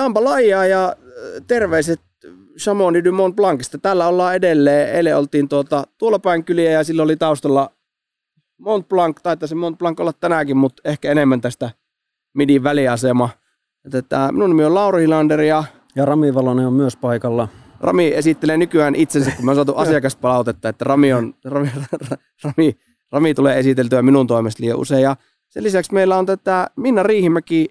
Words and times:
Jambalaya 0.00 0.66
ja 0.66 0.86
äh, 0.88 1.42
terveiset 1.46 2.00
Chamonix 2.58 3.04
du 3.04 3.12
Mont 3.12 3.36
Blancista. 3.36 3.78
Täällä 3.78 4.08
ollaan 4.08 4.34
edelleen. 4.34 4.94
Eilen 4.94 5.16
oltiin 5.16 5.48
tuota, 5.48 5.84
tuolla 5.98 6.18
päin 6.18 6.44
kyliä 6.44 6.70
ja 6.70 6.84
sillä 6.84 7.02
oli 7.02 7.16
taustalla 7.16 7.70
Mont 8.58 8.88
Blanc. 8.88 9.16
Taitaa 9.22 9.46
se 9.46 9.54
Mont 9.54 9.78
Blanc 9.78 10.00
olla 10.00 10.12
tänäänkin, 10.12 10.56
mutta 10.56 10.82
ehkä 10.84 11.10
enemmän 11.10 11.40
tästä 11.40 11.70
midin 12.34 12.62
väliasema. 12.62 13.28
Että 13.94 14.32
minun 14.32 14.50
nimi 14.50 14.64
on 14.64 14.74
Lauri 14.74 15.02
Hilander 15.02 15.40
ja... 15.40 15.64
Ja 15.96 16.04
Rami 16.04 16.34
Valonen 16.34 16.66
on 16.66 16.72
myös 16.72 16.96
paikalla. 16.96 17.48
Rami 17.80 18.12
esittelee 18.14 18.56
nykyään 18.56 18.94
itsensä, 18.94 19.30
kun 19.36 19.44
mä 19.44 19.54
saatu 19.54 19.74
asiakaspalautetta, 19.82 20.68
että 20.68 20.84
Rami, 20.84 21.12
on, 21.12 21.34
Rami, 21.44 21.70
Rami, 22.44 22.76
Rami 23.12 23.34
tulee 23.34 23.58
esiteltyä 23.58 24.02
minun 24.02 24.26
toimesta 24.26 24.62
liian 24.62 24.78
usein. 24.78 25.02
Ja 25.02 25.16
sen 25.48 25.62
lisäksi 25.62 25.94
meillä 25.94 26.16
on 26.16 26.26
tätä 26.26 26.70
Minna 26.76 27.02
Riihimäki, 27.02 27.68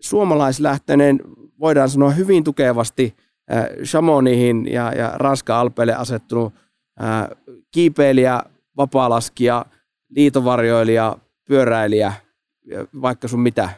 suomalaislähtöinen, 0.00 1.20
voidaan 1.62 1.90
sanoa 1.90 2.10
hyvin 2.10 2.44
tukevasti 2.44 3.16
äh, 3.52 3.66
Chamonihin 3.84 4.72
ja, 4.72 4.92
ja 4.92 5.12
Ranska 5.14 5.60
Alpeille 5.60 5.94
asettunut 5.94 6.54
äh, 7.02 7.28
kiipeilijä, 7.70 8.42
vapaalaskija, 8.76 9.64
liitovarjoilija, 10.08 11.16
pyöräilijä, 11.48 12.12
vaikka 13.02 13.28
sun 13.28 13.40
mitä. 13.40 13.64
Äh, 13.64 13.74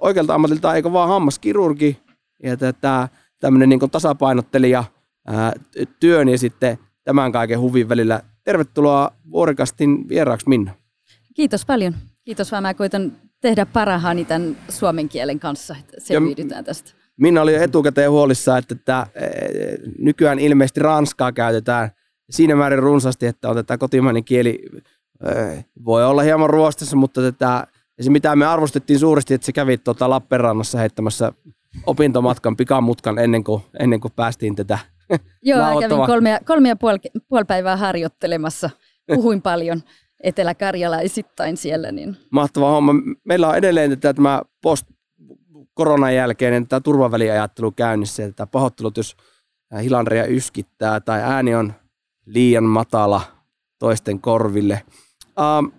oikealta 0.00 0.34
ammatilta 0.34 0.74
eikö 0.74 0.92
vaan 0.92 1.08
hammaskirurgi 1.08 1.98
ja 2.42 2.56
tätä, 2.56 3.08
tämmöinen 3.40 3.68
niin 3.68 3.90
tasapainottelija 3.90 4.84
ää, 5.26 5.52
työn 6.00 6.28
ja 6.28 6.38
sitten 6.38 6.78
tämän 7.04 7.32
kaiken 7.32 7.60
huvin 7.60 7.88
välillä. 7.88 8.22
Tervetuloa 8.44 9.10
Vuorikastin 9.30 10.08
vieraaksi 10.08 10.48
Minna. 10.48 10.74
Kiitos 11.34 11.66
paljon. 11.66 11.94
Kiitos 12.24 12.52
vaan 12.52 12.62
mä 12.62 12.74
koitan 12.74 13.12
tehdä 13.40 13.66
parhaani 13.66 14.24
tämän 14.24 14.56
suomen 14.68 15.08
kielen 15.08 15.40
kanssa, 15.40 15.76
että 15.80 15.96
selviydytään 16.00 16.64
tästä. 16.64 16.90
Minna 17.16 17.42
oli 17.42 17.54
jo 17.54 17.62
etukäteen 17.62 18.10
huolissa, 18.10 18.58
että 18.58 18.74
tämä, 18.74 19.06
nykyään 19.98 20.38
ilmeisesti 20.38 20.80
ranskaa 20.80 21.32
käytetään 21.32 21.90
siinä 22.30 22.56
määrin 22.56 22.78
runsaasti, 22.78 23.26
että 23.26 23.48
on 23.48 23.56
tätä 23.56 23.78
kotimainen 23.78 24.24
kieli 24.24 24.62
voi 25.84 26.04
olla 26.04 26.22
hieman 26.22 26.50
ruostassa, 26.50 26.96
mutta 26.96 27.22
tätä, 27.22 27.66
se 28.00 28.10
mitä 28.10 28.36
me 28.36 28.46
arvostettiin 28.46 28.98
suuresti, 28.98 29.34
että 29.34 29.44
se 29.44 29.52
kävi 29.52 29.78
tuota 29.78 30.10
Lappeenrannassa 30.10 30.78
heittämässä 30.78 31.32
opintomatkan 31.86 32.56
pikamutkan 32.56 33.18
ennen 33.18 33.44
kuin, 33.44 33.62
ennen 33.80 34.00
kuin 34.00 34.12
päästiin 34.16 34.56
tätä 34.56 34.78
Joo, 35.42 35.58
kävin 35.80 36.06
kolme, 36.06 36.40
kolme 36.44 36.68
ja 36.68 36.76
puoli, 36.76 36.98
puoli 37.28 37.44
päivää 37.44 37.76
harjoittelemassa. 37.76 38.70
Puhuin 39.14 39.42
paljon 39.42 39.82
etelä-karjalaisittain 40.22 41.56
siellä. 41.56 41.92
Niin. 41.92 42.16
Mahtava 42.30 42.70
homma. 42.70 42.92
Meillä 43.24 43.48
on 43.48 43.56
edelleen 43.56 44.00
tämä 44.00 44.42
post 44.62 44.86
koronan 45.74 46.14
jälkeinen 46.14 46.68
tämä 46.68 46.80
turvaväliajattelu 46.80 47.72
käynnissä. 47.72 48.32
Tämä 48.32 48.46
pahoittelut, 48.46 48.96
jos 48.96 49.16
hilandria 49.82 50.26
yskittää 50.26 51.00
tai 51.00 51.22
ääni 51.22 51.54
on 51.54 51.72
liian 52.26 52.64
matala 52.64 53.22
toisten 53.78 54.20
korville. 54.20 54.82
Um, 55.58 55.72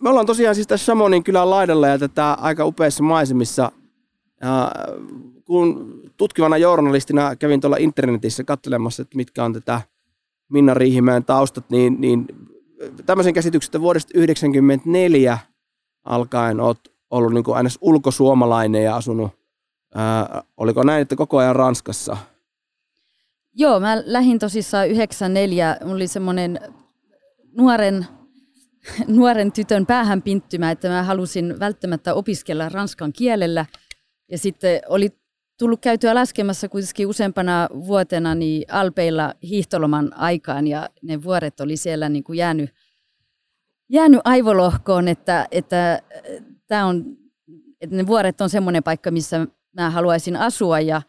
me 0.00 0.10
ollaan 0.10 0.26
tosiaan 0.26 0.54
siis 0.54 0.66
tässä 0.66 0.86
Samonin 0.86 1.24
kylän 1.24 1.50
laidalla 1.50 1.88
ja 1.88 1.98
tätä 1.98 2.32
aika 2.32 2.64
upeissa 2.64 3.02
maisemissa 3.02 3.72
ja 4.40 4.72
kun 5.44 6.00
tutkivana 6.16 6.56
journalistina 6.56 7.36
kävin 7.36 7.60
tuolla 7.60 7.76
internetissä 7.76 8.44
katselemassa, 8.44 9.02
että 9.02 9.16
mitkä 9.16 9.44
on 9.44 9.52
tätä 9.52 9.80
Minna 10.48 10.74
Riihimäen 10.74 11.24
taustat, 11.24 11.70
niin, 11.70 12.00
niin 12.00 12.26
tämmöisen 13.06 13.34
käsityksen 13.34 13.80
vuodesta 13.80 14.12
1994 14.12 15.38
alkaen 16.04 16.60
olet 16.60 16.78
ollut 17.10 17.32
niin 17.32 17.56
aina 17.56 17.70
ulkosuomalainen 17.80 18.84
ja 18.84 18.96
asunut, 18.96 19.30
ää, 19.94 20.42
oliko 20.56 20.82
näin, 20.82 21.02
että 21.02 21.16
koko 21.16 21.38
ajan 21.38 21.56
Ranskassa? 21.56 22.16
Joo, 23.54 23.80
mä 23.80 24.02
lähdin 24.04 24.38
tosissaan 24.38 24.88
94, 24.88 25.76
mulla 25.80 25.94
oli 25.94 26.06
semmoinen 26.06 26.60
nuoren, 27.56 28.06
nuoren 29.06 29.52
tytön 29.52 29.86
päähän 29.86 30.22
pinttymä, 30.22 30.70
että 30.70 30.88
mä 30.88 31.02
halusin 31.02 31.60
välttämättä 31.60 32.14
opiskella 32.14 32.68
ranskan 32.68 33.12
kielellä– 33.12 33.66
ja 34.30 34.38
sitten 34.38 34.80
oli 34.88 35.19
tullut 35.60 35.80
käytyä 35.80 36.14
laskemassa 36.14 36.68
kuitenkin 36.68 37.06
useampana 37.06 37.68
vuotena 37.72 38.34
niin 38.34 38.64
Alpeilla 38.72 39.34
hiihtoloman 39.42 40.16
aikaan 40.16 40.66
ja 40.66 40.88
ne 41.02 41.22
vuoret 41.22 41.60
oli 41.60 41.76
siellä 41.76 42.08
niin 42.08 42.24
kuin 42.24 42.36
jäänyt, 42.36 42.70
jäänyt 43.88 44.20
aivolohkoon, 44.24 45.08
että, 45.08 45.48
että, 45.50 46.02
tämä 46.66 46.86
on, 46.86 47.04
että 47.80 47.96
ne 47.96 48.06
vuoret 48.06 48.40
on 48.40 48.50
semmoinen 48.50 48.82
paikka, 48.82 49.10
missä 49.10 49.46
mä 49.72 49.90
haluaisin 49.90 50.36
asua 50.36 50.80
ja, 50.80 51.02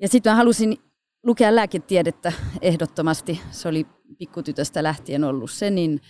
ja 0.00 0.08
sitten 0.08 0.32
mä 0.32 0.36
halusin 0.36 0.76
lukea 1.22 1.54
lääketiedettä 1.54 2.32
ehdottomasti. 2.62 3.40
Se 3.50 3.68
oli 3.68 3.86
pikkutytöstä 4.18 4.82
lähtien 4.82 5.24
ollut 5.24 5.50
se, 5.50 5.70
niin 5.70 6.00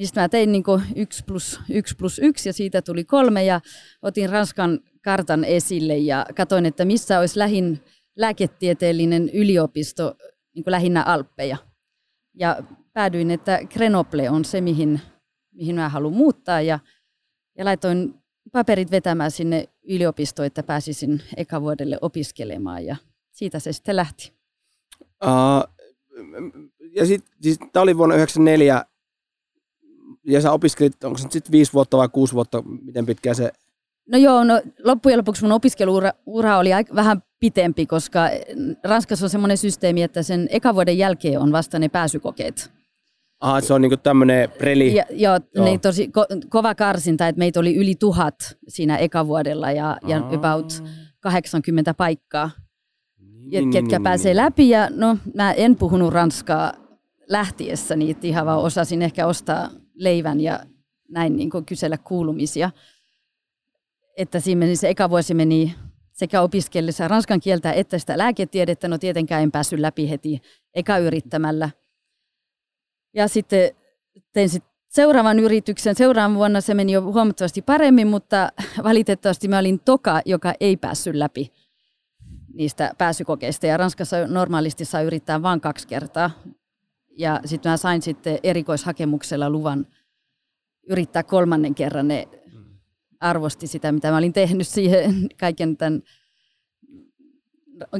niin 0.00 0.06
sitten 0.06 0.22
mä 0.22 0.28
tein 0.28 0.52
niin 0.52 0.64
yksi 0.96 1.24
plus 1.24 1.60
yksi 1.70 1.96
plus 1.96 2.18
yksi 2.18 2.48
ja 2.48 2.52
siitä 2.52 2.82
tuli 2.82 3.04
kolme 3.04 3.44
ja 3.44 3.60
otin 4.02 4.30
Ranskan 4.30 4.80
kartan 5.04 5.44
esille 5.44 5.96
ja 5.96 6.26
katsoin, 6.36 6.66
että 6.66 6.84
missä 6.84 7.18
olisi 7.18 7.38
lähin 7.38 7.80
lääketieteellinen 8.16 9.28
yliopisto 9.28 10.14
niin 10.54 10.64
lähinnä 10.66 11.02
Alppeja. 11.02 11.56
Ja 12.34 12.62
päädyin, 12.92 13.30
että 13.30 13.60
Grenoble 13.74 14.30
on 14.30 14.44
se, 14.44 14.60
mihin, 14.60 15.00
mihin 15.52 15.76
mä 15.76 15.88
haluan 15.88 16.14
muuttaa 16.14 16.60
ja, 16.60 16.78
ja 17.58 17.64
laitoin 17.64 18.14
paperit 18.52 18.90
vetämään 18.90 19.30
sinne 19.30 19.68
yliopistoon, 19.88 20.46
että 20.46 20.62
pääsisin 20.62 21.22
ekavuodelle 21.36 21.98
opiskelemaan 22.00 22.86
ja 22.86 22.96
siitä 23.30 23.58
se 23.58 23.72
sitten 23.72 23.96
lähti. 23.96 24.32
Uh, 25.24 25.86
ja 26.94 27.06
sitten 27.06 27.36
siis, 27.40 27.58
tämä 27.72 27.82
oli 27.82 27.96
vuonna 27.96 28.14
1994 28.14 28.89
ja 30.32 30.40
sä 30.40 30.52
opiskelit, 30.52 31.04
onko 31.04 31.18
se 31.18 31.26
sitten 31.30 31.52
viisi 31.52 31.72
vuotta 31.72 31.96
vai 31.96 32.08
kuusi 32.08 32.34
vuotta, 32.34 32.62
miten 32.62 33.06
pitkään 33.06 33.36
se? 33.36 33.52
No 34.08 34.18
joo, 34.18 34.44
no 34.44 34.62
loppujen 34.84 35.18
lopuksi 35.18 35.42
mun 35.42 35.52
opiskeluura 35.52 36.12
ura 36.26 36.58
oli 36.58 36.72
aika, 36.72 36.94
vähän 36.94 37.22
pitempi, 37.40 37.86
koska 37.86 38.20
Ranskassa 38.84 39.26
on 39.26 39.30
semmoinen 39.30 39.56
systeemi, 39.56 40.02
että 40.02 40.22
sen 40.22 40.48
ekavuoden 40.50 40.98
jälkeen 40.98 41.40
on 41.40 41.52
vasta 41.52 41.78
ne 41.78 41.88
pääsykokeet. 41.88 42.70
Ah, 43.40 43.62
se 43.62 43.74
on 43.74 43.80
niinku 43.80 43.96
tämmöinen 43.96 44.50
preli. 44.50 44.94
Ja, 44.94 45.04
joo, 45.10 45.38
joo. 45.54 45.64
Ne 45.64 45.78
tosi 45.78 46.06
ko- 46.06 46.46
kova 46.48 46.74
karsinta, 46.74 47.28
että 47.28 47.38
meitä 47.38 47.60
oli 47.60 47.76
yli 47.76 47.94
tuhat 47.94 48.34
siinä 48.68 48.96
ekavuodella 48.96 49.72
ja, 49.72 49.96
ja 50.06 50.16
about 50.34 50.82
80 51.20 51.94
paikkaa, 51.94 52.50
niin, 53.18 53.70
ketkä 53.70 53.98
niin, 53.98 54.02
pääsee 54.02 54.34
niin. 54.34 54.44
läpi. 54.44 54.68
Ja 54.68 54.88
no, 54.90 55.18
mä 55.34 55.52
en 55.52 55.76
puhunut 55.76 56.12
ranskaa 56.12 56.72
lähtiessä, 57.28 57.96
niin 57.96 58.16
ihan 58.22 58.46
vaan 58.46 58.60
osasin 58.60 59.02
ehkä 59.02 59.26
ostaa 59.26 59.70
leivän 60.00 60.40
ja 60.40 60.60
näin 61.08 61.36
niin 61.36 61.50
kuin 61.50 61.64
kysellä 61.64 61.98
kuulumisia. 61.98 62.70
Että 64.16 64.40
siinä 64.40 64.58
meni 64.58 64.76
se 64.76 64.88
eka 64.88 65.10
vuosi 65.10 65.34
meni 65.34 65.74
sekä 66.12 66.40
opiskellessa 66.40 67.08
ranskan 67.08 67.40
kieltä 67.40 67.72
että 67.72 67.98
sitä 67.98 68.18
lääketiedettä. 68.18 68.88
No 68.88 68.98
tietenkään 68.98 69.42
en 69.42 69.52
päässyt 69.52 69.80
läpi 69.80 70.10
heti 70.10 70.42
eka 70.74 70.98
yrittämällä. 70.98 71.70
Ja 73.14 73.28
sitten 73.28 73.70
tein 74.32 74.48
sit 74.48 74.64
seuraavan 74.88 75.38
yrityksen. 75.38 75.94
Seuraavan 75.94 76.36
vuonna 76.36 76.60
se 76.60 76.74
meni 76.74 76.92
jo 76.92 77.02
huomattavasti 77.02 77.62
paremmin, 77.62 78.06
mutta 78.06 78.48
valitettavasti 78.84 79.48
mä 79.48 79.58
olin 79.58 79.80
toka, 79.80 80.20
joka 80.24 80.52
ei 80.60 80.76
päässyt 80.76 81.14
läpi 81.14 81.52
niistä 82.54 82.92
pääsykokeista. 82.98 83.66
Ja 83.66 83.76
Ranskassa 83.76 84.26
normaalisti 84.26 84.84
saa 84.84 85.02
yrittää 85.02 85.42
vain 85.42 85.60
kaksi 85.60 85.88
kertaa. 85.88 86.30
Ja 87.18 87.40
sitten 87.44 87.70
mä 87.70 87.76
sain 87.76 88.02
sitten 88.02 88.38
erikoishakemuksella 88.42 89.50
luvan 89.50 89.86
yrittää 90.88 91.22
kolmannen 91.22 91.74
kerran. 91.74 92.08
Ne 92.08 92.28
arvosti 93.20 93.66
sitä, 93.66 93.92
mitä 93.92 94.10
mä 94.10 94.16
olin 94.16 94.32
tehnyt 94.32 94.68
siihen 94.68 95.28
kaiken 95.40 95.76
tämän 95.76 96.02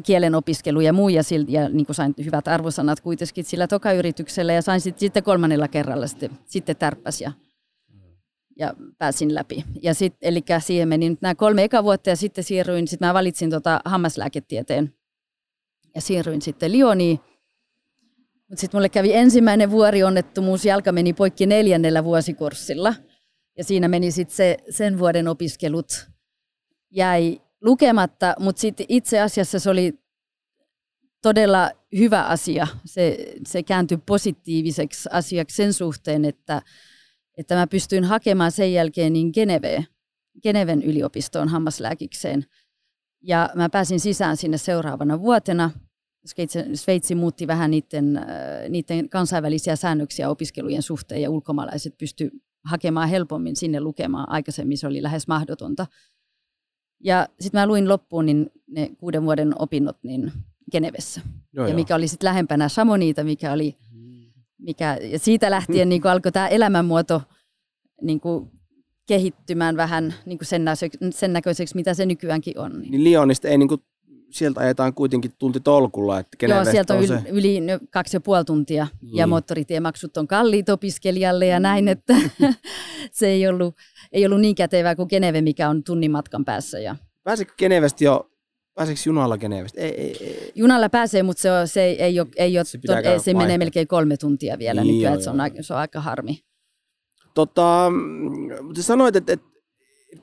kielen 0.04 0.34
opiskelu 0.34 0.80
ja 0.80 0.92
muu, 0.92 1.08
ja, 1.08 1.22
silti, 1.22 1.52
ja 1.52 1.68
niin 1.68 1.86
sain 1.90 2.14
hyvät 2.24 2.48
arvosanat 2.48 3.00
kuitenkin 3.00 3.44
sillä 3.44 3.66
toka-yrityksellä, 3.66 4.52
ja 4.52 4.62
sain 4.62 4.80
sitten, 4.80 5.00
sitten 5.00 5.22
kolmannella 5.22 5.68
kerralla 5.68 6.06
sitten, 6.06 6.30
sitten 6.44 6.76
tärppäs 6.76 7.20
ja, 7.20 7.32
ja 8.58 8.74
pääsin 8.98 9.34
läpi. 9.34 9.64
Ja 9.82 9.94
sit, 9.94 10.14
eli 10.22 10.44
siihen 10.58 10.88
meni 10.88 11.10
nyt 11.10 11.22
nämä 11.22 11.34
kolme 11.34 11.64
eka 11.64 11.84
vuotta, 11.84 12.10
ja 12.10 12.16
sitten 12.16 12.44
siirryin, 12.44 12.88
sitten 12.88 13.08
mä 13.08 13.14
valitsin 13.14 13.50
tota 13.50 13.80
hammaslääketieteen, 13.84 14.94
ja 15.94 16.00
siirryin 16.00 16.42
sitten 16.42 16.72
Lioniin, 16.72 17.20
mutta 18.50 18.60
sitten 18.60 18.78
mulle 18.78 18.88
kävi 18.88 19.14
ensimmäinen 19.14 19.70
vuorionnettomuus, 19.70 20.64
jalka 20.64 20.92
meni 20.92 21.12
poikki 21.12 21.46
neljännellä 21.46 22.04
vuosikurssilla. 22.04 22.94
Ja 23.58 23.64
siinä 23.64 23.88
meni 23.88 24.10
sitten 24.10 24.36
se, 24.36 24.56
sen 24.70 24.98
vuoden 24.98 25.28
opiskelut 25.28 26.06
jäi 26.90 27.40
lukematta, 27.60 28.34
mutta 28.38 28.60
sitten 28.60 28.86
itse 28.88 29.20
asiassa 29.20 29.58
se 29.58 29.70
oli 29.70 29.92
todella 31.22 31.70
hyvä 31.98 32.22
asia. 32.22 32.66
Se, 32.84 33.34
se 33.46 33.62
kääntyi 33.62 33.98
positiiviseksi 34.06 35.08
asiaksi 35.12 35.56
sen 35.56 35.72
suhteen, 35.72 36.24
että, 36.24 36.62
että 37.38 37.54
mä 37.54 37.66
pystyin 37.66 38.04
hakemaan 38.04 38.52
sen 38.52 38.72
jälkeen 38.72 39.12
niin 39.12 39.30
Geneveen. 39.34 39.86
Geneven 40.42 40.82
yliopistoon 40.82 41.48
hammaslääkikseen. 41.48 42.44
Ja 43.22 43.50
mä 43.54 43.68
pääsin 43.68 44.00
sisään 44.00 44.36
sinne 44.36 44.58
seuraavana 44.58 45.20
vuotena. 45.20 45.70
Sveitsi, 46.74 47.14
muutti 47.14 47.46
vähän 47.46 47.70
niiden, 47.70 48.16
äh, 48.16 48.24
niiden 48.68 49.08
kansainvälisiä 49.08 49.76
säännöksiä 49.76 50.30
opiskelujen 50.30 50.82
suhteen 50.82 51.22
ja 51.22 51.30
ulkomaalaiset 51.30 51.98
pysty 51.98 52.30
hakemaan 52.64 53.08
helpommin 53.08 53.56
sinne 53.56 53.80
lukemaan. 53.80 54.28
Aikaisemmin 54.28 54.78
se 54.78 54.86
oli 54.86 55.02
lähes 55.02 55.28
mahdotonta. 55.28 55.86
Ja 57.04 57.26
sitten 57.40 57.60
mä 57.60 57.66
luin 57.66 57.88
loppuun 57.88 58.26
niin 58.26 58.50
ne 58.70 58.90
kuuden 58.98 59.24
vuoden 59.24 59.52
opinnot 59.58 59.96
niin 60.02 60.32
Genevessä. 60.72 61.20
Joo, 61.52 61.66
ja 61.66 61.74
mikä 61.74 61.94
oli 61.94 62.08
sitten 62.08 62.26
lähempänä 62.26 62.68
Chamonita, 62.68 63.24
mikä 63.24 63.52
oli, 63.52 63.76
mikä, 64.58 64.98
ja 65.02 65.18
siitä 65.18 65.50
lähtien 65.50 65.88
niin 65.88 66.06
alkoi 66.06 66.32
tämä 66.32 66.48
elämänmuoto 66.48 67.22
niin 68.02 68.20
kuin 68.20 68.50
kehittymään 69.06 69.76
vähän 69.76 70.14
niin 70.26 70.38
kuin 70.38 70.46
sen, 70.46 70.64
näköiseksi, 70.64 70.98
sen 71.10 71.32
näköiseksi, 71.32 71.74
mitä 71.74 71.94
se 71.94 72.06
nykyäänkin 72.06 72.58
on. 72.58 72.80
Niin 72.80 73.04
Lyonista 73.04 73.48
ei 73.48 73.58
niin 73.58 73.68
kuin, 73.68 73.80
sieltä 74.30 74.60
ajetaan 74.60 74.94
kuitenkin 74.94 75.32
tunti 75.38 75.60
tolkulla. 75.60 76.18
Että 76.18 76.46
Joo, 76.46 76.64
sieltä 76.64 76.94
on, 76.94 77.00
on 77.00 77.06
se... 77.06 77.22
yli, 77.28 77.58
yli 77.58 77.78
kaksi 77.90 78.16
ja 78.16 78.20
puoli 78.20 78.44
tuntia 78.44 78.86
niin. 79.02 79.16
ja 79.16 79.26
moottoritiemaksut 79.26 80.16
on 80.16 80.28
kalliit 80.28 80.68
opiskelijalle 80.68 81.46
ja 81.46 81.60
näin, 81.60 81.88
että 81.88 82.14
se 83.12 83.28
ei 83.28 83.48
ollut, 83.48 83.74
ei 84.12 84.26
ollut 84.26 84.40
niin 84.40 84.54
kätevää 84.54 84.96
kuin 84.96 85.08
Geneve, 85.10 85.40
mikä 85.40 85.68
on 85.68 85.84
tunnin 85.84 86.10
matkan 86.10 86.44
päässä. 86.44 86.78
Ja... 86.78 86.96
Pääsikö 87.22 87.52
Genevestä 87.58 88.04
jo 88.04 88.30
Pääseekö 88.74 89.00
junalla 89.06 89.38
Genevestä? 89.38 89.80
Ei, 89.80 90.00
ei, 90.00 90.16
ei. 90.20 90.52
Junalla 90.54 90.88
pääsee, 90.88 91.22
mutta 91.22 91.40
se, 91.40 91.52
on, 91.52 91.68
se 91.68 91.84
ei 91.84 92.20
ole, 92.20 92.28
ei 92.36 92.58
ole 92.58 92.64
se, 92.64 92.78
ton, 92.86 92.98
ei, 92.98 93.20
se 93.20 93.34
menee 93.34 93.58
melkein 93.58 93.88
kolme 93.88 94.16
tuntia 94.16 94.58
vielä 94.58 94.82
niin, 94.82 94.94
nykyään, 94.94 95.14
joo, 95.14 95.22
se, 95.22 95.30
on, 95.30 95.36
se 95.60 95.74
on 95.74 95.80
aika 95.80 96.00
harmi. 96.00 96.38
Tota, 97.34 97.90
sä 98.76 98.82
sanoit, 98.82 99.16
että, 99.16 99.32
että 99.32 99.46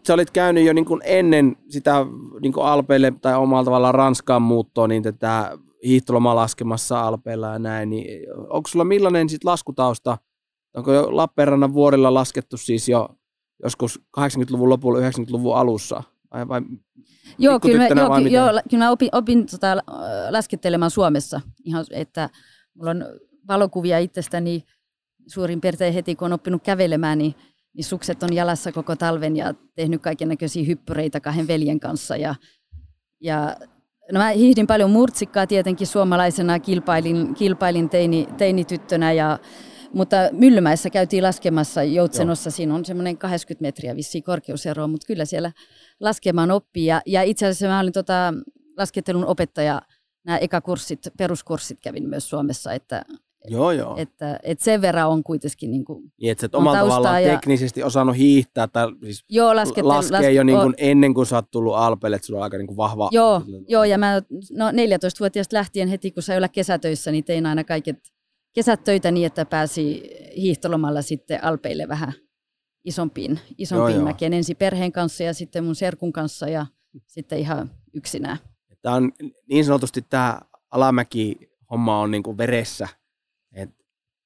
sä 0.07 0.13
olit 0.13 0.31
käynyt 0.31 0.65
jo 0.65 0.73
niin 0.73 0.85
kuin 0.85 1.01
ennen 1.03 1.55
sitä 1.69 2.05
niin 2.41 2.53
kuin 2.53 2.65
Alpeille 2.65 3.13
tai 3.21 3.35
omalla 3.35 3.63
tavallaan 3.63 3.95
Ranskaan 3.95 4.41
muuttoa, 4.41 4.87
niin 4.87 5.03
tätä 5.03 5.57
hiihtolomaa 5.83 6.35
laskemassa 6.35 7.01
Alpeilla 7.01 7.47
ja 7.47 7.59
näin, 7.59 7.89
niin 7.89 8.27
onko 8.49 8.67
sulla 8.67 8.85
millainen 8.85 9.29
sit 9.29 9.43
laskutausta? 9.43 10.17
Onko 10.75 10.93
jo 10.93 11.15
Lappeenrannan 11.15 11.73
vuorilla 11.73 12.13
laskettu 12.13 12.57
siis 12.57 12.89
jo 12.89 13.09
joskus 13.63 14.01
80-luvun 14.19 14.69
lopulla, 14.69 14.99
90-luvun 14.99 15.55
alussa? 15.57 16.03
Vai, 16.33 16.47
vai 16.47 16.61
Joo, 17.37 17.59
kyllä 17.59 17.77
mä, 17.77 18.01
joo, 18.01 18.21
ky, 18.21 18.27
joo, 18.29 18.47
kyllä 18.69 18.83
mä 18.83 18.91
opin, 18.91 19.09
opin 19.11 19.45
tota, 19.45 19.77
laskettelemaan 20.29 20.91
Suomessa. 20.91 21.41
Ihan, 21.63 21.85
että 21.91 22.29
mulla 22.73 22.91
on 22.91 23.05
valokuvia 23.47 23.99
itsestäni 23.99 24.63
suurin 25.27 25.61
piirtein 25.61 25.93
heti, 25.93 26.15
kun 26.15 26.25
on 26.25 26.33
oppinut 26.33 26.63
kävelemään, 26.63 27.17
niin, 27.17 27.35
niin 27.77 27.85
sukset 27.85 28.23
on 28.23 28.33
jalassa 28.33 28.71
koko 28.71 28.95
talven 28.95 29.35
ja 29.35 29.53
tehnyt 29.75 30.01
kaiken 30.01 30.29
näköisiä 30.29 30.65
hyppyreitä 30.65 31.19
kahden 31.19 31.47
veljen 31.47 31.79
kanssa. 31.79 32.17
Ja, 32.17 32.35
ja 33.21 33.55
no 34.11 34.19
mä 34.19 34.29
hiihdin 34.29 34.67
paljon 34.67 34.91
murtsikkaa 34.91 35.47
tietenkin 35.47 35.87
suomalaisena, 35.87 36.59
kilpailin, 36.59 37.33
kilpailin 37.33 37.89
teini, 37.89 38.27
teinityttönä 38.37 39.11
ja 39.11 39.39
mutta 39.93 40.17
Myllymäessä 40.31 40.89
käytiin 40.89 41.23
laskemassa 41.23 41.83
Joutsenossa, 41.83 42.47
Joo. 42.47 42.55
siinä 42.55 42.75
on 42.75 42.85
semmoinen 42.85 43.17
80 43.17 43.67
metriä 43.67 43.95
vissiin 43.95 44.23
korkeusero, 44.23 44.87
mutta 44.87 45.07
kyllä 45.07 45.25
siellä 45.25 45.51
laskemaan 45.99 46.51
oppii. 46.51 46.85
Ja, 46.85 47.01
ja 47.05 47.23
itse 47.23 47.45
asiassa 47.45 47.67
mä 47.67 47.79
olin 47.79 47.93
tota, 47.93 48.33
laskettelun 48.77 49.25
opettaja, 49.25 49.81
nämä 50.25 50.37
ekakurssit, 50.37 50.99
peruskurssit 51.17 51.79
kävin 51.81 52.09
myös 52.09 52.29
Suomessa, 52.29 52.73
että 52.73 53.05
Joo, 53.49 53.71
joo. 53.71 53.97
Että, 53.97 54.39
että 54.43 54.63
sen 54.63 54.81
verran 54.81 55.09
on 55.09 55.23
kuitenkin 55.23 55.71
niin 55.71 55.85
kuin 55.85 56.13
niin, 56.21 56.31
että 56.31 56.47
sä 56.51 56.57
omalla 56.57 56.79
tavallaan 56.79 57.23
ja... 57.23 57.29
teknisesti 57.29 57.83
osannut 57.83 58.17
hiihtää 58.17 58.67
tai 58.67 58.87
siis 59.03 59.25
joo, 59.29 59.55
laskette, 59.55 59.81
laskee 59.81 60.17
laske, 60.17 60.31
jo 60.31 60.43
niin 60.43 60.59
kuin 60.59 60.73
ennen 60.77 61.13
kuin 61.13 61.25
sä 61.25 61.35
oot 61.35 61.51
tullut 61.51 61.75
Alpeelle, 61.75 62.15
että 62.15 62.25
sulla 62.25 62.39
on 62.39 62.43
aika 62.43 62.57
niin 62.57 62.67
kuin 62.67 62.77
vahva... 62.77 63.09
Joo, 63.11 63.41
joo 63.67 63.83
ja 63.83 63.97
mä 63.97 64.21
no 64.51 64.71
14-vuotiaasta 64.71 65.55
lähtien 65.55 65.87
heti, 65.87 66.11
kun 66.11 66.23
sä 66.23 66.37
olla 66.37 66.47
kesätöissä, 66.47 67.11
niin 67.11 67.23
tein 67.23 67.45
aina 67.45 67.63
kaiket 67.63 67.97
kesät 68.53 68.83
töitä 68.83 69.11
niin, 69.11 69.27
että 69.27 69.45
pääsi 69.45 70.03
hiihtolomalla 70.37 71.01
sitten 71.01 71.43
Alpeille 71.43 71.87
vähän 71.87 72.13
isompiin, 72.85 73.39
isompiin 73.57 73.95
joo, 73.95 74.05
mäkeen. 74.05 74.33
Ensin 74.33 74.57
perheen 74.57 74.91
kanssa 74.91 75.23
ja 75.23 75.33
sitten 75.33 75.63
mun 75.63 75.75
serkun 75.75 76.13
kanssa 76.13 76.47
ja 76.47 76.65
sitten 77.07 77.39
ihan 77.39 77.71
yksinään. 77.93 78.37
Tämä 78.81 78.95
on 78.95 79.11
niin 79.49 79.65
sanotusti 79.65 80.01
tämä 80.01 80.39
alamäki-homma 80.71 82.01
on 82.01 82.11
niin 82.11 82.23
kuin 82.23 82.37
veressä. 82.37 82.87
Et 83.53 83.69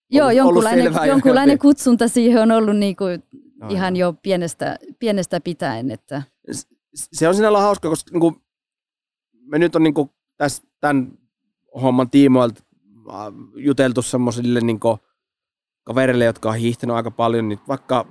Joo, 0.09 0.29
jonkunlainen, 0.29 0.93
jonkunlainen 1.07 1.59
kutsunta 1.67 2.07
siihen 2.07 2.41
on 2.41 2.51
ollut 2.51 2.77
niin 2.77 2.95
kuin 2.95 3.23
no, 3.61 3.67
ihan 3.69 3.95
jo 3.95 4.13
pienestä, 4.13 4.77
pienestä 4.99 5.41
pitäen. 5.41 5.91
Että. 5.91 6.23
Se 6.93 7.27
on 7.27 7.35
sinällä 7.35 7.61
hauska, 7.61 7.89
koska 7.89 8.11
niin 8.11 8.21
kuin, 8.21 8.35
me 9.33 9.59
nyt 9.59 9.75
on 9.75 9.83
niin 9.83 9.93
kuin 9.93 10.09
tässä, 10.37 10.63
tämän 10.79 11.11
homman 11.81 12.09
tiimoilta 12.09 12.63
juteltu 13.55 14.01
semmoisille 14.01 14.61
niin 14.61 14.79
kavereille, 15.83 16.25
jotka 16.25 16.49
on 16.49 16.55
hiihtänyt 16.55 16.95
aika 16.95 17.11
paljon, 17.11 17.49
niin 17.49 17.59
vaikka 17.67 18.05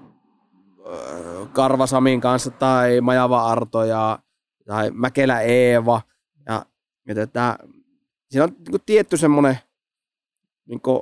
Karvasamin 1.53 2.21
kanssa 2.21 2.51
tai 2.51 3.01
Majava 3.01 3.47
Arto 3.47 3.85
ja, 3.85 4.19
tai 4.67 4.91
Mäkelä 4.91 5.41
Eeva. 5.41 6.03
Ja, 6.47 6.67
ja 7.09 7.15
tätä, 7.15 7.59
siinä 8.31 8.45
on 8.45 8.51
niin 8.51 8.71
kuin, 8.71 8.83
tietty 8.87 9.17
semmoinen, 9.17 9.59
niin 10.70 10.81
kuin, 10.81 11.00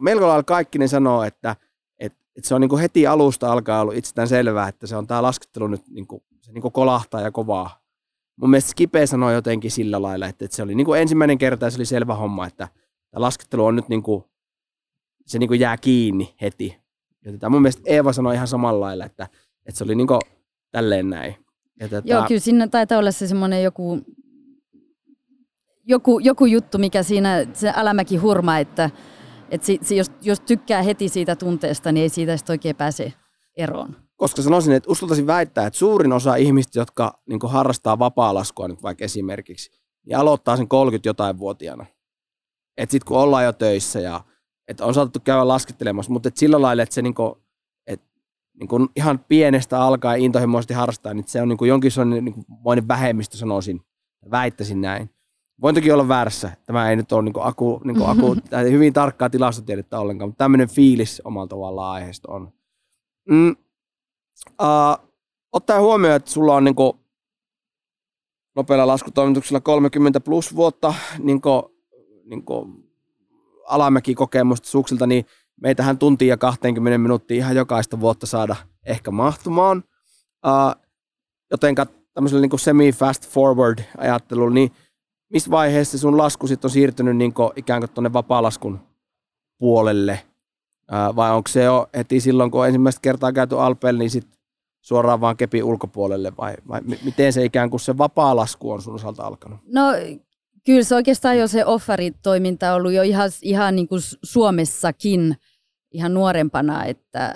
melko 0.00 0.28
lailla 0.28 0.42
kaikki 0.42 0.78
ne 0.78 0.88
sanoo, 0.88 1.22
että, 1.22 1.56
että, 1.98 2.18
että 2.36 2.48
se 2.48 2.54
on 2.54 2.60
niin 2.60 2.68
kuin 2.68 2.80
heti 2.80 3.06
alusta 3.06 3.52
alkaa 3.52 3.80
ollut 3.80 3.94
itsestään 3.94 4.28
selvää, 4.28 4.68
että 4.68 4.86
se 4.86 4.96
on 4.96 5.06
tämä 5.06 5.22
laskettelu 5.22 5.66
nyt 5.66 5.88
niin 5.88 6.06
kuin, 6.06 6.22
se 6.40 6.52
niin 6.52 6.62
kuin 6.62 6.72
kolahtaa 6.72 7.20
ja 7.20 7.30
kovaa. 7.30 7.80
Mun 8.36 8.50
mielestä 8.50 8.70
Skipe 8.70 9.06
sanoi 9.06 9.34
jotenkin 9.34 9.70
sillä 9.70 10.02
lailla, 10.02 10.26
että, 10.26 10.44
että 10.44 10.56
se 10.56 10.62
oli 10.62 10.74
niin 10.74 10.84
kuin 10.84 11.00
ensimmäinen 11.00 11.38
kerta 11.38 11.66
ja 11.66 11.70
se 11.70 11.78
oli 11.78 11.84
selvä 11.84 12.14
homma, 12.14 12.46
että 12.46 12.68
tämä 13.10 13.20
laskettelu 13.20 13.64
on 13.64 13.76
nyt 13.76 13.88
niin 13.88 14.02
kuin, 14.02 14.24
se 15.26 15.38
niin 15.38 15.48
kuin 15.48 15.60
jää 15.60 15.76
kiinni 15.76 16.34
heti. 16.40 16.78
Tätä 17.24 17.48
mun 17.48 17.62
mielestä 17.62 17.82
Eeva 17.86 18.12
sanoi 18.12 18.34
ihan 18.34 18.48
samalla 18.48 18.80
lailla, 18.80 19.04
että, 19.04 19.28
että 19.66 19.78
se 19.78 19.84
oli 19.84 19.94
niin 19.94 20.06
kuin 20.06 20.20
tälleen 20.70 21.10
näin. 21.10 21.36
Ja 21.80 21.88
tätä... 21.88 22.08
Joo, 22.08 22.24
kyllä 22.28 22.40
siinä 22.40 22.68
taitaa 22.68 22.98
olla 22.98 23.10
se 23.10 23.26
semmoinen 23.26 23.62
joku, 23.62 24.00
joku, 25.84 26.18
joku 26.18 26.46
juttu, 26.46 26.78
mikä 26.78 27.02
siinä 27.02 27.46
se 27.52 27.70
alamäki 27.70 28.16
hurma, 28.16 28.58
että, 28.58 28.90
että 29.50 29.66
si, 29.66 29.78
si, 29.82 29.96
jos, 29.96 30.10
jos 30.20 30.40
tykkää 30.40 30.82
heti 30.82 31.08
siitä 31.08 31.36
tunteesta, 31.36 31.92
niin 31.92 32.02
ei 32.02 32.08
siitä 32.08 32.36
sitten 32.36 32.54
oikein 32.54 32.76
pääse 32.76 33.12
eroon. 33.56 33.96
Koska 34.16 34.42
sanoisin, 34.42 34.72
että 34.72 34.90
uskaltaisin 34.90 35.26
väittää, 35.26 35.66
että 35.66 35.78
suurin 35.78 36.12
osa 36.12 36.34
ihmistä, 36.34 36.78
jotka 36.78 37.20
niin 37.28 37.40
harrastaa 37.44 37.98
vapaa-laskua 37.98 38.68
nyt 38.68 38.82
vaikka 38.82 39.04
esimerkiksi, 39.04 39.70
niin 40.06 40.18
aloittaa 40.18 40.56
sen 40.56 40.68
30 40.68 41.08
jotain 41.08 41.38
vuotiaana. 41.38 41.86
Että 42.76 42.90
sitten 42.90 43.08
kun 43.08 43.18
ollaan 43.18 43.44
jo 43.44 43.52
töissä 43.52 44.00
ja 44.00 44.20
että 44.68 44.84
on 44.84 44.94
saatettu 44.94 45.20
käydä 45.24 45.48
laskettelemassa, 45.48 46.12
mutta 46.12 46.28
et 46.28 46.36
sillä 46.36 46.62
lailla, 46.62 46.82
että 46.82 46.94
se 46.94 47.02
niinku, 47.02 47.44
et, 47.86 48.02
niinku 48.60 48.88
ihan 48.96 49.18
pienestä 49.18 49.80
alkaen 49.80 50.20
intohimoisesti 50.20 50.74
harrastaa, 50.74 51.14
niin 51.14 51.28
se 51.28 51.42
on 51.42 51.48
niinku 51.48 51.64
jonkin 51.64 51.90
sellainen 51.90 52.24
niinku 52.24 52.44
vähemmistö 52.88 53.36
sanoisin, 53.36 53.80
väittäisin 54.30 54.80
näin. 54.80 55.13
Voin 55.62 55.74
toki 55.74 55.92
olla 55.92 56.08
väärässä. 56.08 56.56
Tämä 56.66 56.90
ei 56.90 56.96
nyt 56.96 57.12
ole 57.12 57.22
niinku 57.22 57.40
aku, 57.40 57.80
niinku 57.84 58.04
aku, 58.04 58.36
hyvin 58.70 58.92
tarkkaa 58.92 59.30
tilastotiedettä 59.30 59.98
ollenkaan, 59.98 60.28
mutta 60.28 60.44
tämmöinen 60.44 60.68
fiilis 60.68 61.22
omalla 61.24 61.46
tavallaan 61.46 61.94
aiheesta 61.94 62.32
on. 62.32 62.52
Mm, 63.28 63.56
uh, 64.62 65.08
ottaen 65.52 65.82
huomioon, 65.82 66.16
että 66.16 66.30
sulla 66.30 66.54
on 66.54 66.64
niinku 66.64 67.00
nopealla 68.56 68.86
laskutoimituksella 68.86 69.60
30 69.60 70.20
plus 70.20 70.56
vuotta 70.56 70.94
niinku, 71.18 71.76
niinku 72.24 72.68
alamäkikokemusta 73.66 74.68
suksilta, 74.68 75.06
niin 75.06 75.26
meitähän 75.60 75.98
tuntia 75.98 76.28
ja 76.28 76.36
20 76.36 76.98
minuuttia 76.98 77.36
ihan 77.36 77.56
jokaista 77.56 78.00
vuotta 78.00 78.26
saada 78.26 78.56
ehkä 78.86 79.10
mahtumaan. 79.10 79.84
Uh, 80.46 80.82
jotenka 81.50 81.86
tämmöisellä 82.14 82.40
niin 82.40 82.60
semi-fast 82.60 83.28
forward 83.28 83.78
ajattelulla, 83.98 84.54
niin 84.54 84.70
missä 85.30 85.50
vaiheessa 85.50 85.98
sun 85.98 86.18
lasku 86.18 86.46
sitten 86.46 86.66
on 86.68 86.72
siirtynyt 86.72 87.16
niin 87.16 87.34
kuin 87.34 87.50
ikään 87.56 87.80
kuin 87.80 87.90
tuonne 87.90 88.12
vapaa-laskun 88.12 88.80
puolelle? 89.58 90.20
Vai 91.16 91.30
onko 91.30 91.48
se 91.48 91.62
jo 91.62 91.88
heti 91.96 92.20
silloin, 92.20 92.50
kun 92.50 92.60
on 92.60 92.66
ensimmäistä 92.66 93.00
kertaa 93.02 93.32
käyty 93.32 93.60
Alpeella, 93.60 93.98
niin 93.98 94.10
sitten 94.10 94.38
suoraan 94.80 95.20
vaan 95.20 95.36
kepi 95.36 95.62
ulkopuolelle 95.62 96.32
vai, 96.38 96.54
vai 96.68 96.80
miten 97.04 97.32
se 97.32 97.44
ikään 97.44 97.70
kuin 97.70 97.80
se 97.80 97.98
vapaa-lasku 97.98 98.70
on 98.70 98.82
sun 98.82 98.94
osalta 98.94 99.22
alkanut? 99.22 99.60
No 99.66 99.82
Kyllä 100.64 100.82
se 100.82 100.94
oikeastaan 100.94 101.38
jo 101.38 101.48
se 101.48 101.64
offeritoiminta 101.64 102.70
on 102.70 102.76
ollut 102.76 102.92
jo 102.92 103.02
ihan, 103.02 103.30
ihan 103.42 103.76
niin 103.76 103.88
kuin 103.88 104.00
Suomessakin 104.22 105.36
ihan 105.92 106.14
nuorempana, 106.14 106.84
että, 106.84 107.34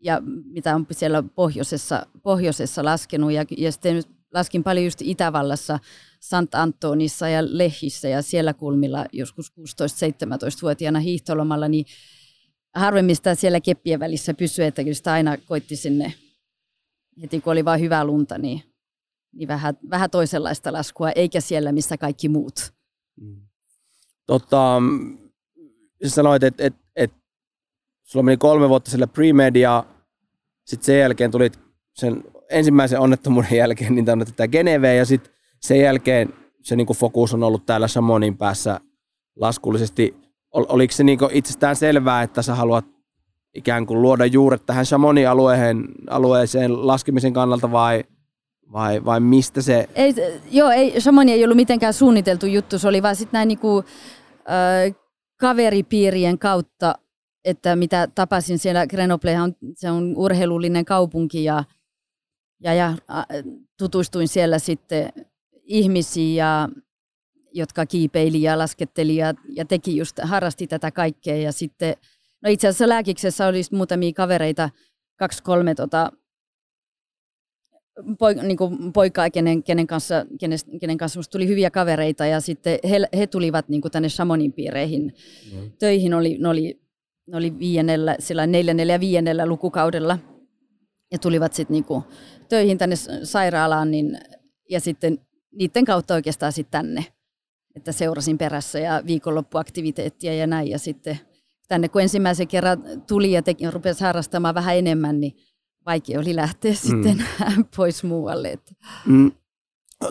ja 0.00 0.22
mitä 0.44 0.74
on 0.74 0.86
siellä 0.90 1.22
pohjoisessa, 1.22 2.06
pohjoisessa 2.22 2.84
laskenut. 2.84 3.32
Ja, 3.32 3.44
ja 3.56 3.72
sitten 3.72 4.02
laskin 4.34 4.64
paljon 4.64 4.84
just 4.84 5.02
Itävallassa, 5.02 5.78
Sant 6.22 6.54
Antonissa 6.54 7.28
ja 7.28 7.42
Lehissä 7.44 8.08
ja 8.08 8.22
siellä 8.22 8.54
kulmilla 8.54 9.06
joskus 9.12 9.52
16-17-vuotiaana 9.52 11.00
hiihtolomalla, 11.00 11.68
niin 11.68 11.86
harvemmin 12.74 13.16
sitä 13.16 13.34
siellä 13.34 13.60
keppien 13.60 14.00
välissä 14.00 14.34
pysyi, 14.34 14.66
että 14.66 14.82
kyllä 14.82 14.94
sitä 14.94 15.12
aina 15.12 15.36
koitti 15.36 15.76
sinne 15.76 16.14
heti 17.22 17.40
kun 17.40 17.52
oli 17.52 17.64
vain 17.64 17.80
hyvää 17.80 18.04
lunta, 18.04 18.38
niin, 18.38 18.62
niin 19.32 19.48
vähän, 19.48 19.78
vähän 19.90 20.10
toisenlaista 20.10 20.72
laskua, 20.72 21.10
eikä 21.10 21.40
siellä, 21.40 21.72
missä 21.72 21.96
kaikki 21.96 22.28
muut. 22.28 22.72
Mm. 23.20 23.36
Tota, 24.26 24.82
sanoit, 26.06 26.42
että 26.42 26.64
et, 26.64 26.74
et, 26.96 27.12
sulla 28.02 28.22
meni 28.22 28.36
kolme 28.36 28.68
vuotta 28.68 28.90
sillä 28.90 29.06
pre 29.06 29.26
ja 29.60 29.84
sitten 30.64 30.86
sen 30.86 30.98
jälkeen 30.98 31.30
tulit 31.30 31.58
sen 31.94 32.24
ensimmäisen 32.50 33.00
onnettomuuden 33.00 33.58
jälkeen 33.58 33.94
niin 33.94 34.06
tätä 34.06 34.48
Geneve 34.48 34.94
ja 34.94 35.04
sitten 35.04 35.31
sen 35.66 35.80
jälkeen 35.80 36.34
se 36.62 36.76
niin 36.76 36.86
fokus 36.86 37.34
on 37.34 37.42
ollut 37.42 37.66
täällä 37.66 37.88
Samonin 37.88 38.36
päässä 38.36 38.80
laskullisesti. 39.36 40.14
Ol, 40.52 40.64
oliko 40.68 40.92
se 40.92 41.04
niin 41.04 41.18
itsestään 41.32 41.76
selvää, 41.76 42.22
että 42.22 42.42
sä 42.42 42.54
haluat 42.54 42.84
ikään 43.54 43.86
kuin 43.86 44.02
luoda 44.02 44.26
juuret 44.26 44.66
tähän 44.66 44.84
Chamonin 44.84 45.28
alueeseen, 45.28 45.84
alueeseen 46.10 46.86
laskemisen 46.86 47.32
kannalta 47.32 47.72
vai, 47.72 48.04
vai, 48.72 49.04
vai 49.04 49.20
mistä 49.20 49.62
se? 49.62 49.88
Ei, 49.94 50.14
joo, 50.50 50.70
ei, 50.70 50.90
Chamonix 51.00 51.32
ei 51.32 51.44
ollut 51.44 51.56
mitenkään 51.56 51.94
suunniteltu 51.94 52.46
juttu, 52.46 52.78
se 52.78 52.88
oli 52.88 53.02
vaan 53.02 53.16
sitten 53.16 53.38
näin 53.38 53.48
niinku, 53.48 53.84
äh, 54.38 54.96
kaveripiirien 55.40 56.38
kautta, 56.38 56.94
että 57.44 57.76
mitä 57.76 58.08
tapasin 58.14 58.58
siellä, 58.58 58.86
Grenoble 58.86 59.40
on, 59.40 59.54
se 59.74 59.90
on 59.90 60.14
urheilullinen 60.16 60.84
kaupunki 60.84 61.44
ja, 61.44 61.64
ja, 62.60 62.74
ja 62.74 62.94
tutustuin 63.78 64.28
siellä 64.28 64.58
sitten 64.58 65.12
ihmisiin, 65.72 66.36
ja, 66.36 66.68
jotka 67.52 67.86
kiipeili 67.86 68.42
ja 68.42 68.58
lasketteli 68.58 69.16
ja, 69.16 69.34
ja 69.48 69.64
teki 69.64 69.96
just, 69.96 70.18
harrasti 70.22 70.66
tätä 70.66 70.90
kaikkea 70.90 71.36
ja 71.36 71.52
sitten 71.52 71.96
No 72.42 72.50
itse 72.50 72.68
asiassa 72.68 72.88
lääkiksessä 72.88 73.46
oli 73.46 73.62
muutamia 73.72 74.12
kavereita, 74.12 74.70
kaksi 75.16 75.42
kolme 75.42 75.74
tota, 75.74 76.12
poik, 78.18 78.42
niin 78.42 78.56
kuin 78.56 78.92
poikaa, 78.92 79.30
kenen, 79.30 79.62
kenen, 79.62 79.86
kanssa, 79.86 80.26
kenen, 80.40 80.58
kenen 80.80 80.98
kanssa 80.98 81.18
musta 81.18 81.32
tuli 81.32 81.48
hyviä 81.48 81.70
kavereita 81.70 82.26
ja 82.26 82.40
sitten 82.40 82.78
he, 82.90 83.00
he 83.16 83.26
tulivat 83.26 83.68
niin 83.68 83.82
kuin 83.82 83.92
tänne 83.92 84.08
Shamonin 84.08 84.52
piireihin 84.52 85.14
mm. 85.52 85.72
töihin. 85.78 86.14
Oli, 86.14 86.38
ne, 86.38 86.48
oli, 86.48 86.80
ne 87.26 87.36
oli 87.36 87.58
viiennellä, 87.58 88.16
sillä 88.18 88.46
neljännellä 88.46 88.92
ja 88.92 89.00
viiennellä 89.00 89.46
lukukaudella 89.46 90.18
ja 91.12 91.18
tulivat 91.18 91.52
sitten 91.52 91.74
niin 91.74 92.02
töihin 92.48 92.78
tänne 92.78 92.96
sairaalaan 93.22 93.90
niin, 93.90 94.18
ja 94.70 94.80
sitten 94.80 95.18
niiden 95.52 95.84
kautta 95.84 96.14
oikeastaan 96.14 96.52
sitten 96.52 96.84
tänne. 96.84 97.06
Että 97.76 97.92
seurasin 97.92 98.38
perässä 98.38 98.78
ja 98.78 99.02
viikonloppuaktiviteettia 99.06 100.34
ja 100.34 100.46
näin 100.46 100.68
ja 100.68 100.78
sitten 100.78 101.20
tänne 101.68 101.88
kun 101.88 102.02
ensimmäisen 102.02 102.48
kerran 102.48 102.82
tuli 103.06 103.32
ja 103.32 103.42
teki, 103.42 103.70
rupesi 103.70 104.04
harrastamaan 104.04 104.54
vähän 104.54 104.76
enemmän, 104.76 105.20
niin 105.20 105.36
vaikea 105.86 106.20
oli 106.20 106.36
lähteä 106.36 106.72
mm. 106.72 106.76
sitten 106.76 107.24
pois 107.76 108.04
muualle. 108.04 108.58
Mm. 109.06 109.32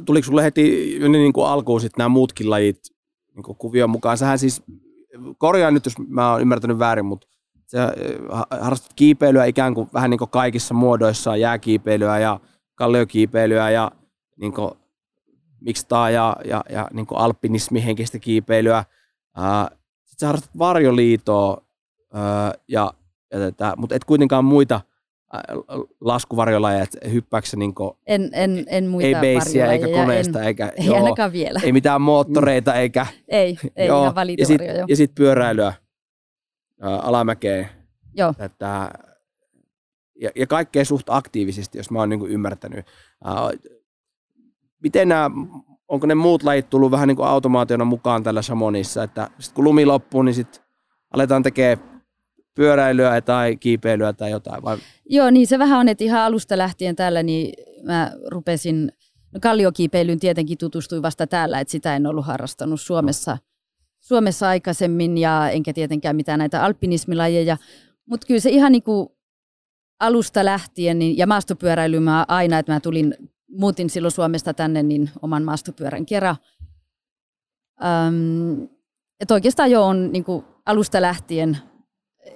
Tuliko 0.05 0.25
sinulle 0.25 0.43
heti 0.43 0.99
niin 1.09 1.33
kuin 1.33 1.47
alkuun 1.47 1.81
sitten 1.81 1.97
nämä 1.97 2.09
muutkin 2.09 2.49
lajit 2.49 2.79
niin 3.35 3.43
kuin 3.43 3.57
kuvion 3.57 3.89
mukaan? 3.89 4.17
Sähän 4.17 4.39
siis, 4.39 4.63
korjaan 5.37 5.73
nyt 5.73 5.85
jos 5.85 5.93
mä 6.07 6.31
oon 6.31 6.41
ymmärtänyt 6.41 6.79
väärin, 6.79 7.05
mutta 7.05 7.27
sä 7.67 7.83
äh, 7.83 8.61
harrastat 8.61 8.93
kiipeilyä 8.95 9.45
ikään 9.45 9.73
kuin 9.73 9.89
vähän 9.93 10.09
niin 10.09 10.19
kuin 10.19 10.29
kaikissa 10.29 10.73
muodoissaan, 10.73 11.39
jääkiipeilyä 11.39 12.19
ja 12.19 12.39
kalliokiipeilyä 12.75 13.69
ja 13.69 13.91
niin 14.37 14.53
kuin 14.53 14.71
mikstaa 15.61 16.09
ja, 16.09 16.35
ja, 16.45 16.63
ja 16.69 16.87
niin 16.93 17.05
kuin 17.05 17.17
alpinismihenkistä 17.17 18.19
kiipeilyä. 18.19 18.77
Äh, 18.77 19.77
sä 20.19 20.27
harrastat 20.27 20.57
varjoliitoa, 20.57 21.61
ja, 22.67 22.93
ja 23.31 23.39
tätä, 23.39 23.73
mutta 23.77 23.95
et 23.95 24.05
kuitenkaan 24.05 24.45
muita 24.45 24.81
laskuvarjolajeja, 26.01 26.83
että 26.83 27.09
hyppääkö 27.09 27.47
niin 27.55 27.73
en, 28.07 28.29
en, 28.33 28.65
en 28.67 28.87
muita 28.87 29.07
Ei 29.07 29.15
beissiä 29.15 29.71
eikä 29.71 29.87
koneesta, 29.87 30.39
en, 30.39 30.47
eikä, 30.47 30.71
ei 30.75 30.85
joo, 30.85 30.95
ainakaan 30.95 31.31
vielä. 31.31 31.59
Ei 31.63 31.71
mitään 31.71 32.01
moottoreita 32.01 32.73
eikä... 32.73 33.05
Ei, 33.27 33.57
ei 33.75 33.87
joo, 33.87 34.03
ihan 34.03 34.29
ja 34.37 34.45
sitten 34.45 34.97
sit 34.97 35.15
pyöräilyä 35.15 35.73
ää, 36.81 36.99
alamäkeen. 36.99 37.69
Joo. 38.13 38.33
Tätä, 38.37 38.91
ja, 40.21 40.29
ja 40.35 40.47
kaikkea 40.47 40.85
suht 40.85 41.09
aktiivisesti, 41.09 41.77
jos 41.77 41.91
mä 41.91 41.99
oon 41.99 42.09
niin 42.09 42.27
ymmärtänyt. 42.27 42.85
Ää, 43.23 43.33
miten 44.83 45.09
nämä 45.09 45.29
onko 45.87 46.07
ne 46.07 46.15
muut 46.15 46.43
lajit 46.43 46.69
tullut 46.69 46.91
vähän 46.91 47.07
niin 47.07 47.15
kuin 47.15 47.27
automaationa 47.27 47.85
mukaan 47.85 48.23
tällä 48.23 48.41
Samonissa, 48.41 49.03
että 49.03 49.29
sit 49.39 49.53
kun 49.53 49.63
lumi 49.63 49.85
loppuu, 49.85 50.21
niin 50.21 50.35
sitten 50.35 50.63
aletaan 51.13 51.43
tekemään 51.43 52.01
pyöräilyä 52.55 53.21
tai 53.21 53.57
kiipeilyä 53.57 54.13
tai 54.13 54.31
jotain? 54.31 54.63
Vai? 54.63 54.77
Joo, 55.09 55.29
niin 55.29 55.47
se 55.47 55.59
vähän 55.59 55.79
on, 55.79 55.87
että 55.87 56.03
ihan 56.03 56.21
alusta 56.21 56.57
lähtien 56.57 56.95
täällä 56.95 57.23
niin 57.23 57.53
mä 57.83 58.11
rupesin, 58.27 58.91
no 59.33 59.39
kalliokiipeilyyn 59.41 60.19
tietenkin 60.19 60.57
tutustuin 60.57 61.01
vasta 61.01 61.27
täällä, 61.27 61.59
että 61.59 61.71
sitä 61.71 61.95
en 61.95 62.07
ollut 62.07 62.25
harrastanut 62.25 62.81
Suomessa. 62.81 63.37
Suomessa 63.99 64.47
aikaisemmin 64.47 65.17
ja 65.17 65.49
enkä 65.49 65.73
tietenkään 65.73 66.15
mitään 66.15 66.39
näitä 66.39 66.63
alpinismilajeja, 66.63 67.57
mutta 68.05 68.27
kyllä 68.27 68.39
se 68.39 68.49
ihan 68.49 68.71
niin 68.71 68.83
kuin 68.83 69.09
alusta 69.99 70.45
lähtien 70.45 70.99
niin, 70.99 71.17
ja 71.17 71.27
maastopyöräilyyn 71.27 72.03
mä 72.03 72.25
aina, 72.27 72.59
että 72.59 72.73
mä 72.73 72.79
tulin 72.79 73.15
muutin 73.51 73.89
silloin 73.89 74.11
Suomesta 74.11 74.53
tänne 74.53 74.83
niin 74.83 75.09
oman 75.21 75.43
maastopyörän 75.43 76.05
kerran. 76.05 76.35
Ähm, 77.83 78.63
että 79.19 79.33
oikeastaan 79.33 79.71
jo 79.71 79.85
on 79.85 80.11
niin 80.11 80.23
kuin 80.23 80.45
alusta 80.65 81.01
lähtien 81.01 81.57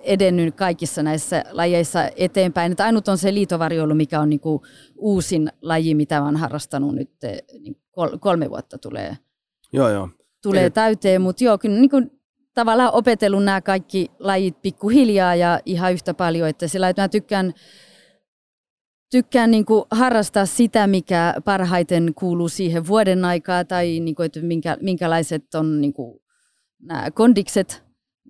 edennyt 0.04 0.56
kaikissa 0.56 1.04
näissä 1.04 1.44
lajeissa 1.52 2.10
eteenpäin. 2.16 2.72
Että 2.72 2.86
ainut 2.86 3.08
on 3.08 3.18
se 3.18 3.34
liitovarjoilu, 3.34 3.96
mikä 3.96 4.20
on 4.20 4.30
niin 4.30 4.40
kuin 4.40 4.62
uusin 4.98 5.52
laji, 5.62 5.96
mitä 5.96 6.24
olen 6.24 6.36
harrastanut 6.36 6.96
nyt 6.96 7.12
niin 7.60 7.78
kolme 8.20 8.50
vuotta 8.50 8.78
tulee, 8.78 9.18
joo, 9.74 9.90
joo. 9.90 10.10
tulee 10.44 10.64
Eli... 10.64 10.72
täyteen. 10.72 11.22
Mutta 11.22 11.44
joo, 11.44 11.58
kyllä 11.58 11.80
niin 11.80 11.90
kuin 11.90 12.12
tavallaan 12.54 12.94
opetellut 12.94 13.44
nämä 13.44 13.62
kaikki 13.62 14.12
lajit 14.20 14.62
pikkuhiljaa 14.62 15.36
ja 15.36 15.60
ihan 15.66 15.94
yhtä 15.94 16.14
paljon. 16.14 16.50
Että 16.50 16.68
sillä 16.68 16.90
että 16.90 17.02
mä 17.02 17.10
tykkään 17.10 17.54
tykkään 19.12 19.52
niin 19.52 19.66
kuin 19.66 19.86
harrastaa 19.92 20.46
sitä, 20.46 20.88
mikä 20.88 21.34
parhaiten 21.46 22.14
kuuluu 22.16 22.50
siihen 22.50 22.88
vuoden 22.88 23.26
aikaa 23.26 23.66
tai 23.66 24.00
niin 24.00 24.16
kuin, 24.16 24.26
että 24.26 24.42
minkä, 24.42 24.78
minkälaiset 24.82 25.56
on 25.56 25.82
niin 25.82 25.94
kuin, 25.94 26.20
nämä 26.82 27.12
kondikset 27.12 27.84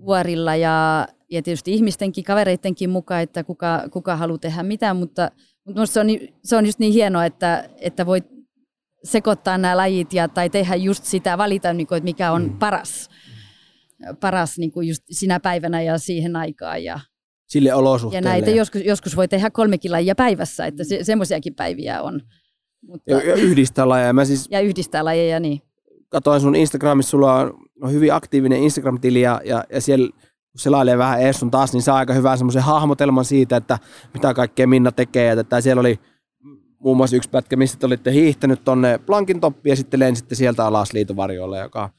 vuorilla 0.05 0.55
ja, 0.55 1.08
ja 1.32 1.41
tietysti 1.41 1.74
ihmistenkin, 1.74 2.24
kavereidenkin 2.24 2.89
mukaan, 2.89 3.22
että 3.22 3.44
kuka, 3.44 3.84
kuka 3.91 4.15
haluaa 4.15 4.38
tehdä 4.38 4.63
mitä, 4.63 4.94
mutta, 4.94 5.32
mutta 5.65 5.86
se, 5.86 6.00
on, 6.00 6.08
se 6.44 6.55
on 6.55 6.65
just 6.65 6.79
niin 6.79 6.94
hienoa, 6.94 7.25
että, 7.25 7.70
että 7.82 8.05
voi 8.05 8.20
sekoittaa 9.03 9.58
nämä 9.58 9.77
lajit 9.77 10.13
ja, 10.13 10.27
tai 10.27 10.50
tehdä 10.50 10.75
just 10.75 11.03
sitä, 11.03 11.38
valita, 11.38 11.74
niin 11.74 11.88
kuin, 11.88 11.98
että 11.98 12.05
mikä 12.05 12.32
on 12.32 12.44
mm. 12.44 12.60
paras, 12.60 13.10
paras 14.20 14.58
niin 14.58 14.72
kuin 14.72 14.88
just 14.88 15.03
sinä 15.12 15.39
päivänä 15.39 15.82
ja 15.82 15.98
siihen 15.98 16.36
aikaan. 16.36 16.84
Ja, 16.84 17.00
sille 17.48 17.74
olosuhteelle. 17.74 18.30
Ja 18.30 18.34
näitä 18.34 18.52
joskus, 18.52 18.82
joskus 18.86 19.16
voi 19.16 19.28
tehdä 19.28 19.50
kolmekin 19.50 19.92
lajia 19.92 20.16
päivässä, 20.16 20.66
että 20.66 20.84
se, 20.84 21.04
semmoisiakin 21.04 21.56
päiviä 21.56 22.02
on. 22.02 22.22
Mutta, 22.88 23.12
ja, 23.12 23.18
ja 23.18 23.36
yhdistää 23.36 23.90
lajeja. 23.90 24.14
Mä 24.14 24.25
siis 24.25 24.48
ja 24.52 24.60
yhdistää 24.60 25.06
lajeja, 25.06 25.40
niin. 25.40 25.62
Katoin 26.10 26.42
sun 26.42 26.56
Instagramissa, 26.56 27.10
sulla 27.10 27.36
on, 27.36 27.54
on 27.82 27.92
hyvin 27.92 28.14
aktiivinen 28.14 28.64
Instagram-tili 28.64 29.22
ja, 29.22 29.42
ja, 29.46 29.64
ja 29.74 29.82
siellä 29.82 30.10
kun 30.52 30.60
selailee 30.60 30.98
vähän 30.98 31.22
ees 31.22 31.40
sun 31.40 31.52
taas, 31.52 31.74
niin 31.74 31.82
saa 31.82 31.98
aika 31.98 32.14
hyvän 32.14 32.38
semmoisen 32.38 32.64
hahmotelman 32.64 33.25
siitä, 33.25 33.58
että 33.58 33.80
mitä 34.14 34.34
kaikkea 34.34 34.68
Minna 34.68 34.92
tekee. 34.92 35.25
Ja 35.25 35.40
että 35.40 35.62
siellä 35.62 35.80
oli 35.80 36.00
muun 36.80 36.98
muassa 36.98 37.16
yksi 37.16 37.30
pätkä, 37.30 37.56
missä 37.56 37.80
te 37.80 37.86
olitte 37.86 38.12
hiihtänyt 38.12 38.64
tonne 38.64 38.98
Plankin 38.98 39.40
toppiin 39.40 39.72
ja 39.72 39.75
sitten 39.75 40.00
lensitte 40.00 40.36
sieltä 40.36 40.66
alas 40.66 40.94
liitovarjoille, 40.94 41.60
joka 41.60 41.90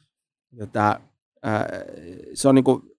että, 0.61 1.01
ää, 1.43 1.69
se 2.35 2.49
on 2.49 2.55
niinku 2.55 2.96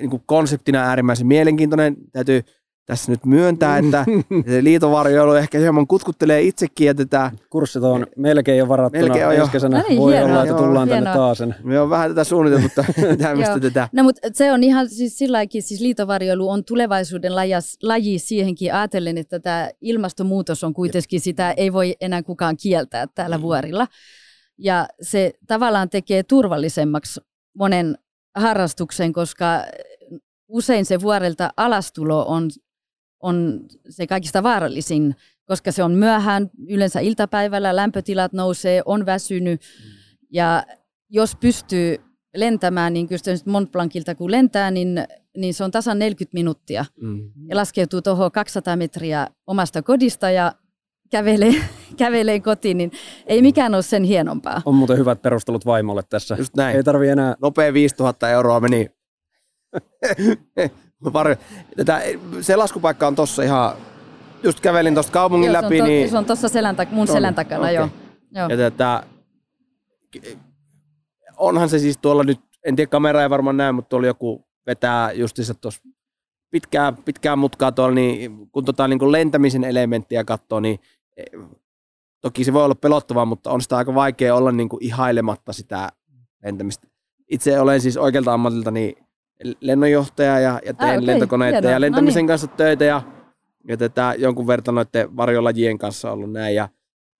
niin 0.00 0.10
kuin 0.10 0.22
konseptina 0.26 0.78
äärimmäisen 0.78 1.26
mielenkiintoinen. 1.26 1.96
Täytyy 2.12 2.42
tässä 2.90 3.12
nyt 3.12 3.26
myöntää, 3.26 3.78
että 3.78 4.04
liitovarjoilu 4.60 5.32
ehkä 5.32 5.58
hieman 5.58 5.86
kutkuttelee 5.86 6.42
itsekin. 6.42 6.86
Ja 6.86 6.94
tätä, 6.94 7.30
Kurssit 7.50 7.82
on 7.82 8.06
melkein 8.16 8.58
jo 8.58 8.68
varattuna 8.68 9.04
melkein 9.04 9.26
on 9.26 9.36
jo. 9.36 9.48
kesänä. 9.48 9.84
Voi 9.96 10.12
hienoa, 10.12 10.30
olla, 10.30 10.42
että 10.42 10.56
tullaan 10.56 10.88
joo, 10.88 10.96
tänne 10.96 11.12
taas. 11.12 11.38
Me 11.64 11.80
on 11.80 11.90
vähän 11.90 12.10
tätä 12.10 12.24
suunniteltu 12.24 12.68
tämmöistä 13.18 13.60
tätä. 13.60 13.88
No 13.92 14.02
mutta 14.02 14.28
se 14.32 14.52
on 14.52 14.62
ihan 14.62 14.88
siis 14.88 15.18
silläkin, 15.18 15.62
siis 15.62 15.80
liitovarjoilu 15.80 16.50
on 16.50 16.64
tulevaisuuden 16.64 17.36
lajas, 17.36 17.78
laji 17.82 18.18
siihenkin 18.18 18.74
ajatellen, 18.74 19.18
että 19.18 19.40
tämä 19.40 19.70
ilmastonmuutos 19.80 20.64
on 20.64 20.74
kuitenkin 20.74 21.20
sitä, 21.20 21.52
ei 21.52 21.72
voi 21.72 21.96
enää 22.00 22.22
kukaan 22.22 22.56
kieltää 22.62 23.06
täällä 23.14 23.38
mm. 23.38 23.42
vuorilla. 23.42 23.86
Ja 24.58 24.88
se 25.02 25.32
tavallaan 25.46 25.90
tekee 25.90 26.22
turvallisemmaksi 26.22 27.20
monen 27.58 27.98
harrastukseen, 28.34 29.12
koska 29.12 29.64
usein 30.48 30.84
se 30.84 31.00
vuorelta 31.00 31.50
alastulo 31.56 32.24
on, 32.28 32.50
on 33.20 33.60
se 33.88 34.06
kaikista 34.06 34.42
vaarallisin, 34.42 35.16
koska 35.46 35.72
se 35.72 35.82
on 35.82 35.92
myöhään, 35.92 36.50
yleensä 36.68 37.00
iltapäivällä 37.00 37.76
lämpötilat 37.76 38.32
nousee, 38.32 38.82
on 38.84 39.06
väsynyt 39.06 39.60
ja 40.32 40.62
jos 41.08 41.36
pystyy 41.36 41.96
lentämään, 42.36 42.92
niin 42.92 43.08
kyllä 43.08 43.38
Mont 43.46 43.72
Blancilta 43.72 44.14
kun 44.14 44.30
lentää, 44.30 44.70
niin 44.70 45.04
niin 45.36 45.54
se 45.54 45.64
on 45.64 45.70
tasan 45.70 45.98
40 45.98 46.34
minuuttia. 46.34 46.84
Mm. 47.00 47.30
Ja 47.48 47.56
laskeutuu 47.56 48.02
tuohon 48.02 48.32
200 48.32 48.76
metriä 48.76 49.26
omasta 49.46 49.82
kodista 49.82 50.30
ja 50.30 50.52
kävelee, 51.10 51.54
kävelee 51.96 52.40
kotiin, 52.40 52.76
niin 52.76 52.92
ei 53.26 53.42
mikään 53.42 53.74
ole 53.74 53.82
sen 53.82 54.04
hienompaa. 54.04 54.62
On 54.64 54.74
muuten 54.74 54.98
hyvät 54.98 55.22
perustelut 55.22 55.66
vaimolle 55.66 56.02
tässä. 56.10 56.36
Just 56.38 56.56
näin. 56.56 56.76
Ei 56.76 56.82
tarvi 56.82 57.08
enää... 57.08 57.34
Nopea 57.42 57.72
5000 57.72 58.30
euroa 58.30 58.60
meni. 58.60 58.90
Tätä, 61.76 62.02
se 62.40 62.56
laskupaikka 62.56 63.06
on 63.06 63.14
tossa 63.14 63.42
ihan, 63.42 63.76
just 64.42 64.60
kävelin 64.60 64.94
tuosta 64.94 65.12
kaupungin 65.12 65.52
joo, 65.52 65.62
läpi. 65.62 65.76
Se 65.76 65.82
on, 65.82 65.86
to, 65.86 65.92
niin... 65.92 66.10
se 66.10 66.18
on 66.18 66.24
tuossa 66.24 66.48
selän, 66.48 66.76
mun 66.90 67.00
on, 67.00 67.06
selän 67.06 67.34
takana, 67.34 67.60
okay. 67.60 67.74
joo. 67.74 67.88
joo. 68.34 68.48
Ja 68.48 68.56
tätä, 68.56 69.02
onhan 71.36 71.68
se 71.68 71.78
siis 71.78 71.98
tuolla 71.98 72.24
nyt, 72.24 72.40
en 72.66 72.76
tiedä 72.76 72.90
kamera 72.90 73.22
ei 73.22 73.30
varmaan 73.30 73.56
näe, 73.56 73.72
mutta 73.72 73.88
tuolla 73.88 74.06
joku 74.06 74.46
vetää 74.66 75.12
justiinsa 75.12 75.54
tuossa 75.54 75.82
pitkää, 76.50 76.92
pitkää 77.04 77.36
mutkaa 77.36 77.72
tuolla, 77.72 77.94
niin 77.94 78.50
kun 78.52 78.64
tota, 78.64 78.88
niin 78.88 78.98
kuin 78.98 79.12
lentämisen 79.12 79.64
elementtiä 79.64 80.24
katsoo, 80.24 80.60
niin 80.60 80.80
toki 82.20 82.44
se 82.44 82.52
voi 82.52 82.64
olla 82.64 82.74
pelottavaa, 82.74 83.24
mutta 83.24 83.50
on 83.50 83.60
sitä 83.60 83.76
aika 83.76 83.94
vaikea 83.94 84.34
olla 84.34 84.52
niin 84.52 84.68
kuin 84.68 84.84
ihailematta 84.84 85.52
sitä 85.52 85.88
lentämistä. 86.44 86.88
Itse 87.30 87.60
olen 87.60 87.80
siis 87.80 87.96
oikealta 87.96 88.32
ammatilta 88.32 88.70
niin 88.70 88.96
lennonjohtaja 89.60 90.40
ja, 90.40 90.60
ja 90.66 90.74
teen 90.74 90.90
ah, 90.90 90.96
okay. 90.96 91.06
lentokoneita 91.06 91.68
ja 91.68 91.80
lentämisen 91.80 92.20
no 92.20 92.22
niin. 92.22 92.28
kanssa 92.28 92.46
töitä 92.46 92.84
ja, 92.84 93.02
ja 93.68 93.76
tätä, 93.76 94.14
jonkun 94.18 94.46
verran 94.46 94.74
noiden 94.74 95.16
varjolajien 95.16 95.78
kanssa 95.78 96.12
ollut 96.12 96.32
näin 96.32 96.54
ja, 96.54 96.68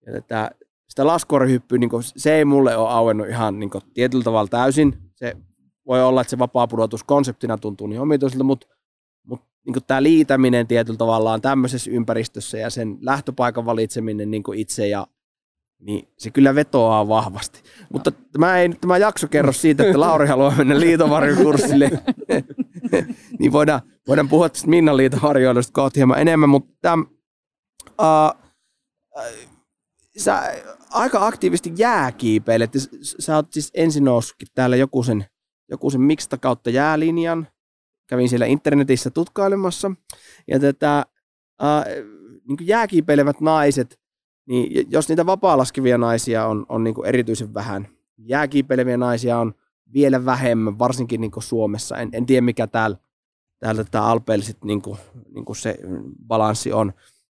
ja 0.06 0.12
tätä, 0.12 0.50
sitä 0.88 1.06
laskuorihyppyä, 1.06 1.78
niin 1.78 1.90
se 2.02 2.34
ei 2.34 2.44
mulle 2.44 2.76
ole 2.76 2.88
auennut 2.88 3.28
ihan 3.28 3.58
niin 3.60 3.70
kuin, 3.70 3.82
tietyllä 3.94 4.24
tavalla 4.24 4.48
täysin. 4.48 4.98
Se 5.14 5.36
voi 5.86 6.02
olla, 6.02 6.20
että 6.20 6.30
se 6.30 6.38
vapaa 6.38 6.66
pudotus 6.66 7.04
konseptina 7.04 7.58
tuntuu 7.58 7.86
niin 7.86 8.00
omituiselta, 8.00 8.44
mutta, 8.44 8.66
niin 9.66 9.84
tämä 9.86 10.02
liitäminen 10.02 10.66
tietyllä 10.66 10.96
tavalla 10.96 11.32
on 11.32 11.40
tämmöisessä 11.40 11.90
ympäristössä 11.90 12.58
ja 12.58 12.70
sen 12.70 12.98
lähtöpaikan 13.00 13.66
valitseminen 13.66 14.30
niin 14.30 14.42
itse 14.54 14.88
ja 14.88 15.06
niin 15.80 16.08
se 16.18 16.30
kyllä 16.30 16.54
vetoaa 16.54 17.08
vahvasti. 17.08 17.62
Mutta 17.92 18.12
tämä 18.32 18.58
ei 18.58 18.68
tämä 18.68 18.98
jakso 18.98 19.28
kerro 19.28 19.52
siitä, 19.52 19.84
että 19.84 20.00
Lauri 20.00 20.26
haluaa 20.26 20.54
mennä 20.56 20.80
liitovarjokurssille. 20.80 21.90
niin 23.38 23.52
voidaan, 23.52 23.80
voidaan 24.08 24.28
puhua 24.28 24.48
tästä 24.48 24.68
Minnan 24.68 24.96
liitovarjoilusta 24.96 25.72
kohta 25.72 25.98
hieman 25.98 26.20
enemmän, 26.20 26.48
mutta 26.48 26.72
tämä, 26.82 27.04
uh, 28.00 28.50
sä 30.16 30.42
aika 30.90 31.26
aktiivisesti 31.26 31.72
jääkiipeilet. 31.76 32.70
Sä 33.02 33.36
oot 33.36 33.52
siis 33.52 33.70
ensin 33.74 34.04
noussutkin 34.04 34.48
täällä 34.54 34.76
joku 34.76 35.02
sen, 35.02 35.24
joku 35.70 35.90
sen 35.90 36.00
miksta 36.00 36.38
kautta 36.38 36.70
jäälinjan. 36.70 37.48
Kävin 38.10 38.28
siellä 38.28 38.46
internetissä 38.46 39.10
tutkailemassa. 39.10 39.92
Ja 40.48 40.60
tätä, 40.60 41.06
uh, 41.62 42.04
niin 42.48 42.68
jääkiipeilevät 42.68 43.40
naiset, 43.40 44.00
niin 44.46 44.86
jos 44.90 45.08
niitä 45.08 45.26
vapaa-laskevia 45.26 45.98
naisia 45.98 46.46
on, 46.46 46.66
on 46.68 46.84
niin 46.84 46.94
erityisen 47.04 47.54
vähän, 47.54 47.88
jääkiipeileviä 48.18 48.96
naisia 48.96 49.38
on 49.38 49.54
vielä 49.92 50.24
vähemmän, 50.24 50.78
varsinkin 50.78 51.20
niin 51.20 51.30
Suomessa. 51.38 51.96
En, 51.96 52.08
en 52.12 52.26
tiedä, 52.26 52.40
mikä 52.40 52.66
täällä, 52.66 52.96
täällä 53.58 53.84
tämä 53.84 54.04
Alpeilla 54.04 54.44
niin 54.64 54.82
kuin, 54.82 54.98
niin 55.34 55.44
kuin 55.44 55.56
se 55.56 55.78
balanssi 56.26 56.72
on. 56.72 56.92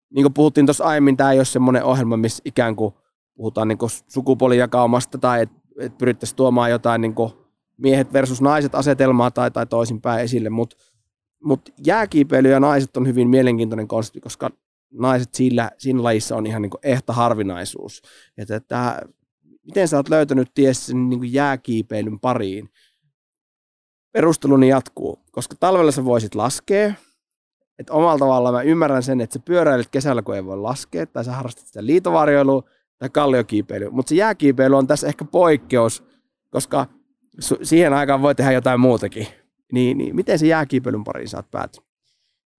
Niin 0.10 0.24
kuin 0.24 0.34
puhuttiin 0.34 0.66
tuossa 0.66 0.84
aiemmin, 0.84 1.18
tämä 1.18 1.32
ei 1.32 1.40
ole 1.40 1.46
semmoinen 1.46 1.84
ohjelma, 1.84 2.18
missä 2.18 2.42
ikään 2.46 2.76
kuin 2.76 2.94
puhutaan 3.36 3.68
niin 3.68 3.78
sukupuolijakaumasta 4.08 5.18
tai 5.18 5.42
että 5.42 5.62
et 5.80 5.98
pyrittäisiin 5.98 6.36
tuomaan 6.36 6.72
jotain 6.72 7.02
niin 7.02 7.16
miehet 7.82 8.14
versus 8.14 8.42
naiset 8.42 8.76
asetelmaa 8.76 9.32
tai, 9.32 9.52
tai 9.52 9.66
toisinpäin 9.66 10.22
esille, 10.22 10.50
mutta 10.50 10.76
mut 11.44 11.70
jääkiipeily 11.86 12.50
ja 12.50 12.60
naiset 12.60 12.98
on 12.98 13.08
hyvin 13.08 13.30
mielenkiintoinen 13.30 13.88
konsepti, 13.88 14.22
koska 14.22 14.50
naiset 14.94 15.34
sillä, 15.34 15.72
siinä 15.78 16.04
lajissa 16.04 16.36
on 16.36 16.48
ihan 16.48 16.62
niin 16.62 16.72
ehta 16.84 17.14
harvinaisuus. 17.14 18.02
Että, 18.38 18.56
että, 18.56 19.02
miten 19.66 19.88
sä 19.88 19.98
oot 19.98 20.10
löytänyt 20.10 20.54
ties 20.54 20.86
sen 20.86 21.10
niin 21.10 21.34
jääkiipeilyn 21.34 22.20
pariin? 22.20 22.70
Perusteluni 24.12 24.68
jatkuu, 24.68 25.20
koska 25.32 25.56
talvella 25.60 25.92
sä 25.92 26.06
voisit 26.06 26.36
laskea, 26.36 26.94
että 27.80 27.94
omalla 27.94 28.20
tavallaan 28.20 28.56
mä 28.56 28.62
ymmärrän 28.62 29.04
sen, 29.04 29.22
että 29.22 29.34
sä 29.34 29.40
pyöräilet 29.46 29.90
kesällä, 29.90 30.22
kun 30.22 30.36
ei 30.36 30.46
voi 30.46 30.58
laskea, 30.58 31.06
tai 31.06 31.26
sä 31.26 31.32
harrastat 31.32 31.68
sitä 31.68 31.86
liitovarjoilua 31.86 32.64
tai 32.98 33.10
kalliokiipeily. 33.10 33.90
Mutta 33.90 34.10
se 34.10 34.16
jääkiipeily 34.16 34.78
on 34.78 34.88
tässä 34.88 35.08
ehkä 35.08 35.26
poikkeus, 35.26 36.04
koska 36.50 36.88
siihen 37.64 37.94
aikaan 37.94 38.22
voi 38.22 38.36
tehdä 38.36 38.52
jotain 38.52 38.80
muutakin. 38.80 39.28
Niin, 39.72 39.98
niin 39.98 40.16
miten 40.16 40.40
se 40.40 40.48
jääkiipeilyn 40.48 41.04
pariin 41.04 41.30
saat 41.30 41.52
päätyä? 41.52 41.84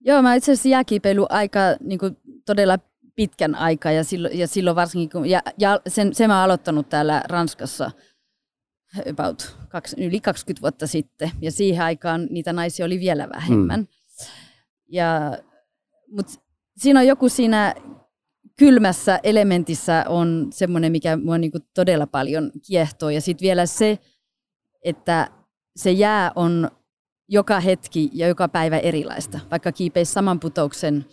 Joo, 0.01 0.23
mä 0.23 0.35
itse 0.35 0.53
asiassa 0.53 0.69
jääkiipeily 0.69 1.27
aika 1.29 1.61
niin 1.81 1.99
kuin, 1.99 2.17
todella 2.47 2.79
pitkän 3.15 3.55
aikaa 3.55 3.93
ja 3.93 4.05
silloin, 4.05 4.39
ja 4.39 4.47
silloin 4.47 4.77
varsinkin, 4.77 5.11
kun, 5.11 5.31
ja, 5.31 5.43
ja 5.59 5.81
sen, 5.89 6.15
sen 6.15 6.31
mä 6.31 6.43
aloittanut 6.43 6.89
täällä 6.89 7.23
Ranskassa 7.29 7.91
about 9.11 9.57
kaksi, 9.69 10.05
yli 10.05 10.21
20 10.21 10.63
vuotta 10.63 10.87
sitten 10.87 11.31
ja 11.41 11.53
siihen 11.53 11.85
aikaan 11.85 12.27
niitä 12.31 12.53
naisia 12.53 12.87
oli 12.87 13.01
vielä 13.01 13.29
vähemmän. 13.29 13.81
Hmm. 13.81 13.89
Ja, 14.89 15.39
mutta 16.09 16.33
siinä 16.77 17.01
on 17.01 17.07
joku 17.07 17.29
siinä 17.29 17.75
kylmässä 18.59 19.21
elementissä 19.23 20.05
on 20.09 20.49
semmoinen, 20.53 20.93
mikä 20.93 21.17
mua 21.17 21.39
niinku 21.39 21.59
todella 21.75 22.07
paljon 22.07 22.53
kiehtoo. 22.67 23.11
Ja 23.11 23.21
sitten 23.21 23.47
vielä 23.47 23.67
se, 23.67 23.99
että 24.83 25.29
se 25.77 25.91
jää 25.91 26.33
on 26.35 26.71
joka 27.29 27.61
hetki 27.61 28.11
ja 28.13 28.29
joka 28.29 28.49
päivä 28.49 28.79
erilaista. 28.79 29.41
Vaikka 29.51 29.73
kiipeisi 29.73 30.13
saman 30.13 30.41
putouksen 30.41 31.05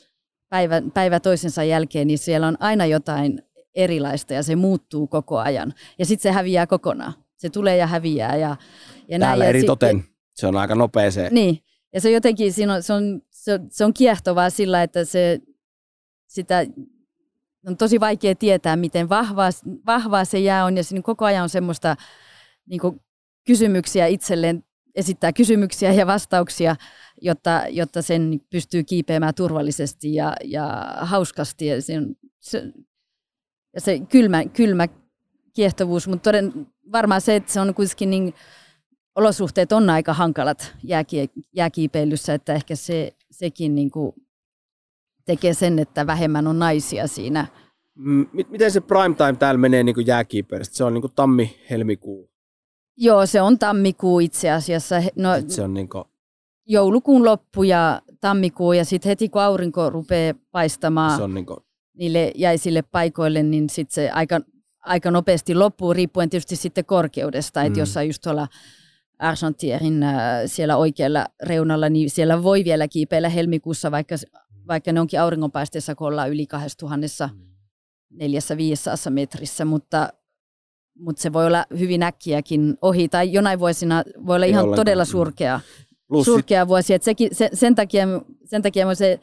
päivä, 0.49 0.82
päivä 0.93 1.19
toisensa 1.19 1.63
jälkeen, 1.63 2.08
niin 2.08 2.19
siellä 2.19 2.47
on 2.47 2.58
aina 2.60 2.86
jotain 2.86 3.41
erilaista 3.75 4.34
ja 4.34 4.43
se 4.43 4.55
muuttuu 4.55 5.08
koko 5.08 5.38
ajan. 5.38 5.73
Ja 5.99 6.05
sitten 6.05 6.32
se 6.32 6.36
häviää 6.36 6.67
kokonaan. 6.67 7.13
Se 7.38 7.49
tulee 7.49 7.77
ja 7.77 7.88
häviää. 7.88 8.36
Ja, 8.36 8.55
ja 9.08 9.19
Täällä 9.19 9.43
näin. 9.43 9.49
eri 9.49 9.63
toten. 9.63 10.03
Se 10.36 10.47
on 10.47 10.55
aika 10.55 10.75
nopea 10.75 11.12
se. 11.12 11.29
Niin. 11.32 11.58
Ja 11.93 12.01
se 12.01 12.12
jotenkin, 12.12 12.53
siinä 12.53 12.73
on, 12.73 12.84
se, 12.84 12.93
on, 12.93 13.21
se, 13.32 13.53
on, 13.53 13.67
se 13.69 13.86
on 13.86 13.93
kiehtovaa 13.93 14.49
sillä, 14.49 14.84
että 14.84 15.05
se, 15.05 15.39
sitä 16.27 16.65
on 17.67 17.77
tosi 17.77 17.99
vaikea 17.99 18.36
tietää, 18.36 18.75
miten 18.75 19.10
vahvaa, 19.10 19.49
vahvaa 19.86 20.25
se 20.25 20.39
jää 20.39 20.65
on. 20.65 20.77
Ja 20.77 20.84
siinä 20.84 21.01
koko 21.01 21.25
ajan 21.25 21.43
on 21.43 21.49
semmoista 21.49 21.95
niin 22.65 22.82
kysymyksiä 23.49 24.07
itselleen 24.07 24.63
esittää 24.95 25.33
kysymyksiä 25.33 25.93
ja 25.93 26.07
vastauksia, 26.07 26.75
jotta, 27.21 27.62
jotta 27.69 28.01
sen 28.01 28.41
pystyy 28.49 28.83
kiipeämään 28.83 29.35
turvallisesti 29.35 30.15
ja, 30.15 30.33
ja 30.43 30.93
hauskasti. 31.01 31.65
Ja 31.65 31.81
se, 31.81 31.93
se, 32.39 32.63
ja 33.73 33.81
se 33.81 33.99
kylmä, 33.99 34.45
kylmä 34.45 34.88
kiehtovuus, 35.53 36.07
mutta 36.07 36.23
toden, 36.23 36.67
varmaan 36.91 37.21
se, 37.21 37.35
että 37.35 37.53
se 37.53 37.59
on 37.59 37.73
kuitenkin 37.73 38.09
niin, 38.09 38.33
olosuhteet 39.15 39.71
on 39.71 39.89
aika 39.89 40.13
hankalat 40.13 40.75
jääkie, 40.83 41.25
jääkiipeilyssä, 41.55 42.33
että 42.33 42.53
ehkä 42.53 42.75
se, 42.75 43.12
sekin 43.31 43.75
niin 43.75 43.91
kuin 43.91 44.12
tekee 45.25 45.53
sen, 45.53 45.79
että 45.79 46.07
vähemmän 46.07 46.47
on 46.47 46.59
naisia 46.59 47.07
siinä. 47.07 47.47
Miten 48.49 48.71
se 48.71 48.81
prime 48.81 49.15
time 49.15 49.35
täällä 49.39 49.57
menee 49.57 49.83
niin 49.83 50.07
jääkiipeilystä? 50.07 50.77
Se 50.77 50.83
on 50.83 50.93
niin 50.93 51.03
tammi-helmikuu 51.15 52.29
Joo, 53.01 53.25
se 53.25 53.41
on 53.41 53.59
tammikuu 53.59 54.19
itse 54.19 54.51
asiassa. 54.51 54.95
No, 55.15 55.29
se 55.47 55.62
on 55.62 55.73
niin 55.73 55.89
kuin... 55.89 56.03
Joulukuun 56.65 57.25
loppu 57.25 57.63
ja 57.63 58.01
tammikuu 58.21 58.73
ja 58.73 58.85
sitten 58.85 59.09
heti 59.09 59.29
kun 59.29 59.41
aurinko 59.41 59.89
rupeaa 59.89 60.33
paistamaan 60.51 61.17
se 61.17 61.23
on 61.23 61.33
niin 61.33 61.45
kuin... 61.45 61.59
niille 61.93 62.31
jäisille 62.35 62.81
paikoille, 62.81 63.43
niin 63.43 63.69
sitten 63.69 63.93
se 63.93 64.09
aika, 64.09 64.39
aika 64.79 65.12
nopeasti 65.12 65.55
loppuu, 65.55 65.93
riippuen 65.93 66.29
tietysti 66.29 66.55
sitten 66.55 66.85
korkeudesta. 66.85 67.59
Mm. 67.59 67.67
Että 67.67 67.79
jossain 67.79 68.07
just 68.07 68.21
tuolla 68.21 68.47
Argentierin 69.19 70.03
äh, 70.03 70.15
siellä 70.45 70.77
oikealla 70.77 71.25
reunalla, 71.43 71.89
niin 71.89 72.09
siellä 72.09 72.43
voi 72.43 72.63
vielä 72.63 72.88
kiipeillä 72.88 73.29
helmikuussa, 73.29 73.91
vaikka, 73.91 74.15
vaikka 74.67 74.93
ne 74.93 74.99
onkin 74.99 75.21
auringonpaisteessa, 75.21 75.95
kun 75.95 76.07
ollaan 76.07 76.29
yli 76.29 76.47
2000 76.47 77.29
neljässä 78.09 78.57
viidessä 78.57 79.09
metrissä, 79.09 79.65
mutta 79.65 80.09
mutta 80.99 81.21
se 81.21 81.33
voi 81.33 81.47
olla 81.47 81.65
hyvin 81.79 82.03
äkkiäkin 82.03 82.77
ohi, 82.81 83.09
tai 83.09 83.33
jonain 83.33 83.59
vuosina 83.59 84.03
voi 84.25 84.35
olla 84.35 84.45
Ei 84.45 84.51
ihan 84.51 84.63
ollenkaan. 84.63 84.85
todella 84.85 85.05
surkea, 85.05 85.59
surkea 86.25 86.67
vuosi. 86.67 86.93
Et 86.93 87.03
sekin, 87.03 87.29
se, 87.31 87.49
sen 87.53 87.75
takia, 87.75 88.07
sen 88.45 88.62
takia 88.62 88.95
se, 88.95 89.19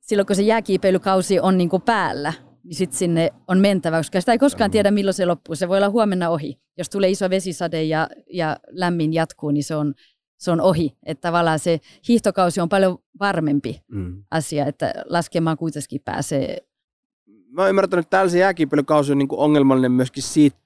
silloin 0.00 0.26
kun 0.26 0.36
se 0.36 0.42
jääkiipeilykausi 0.42 1.40
on 1.40 1.58
niin 1.58 1.68
kuin 1.68 1.82
päällä, 1.82 2.32
niin 2.64 2.74
sitten 2.74 2.98
sinne 2.98 3.30
on 3.48 3.58
mentävä, 3.58 3.96
koska 3.96 4.20
sitä 4.20 4.32
ei 4.32 4.38
koskaan 4.38 4.70
tiedä, 4.70 4.90
milloin 4.90 5.14
se 5.14 5.26
loppuu. 5.26 5.54
Se 5.54 5.68
voi 5.68 5.76
olla 5.76 5.90
huomenna 5.90 6.30
ohi. 6.30 6.58
Jos 6.78 6.90
tulee 6.90 7.10
iso 7.10 7.30
vesisade 7.30 7.82
ja, 7.82 8.08
ja 8.32 8.56
lämmin 8.70 9.12
jatkuu, 9.12 9.50
niin 9.50 9.64
se 9.64 9.76
on, 9.76 9.94
se 10.38 10.50
on 10.50 10.60
ohi. 10.60 10.96
Että 11.06 11.28
tavallaan 11.28 11.58
se 11.58 11.80
hiihtokausi 12.08 12.60
on 12.60 12.68
paljon 12.68 12.98
varmempi 13.20 13.80
mm. 13.88 14.24
asia, 14.30 14.66
että 14.66 14.94
laskemaan 15.04 15.56
kuitenkin 15.56 16.00
pääsee. 16.04 16.58
Mä 17.50 17.62
oon 17.62 17.68
ymmärtänyt, 17.68 18.04
että 18.04 18.10
täällä 18.10 18.30
se 18.30 18.38
jääkiipeilykausi 18.38 19.12
on 19.12 19.18
niin 19.18 19.28
ongelmallinen 19.30 19.92
myöskin 19.92 20.22
siitä, 20.22 20.58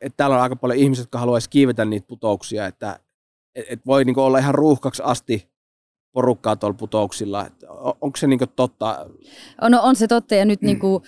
että 0.00 0.16
täällä 0.16 0.36
on 0.36 0.42
aika 0.42 0.56
paljon 0.56 0.78
ihmisiä, 0.78 1.02
jotka 1.02 1.18
haluaisi 1.18 1.50
kiivetä 1.50 1.84
niitä 1.84 2.06
putouksia, 2.06 2.66
että 2.66 3.00
et, 3.54 3.64
et 3.68 3.86
voi 3.86 4.04
niin 4.04 4.18
olla 4.18 4.38
ihan 4.38 4.54
ruuhkaksi 4.54 5.02
asti 5.04 5.50
porukkaa 6.12 6.56
tuolla 6.56 6.76
putouksilla. 6.76 7.46
Et 7.46 7.62
on, 7.68 7.94
onko 8.00 8.16
se 8.16 8.26
niin 8.26 8.40
totta? 8.56 9.10
No 9.70 9.82
on 9.82 9.96
se 9.96 10.06
totta 10.06 10.34
ja 10.34 10.44
nyt 10.44 10.62
mm. 10.62 10.66
niin 10.66 10.78
kuin, 10.78 11.04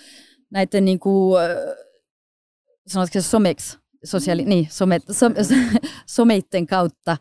näiden 0.49 0.85
niin 0.85 0.99
kuin, 0.99 1.39
sanotko 2.87 3.13
se 3.13 3.21
someksi, 3.21 3.77
sosiaali, 4.03 4.45
niin, 4.45 4.67
some, 4.69 4.99
some, 5.11 5.35
someitten 6.15 6.67
kautta 6.67 7.17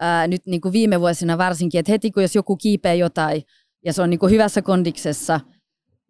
ää, 0.00 0.26
nyt 0.26 0.46
niin 0.46 0.60
kuin 0.60 0.72
viime 0.72 1.00
vuosina 1.00 1.38
varsinkin, 1.38 1.78
että 1.78 1.92
heti 1.92 2.10
kun 2.10 2.22
jos 2.22 2.34
joku 2.34 2.56
kiipee 2.56 2.96
jotain 2.96 3.42
ja 3.84 3.92
se 3.92 4.02
on 4.02 4.10
niin 4.10 4.20
kuin 4.20 4.32
hyvässä 4.32 4.62
kondiksessa 4.62 5.40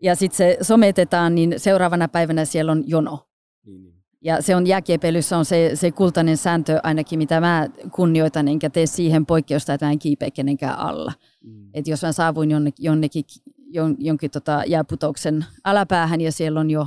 ja 0.02 0.14
sitten 0.14 0.36
se 0.36 0.58
sometetaan, 0.62 1.34
niin 1.34 1.60
seuraavana 1.60 2.08
päivänä 2.08 2.44
siellä 2.44 2.72
on 2.72 2.84
jono. 2.86 3.28
Niin. 3.66 3.97
Ja 4.24 4.42
se 4.42 4.56
on 4.56 4.66
jääkiepeilyssä 4.66 5.38
on 5.38 5.44
se, 5.44 5.70
se 5.74 5.90
kultainen 5.90 6.36
sääntö 6.36 6.80
ainakin, 6.82 7.18
mitä 7.18 7.40
mä 7.40 7.68
kunnioitan, 7.92 8.48
enkä 8.48 8.70
tee 8.70 8.86
siihen 8.86 9.26
poikkeusta, 9.26 9.74
että 9.74 9.86
mä 9.86 9.92
en 9.92 9.98
kiipeä 9.98 10.30
kenenkään 10.30 10.78
alla. 10.78 11.12
Mm. 11.44 11.70
Et 11.74 11.88
jos 11.88 12.02
mä 12.02 12.12
saavuin 12.12 12.50
jonnekin, 12.50 12.84
jonnekin 12.84 13.24
jon, 13.70 13.96
jonkin 13.98 14.30
tota 14.30 14.62
jääputouksen 14.66 15.44
alapäähän 15.64 16.20
ja 16.20 16.32
siellä 16.32 16.60
on 16.60 16.70
jo 16.70 16.86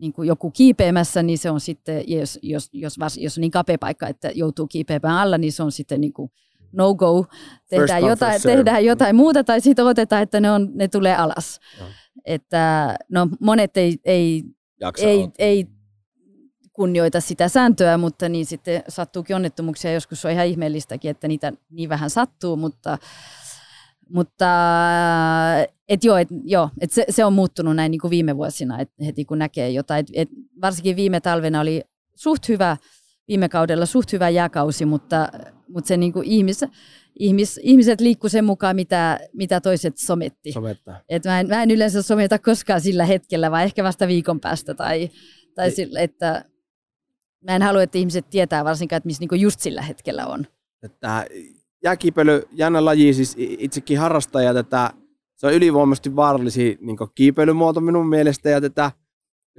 niin 0.00 0.12
kuin 0.12 0.28
joku 0.28 0.50
kiipeämässä, 0.50 1.22
niin 1.22 1.38
se 1.38 1.50
on 1.50 1.60
sitten, 1.60 2.04
jos, 2.06 2.38
jos, 2.42 2.70
jos, 2.72 2.96
jos 3.16 3.38
on 3.38 3.40
niin 3.40 3.50
kapea 3.50 3.78
paikka, 3.78 4.08
että 4.08 4.30
joutuu 4.34 4.66
kiipeämään 4.66 5.16
alla, 5.16 5.38
niin 5.38 5.52
se 5.52 5.62
on 5.62 5.72
sitten 5.72 6.00
niin 6.00 6.12
kuin 6.12 6.30
no 6.72 6.94
go. 6.94 7.24
Tehdään, 7.70 8.02
jotain, 8.02 8.42
tehdään 8.42 8.84
jotain 8.84 9.16
muuta 9.16 9.44
tai 9.44 9.60
sitten 9.60 9.86
otetaan, 9.86 10.22
että 10.22 10.40
ne, 10.40 10.50
on, 10.50 10.70
ne 10.74 10.88
tulee 10.88 11.16
alas. 11.16 11.60
No. 11.80 11.86
Että 12.24 12.96
no 13.08 13.28
monet 13.40 13.76
ei, 13.76 13.98
ei, 14.04 14.44
ei, 14.98 15.28
ei 15.38 15.66
kunnioita 16.78 17.20
sitä 17.20 17.48
sääntöä, 17.48 17.98
mutta 17.98 18.28
niin 18.28 18.46
sitten 18.46 18.82
sattuukin 18.88 19.36
onnettomuuksia. 19.36 19.92
Joskus 19.92 20.24
on 20.24 20.30
ihan 20.30 20.46
ihmeellistäkin, 20.46 21.10
että 21.10 21.28
niitä 21.28 21.52
niin 21.70 21.88
vähän 21.88 22.10
sattuu, 22.10 22.56
mutta, 22.56 22.98
mutta 24.08 24.46
et 25.88 26.04
joo, 26.04 26.16
et, 26.16 26.28
joo 26.44 26.70
et 26.80 26.92
se, 26.92 27.04
se, 27.08 27.24
on 27.24 27.32
muuttunut 27.32 27.76
näin 27.76 27.90
niin 27.90 28.00
kuin 28.00 28.10
viime 28.10 28.36
vuosina, 28.36 28.80
että 28.80 29.04
heti 29.04 29.24
kun 29.24 29.38
näkee 29.38 29.70
jotain. 29.70 30.00
Et, 30.00 30.08
et 30.12 30.28
varsinkin 30.62 30.96
viime 30.96 31.20
talvena 31.20 31.60
oli 31.60 31.82
suht 32.14 32.48
hyvä, 32.48 32.76
viime 33.28 33.48
kaudella 33.48 33.86
suht 33.86 34.12
hyvä 34.12 34.28
jääkausi, 34.28 34.84
mutta, 34.84 35.28
mutta 35.68 35.88
se 35.88 35.96
niin 35.96 36.12
kuin 36.12 36.26
ihmis, 36.26 36.64
ihmis, 37.18 37.60
ihmiset 37.62 38.00
liikkuu 38.00 38.30
sen 38.30 38.44
mukaan, 38.44 38.76
mitä, 38.76 39.20
mitä 39.32 39.60
toiset 39.60 39.98
sometti. 39.98 40.52
Et 41.08 41.24
mä, 41.24 41.40
en, 41.40 41.48
mä 41.48 41.62
en 41.62 41.70
yleensä 41.70 42.02
someta 42.02 42.38
koskaan 42.38 42.80
sillä 42.80 43.04
hetkellä, 43.04 43.50
vaan 43.50 43.64
ehkä 43.64 43.84
vasta 43.84 44.08
viikon 44.08 44.40
päästä. 44.40 44.74
Tai, 44.74 45.10
tai 45.54 45.70
sillä, 45.70 46.00
että 46.00 46.44
mä 47.44 47.56
en 47.56 47.62
halua, 47.62 47.82
että 47.82 47.98
ihmiset 47.98 48.30
tietää 48.30 48.64
varsinkaan, 48.64 48.96
että 48.96 49.06
missä 49.06 49.24
niin 49.30 49.40
just 49.40 49.60
sillä 49.60 49.82
hetkellä 49.82 50.26
on. 50.26 50.46
Että 50.82 51.26
jääkiipely, 51.84 52.48
jännä 52.52 52.84
laji, 52.84 53.14
siis 53.14 53.34
itsekin 53.38 53.98
harrastaja 53.98 54.54
tätä, 54.54 54.90
se 55.36 55.46
on 55.46 55.54
ylivoimaisesti 55.54 56.16
vaarallisin 56.16 56.78
niin 56.80 56.96
kiipeilymuoto 57.14 57.80
minun 57.80 58.08
mielestä, 58.08 58.50
ja 58.50 58.60
tätä 58.60 58.92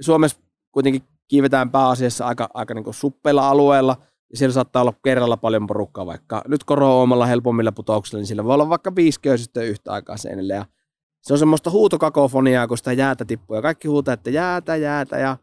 Suomessa 0.00 0.40
kuitenkin 0.72 1.02
kiivetään 1.28 1.70
pääasiassa 1.70 2.26
aika, 2.26 2.48
aika 2.54 2.74
niin 2.74 2.94
suppeilla 2.94 3.48
alueella, 3.48 3.96
ja 4.30 4.36
siellä 4.36 4.52
saattaa 4.52 4.82
olla 4.82 4.94
kerralla 5.04 5.36
paljon 5.36 5.66
porukkaa, 5.66 6.06
vaikka 6.06 6.42
nyt 6.48 6.64
koroomalla 6.64 7.26
helpommilla 7.26 7.72
putouksilla, 7.72 8.18
niin 8.20 8.26
sillä 8.26 8.44
voi 8.44 8.54
olla 8.54 8.68
vaikka 8.68 8.94
viisi 8.94 9.20
yhtä 9.68 9.92
aikaa 9.92 10.16
seinille, 10.16 10.54
ja 10.54 10.66
se 11.22 11.32
on 11.32 11.38
semmoista 11.38 11.70
huutokakofoniaa, 11.70 12.66
kun 12.66 12.78
sitä 12.78 12.92
jäätä 12.92 13.24
tippuu, 13.24 13.56
ja 13.56 13.62
kaikki 13.62 13.88
huutaa, 13.88 14.14
että 14.14 14.30
jäätä, 14.30 14.76
jäätä, 14.76 15.18
ja 15.18 15.36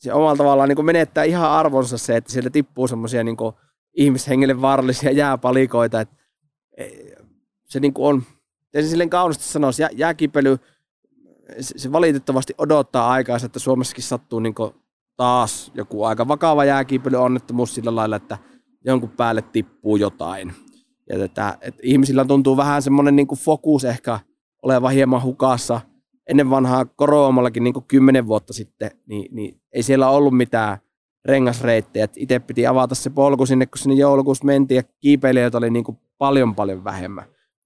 se 0.00 0.12
omalla 0.12 0.36
tavallaan 0.36 0.68
niin 0.68 0.84
menettää 0.84 1.24
ihan 1.24 1.50
arvonsa 1.50 1.98
se, 1.98 2.16
että 2.16 2.32
sieltä 2.32 2.50
tippuu 2.50 2.88
semmoisia 2.88 3.24
niin 3.24 3.36
ihmishengelle 3.96 4.60
vaarallisia 4.60 5.10
jääpalikoita. 5.10 6.00
Että 6.00 6.16
e, 6.76 6.88
se 7.64 7.80
niin 7.80 7.92
on, 7.98 8.22
ja 8.74 8.82
se 8.82 8.88
silleen 8.88 9.10
kauniisti 9.10 9.44
sanoisi, 9.44 9.82
jää, 9.82 9.90
jääkipely, 9.94 10.58
se, 11.60 11.92
valitettavasti 11.92 12.54
odottaa 12.58 13.10
aikaa, 13.10 13.38
että 13.44 13.58
Suomessakin 13.58 14.04
sattuu 14.04 14.40
niin 14.40 14.54
taas 15.16 15.72
joku 15.74 16.04
aika 16.04 16.28
vakava 16.28 16.64
jääkiipelyonnettomuus 16.64 17.74
sillä 17.74 17.96
lailla, 17.96 18.16
että 18.16 18.38
jonkun 18.84 19.10
päälle 19.10 19.42
tippuu 19.42 19.96
jotain. 19.96 20.52
Ja 21.08 21.18
tätä, 21.18 21.58
että 21.60 21.80
ihmisillä 21.82 22.24
tuntuu 22.24 22.56
vähän 22.56 22.82
semmoinen 22.82 23.16
niin 23.16 23.28
fokus 23.36 23.84
ehkä 23.84 24.20
oleva 24.62 24.88
hieman 24.88 25.22
hukassa– 25.22 25.80
ennen 26.30 26.50
vanhaa 26.50 26.84
koroomallakin 26.84 27.64
niin 27.64 27.74
kymmenen 27.88 28.26
vuotta 28.26 28.52
sitten, 28.52 28.90
niin, 29.06 29.34
niin 29.34 29.60
ei 29.72 29.82
siellä 29.82 30.10
ollut 30.10 30.36
mitään 30.36 30.78
rengasreittejä. 31.24 32.08
Itse 32.16 32.38
piti 32.38 32.66
avata 32.66 32.94
se 32.94 33.10
polku 33.10 33.46
sinne, 33.46 33.66
kun 33.66 33.78
sinne 33.78 33.94
joulukuussa 33.94 34.44
mentiin 34.44 34.76
ja 34.76 34.82
kiipeilijöitä 35.00 35.58
oli 35.58 35.70
niin 35.70 35.84
paljon 36.18 36.54
paljon 36.54 36.84
vähemmän. 36.84 37.24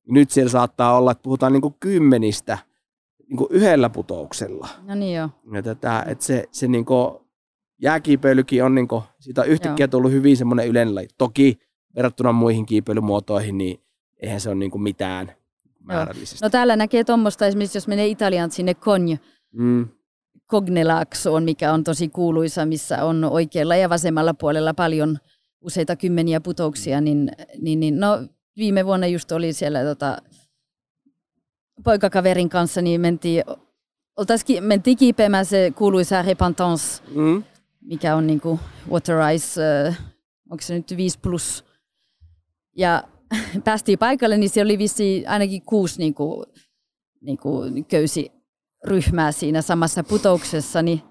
Nyt 0.09 0.31
siellä 0.31 0.51
saattaa 0.51 0.97
olla, 0.97 1.11
että 1.11 1.23
puhutaan 1.23 1.53
niin 1.53 1.75
kymmenistä 1.81 2.59
niin 3.29 3.47
yhdellä 3.51 3.91
putouksella. 3.91 4.69
No 4.83 4.95
niin 4.95 5.17
joo. 5.17 5.29
Ja 5.53 5.63
tätä, 5.63 6.05
että 6.09 6.25
se, 6.25 6.45
se 6.51 6.69
niin 6.69 6.85
jääkiipeilykin 7.83 8.65
on 8.65 8.75
niin 8.75 8.89
kuin, 8.89 9.03
siitä 9.21 9.41
on 9.41 9.49
yhtäkkiä 9.49 9.89
tullut 9.89 10.13
hyvin 10.13 10.37
semmoinen 10.37 10.69
yleinen 10.69 10.95
laji. 10.95 11.09
Toki 11.19 11.59
verrattuna 11.97 12.33
muihin 12.33 12.67
kiipeilymuotoihin, 12.67 13.59
niin 13.59 13.81
eihän 14.23 14.41
se 14.41 14.49
ole 14.49 14.57
niin 14.57 14.83
mitään 14.83 15.33
määrällisesti. 15.85 16.45
No 16.45 16.51
täällä 16.51 16.77
näkee 16.77 17.05
tuommoista 17.05 17.47
esimerkiksi, 17.47 17.77
jos 17.77 17.89
menee 17.89 18.07
Italiaan 18.07 18.51
sinne 18.51 18.75
Cogne, 18.75 19.21
mm. 19.53 19.89
Cognelaksoon, 20.51 21.45
mikä 21.45 21.73
on 21.73 21.85
tosi 21.85 22.09
kuuluisa, 22.09 22.67
missä 22.67 23.05
on 23.05 23.25
oikealla 23.25 23.77
ja 23.77 23.89
vasemmalla 23.89 24.35
puolella 24.35 24.75
paljon 24.75 25.19
useita 25.61 25.97
kymmeniä 25.97 26.41
putouksia, 26.41 27.01
niin, 27.01 27.33
niin, 27.59 27.81
niin 27.81 28.01
no, 28.01 28.09
viime 28.57 28.87
vuonna 28.87 29.07
just 29.07 29.33
oli 29.33 29.53
siellä 29.53 29.83
tota, 29.83 30.17
poikakaverin 31.85 32.49
kanssa, 32.49 32.83
niin 32.83 33.01
mentiin, 33.01 33.45
oltaisiin, 34.17 34.65
mentiin 34.65 34.97
kiipeämään 34.97 35.47
se 35.47 35.73
kuuluisa 35.77 36.23
Repentance, 36.23 37.03
mm. 37.15 37.45
mikä 37.81 38.17
on 38.17 38.27
niinku 38.27 38.61
Water 38.91 39.17
Ice, 39.35 39.61
äh, 39.89 40.01
onko 40.51 40.63
se 40.63 40.75
nyt 40.75 40.97
5 40.97 41.19
plus. 41.19 41.65
Ja 42.77 43.03
päästiin 43.65 43.99
paikalle, 43.99 44.39
niin 44.39 44.51
siellä 44.51 44.71
oli 44.71 44.79
vissi 44.79 45.25
ainakin 45.27 45.63
kuusi 45.63 45.99
niin 45.99 46.15
kuin, 46.15 46.45
niin 47.21 47.39
kuin 47.39 47.85
köysiryhmää 47.85 49.33
siinä 49.33 49.63
samassa 49.63 50.05
putouksessa, 50.05 50.83
niin 50.83 51.03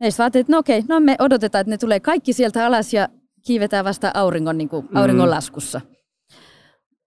ne 0.00 0.08
vaatii, 0.18 0.40
että 0.40 0.52
no 0.52 0.58
okei, 0.58 0.82
no 0.88 1.00
me 1.00 1.16
odotetaan, 1.18 1.60
että 1.60 1.70
ne 1.70 1.78
tulee 1.78 2.00
kaikki 2.00 2.32
sieltä 2.32 2.66
alas 2.66 2.94
ja 2.94 3.08
kiivetään 3.46 3.84
vasta 3.84 4.10
auringon, 4.14 4.58
niin 4.58 4.68
kuin, 4.68 4.86
mm. 4.90 4.96
auringon 4.96 5.30
laskussa. 5.30 5.80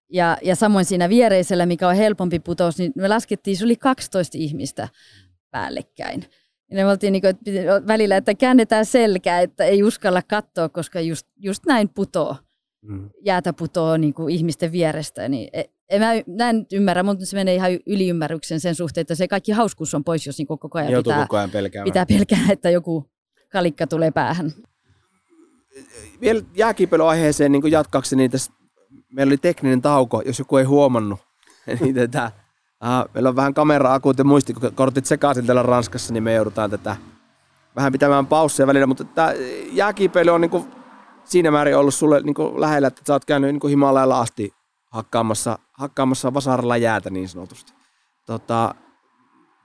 Ja, 0.09 0.37
ja 0.41 0.55
samoin 0.55 0.85
siinä 0.85 1.09
viereisellä, 1.09 1.65
mikä 1.65 1.87
on 1.87 1.95
helpompi 1.95 2.39
putous, 2.39 2.77
niin 2.77 2.91
me 2.95 3.07
laskettiin, 3.07 3.57
se 3.57 3.65
oli 3.65 3.75
12 3.75 4.37
ihmistä 4.37 4.87
päällekkäin. 5.51 6.25
Ja 6.69 6.75
me 6.75 6.91
oltiin 6.91 7.11
niin 7.11 7.21
kuin, 7.21 7.29
että 7.29 7.87
välillä, 7.87 8.17
että 8.17 8.35
käännetään 8.35 8.85
selkää, 8.85 9.41
että 9.41 9.63
ei 9.63 9.83
uskalla 9.83 10.21
katsoa, 10.21 10.69
koska 10.69 11.01
just, 11.01 11.27
just 11.37 11.65
näin 11.65 11.89
putoo 11.89 12.35
mm. 12.81 13.09
jäätä 13.25 13.53
putoo 13.53 13.97
niin 13.97 14.13
kuin 14.13 14.33
ihmisten 14.33 14.71
vierestä, 14.71 15.29
niin 15.29 15.49
e, 15.53 15.63
en, 15.89 16.01
mä, 16.01 16.11
mä 16.37 16.49
en 16.49 16.65
ymmärrä, 16.73 17.03
mutta 17.03 17.25
se 17.25 17.35
menee 17.35 17.55
ihan 17.55 17.71
yliymmärryksen 17.85 18.59
sen 18.59 18.75
suhteen, 18.75 19.01
että 19.01 19.15
se 19.15 19.27
kaikki 19.27 19.51
hauskuus 19.51 19.93
on 19.93 20.03
pois, 20.03 20.25
jos 20.25 20.37
niin 20.37 20.47
koko 20.47 20.77
ajan 20.77 20.91
Joutuu 20.91 21.13
pitää, 21.13 21.25
koko 21.25 21.37
ajan 21.37 21.49
pelkäämään. 21.49 21.85
pitää 21.85 22.05
pelkää, 22.05 22.45
että 22.49 22.69
joku 22.69 23.11
kalikka 23.51 23.87
tulee 23.87 24.11
päähän. 24.11 24.51
Vielä 26.21 26.41
jääkiipeilyaiheeseen 26.55 27.51
niin 27.51 27.71
jatkaakseni 27.71 28.29
tässä, 28.29 28.51
meillä 29.13 29.29
oli 29.29 29.37
tekninen 29.37 29.81
tauko, 29.81 30.21
jos 30.25 30.39
joku 30.39 30.57
ei 30.57 30.63
huomannut. 30.63 31.19
niin 31.81 31.95
tätä, 31.95 32.31
aha, 32.79 33.05
meillä 33.13 33.29
on 33.29 33.35
vähän 33.35 33.53
kamera-akut 33.53 34.17
ja 34.17 34.23
muistikortit 34.23 35.05
sekaisin 35.05 35.45
täällä 35.45 35.63
Ranskassa, 35.63 36.13
niin 36.13 36.23
me 36.23 36.33
joudutaan 36.33 36.69
tätä 36.69 36.95
vähän 37.75 37.91
pitämään 37.91 38.27
pausseja 38.27 38.67
välillä, 38.67 38.87
mutta 38.87 39.03
tämä 39.03 39.33
jääkiipeily 39.71 40.31
on 40.31 40.41
niin 40.41 40.51
kuin 40.51 40.80
siinä 41.31 41.51
määrin 41.51 41.77
ollut 41.77 41.93
sulle 41.93 42.21
niin 42.21 42.35
lähellä, 42.61 42.87
että 42.87 43.01
sä 43.07 43.13
oot 43.13 43.25
käynyt 43.25 43.51
niin 43.51 43.69
Himalajalla 43.69 44.19
asti 44.19 44.53
hakkaamassa, 44.91 45.59
hakkaamassa 45.73 46.33
vasaralla 46.33 46.77
jäätä 46.77 47.09
niin 47.09 47.29
sanotusti. 47.29 47.73
Tota, 48.25 48.75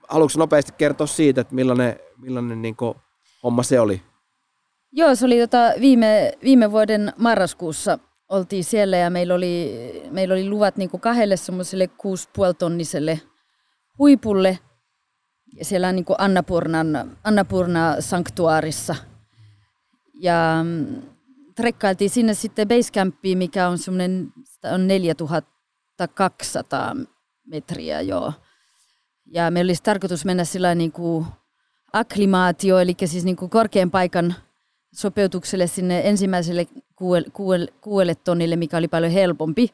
haluatko 0.09 0.39
nopeasti 0.39 0.73
kertoa 0.79 1.07
siitä, 1.07 1.41
että 1.41 1.55
millainen, 1.55 1.97
millainen 2.17 2.63
niin 2.63 2.77
homma 3.43 3.63
se 3.63 3.81
oli? 3.81 4.03
Joo, 4.93 5.15
se 5.15 5.27
oli 5.27 5.41
tota 5.41 5.73
viime, 5.81 6.33
viime 6.43 6.71
vuoden 6.71 7.13
marraskuussa 7.17 7.99
oltiin 8.29 8.65
siellä 8.65 8.97
ja 8.97 9.11
meillä 9.11 9.35
oli, 9.35 9.73
meillä 10.11 10.33
oli 10.33 10.49
luvat 10.49 10.77
niin 10.77 10.91
kahdelle 11.01 11.37
semmoiselle 11.37 11.87
6,5 11.87 12.55
tonniselle 12.59 13.21
huipulle. 13.99 14.59
Ja 15.59 15.65
siellä 15.65 15.89
on 15.89 15.95
niin 15.95 16.07
Annapurnan, 16.19 17.19
Annapurna 17.25 18.01
sanktuaarissa. 18.01 18.95
Ja 20.21 20.65
trekkailtiin 21.57 22.11
sinne 22.11 22.35
sitten 22.35 22.69
basecampiin, 22.69 23.39
mikä 23.39 23.69
on 23.69 23.79
semmoinen 23.79 24.33
on 24.73 24.87
4200 24.87 26.97
metriä, 27.47 28.01
joo. 28.01 28.33
Ja 29.27 29.51
meillä 29.51 29.71
olisi 29.71 29.83
tarkoitus 29.83 30.25
mennä 30.25 30.45
sillä 30.45 30.75
niin 30.75 30.93
kuin 30.93 31.27
akklimaatio, 31.93 32.79
eli 32.79 32.95
siis 33.05 33.25
niin 33.25 33.37
kuin 33.37 33.51
korkean 33.51 33.91
paikan 33.91 34.35
sopeutukselle 34.95 35.67
sinne 35.67 36.01
ensimmäiselle 36.05 36.67
kuudelle, 36.97 37.31
kuudelle, 37.33 37.73
kuudelle 37.81 38.15
tonnille, 38.15 38.57
mikä 38.57 38.77
oli 38.77 38.89
paljon 38.89 39.13
helpompi. 39.13 39.69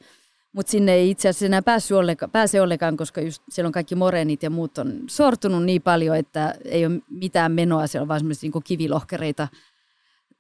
Mutta 0.52 0.70
sinne 0.70 0.92
ei 0.92 1.10
itse 1.10 1.28
asiassa 1.28 1.46
enää 1.46 1.62
ollenkaan, 1.96 2.30
pääse 2.30 2.60
ollenkaan, 2.60 2.96
koska 2.96 3.20
just 3.20 3.42
siellä 3.48 3.66
on 3.66 3.72
kaikki 3.72 3.94
morenit 3.94 4.42
ja 4.42 4.50
muut 4.50 4.78
on 4.78 5.00
sortunut 5.06 5.64
niin 5.64 5.82
paljon, 5.82 6.16
että 6.16 6.54
ei 6.64 6.86
ole 6.86 7.00
mitään 7.10 7.52
menoa. 7.52 7.86
Siellä 7.86 8.02
on 8.02 8.08
vaan 8.08 8.20
niin 8.42 8.52
kivilohkereita 8.64 9.48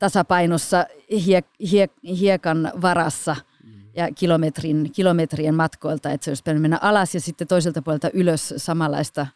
tasapainossa 0.02 0.86
hie, 1.26 1.44
hie, 1.70 1.88
hiekan 2.04 2.72
varassa 2.82 3.36
ja 3.96 4.08
kilometrin, 4.14 4.90
kilometrien 4.92 5.54
matkoilta, 5.54 6.10
että 6.10 6.24
se 6.24 6.30
olisi 6.30 6.42
pitänyt 6.42 6.62
mennä 6.62 6.78
alas 6.82 7.14
ja 7.14 7.20
sitten 7.20 7.48
toiselta 7.48 7.82
puolelta 7.82 8.10
ylös 8.12 8.54
samanlaista 8.56 9.26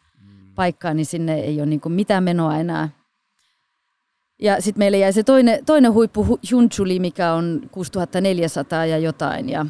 paikkaa, 0.55 0.94
niin 0.94 1.07
sinne 1.07 1.35
ei 1.35 1.61
ole 1.61 1.66
niin 1.66 1.81
mitään 1.88 2.24
menoa 2.24 2.57
enää. 2.57 2.88
Ja 4.38 4.62
sitten 4.62 4.79
meille 4.79 4.98
jäi 4.98 5.12
se 5.12 5.22
toinen, 5.22 5.64
toinen 5.64 5.92
huippu, 5.92 6.38
Hunchuli, 6.52 6.98
mikä 6.98 7.33
on 7.33 7.68
6400 7.72 8.87
ja 8.87 8.98
jotain. 8.98 9.48
Ja 9.48 9.66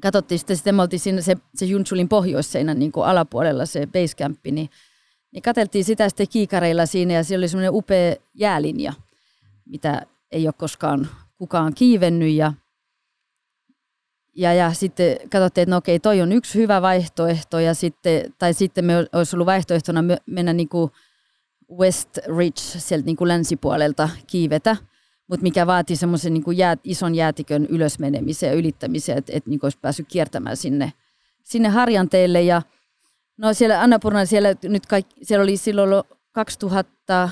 katsottiin 0.00 0.38
sitten, 0.38 0.56
sitten 0.56 0.74
me 0.74 0.82
oltiin 0.82 1.00
siinä 1.00 1.20
se, 1.20 1.36
se 1.54 1.64
Junchulin 1.64 2.08
pohjoisseinän 2.08 2.78
niin 2.78 2.92
kuin 2.92 3.06
alapuolella 3.06 3.66
se 3.66 3.86
basecampi, 3.86 4.50
niin, 4.50 4.70
niin 5.32 5.42
katseltiin 5.42 5.84
sitä 5.84 6.08
sitten 6.08 6.28
kiikareilla 6.28 6.86
siinä 6.86 7.14
ja 7.14 7.24
siellä 7.24 7.42
oli 7.42 7.48
semmoinen 7.48 7.74
upea 7.74 8.16
jäälinja, 8.34 8.92
mitä 9.72 10.06
ei 10.30 10.46
ole 10.46 10.54
koskaan 10.58 11.08
kukaan 11.38 11.74
kiivennyt 11.74 12.32
ja, 12.32 12.52
ja, 14.36 14.54
ja 14.54 14.72
sitten 14.72 15.16
katsottiin, 15.30 15.62
että 15.62 15.70
no 15.70 15.76
okei, 15.76 16.00
toi 16.00 16.20
on 16.20 16.32
yksi 16.32 16.58
hyvä 16.58 16.82
vaihtoehto 16.82 17.58
ja 17.58 17.74
sitten, 17.74 18.34
tai 18.38 18.54
sitten 18.54 18.84
me 18.84 18.94
olisi 19.12 19.36
ollut 19.36 19.46
vaihtoehtona 19.46 20.04
mennä 20.26 20.52
niin 20.52 20.68
kuin 20.68 20.90
West 21.78 22.18
Ridge 22.38 22.60
sieltä 22.60 23.06
niin 23.06 23.16
kuin 23.16 23.28
länsipuolelta 23.28 24.08
kiivetä– 24.26 24.76
mutta 25.32 25.42
mikä 25.42 25.66
vaatii 25.66 25.96
semmoisen 25.96 26.34
niin 26.34 26.56
jää, 26.56 26.76
ison 26.84 27.14
jäätikön 27.14 27.66
ylösmenemisen 27.66 28.46
ja 28.46 28.54
ylittämisen, 28.54 29.18
että 29.18 29.32
et, 29.36 29.46
niin 29.46 29.60
olisi 29.62 29.78
päässyt 29.78 30.08
kiertämään 30.08 30.56
sinne, 30.56 30.92
sinne 31.44 31.68
harjanteille. 31.68 32.42
Ja, 32.42 32.62
no 33.36 33.52
siellä 33.52 33.80
Annapurna, 33.80 34.26
siellä, 34.26 34.54
nyt 34.62 34.86
kaikki, 34.86 35.24
siellä 35.24 35.42
oli 35.42 35.56
silloin 35.56 36.04
2000, 36.32 37.28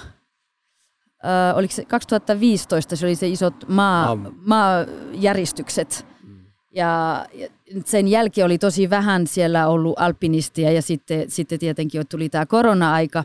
äh, 1.24 1.56
oliko 1.56 1.74
se 1.74 1.84
2015, 1.84 2.96
se 2.96 3.06
oli 3.06 3.14
se 3.14 3.28
isot 3.28 3.68
maa, 3.68 4.16
maajäristykset. 4.46 6.06
Ja, 6.74 7.26
ja 7.34 7.48
sen 7.84 8.08
jälkeen 8.08 8.44
oli 8.44 8.58
tosi 8.58 8.90
vähän 8.90 9.26
siellä 9.26 9.68
ollut 9.68 9.98
alpinistia 9.98 10.72
ja 10.72 10.82
sitten, 10.82 11.30
sitten 11.30 11.58
tietenkin 11.58 12.06
tuli 12.08 12.28
tämä 12.28 12.46
korona-aika. 12.46 13.24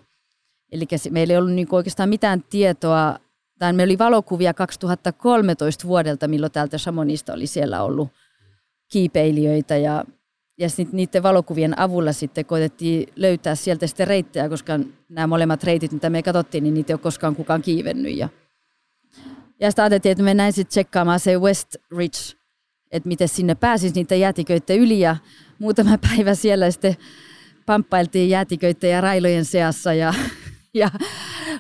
Eli 0.72 0.86
meillä 1.10 1.32
ei 1.32 1.38
ollut 1.38 1.52
niin 1.52 1.68
oikeastaan 1.72 2.10
mitään 2.10 2.44
tietoa 2.50 3.20
tai 3.60 3.74
meillä 3.74 3.92
oli 3.92 3.98
valokuvia 3.98 4.54
2013 4.54 5.88
vuodelta, 5.88 6.28
milloin 6.28 6.52
täältä 6.52 6.78
Shamonista 6.78 7.34
oli 7.34 7.48
siellä 7.48 7.84
ollut 7.84 8.10
kiipeilijöitä 8.92 9.78
ja, 9.78 10.06
ja 10.58 10.70
sitten 10.70 10.98
niiden 10.98 11.24
valokuvien 11.24 11.80
avulla 11.80 12.14
sitten 12.14 12.46
koitettiin 12.46 13.08
löytää 13.16 13.56
sieltä 13.56 13.88
sitten 13.88 14.08
reittejä, 14.08 14.50
koska 14.50 14.80
nämä 15.10 15.28
molemmat 15.28 15.64
reitit, 15.64 15.92
mitä 15.92 16.10
me 16.10 16.24
katsottiin, 16.24 16.64
niin 16.64 16.74
niitä 16.74 16.94
ei 16.94 16.96
ole 16.96 17.00
koskaan 17.00 17.36
kukaan 17.36 17.62
kiivennyt. 17.62 18.18
Ja, 18.18 18.30
ja 19.60 19.72
sitten 19.72 19.84
ajateltiin, 19.84 20.12
että 20.12 20.24
mennään 20.24 20.54
sitten 20.54 20.70
tsekkaamaan 20.70 21.20
se 21.20 21.38
West 21.38 21.76
Ridge, 21.98 22.38
että 22.92 23.08
miten 23.08 23.28
sinne 23.28 23.56
pääsisi 23.56 23.96
niitä 23.96 24.16
jäätiköiden 24.16 24.80
yli. 24.80 25.00
Ja 25.00 25.18
muutama 25.60 25.98
päivä 26.10 26.36
siellä 26.36 26.72
sitten 26.72 26.96
pamppailtiin 27.66 28.30
jäätiköiden 28.30 28.90
ja 28.90 29.02
railojen 29.02 29.46
seassa. 29.46 29.94
Ja 29.94 30.14
ja 30.74 30.90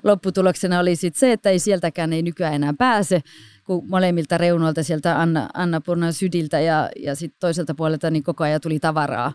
lopputuloksena 0.03 0.79
oli 0.79 0.95
sitten 0.95 1.19
se, 1.19 1.31
että 1.31 1.49
ei 1.49 1.59
sieltäkään 1.59 2.13
ei 2.13 2.21
nykyään 2.21 2.53
enää 2.53 2.73
pääse, 2.77 3.21
kun 3.65 3.89
molemmilta 3.89 4.37
reunoilta 4.37 4.83
sieltä 4.83 5.21
Anna, 5.21 5.49
Anna 5.53 5.81
Purnan 5.81 6.13
sydiltä 6.13 6.59
ja, 6.59 6.89
ja 6.99 7.15
sitten 7.15 7.39
toiselta 7.39 7.75
puolelta 7.75 8.11
niin 8.11 8.23
koko 8.23 8.43
ajan 8.43 8.61
tuli 8.61 8.79
tavaraa. 8.79 9.33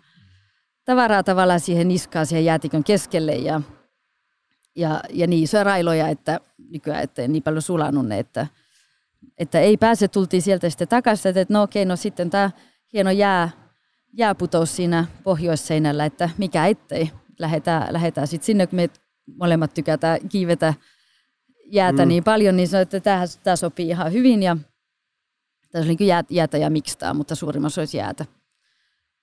Tavaraa 0.85 1.23
tavallaan 1.23 1.61
siihen 1.61 1.89
niskaan, 1.89 2.27
siihen 2.27 2.45
jäätikön 2.45 2.85
keskelle 2.85 3.35
ja, 3.35 3.61
ja, 4.77 5.01
ja 5.11 5.27
niin 5.27 5.43
isoja 5.43 5.65
railoja, 5.65 6.09
että 6.09 6.41
nykyään 6.71 7.03
että 7.03 7.29
niin 7.29 7.43
paljon 7.43 7.63
sulanut 7.63 8.07
ne, 8.07 8.19
että, 8.19 8.47
että 9.39 9.61
ei 9.61 9.77
pääse, 9.77 10.09
tultiin 10.09 10.43
sieltä 10.43 10.71
sitten 10.71 10.89
takaisin, 10.89 11.39
että 11.39 11.55
no 11.55 11.63
okei, 11.63 11.85
no 11.85 11.97
sitten 11.97 12.31
tämä 12.31 12.51
hieno 12.93 13.11
jää, 13.11 13.51
jääputous 14.13 14.77
siinä 14.77 15.07
pohjoisseinällä, 15.23 16.05
että 16.05 16.31
mikä 16.39 16.67
ettei, 16.67 17.11
lähdetään, 17.39 17.93
lähdetään 17.93 18.27
sitten 18.27 18.47
sinne, 18.47 18.67
kun 18.67 18.77
me 18.77 18.91
molemmat 19.37 19.75
tykätään 19.75 20.29
kiivetä 20.29 20.75
jäätä 21.71 22.05
mm. 22.05 22.09
niin 22.09 22.25
paljon, 22.25 22.57
niin 22.57 22.69
sanoi, 22.69 22.83
että 22.83 23.01
tämä, 23.01 23.25
tämä 23.43 23.57
sopii 23.57 23.89
ihan 23.89 24.13
hyvin. 24.13 24.43
Ja 24.43 24.57
tässä 25.73 25.89
oli 25.91 25.97
niin 25.99 26.25
jäätä 26.31 26.59
ja 26.59 26.71
mikstaa, 26.71 27.15
mutta 27.15 27.35
suurimmassa 27.35 27.81
olisi 27.81 27.97
jäätä. 27.97 28.25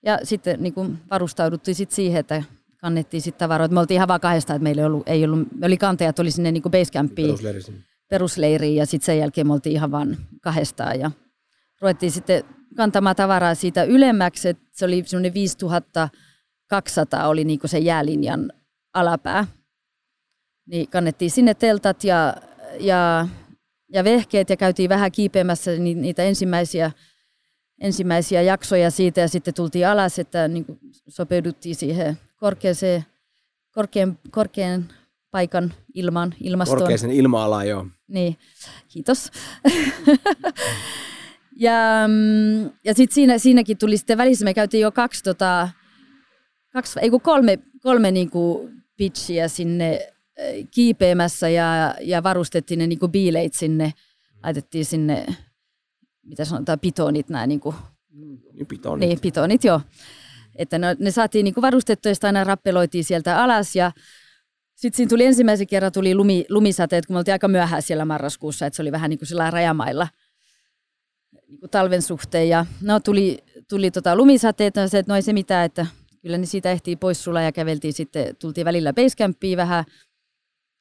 Ja 0.04 0.18
sitten 0.22 0.62
niin 0.62 0.74
kuin 0.74 0.98
varustauduttiin 1.10 1.74
sit 1.74 1.90
siihen, 1.90 2.20
että 2.20 2.42
kannettiin 2.80 3.20
sitten 3.20 3.38
tavaroita. 3.38 3.74
Me 3.74 3.80
oltiin 3.80 3.96
ihan 3.96 4.08
vaan 4.08 4.20
kahdesta, 4.20 4.54
että 4.54 4.62
meillä 4.62 4.82
ei 4.82 4.86
ollut, 4.86 5.08
ei 5.08 5.24
ollut 5.24 5.48
me 5.58 5.66
oli 5.66 5.76
kantajat, 5.76 6.18
oli 6.18 6.30
sinne 6.30 6.52
niin 6.52 6.62
basecampiin, 6.62 7.38
perusleiriin 8.08 8.76
ja 8.76 8.86
sitten 8.86 9.06
sen 9.06 9.18
jälkeen 9.18 9.46
me 9.46 9.52
oltiin 9.52 9.72
ihan 9.72 9.90
vaan 9.90 10.16
kahdestaan. 10.42 11.00
Ja 11.00 11.10
ruvettiin 11.80 12.12
sitten 12.12 12.44
kantamaan 12.76 13.16
tavaraa 13.16 13.54
siitä 13.54 13.84
ylemmäksi, 13.84 14.48
että 14.48 14.64
se 14.72 14.84
oli 14.84 15.02
semmoinen 15.06 15.34
5200 15.34 17.28
oli 17.28 17.44
niin 17.44 17.58
kuin 17.58 17.70
se 17.70 17.78
jäälinjan 17.78 18.52
alapää 18.94 19.46
niin 20.68 20.88
kannettiin 20.88 21.30
sinne 21.30 21.54
teltat 21.54 22.04
ja, 22.04 22.34
ja, 22.80 23.28
ja 23.92 24.04
vehkeet 24.04 24.50
ja 24.50 24.56
käytiin 24.56 24.88
vähän 24.88 25.12
kiipeämässä 25.12 25.70
niitä 25.70 26.22
ensimmäisiä, 26.22 26.90
ensimmäisiä 27.80 28.42
jaksoja 28.42 28.90
siitä 28.90 29.20
ja 29.20 29.28
sitten 29.28 29.54
tultiin 29.54 29.88
alas, 29.88 30.18
että 30.18 30.48
niin 30.48 30.64
kuin 30.64 30.78
sopeuduttiin 31.08 31.76
siihen 31.76 32.18
korkeaseen, 32.36 33.04
korkean, 33.74 34.18
korkean 34.30 34.88
paikan 35.30 35.74
ilman, 35.94 36.34
ilmastoon. 36.40 36.78
Korkeisen 36.78 37.10
ilma-alaan, 37.10 37.68
joo. 37.68 37.86
Niin, 38.08 38.36
kiitos. 38.88 39.30
ja 41.66 41.74
mm, 42.08 42.70
ja 42.84 42.94
sitten 42.94 43.14
siinä, 43.14 43.38
siinäkin 43.38 43.78
tuli 43.78 43.96
sitten 43.96 44.18
välissä, 44.18 44.44
me 44.44 44.54
käytiin 44.54 44.80
jo 44.80 44.92
kaksi, 44.92 45.24
tota, 45.24 45.68
kaksi 46.72 46.98
ei 47.02 47.10
kun 47.10 47.20
kolme, 47.20 47.58
kolme 47.82 48.10
niinku 48.10 48.70
pitchiä 48.96 49.48
sinne 49.48 50.12
kiipeämässä 50.70 51.48
ja, 51.48 51.94
ja 52.00 52.22
varustettiin 52.22 52.78
ne 52.78 52.86
niin 52.86 52.98
kuin 52.98 53.12
biileit 53.12 53.54
sinne, 53.54 53.92
laitettiin 54.42 54.84
sinne, 54.84 55.26
mitä 56.22 56.44
sanotaan, 56.44 56.80
pitonit, 56.80 57.28
nämä 57.28 57.46
niin 57.46 57.60
kuin, 57.60 57.76
niin, 58.52 58.66
pitonit. 58.68 59.08
Niin, 59.08 59.20
pitonit, 59.20 59.64
joo. 59.64 59.80
Että 60.56 60.78
ne, 60.78 60.96
ne 60.98 61.10
saatiin 61.10 61.44
niin 61.44 61.54
kuin 61.54 61.62
varustettua 61.62 62.12
ja 62.12 62.16
aina 62.22 62.44
rappeloitiin 62.44 63.04
sieltä 63.04 63.42
alas 63.42 63.76
ja 63.76 63.92
sitten 64.74 64.96
siinä 64.96 65.08
tuli 65.08 65.24
ensimmäisen 65.24 65.66
kerran 65.66 65.92
tuli 65.92 66.14
lumi, 66.14 66.44
lumisateet, 66.48 67.06
kun 67.06 67.14
me 67.14 67.18
oltiin 67.18 67.32
aika 67.32 67.48
myöhään 67.48 67.82
siellä 67.82 68.04
marraskuussa, 68.04 68.66
että 68.66 68.76
se 68.76 68.82
oli 68.82 68.92
vähän 68.92 69.10
niin 69.10 69.18
kuin 69.18 69.28
sillä 69.28 69.50
rajamailla 69.50 70.08
niin 71.48 71.60
kuin 71.60 71.70
talven 71.70 72.02
suhteen. 72.02 72.48
Ja 72.48 72.66
no 72.80 73.00
tuli, 73.00 73.38
tuli 73.68 73.90
tota 73.90 74.16
lumisateet, 74.16 74.76
no 74.76 74.88
se, 74.88 74.98
että 74.98 75.12
no 75.12 75.16
ei 75.16 75.22
se 75.22 75.32
mitään, 75.32 75.66
että 75.66 75.86
kyllä 76.22 76.38
ne 76.38 76.46
siitä 76.46 76.70
ehtii 76.70 76.96
pois 76.96 77.24
sulla 77.24 77.42
ja 77.42 77.52
käveltiin 77.52 77.92
sitten, 77.92 78.36
tultiin 78.36 78.64
välillä 78.64 78.92
basecampiin 78.92 79.56
vähän– 79.56 79.84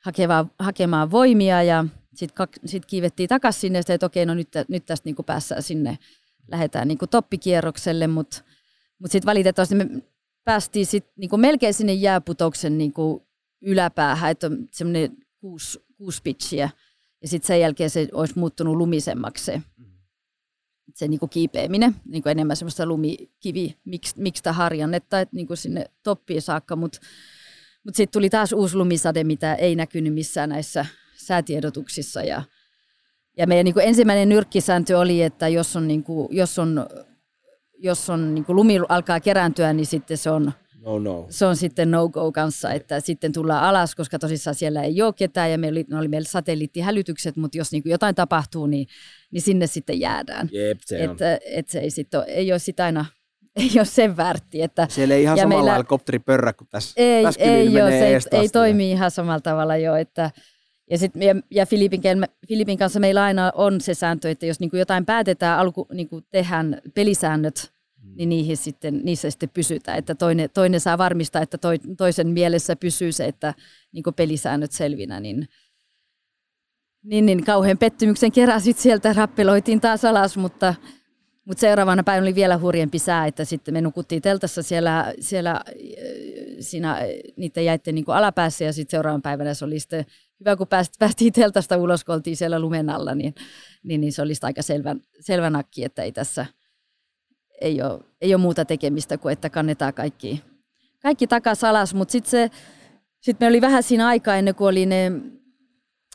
hakemaan, 0.08 0.52
hakemaan 0.60 1.12
voimia 1.12 1.64
ja 1.64 1.86
sitten 2.16 2.48
sit 2.66 2.86
kiivettiin 2.86 3.30
takaisin 3.30 3.62
sinne, 3.62 3.80
että 3.80 4.06
okei, 4.06 4.26
no 4.26 4.34
nyt, 4.34 4.48
nyt 4.68 4.86
tästä 4.86 5.10
niin 5.10 5.26
päässään 5.26 5.64
sinne, 5.64 5.98
lähdetään 6.48 6.88
niin 6.88 6.98
toppikierrokselle, 7.12 8.08
mutta 8.08 8.42
mut 9.00 9.12
sitten 9.12 9.26
valitettavasti 9.26 9.76
me 9.76 9.88
päästiin 10.44 10.86
sit 10.86 11.06
niin 11.16 11.40
melkein 11.40 11.74
sinne 11.74 11.94
jääputouksen 11.94 12.78
niin 12.78 12.94
yläpäähän, 13.62 14.32
että 14.32 14.48
on 14.48 14.68
semmoinen 14.72 15.18
kuusi, 15.40 15.80
kuusi 15.98 16.22
pitchiä, 16.24 16.70
ja 17.22 17.28
sitten 17.28 17.48
sen 17.48 17.62
jälkeen 17.62 17.90
se 17.90 18.08
olisi 18.12 18.40
muuttunut 18.40 18.76
lumisemmaksi 18.76 19.46
se, 19.46 19.62
se 20.94 21.08
niin 21.08 21.20
kuin 21.20 21.30
kiipeäminen, 21.30 21.96
niin 22.06 22.24
kuin 22.24 22.32
enemmän 22.32 22.56
semmoista 22.56 22.86
lumikivi, 22.86 23.76
miksi, 23.86 24.14
miksi 24.18 24.50
harjannetta, 24.52 25.22
että 25.22 25.36
niin 25.36 25.48
kuin 25.48 25.58
sinne 25.58 25.86
toppiin 26.04 26.42
saakka, 26.42 26.76
mutta 26.76 27.00
mutta 27.88 27.98
sitten 27.98 28.14
tuli 28.14 28.30
taas 28.30 28.54
uusi 28.54 28.78
lumisade, 28.78 29.24
mitä 29.24 29.56
ei 29.56 29.76
näkynyt 29.76 30.14
missään 30.14 30.50
näissä 30.50 30.86
säätiedotuksissa. 31.16 32.24
Ja, 32.24 32.44
ja 33.38 33.48
meidän 33.48 33.66
niin 33.66 33.74
kuin 33.74 33.86
ensimmäinen 33.86 34.30
nyrkkisääntö 34.30 35.00
oli, 35.00 35.22
että 35.22 35.48
jos 35.48 35.76
on, 35.76 35.88
niin 35.88 36.04
kuin, 36.04 36.28
jos 36.32 36.60
on, 36.60 36.88
jos 37.78 38.10
on 38.10 38.36
niin 38.36 38.46
kuin 38.46 38.56
lumi 38.56 38.74
alkaa 38.90 39.20
kerääntyä, 39.20 39.74
niin 39.74 39.86
sitten 39.86 40.18
se 40.18 40.30
on, 40.30 40.52
no, 40.80 41.00
no. 41.00 41.26
se 41.30 41.46
on 41.46 41.56
sitten 41.56 41.92
no-go 41.92 42.32
kanssa, 42.32 42.72
että 42.72 43.00
sitten 43.00 43.32
tullaan 43.32 43.64
alas, 43.64 43.96
koska 43.96 44.20
tosissaan 44.20 44.56
siellä 44.56 44.84
ei 44.84 45.02
ole 45.02 45.14
ketään 45.14 45.52
ja 45.52 45.58
meillä 45.58 45.78
oli, 45.78 46.00
oli 46.00 46.08
meillä 46.08 46.28
satelliittihälytykset, 46.28 47.36
mutta 47.36 47.58
jos 47.58 47.72
niin 47.72 47.84
kuin 47.84 47.92
jotain 47.92 48.16
tapahtuu, 48.16 48.68
niin, 48.68 48.88
niin 49.32 49.42
sinne 49.42 49.68
sitten 49.68 50.00
jäädään. 50.00 50.50
Jep, 50.52 50.80
se 50.86 51.04
että, 51.04 51.40
et 51.46 51.68
se 51.68 51.80
ei, 51.80 51.90
sit 51.90 52.14
ole, 52.14 52.26
ei 52.28 52.52
ole 52.52 52.60
sit 52.60 52.80
aina 52.80 53.06
ei 53.62 53.72
ole 53.78 53.86
sen 53.86 54.18
värti. 54.18 54.62
Että, 54.62 54.88
Siellä 54.90 55.16
ei 55.16 55.24
ihan 55.24 55.38
samalla 55.38 55.84
meillä, 55.84 56.20
pörrä 56.26 56.54
kuin 56.54 56.68
tässä. 56.72 56.94
Ei, 56.98 57.24
tässä 57.24 57.44
ei, 57.44 57.74
joo, 57.74 57.88
se 57.88 58.08
ei, 58.08 58.20
ei 58.32 58.50
toimi 58.50 58.92
ihan 58.92 59.12
samalla 59.12 59.40
tavalla 59.40 59.78
jo. 59.78 59.96
Että, 59.96 60.32
Ja, 60.92 60.98
sit, 60.98 61.12
ja, 61.16 61.36
ja 61.52 61.66
Filipin, 61.66 62.02
Filipin 62.48 62.78
kanssa 62.78 63.00
meillä 63.00 63.24
aina 63.24 63.52
on 63.56 63.82
se 63.82 63.94
sääntö, 63.94 64.32
että 64.32 64.46
jos 64.46 64.60
niin 64.60 64.70
kuin 64.70 64.80
jotain 64.80 65.06
päätetään, 65.06 65.60
alku, 65.60 65.88
niin 65.94 66.10
kuin 66.10 66.26
tehdään 66.32 66.82
pelisäännöt, 66.94 67.72
mm. 68.04 68.14
niin 68.16 68.30
niihin 68.30 68.58
sitten, 68.58 69.02
niissä 69.04 69.30
sitten 69.30 69.50
pysytään. 69.50 69.98
Että 69.98 70.16
toinen, 70.16 70.50
toinen 70.54 70.80
saa 70.80 70.98
varmistaa, 70.98 71.42
että 71.42 71.58
toi, 71.58 71.80
toisen 71.98 72.28
mielessä 72.28 72.76
pysyy 72.76 73.12
se, 73.12 73.26
että 73.26 73.54
niin 73.92 74.04
kuin 74.04 74.14
pelisäännöt 74.14 74.72
selvinä. 74.72 75.20
Niin, 75.20 75.48
niin, 77.04 77.26
niin 77.26 77.46
kauhean 77.46 77.78
pettymyksen 77.78 78.32
kerran 78.32 78.62
sitten 78.62 78.84
sieltä 78.84 79.14
rappeloitiin 79.14 79.82
taas 79.82 80.06
alas, 80.06 80.38
mutta, 80.38 80.76
mutta 81.48 81.62
seuraavana 81.62 82.04
päivänä 82.04 82.24
oli 82.24 82.36
vielä 82.36 82.58
hurjempi 82.58 83.00
sää, 83.00 83.28
että 83.28 83.46
sitten 83.46 83.74
me 83.74 83.82
nukuttiin 83.82 84.22
teltassa 84.22 84.64
siellä, 84.64 85.14
siellä 85.20 85.62
siinä 86.60 86.98
niiden 87.38 87.66
jäitten 87.66 87.96
niin 87.96 88.06
alapäässä 88.08 88.66
ja 88.66 88.74
sitten 88.74 88.98
seuraavan 88.98 89.22
päivänä 89.22 89.54
se 89.54 89.66
oli 89.66 89.80
sitten 89.80 90.06
hyvä, 90.40 90.56
kun 90.56 90.68
päästiin 91.00 91.34
teltasta 91.34 91.78
ulos, 91.78 92.04
kun 92.04 92.16
oltiin 92.16 92.38
siellä 92.38 92.60
lumen 92.60 92.90
alla, 92.90 93.16
niin, 93.16 93.36
niin, 93.84 94.02
niin 94.02 94.14
se 94.14 94.22
oli 94.22 94.34
aika 94.42 94.62
selvän, 94.62 95.02
selvä 95.20 95.50
nakki, 95.50 95.84
että 95.84 96.04
ei 96.04 96.12
tässä 96.12 96.46
ei 97.62 97.82
ole, 97.82 98.00
ei 98.22 98.34
ole 98.34 98.42
muuta 98.42 98.66
tekemistä 98.66 99.18
kuin, 99.18 99.34
että 99.34 99.50
kannetaan 99.50 99.94
kaikki, 99.94 100.44
kaikki 101.02 101.28
takaisin 101.28 101.70
alas, 101.70 101.94
mutta 101.94 102.12
sitten 102.12 102.50
sit 103.20 103.40
me 103.40 103.48
oli 103.48 103.62
vähän 103.62 103.84
siinä 103.84 104.08
aikaa 104.08 104.36
ennen 104.36 104.56
kuin 104.56 104.68
oli 104.68 104.86
ne, 104.86 105.12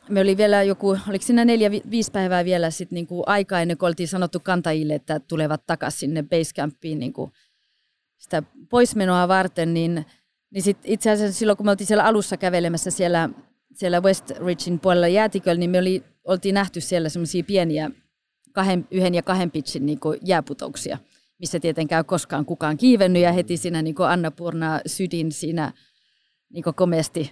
me 0.09 0.21
oli 0.21 0.37
vielä 0.37 0.63
joku, 0.63 0.89
oliko 0.89 1.25
siinä 1.25 1.45
neljä, 1.45 1.71
viisi 1.71 2.11
päivää 2.11 2.45
vielä 2.45 2.71
sit 2.71 2.91
niinku 2.91 3.23
aikaa 3.25 3.61
ennen 3.61 3.77
kuin 3.77 3.87
oltiin 3.87 4.07
sanottu 4.07 4.39
kantajille, 4.39 4.95
että 4.95 5.19
tulevat 5.19 5.65
takaisin 5.67 5.99
sinne 5.99 6.23
basecampiin 6.23 6.99
niinku 6.99 7.31
sitä 8.17 8.43
poismenoa 8.69 9.27
varten, 9.27 9.73
niin, 9.73 10.05
niin 10.51 10.63
sit 10.63 10.77
itse 10.83 11.11
asiassa 11.11 11.39
silloin 11.39 11.57
kun 11.57 11.65
me 11.65 11.71
oltiin 11.71 11.87
siellä 11.87 12.03
alussa 12.03 12.37
kävelemässä 12.37 12.91
siellä 12.91 13.29
siellä 13.75 14.01
West 14.01 14.29
Ridgein 14.29 14.79
puolella 14.79 15.07
jäätiköllä, 15.07 15.59
niin 15.59 15.69
me 15.69 15.79
oli, 15.79 16.03
oltiin 16.23 16.55
nähty 16.55 16.81
siellä 16.81 17.09
semmoisia 17.09 17.43
pieniä 17.43 17.91
kahden, 18.51 18.87
yhden 18.91 19.15
ja 19.15 19.23
kahden 19.23 19.51
pitchin 19.51 19.85
niin 19.85 19.99
jääputouksia, 20.21 20.97
missä 21.39 21.59
tietenkään 21.59 21.99
ei 21.99 22.07
koskaan 22.07 22.45
kukaan 22.45 22.77
kiivennyt 22.77 23.21
ja 23.21 23.31
heti 23.31 23.57
siinä 23.57 23.81
niin 23.81 23.95
Anna 23.99 24.31
Purna 24.31 24.79
sydin 24.85 25.31
siinä 25.31 25.73
niin 26.49 26.63
komeasti 26.75 27.31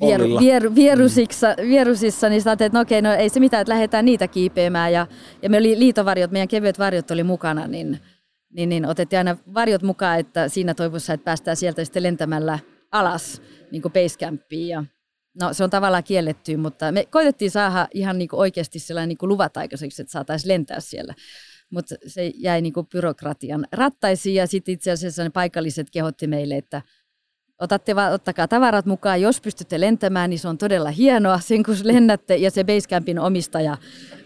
vier, 0.00 0.20
vier, 0.40 0.74
vierusissa, 0.74 1.54
vierusissa, 1.62 2.28
niin 2.28 2.42
ajattelin, 2.46 2.66
että 2.66 2.78
no 2.78 2.82
okei, 2.82 3.02
no 3.02 3.12
ei 3.12 3.28
se 3.28 3.40
mitään, 3.40 3.60
että 3.60 3.72
lähdetään 3.72 4.04
niitä 4.04 4.28
kiipeämään. 4.28 4.92
Ja, 4.92 5.06
ja 5.42 5.50
me 5.50 5.58
oli 5.58 5.78
liitovarjot, 5.78 6.30
meidän 6.30 6.48
kevyet 6.48 6.78
varjot 6.78 7.10
oli 7.10 7.24
mukana, 7.24 7.66
niin, 7.66 8.00
niin, 8.52 8.68
niin 8.68 8.86
otettiin 8.86 9.18
aina 9.18 9.36
varjot 9.54 9.82
mukaan, 9.82 10.18
että 10.18 10.48
siinä 10.48 10.74
toivossa, 10.74 11.12
että 11.12 11.24
päästään 11.24 11.56
sieltä 11.56 11.84
sitten 11.84 12.02
lentämällä 12.02 12.58
alas 12.92 13.42
niin 13.70 13.82
basecampiin. 13.82 14.68
Ja, 14.68 14.84
No 15.40 15.52
se 15.52 15.64
on 15.64 15.70
tavallaan 15.70 16.04
kielletty, 16.04 16.56
mutta 16.56 16.92
me 16.92 17.06
koitettiin 17.10 17.50
saada 17.50 17.88
ihan 17.94 18.18
niin 18.18 18.28
kuin 18.28 18.40
oikeasti 18.40 18.78
sellainen 18.78 19.08
niin 19.08 19.18
kuin 19.18 19.28
luvat 19.28 19.56
aikaiseksi, 19.56 20.02
että 20.02 20.12
saataisiin 20.12 20.48
lentää 20.48 20.80
siellä. 20.80 21.14
Mutta 21.70 21.94
se 22.06 22.32
jäi 22.34 22.62
niin 22.62 22.72
kuin 22.72 22.86
byrokratian 22.86 23.66
rattaisiin 23.72 24.34
ja 24.34 24.46
sitten 24.46 24.72
itse 24.72 24.90
asiassa 24.90 25.22
ne 25.22 25.30
paikalliset 25.30 25.90
kehotti 25.90 26.26
meille, 26.26 26.56
että 26.56 26.82
otatte 27.60 27.94
ottakaa 28.12 28.48
tavarat 28.48 28.86
mukaan, 28.86 29.20
jos 29.20 29.40
pystytte 29.40 29.80
lentämään, 29.80 30.30
niin 30.30 30.38
se 30.38 30.48
on 30.48 30.58
todella 30.58 30.90
hienoa 30.90 31.40
sen 31.40 31.62
kun 31.62 31.76
lennätte. 31.82 32.36
Ja 32.36 32.50
se 32.50 32.64
Basecampin 32.64 33.18
omistaja 33.18 33.76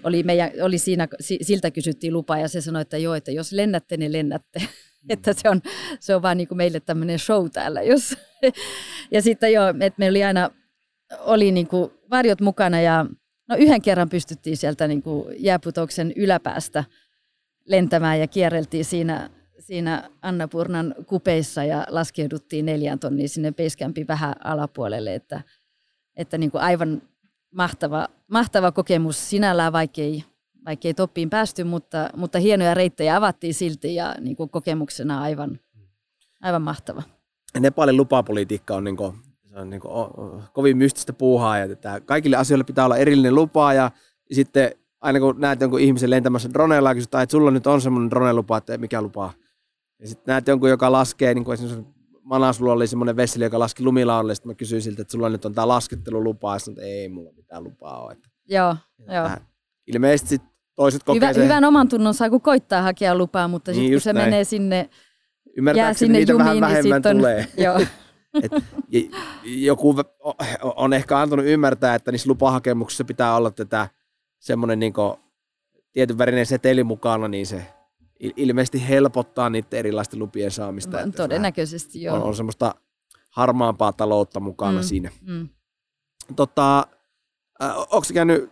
oli, 0.04 0.22
meidän, 0.22 0.50
oli 0.62 0.78
siinä, 0.78 1.08
siltä 1.20 1.70
kysyttiin 1.70 2.12
lupa 2.12 2.38
ja 2.38 2.48
se 2.48 2.60
sanoi, 2.60 2.82
että 2.82 2.98
joo, 2.98 3.14
että 3.14 3.30
jos 3.30 3.52
lennätte, 3.52 3.96
niin 3.96 4.12
lennätte. 4.12 4.60
Että 5.08 5.32
se 5.32 5.48
on, 5.48 5.60
se 6.00 6.14
on 6.14 6.22
vaan 6.22 6.36
niin 6.36 6.48
kuin 6.48 6.56
meille 6.56 6.80
tämmöinen 6.80 7.18
show 7.18 7.46
täällä. 7.52 7.82
Jos. 7.82 8.16
ja 9.14 9.22
sitten 9.22 9.52
joo, 9.52 9.68
että 9.68 9.94
meillä 9.96 10.16
oli 10.16 10.24
aina 10.24 10.50
oli 11.18 11.52
niin 11.52 11.66
kuin 11.66 11.90
varjot 12.10 12.40
mukana 12.40 12.80
ja 12.80 13.06
no 13.48 13.56
yhden 13.56 13.82
kerran 13.82 14.08
pystyttiin 14.08 14.56
sieltä 14.56 14.88
niin 14.88 15.02
kuin 15.02 15.34
jääputouksen 15.38 16.12
yläpäästä 16.16 16.84
lentämään 17.64 18.20
ja 18.20 18.26
kierreltiin 18.26 18.84
siinä, 18.84 19.30
siinä 19.70 20.10
Annapurnan 20.22 20.94
kupeissa 21.06 21.64
ja 21.64 21.86
laskeuduttiin 21.88 22.66
neljän 22.66 22.98
tonniin 22.98 23.28
sinne 23.28 23.52
Basecampin 23.52 24.08
vähän 24.08 24.34
alapuolelle, 24.44 25.14
että, 25.14 25.42
että 26.16 26.38
niin 26.38 26.50
kuin 26.50 26.62
aivan 26.62 27.02
mahtava, 27.54 28.08
mahtava 28.30 28.72
kokemus 28.72 29.30
sinällään, 29.30 29.72
vaikkei, 29.72 30.24
vaikkei 30.66 30.94
toppiin 30.94 31.30
päästy, 31.30 31.64
mutta, 31.64 32.10
mutta 32.16 32.38
hienoja 32.38 32.74
reittejä 32.74 33.16
avattiin 33.16 33.54
silti 33.54 33.94
ja 33.94 34.14
niin 34.20 34.36
kuin 34.36 34.50
kokemuksena 34.50 35.22
aivan, 35.22 35.60
aivan 36.42 36.62
mahtava. 36.62 37.02
Nepalin 37.60 37.96
lupapolitiikka 37.96 38.76
on 38.76 38.84
niin 38.84 38.96
se 39.44 39.58
on 39.58 39.70
niin 39.70 39.80
kuin, 39.80 39.92
kovin 40.52 40.76
mystistä 40.76 41.12
puuhaa. 41.12 41.58
Ja 41.58 41.64
että 41.64 42.00
kaikille 42.00 42.36
asioille 42.36 42.64
pitää 42.64 42.84
olla 42.84 42.96
erillinen 42.96 43.34
lupa 43.34 43.72
ja, 43.72 43.90
sitten 44.32 44.72
aina 45.00 45.20
kun 45.20 45.40
näet 45.40 45.60
jonkun 45.60 45.80
ihmisen 45.80 46.10
lentämässä 46.10 46.50
droneella 46.52 46.90
ja 46.90 46.94
kysytään, 46.94 47.22
että 47.22 47.30
sulla 47.30 47.50
nyt 47.50 47.66
on 47.66 47.80
semmoinen 47.80 48.10
drone-lupa, 48.10 48.56
että 48.56 48.78
mikä 48.78 49.02
lupa. 49.02 49.32
Ja 50.00 50.08
sitten 50.08 50.32
näet 50.32 50.48
jonkun, 50.48 50.70
joka 50.70 50.92
laskee, 50.92 51.34
niin 51.34 51.44
kuin 51.44 51.54
esimerkiksi 51.54 51.94
Manasulla 52.22 52.72
oli 52.72 52.86
semmoinen 52.86 53.16
vesseli, 53.16 53.44
joka 53.44 53.58
laski 53.58 53.82
lumilaudalle, 53.82 54.34
sitten 54.34 54.50
mä 54.50 54.54
kysyin 54.54 54.82
siltä, 54.82 55.02
että 55.02 55.12
sulla 55.12 55.28
nyt 55.28 55.44
on 55.44 55.54
tämä 55.54 55.68
laskettelulupa, 55.68 56.52
ja 56.52 56.58
sanoin, 56.58 56.78
että 56.78 56.86
ei 56.86 57.08
mulla 57.08 57.32
mitään 57.36 57.64
lupaa 57.64 58.04
ole. 58.04 58.12
Että, 58.12 58.28
joo, 58.48 58.76
joo. 59.14 59.30
Ilmeisesti 59.86 60.28
sit 60.28 60.42
toiset 60.74 61.02
kokee 61.02 61.20
Hyvä, 61.20 61.32
sen... 61.32 61.44
Hyvän 61.44 61.64
oman 61.64 61.88
tunnon 61.88 62.14
saa, 62.14 62.30
kun 62.30 62.40
koittaa 62.40 62.82
hakea 62.82 63.14
lupaa, 63.14 63.48
mutta 63.48 63.70
niin 63.70 63.76
sitten 63.76 63.94
kun 63.94 64.00
se 64.00 64.12
näin. 64.12 64.26
menee 64.26 64.44
sinne, 64.44 64.90
jää 65.76 65.94
sinne 65.94 66.18
niitä 66.18 66.32
jumiin, 66.32 66.46
vähän 66.46 66.54
niin 66.54 66.62
vähemmän 66.62 67.02
niin 67.02 67.16
tulee. 67.16 67.46
Joo. 67.64 67.80
Et 68.42 68.52
joku 69.44 69.96
on 70.62 70.92
ehkä 70.92 71.18
antanut 71.18 71.46
ymmärtää, 71.46 71.94
että 71.94 72.12
niissä 72.12 72.28
lupahakemuksissa 72.28 73.04
pitää 73.04 73.36
olla 73.36 73.50
tätä 73.50 73.88
semmoinen 74.38 74.78
niin 74.78 74.92
tietyn 75.92 76.18
värinen 76.18 76.46
seteli 76.46 76.84
mukana, 76.84 77.28
niin 77.28 77.46
se 77.46 77.66
ilmeisesti 78.20 78.88
helpottaa 78.88 79.50
niiden 79.50 79.78
erilaisten 79.78 80.18
lupien 80.18 80.50
saamista. 80.50 81.06
No, 81.06 81.12
todennäköisesti 81.12 82.02
joo. 82.02 82.16
On, 82.16 82.22
on 82.22 82.36
semmoista 82.36 82.74
harmaampaa 83.30 83.92
taloutta 83.92 84.40
mukana 84.40 84.78
mm, 84.78 84.84
siinä. 84.84 85.10
Mm. 85.22 85.48
Tota, 86.36 86.78
äh, 87.62 87.78
onko 87.78 88.04
se 88.04 88.14
käynyt 88.14 88.50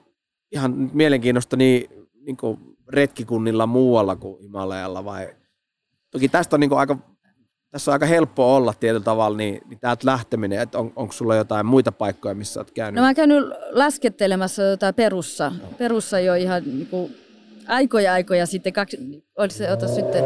ihan 0.53 0.91
mielenkiinnosta 0.93 1.57
niin, 1.57 1.91
niin 2.15 2.37
retkikunnilla 2.89 3.67
muualla 3.67 4.17
kuin 4.17 4.43
Himalajalla 4.43 5.05
vai? 5.05 5.37
Toki 6.11 6.29
tästä 6.29 6.57
on 6.57 6.61
niin 6.61 6.73
aika 6.73 6.99
tässä 7.71 7.91
on 7.91 7.93
aika 7.93 8.07
helppo 8.07 8.57
olla 8.57 8.75
tietyllä 8.81 9.05
tavalla, 9.05 9.37
niin, 9.37 9.61
niin 9.69 9.81
täältä 9.81 10.07
lähteminen, 10.07 10.61
että 10.61 10.79
on, 10.79 10.93
onko 10.97 11.13
sulla 11.13 11.37
jotain 11.37 11.67
muita 11.67 11.93
paikkoja, 11.93 12.35
missä 12.35 12.61
olet 12.61 12.71
käynyt? 12.71 12.95
No 12.95 13.01
mä 13.01 13.09
oon 13.09 13.15
käynyt 13.15 13.45
laskettelemassa 13.71 14.63
jotain 14.63 14.95
perussa, 14.95 15.51
no. 15.51 15.69
perussa 15.79 16.21
jo 16.21 16.35
ihan 16.35 16.63
niin 16.65 16.87
kuin, 16.87 17.17
aikoja 17.69 18.13
aikoja 18.13 18.47
sitten, 18.47 18.73
kaksi, 18.73 19.25
oli 19.37 19.51
se, 19.51 19.73
ota 19.73 19.89
sitten, 19.89 20.25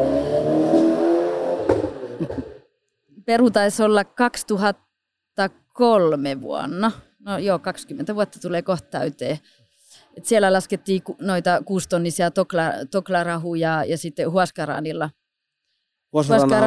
Peru 3.24 3.50
taisi 3.50 3.82
olla 3.82 4.04
2003 4.04 6.40
vuonna, 6.40 6.92
no 7.20 7.38
joo, 7.38 7.58
20 7.58 8.14
vuotta 8.14 8.40
tulee 8.40 8.62
kohta 8.62 8.88
täyteen. 8.90 9.38
Et 10.16 10.26
siellä 10.26 10.52
laskettiin 10.52 11.02
noita 11.20 11.62
kuustonnisia 11.64 12.30
tokla, 12.30 12.62
toklarahuja 12.90 13.84
ja 13.84 13.98
sitten 13.98 14.32
Vuosirana 14.32 14.78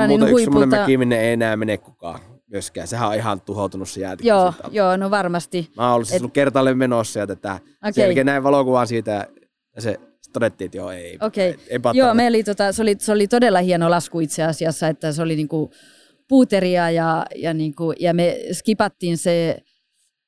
on 0.04 0.10
muuten 0.10 0.30
yksi 0.30 0.50
mäki, 0.50 0.98
minne 0.98 1.20
ei 1.20 1.34
enää 1.34 1.58
mene 1.58 1.78
kukaan 1.78 2.20
myöskään. 2.48 2.88
Sehän 2.88 3.10
on 3.10 3.16
ihan 3.16 3.42
tuhoutunut 3.42 3.90
se 3.90 4.02
jäätikkö. 4.02 4.28
Joo, 4.28 4.54
joo, 4.72 4.98
no 4.98 5.12
varmasti. 5.12 5.72
Mä 5.78 5.94
oon 5.94 6.06
siis 6.06 6.22
ollut 6.22 6.34
kertaalleen 6.34 6.78
menossa 6.78 7.20
ja 7.20 7.28
tätä. 7.28 7.60
Okay. 7.88 8.14
Sen 8.14 8.26
näin 8.26 8.44
valokuvan 8.44 8.88
siitä 8.88 9.28
ja 9.76 9.82
se 9.82 10.00
todettiin, 10.40 10.66
että 10.66 10.78
joo, 10.78 10.92
ei. 10.92 11.18
Okei, 11.22 11.56
okay. 11.76 11.94
joo, 11.94 12.14
me 12.14 12.28
oli, 12.28 12.44
tota, 12.44 12.72
se, 12.72 12.82
oli, 12.82 12.96
se 13.00 13.12
oli 13.12 13.28
todella 13.28 13.60
hieno 13.60 13.90
lasku 13.90 14.20
itse 14.20 14.44
asiassa, 14.44 14.88
että 14.88 15.12
se 15.12 15.22
oli 15.22 15.36
niinku 15.36 15.72
puuteria 16.28 16.92
ja, 16.92 17.26
ja, 17.36 17.54
niinku, 17.54 17.94
ja 18.00 18.14
me 18.14 18.38
skipattiin 18.52 19.18
se, 19.18 19.58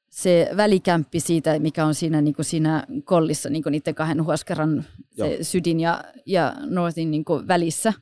se 0.09 0.49
välikämppi 0.57 1.19
siitä, 1.19 1.59
mikä 1.59 1.85
on 1.85 1.95
siinä, 1.95 2.21
niinku 2.21 2.43
siinä 2.43 2.83
kollissa 3.03 3.49
niinku 3.49 3.69
niiden 3.69 3.95
kahden 3.95 4.25
huoskaran 4.25 4.85
se 5.15 5.37
sydin 5.41 5.79
ja, 5.79 6.03
ja 6.25 6.55
northin 6.65 7.11
niinku 7.11 7.43
välissä. 7.47 7.93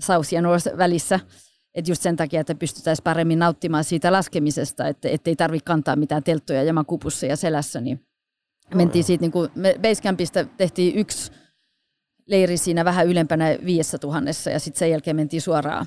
South 0.00 0.32
ja 0.32 0.42
North 0.42 0.68
välissä. 0.78 1.20
Että 1.74 1.90
just 1.90 2.02
sen 2.02 2.16
takia, 2.16 2.40
että 2.40 2.54
pystyttäisiin 2.54 3.04
paremmin 3.04 3.38
nauttimaan 3.38 3.84
siitä 3.84 4.12
laskemisesta, 4.12 4.88
että 4.88 5.08
ei 5.26 5.36
tarvitse 5.36 5.64
kantaa 5.64 5.96
mitään 5.96 6.22
telttoja 6.22 6.62
jamakupussa 6.62 7.26
ja 7.26 7.36
selässä, 7.36 7.80
niin 7.80 8.00
mentiin 8.74 9.04
siitä, 9.04 9.22
niin 9.22 9.32
kuin, 9.32 9.50
me 9.54 9.74
Basecampista 9.82 10.44
tehtiin 10.44 10.98
yksi 10.98 11.32
leiri 12.26 12.56
siinä 12.56 12.84
vähän 12.84 13.06
ylempänä 13.06 13.46
viidessä 13.64 13.98
tuhannessa 13.98 14.50
ja 14.50 14.60
sitten 14.60 14.78
sen 14.78 14.90
jälkeen 14.90 15.16
mentiin 15.16 15.42
suoraan, 15.42 15.86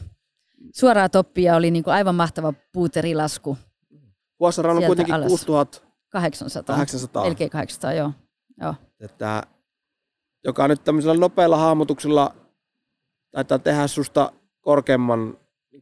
suoraan 0.73 1.11
toppia 1.11 1.51
ja 1.51 1.57
oli 1.57 1.71
niin 1.71 1.84
kuin 1.84 1.93
aivan 1.93 2.15
mahtava 2.15 2.53
puuterilasku. 2.73 3.57
Vuossaran 4.39 4.77
on 4.77 4.84
kuitenkin 4.84 5.15
alas. 5.15 5.27
6800. 5.27 6.75
800. 6.75 7.23
Melkein 7.23 7.49
800, 7.49 7.93
joo. 7.93 8.11
joo. 8.61 8.75
Että, 8.99 9.43
joka 10.43 10.67
nyt 10.67 10.84
tämmöisellä 10.84 11.17
nopealla 11.17 11.57
hahmotuksella 11.57 12.36
taitaa 13.31 13.59
tehdä 13.59 13.88
susta 13.88 14.31
korkeamman, 14.61 15.38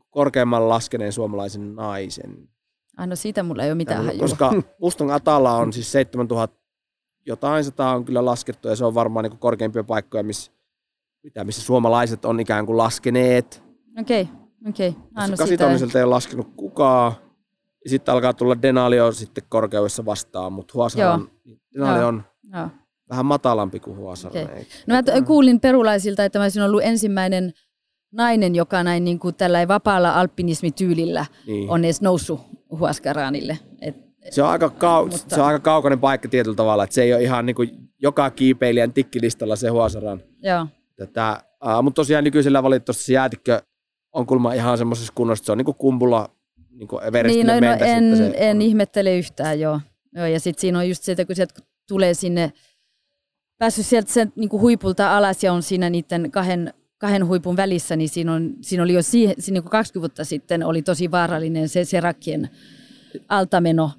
korkeamman 0.10 0.70
laskeneen 0.70 1.14
suomalaisen 1.14 1.76
naisen. 1.76 2.50
Ah, 2.98 3.08
no 3.08 3.16
siitä 3.16 3.44
mulla 3.44 3.64
ei 3.64 3.70
ole 3.70 3.76
mitään 3.76 4.06
hajua. 4.06 4.20
Koska 4.20 4.54
Muston 4.82 5.12
Atala 5.12 5.56
on 5.56 5.74
siis 5.74 5.92
7000 5.92 6.61
jotain 7.26 7.64
sitä 7.64 7.88
on 7.90 8.06
kyllä 8.06 8.26
laskettu 8.26 8.68
ja 8.68 8.76
se 8.76 8.86
on 8.86 8.96
varmaan 8.96 9.24
niin 9.24 9.40
korkeimpia 9.40 9.84
paikkoja, 9.84 10.24
missä, 10.24 10.52
mitä, 11.24 11.44
missä 11.44 11.62
suomalaiset 11.62 12.26
on 12.26 12.40
ikään 12.40 12.66
kuin 12.66 12.78
laskeneet. 12.78 13.64
Okei, 14.00 14.22
okay, 14.22 14.36
okei. 14.70 14.90
Okay. 14.90 15.30
No 15.30 15.38
Kasitonniselta 15.38 15.98
ei 15.98 16.04
ole 16.04 16.10
laskenut 16.10 16.48
kukaan. 16.56 17.14
Ja 17.84 17.90
sitten 17.90 18.14
alkaa 18.14 18.34
tulla 18.34 18.62
Denali 18.62 18.96
sitten 19.14 19.44
korkeudessa 19.50 20.06
vastaan, 20.06 20.54
mutta 20.54 20.72
Huasara 20.76 21.14
on, 21.14 21.32
Denali 21.76 22.00
Joo. 22.00 22.08
on 22.08 22.24
Joo. 22.54 22.70
vähän 23.10 23.26
matalampi 23.26 23.80
kuin 23.80 23.98
Huasara. 23.98 24.42
Okay. 24.42 24.64
No 24.88 24.96
mä 24.96 25.04
t- 25.04 25.26
kuulin 25.26 25.60
perulaisilta, 25.60 26.26
että 26.26 26.40
mä 26.40 26.46
olisin 26.46 26.64
ollut 26.64 26.82
ensimmäinen 26.84 27.54
nainen, 28.12 28.56
joka 28.56 28.84
näin 28.84 29.04
niin 29.04 29.20
kuin 29.20 29.36
tällä 29.36 29.68
vapaalla 29.68 30.14
alpinismityylillä 30.14 31.26
niin. 31.48 31.70
on 31.70 31.86
edes 31.86 32.02
noussut 32.02 32.42
Huaskaraanille. 32.72 33.60
Et, 33.82 34.11
se, 34.30 34.44
on 34.44 34.50
aika 34.50 34.68
kau- 34.68 35.12
mutta... 35.12 35.36
se 35.36 35.42
on 35.42 35.48
aika 35.48 35.60
kaukainen 35.60 36.00
paikka 36.00 36.28
tietyllä 36.28 36.56
tavalla, 36.56 36.84
että 36.84 36.94
se 36.94 37.04
ei 37.04 37.14
ole 37.14 37.24
ihan 37.24 37.46
niin 37.46 37.56
kuin 37.56 37.70
joka 38.02 38.30
kiipeilijän 38.30 38.94
tikkilistalla 38.94 39.56
se 39.56 39.70
Huasaran. 39.70 40.22
Joo. 40.44 40.68
Tätä, 40.96 41.44
uh, 41.66 41.84
mutta 41.84 41.96
tosiaan 41.96 42.24
nykyisellä 42.24 42.64
valitettavasti 42.64 43.04
se 43.04 43.14
jäätikkö 43.14 43.62
on 44.14 44.26
kulma 44.26 44.54
ihan 44.54 44.78
semmoisessa 44.78 45.14
kunnossa, 45.16 45.42
että 45.42 45.46
se 45.46 45.52
on 45.52 45.58
niin 45.58 45.66
kuin 45.66 45.78
kumpula 45.78 46.30
niin 46.72 46.88
kuin 46.88 47.02
niin, 47.24 47.48
no, 47.48 47.60
no 47.60 47.72
en, 47.72 48.18
se 48.18 48.34
en 48.36 48.58
on. 48.58 48.62
ihmettele 48.62 49.18
yhtään, 49.18 49.60
joo. 49.60 49.80
joo 50.16 50.26
ja 50.26 50.40
sitten 50.40 50.62
siinä 50.62 50.80
on 50.80 50.90
just 50.90 51.04
se, 51.04 51.12
että 51.12 51.26
kun 51.26 51.36
sieltä 51.36 51.62
tulee 51.88 52.14
sinne, 52.14 52.54
päässyt 53.58 53.86
sieltä 53.86 54.12
sen 54.12 54.34
niin 54.36 54.50
kuin 54.50 54.62
huipulta 54.62 55.18
alas 55.18 55.44
ja 55.44 55.54
on 55.54 55.64
siinä 55.64 55.90
niiden 55.90 56.32
kahden, 56.32 56.74
kahden 56.98 57.28
huipun 57.28 57.58
välissä, 57.58 57.96
niin 57.96 58.10
siinä, 58.10 58.34
on, 58.34 58.54
siinä 58.62 58.84
oli 58.84 58.94
jo 58.94 59.02
siihen, 59.02 59.36
siinä 59.40 59.56
niin 59.56 59.64
kuin 59.64 59.72
20 59.72 60.00
vuotta 60.02 60.26
sitten 60.26 60.64
oli 60.64 60.82
tosi 60.82 61.12
vaarallinen 61.12 61.70
se, 61.70 61.86
se 61.86 62.00
rakkien 62.00 62.50
altameno, 63.30 63.92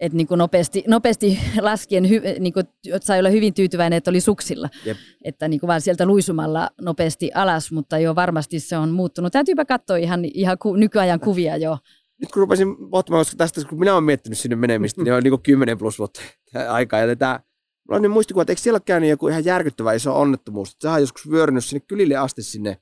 että 0.00 0.16
niin 0.16 0.26
kuin 0.26 0.38
nopeasti, 0.38 0.84
nopeasti 0.86 1.38
laskien 1.60 2.08
hy, 2.08 2.22
niin 2.40 2.52
kuin, 2.52 2.66
sai 3.00 3.18
olla 3.18 3.28
hyvin 3.28 3.54
tyytyväinen, 3.54 3.96
että 3.96 4.10
oli 4.10 4.20
suksilla. 4.20 4.68
Jep. 4.84 4.96
Että 5.24 5.48
niin 5.48 5.60
kuin 5.60 5.68
vaan 5.68 5.80
sieltä 5.80 6.06
luisumalla 6.06 6.70
nopeasti 6.80 7.30
alas, 7.34 7.72
mutta 7.72 7.98
jo 7.98 8.14
varmasti 8.14 8.60
se 8.60 8.76
on 8.76 8.90
muuttunut. 8.90 9.32
Täytyypä 9.32 9.64
katsoa 9.64 9.96
ihan, 9.96 10.24
ihan 10.24 10.58
ku, 10.58 10.76
nykyajan 10.76 11.20
kuvia 11.20 11.56
jo 11.56 11.78
nyt 12.20 12.32
kun 12.32 12.40
rupesin 12.40 12.90
pohtimaan, 12.90 13.20
koska 13.20 13.36
tästä, 13.36 13.64
kun 13.68 13.78
minä 13.78 13.92
olen 13.92 14.04
miettinyt 14.04 14.38
sinne 14.38 14.56
menemistä, 14.56 15.02
niin 15.02 15.14
on 15.14 15.22
niin 15.22 15.42
10 15.42 15.78
plus 15.78 15.98
vuotta 15.98 16.20
aikaa. 16.68 17.00
Ja 17.00 17.06
tätä, 17.06 17.40
mulla 17.88 17.96
on 17.96 18.02
niin 18.02 18.10
muistikuva, 18.10 18.42
että 18.42 18.52
eikö 18.52 18.62
siellä 18.62 18.76
ole 18.76 18.82
käynyt 18.86 19.10
joku 19.10 19.28
ihan 19.28 19.44
järkyttävä 19.44 19.92
iso 19.92 20.20
onnettomuus. 20.20 20.72
Että 20.72 20.92
on 20.92 21.00
joskus 21.00 21.30
vyörynyt 21.30 21.64
sinne 21.64 21.80
kylille 21.80 22.16
asti 22.16 22.42
sinne, 22.42 22.80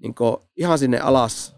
niin 0.00 0.14
kuin, 0.14 0.36
ihan 0.56 0.78
sinne 0.78 0.98
alas. 0.98 1.56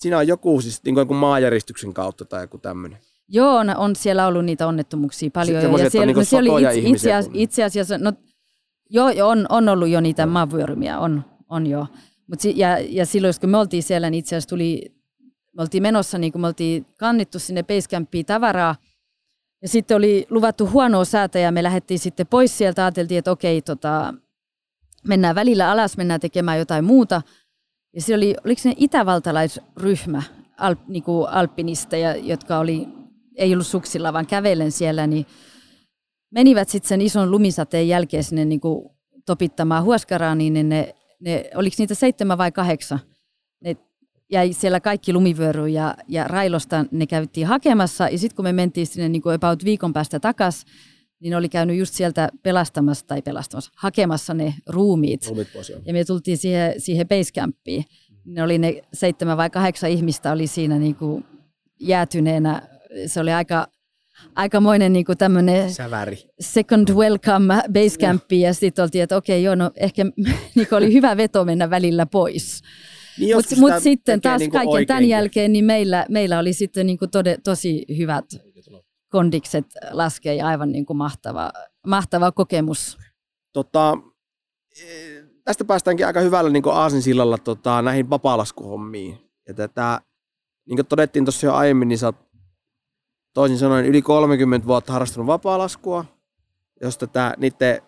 Siinä 0.00 0.18
on 0.18 0.28
joku 0.28 0.60
siis 0.60 0.84
niin 0.84 0.94
kuin 1.06 1.16
maajäristyksen 1.16 1.94
kautta 1.94 2.24
tai 2.24 2.44
joku 2.44 2.58
tämmöinen. 2.58 2.98
Joo, 3.28 3.56
on, 3.56 3.76
on 3.76 3.96
siellä 3.96 4.26
ollut 4.26 4.44
niitä 4.44 4.66
onnettomuuksia 4.66 5.30
paljon. 5.30 5.62
ja 5.80 5.90
siellä, 5.90 6.06
niin 6.06 6.16
no, 6.16 6.24
siellä 6.24 6.52
oli 6.52 6.62
itse, 6.62 6.78
itse, 6.78 7.14
asiassa, 7.14 7.30
itse 7.34 7.64
asiassa, 7.64 7.98
no, 7.98 8.12
joo, 8.90 9.10
on, 9.22 9.46
on 9.48 9.68
ollut 9.68 9.88
jo 9.88 10.00
niitä 10.00 10.26
no. 10.26 10.32
maavyörymiä, 10.32 10.98
on, 10.98 11.24
on 11.48 11.66
jo. 11.66 11.86
Mut, 12.26 12.38
ja, 12.54 12.78
ja 12.78 13.06
silloin, 13.06 13.34
kun 13.40 13.50
me 13.50 13.58
oltiin 13.58 13.82
siellä, 13.82 14.10
niin 14.10 14.18
itse 14.18 14.36
asiassa 14.36 14.48
tuli 14.48 14.92
me 15.56 15.62
oltiin 15.62 15.82
menossa, 15.82 16.18
niin 16.18 16.32
kuin 16.32 16.40
me 16.42 16.46
oltiin 16.46 16.86
kannittu 16.98 17.38
sinne 17.38 17.62
Basecampiin 17.62 18.26
tavaraa, 18.26 18.76
ja 19.62 19.68
sitten 19.68 19.96
oli 19.96 20.26
luvattu 20.30 20.68
huonoa 20.68 21.04
säätä 21.04 21.38
ja 21.38 21.52
me 21.52 21.62
lähdettiin 21.62 21.98
sitten 21.98 22.26
pois 22.26 22.58
sieltä. 22.58 22.84
Ajateltiin, 22.84 23.18
että 23.18 23.30
okei, 23.30 23.62
tota, 23.62 24.14
mennään 25.06 25.34
välillä 25.34 25.70
alas, 25.70 25.96
mennään 25.96 26.20
tekemään 26.20 26.58
jotain 26.58 26.84
muuta. 26.84 27.22
Ja 27.94 28.02
se 28.02 28.14
oli, 28.14 28.36
oliko 28.44 28.60
ne 28.64 28.74
itävaltalaisryhmä, 28.76 30.22
alp, 30.58 30.78
niin 30.88 31.02
kuin 31.02 31.28
alpinisteja, 31.28 32.16
jotka 32.16 32.58
oli, 32.58 32.88
ei 33.36 33.52
ollut 33.52 33.66
suksilla, 33.66 34.12
vaan 34.12 34.26
kävellen 34.26 34.72
siellä, 34.72 35.06
niin 35.06 35.26
menivät 36.30 36.68
sitten 36.68 36.88
sen 36.88 37.00
ison 37.00 37.30
lumisateen 37.30 37.88
jälkeen 37.88 38.24
sinne 38.24 38.44
niin 38.44 38.60
kuin 38.60 38.90
topittamaan 39.26 39.84
huoskaraan, 39.84 40.38
niin 40.38 40.68
ne, 40.68 40.94
ne, 41.20 41.50
oliko 41.54 41.74
niitä 41.78 41.94
seitsemän 41.94 42.38
vai 42.38 42.52
kahdeksan, 42.52 43.00
ne 43.64 43.76
jäi 44.32 44.52
siellä 44.52 44.80
kaikki 44.80 45.12
lumivyöry 45.12 45.68
ja, 45.68 45.94
ja 46.08 46.28
Railosta 46.28 46.84
ne 46.90 47.06
käytiin 47.06 47.46
hakemassa. 47.46 48.08
Ja 48.08 48.18
sitten 48.18 48.36
kun 48.36 48.44
me 48.44 48.52
mentiin 48.52 48.86
sinne 48.86 49.08
niin 49.08 49.22
kuin 49.22 49.34
about 49.34 49.64
viikon 49.64 49.92
päästä 49.92 50.20
takas, 50.20 50.64
niin 51.20 51.36
oli 51.36 51.48
käynyt 51.48 51.76
just 51.76 51.94
sieltä 51.94 52.28
pelastamassa 52.42 53.06
tai 53.06 53.22
pelastamassa, 53.22 53.72
hakemassa 53.76 54.34
ne 54.34 54.54
ruumiit. 54.66 55.26
ruumiit 55.26 55.52
pois, 55.52 55.72
ja 55.84 55.92
me 55.92 56.04
tultiin 56.04 56.38
siihen, 56.38 56.80
siihen 56.80 57.08
basecampiin. 57.08 57.84
Ne 58.24 58.42
oli 58.42 58.58
ne 58.58 58.82
seitsemän 58.92 59.36
vai 59.36 59.50
kahdeksan 59.50 59.90
ihmistä 59.90 60.32
oli 60.32 60.46
siinä 60.46 60.78
niin 60.78 60.94
kuin 60.94 61.24
jäätyneenä. 61.80 62.62
Se 63.06 63.20
oli 63.20 63.32
aika, 63.32 63.66
aikamoinen 64.34 64.92
niin 64.92 65.06
tämmöinen 65.18 65.72
Säväri. 65.74 66.18
second 66.40 66.88
welcome 66.88 67.62
basecampi. 67.72 68.40
Ja 68.40 68.54
sitten 68.54 68.82
oltiin, 68.82 69.02
että 69.02 69.16
okei, 69.16 69.42
joo, 69.42 69.54
no 69.54 69.70
ehkä 69.76 70.04
niin 70.54 70.68
oli 70.70 70.92
hyvä 70.92 71.16
veto 71.16 71.44
mennä 71.44 71.70
välillä 71.70 72.06
pois. 72.06 72.62
Niin 73.18 73.36
Mutta 73.36 73.56
mut 73.56 73.72
sitten 73.78 74.20
taas 74.20 74.38
niin 74.38 74.50
kaiken 74.50 74.68
oikein. 74.68 74.86
tämän 74.86 75.04
jälkeen 75.04 75.52
niin 75.52 75.64
meillä, 75.64 76.06
meillä 76.08 76.38
oli 76.38 76.52
sitten 76.52 76.86
niin 76.86 76.98
tode, 77.10 77.38
tosi 77.44 77.84
hyvät 77.96 78.24
kondikset 79.12 79.66
laskea 79.90 80.34
ja 80.34 80.46
aivan 80.46 80.72
niin 80.72 80.86
kuin 80.86 80.96
mahtava, 80.96 81.52
mahtava 81.86 82.32
kokemus. 82.32 82.98
Tota, 83.52 83.98
tästä 85.44 85.64
päästäänkin 85.64 86.06
aika 86.06 86.20
hyvällä 86.20 86.50
niin 86.50 86.62
aasinsillalla 86.66 87.38
tota, 87.38 87.82
näihin 87.82 88.10
vapaalaskuhommiin. 88.10 89.18
Ja 89.48 89.54
tätä, 89.54 90.00
niin 90.68 90.76
kuin 90.76 90.86
todettiin 90.86 91.24
tuossa 91.24 91.46
jo 91.46 91.54
aiemmin, 91.54 91.88
niin 91.88 91.98
sä 91.98 92.06
oot 92.06 92.31
toisin 93.34 93.58
sanoen 93.58 93.86
yli 93.86 94.02
30 94.02 94.66
vuotta 94.66 94.92
harrastanut 94.92 95.26
vapaalaskua, 95.26 96.04
jos 96.80 96.98
tätä 96.98 97.34
niiden 97.38 97.82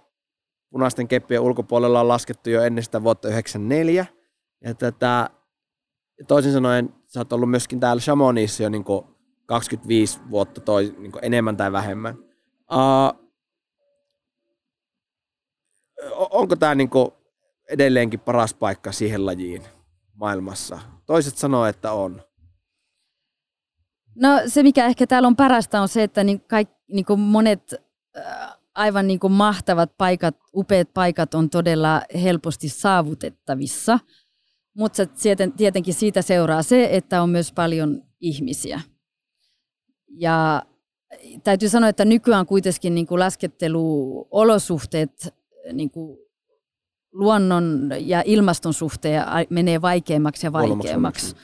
punaisten 0.71 1.09
keppien 1.09 1.41
ulkopuolella 1.41 2.01
on 2.01 2.09
laskettu 2.09 2.51
jo 2.51 2.63
ennen 2.63 2.85
sitä 2.85 3.03
vuotta 3.03 3.29
1994. 3.29 4.07
Ja 4.65 4.75
tätä, 4.75 5.31
toisin 6.29 6.53
sanoen, 6.53 6.95
sä 7.07 7.21
oot 7.21 7.33
ollut 7.33 7.51
myöskin 7.51 7.81
täällä 7.81 8.01
Chamonixissa 8.01 8.63
jo 8.63 8.69
niin 8.69 8.85
25 9.47 10.21
vuotta 10.31 10.61
toi, 10.61 10.95
niin 10.99 11.13
enemmän 11.23 11.57
tai 11.57 11.73
vähemmän. 11.73 12.15
Uh, 12.73 13.25
onko 16.31 16.57
tämä 16.57 16.75
niin 16.75 16.91
edelleenkin 17.69 18.21
paras 18.21 18.55
paikka 18.55 18.93
siihen 18.93 19.27
lajiin 19.27 19.63
maailmassa? 20.15 20.79
Toiset 21.07 21.37
sanoo, 21.37 21.67
että 21.67 21.93
on. 21.93 22.23
No 24.15 24.29
se, 24.47 24.62
mikä 24.62 24.87
ehkä 24.87 25.07
täällä 25.07 25.27
on 25.27 25.37
parasta, 25.37 25.81
on 25.81 25.89
se, 25.89 26.03
että 26.03 26.25
niin 26.25 26.41
kaik, 26.41 26.69
niin 26.93 27.21
monet 27.21 27.75
aivan 28.75 29.07
niin 29.07 29.21
mahtavat 29.29 29.97
paikat, 29.99 30.37
upeat 30.55 30.95
paikat 30.95 31.35
on 31.35 31.51
todella 31.51 32.03
helposti 32.23 32.69
saavutettavissa– 32.69 33.99
mutta 34.75 35.03
tietenkin 35.57 35.95
siitä 35.95 36.23
seuraa 36.23 36.62
se, 36.62 36.89
että 36.91 37.23
on 37.23 37.31
myös 37.31 37.53
paljon 37.53 38.03
ihmisiä. 38.21 38.81
Ja 40.09 40.62
täytyy 41.45 41.69
sanoa, 41.69 41.89
että 41.89 42.05
nykyään 42.05 42.47
kuitenkin 42.47 42.95
niin 42.95 43.07
kuin 43.07 43.19
lasketteluolosuhteet 43.19 45.35
niin 45.73 45.91
kuin 45.91 46.19
luonnon 47.12 47.91
ja 48.01 48.23
ilmaston 48.27 48.75
suhteen 48.75 49.23
menee 49.51 49.83
vaikeammaksi 49.83 50.47
ja 50.47 50.53
vaikeammaksi. 50.53 51.37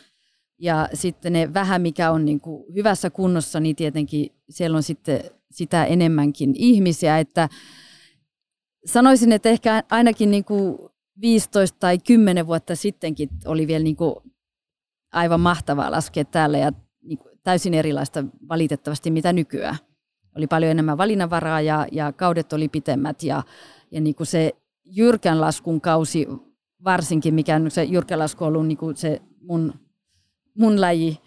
Ja 0.63 0.89
sitten 0.95 1.33
ne 1.33 1.55
vähän, 1.55 1.83
mikä 1.83 2.11
on 2.11 2.25
niin 2.25 2.41
kuin 2.41 2.75
hyvässä 2.75 3.11
kunnossa, 3.11 3.61
niin 3.61 3.77
tietenkin 3.77 4.33
siellä 4.51 4.77
on 4.77 4.83
sitten 4.83 5.21
sitä 5.51 5.85
enemmänkin 5.85 6.55
ihmisiä. 6.57 7.19
Että 7.19 7.49
sanoisin, 8.85 9.33
että 9.33 9.49
ehkä 9.49 9.83
ainakin 9.91 10.31
niin 10.31 10.45
kuin 10.45 10.79
15 11.21 11.79
tai 11.81 11.99
10 11.99 12.47
vuotta 12.47 12.77
sittenkin 12.77 13.29
oli 13.45 13.67
vielä 13.67 13.85
niin 13.85 13.97
kuin 13.97 14.15
aivan 15.13 15.41
mahtavaa 15.41 15.91
laskea 15.91 16.25
täällä 16.25 16.59
ja 16.59 16.73
niin 17.03 17.19
kuin 17.19 17.39
täysin 17.43 17.75
erilaista 17.75 18.25
valitettavasti 18.49 19.11
mitä 19.11 19.33
nykyään. 19.33 19.77
Oli 20.37 20.47
paljon 20.47 20.71
enemmän 20.71 20.99
valinnanvaraa 20.99 21.61
ja, 21.61 21.87
ja 21.93 22.13
kaudet 22.13 22.53
oli 22.53 22.69
pitemmät 22.69 23.23
ja, 23.23 23.43
ja 23.91 24.01
niin 24.01 24.15
kuin 24.15 24.27
se 24.27 24.53
jyrkän 24.85 25.41
laskun 25.41 25.81
kausi 25.81 26.29
varsinkin, 26.85 27.35
mikä 27.35 27.57
on 27.57 27.71
se 27.71 27.85
jyrkän 27.85 28.19
lasku 28.19 28.45
ollut 28.45 28.67
niin 28.67 28.79
kuin 28.79 28.97
se 28.97 29.23
mun, 29.41 29.75
mun 30.61 30.81
laji, 30.81 31.19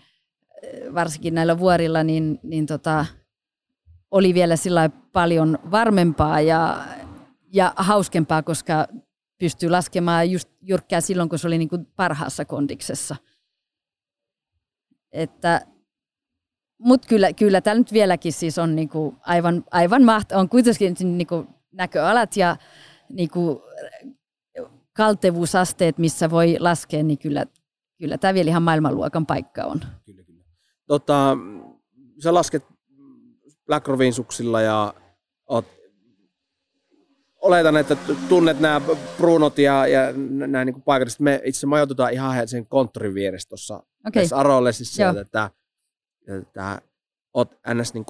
varsinkin 0.93 1.33
näillä 1.33 1.59
vuorilla, 1.59 2.03
niin, 2.03 2.39
niin 2.43 2.65
tota, 2.65 3.05
oli 4.11 4.33
vielä 4.33 4.55
sillä 4.55 4.89
paljon 5.11 5.59
varmempaa 5.71 6.41
ja, 6.41 6.85
ja 7.53 7.73
hauskempaa, 7.75 8.43
koska 8.43 8.87
pystyy 9.39 9.69
laskemaan 9.69 10.31
just 10.31 10.49
jyrkkää 10.61 11.01
silloin, 11.01 11.29
kun 11.29 11.39
se 11.39 11.47
oli 11.47 11.57
niin 11.57 11.69
kuin 11.69 11.85
parhaassa 11.85 12.45
kondiksessa. 12.45 13.15
Että, 15.11 15.61
mutta 16.79 17.07
kyllä, 17.07 17.33
kyllä 17.33 17.61
täällä 17.61 17.79
nyt 17.79 17.93
vieläkin 17.93 18.33
siis 18.33 18.57
on 18.57 18.75
niin 18.75 18.89
kuin 18.89 19.17
aivan, 19.19 19.63
aivan 19.71 20.03
mahtavaa. 20.03 20.41
On 20.41 20.49
kuitenkin 20.49 21.17
niin 21.17 21.27
kuin 21.27 21.47
näköalat 21.71 22.37
ja 22.37 22.57
niin 23.09 23.29
kuin 23.29 23.59
kaltevuusasteet, 24.93 25.97
missä 25.97 26.29
voi 26.29 26.57
laskea, 26.59 27.03
niin 27.03 27.17
kyllä, 27.17 27.45
kyllä 28.03 28.17
tämä 28.17 28.33
vielä 28.33 28.49
ihan 28.49 28.63
maailmanluokan 28.63 29.25
paikka 29.25 29.63
on. 29.63 29.79
Kyllä, 30.05 30.23
kyllä. 30.23 30.43
tota, 30.87 31.37
sä 32.23 32.33
lasket 32.33 32.65
Black 33.65 33.87
Rovin 33.87 34.13
suksilla 34.13 34.61
ja 34.61 34.93
oot, 35.45 35.65
oletan, 37.41 37.77
että 37.77 37.97
tunnet 38.29 38.59
nämä 38.59 38.81
Brunot 39.17 39.57
ja, 39.57 39.87
ja 39.87 39.99
nämä 40.47 40.65
niin 40.65 40.81
paikalliset. 40.81 41.19
Me 41.19 41.41
itse 41.43 41.67
majoitutaan 41.67 42.13
ihan 42.13 42.47
sen 42.47 42.67
konttorin 42.67 43.13
vieressä 43.13 43.49
tuossa 43.49 43.83
okay. 44.07 44.25
Arolle, 44.31 44.73
siis 44.73 44.95
sieltä, 44.95 45.21
että, 45.21 45.49
että 46.39 46.81
oot 47.33 47.51
ns. 47.73 47.93
Niin 47.93 48.05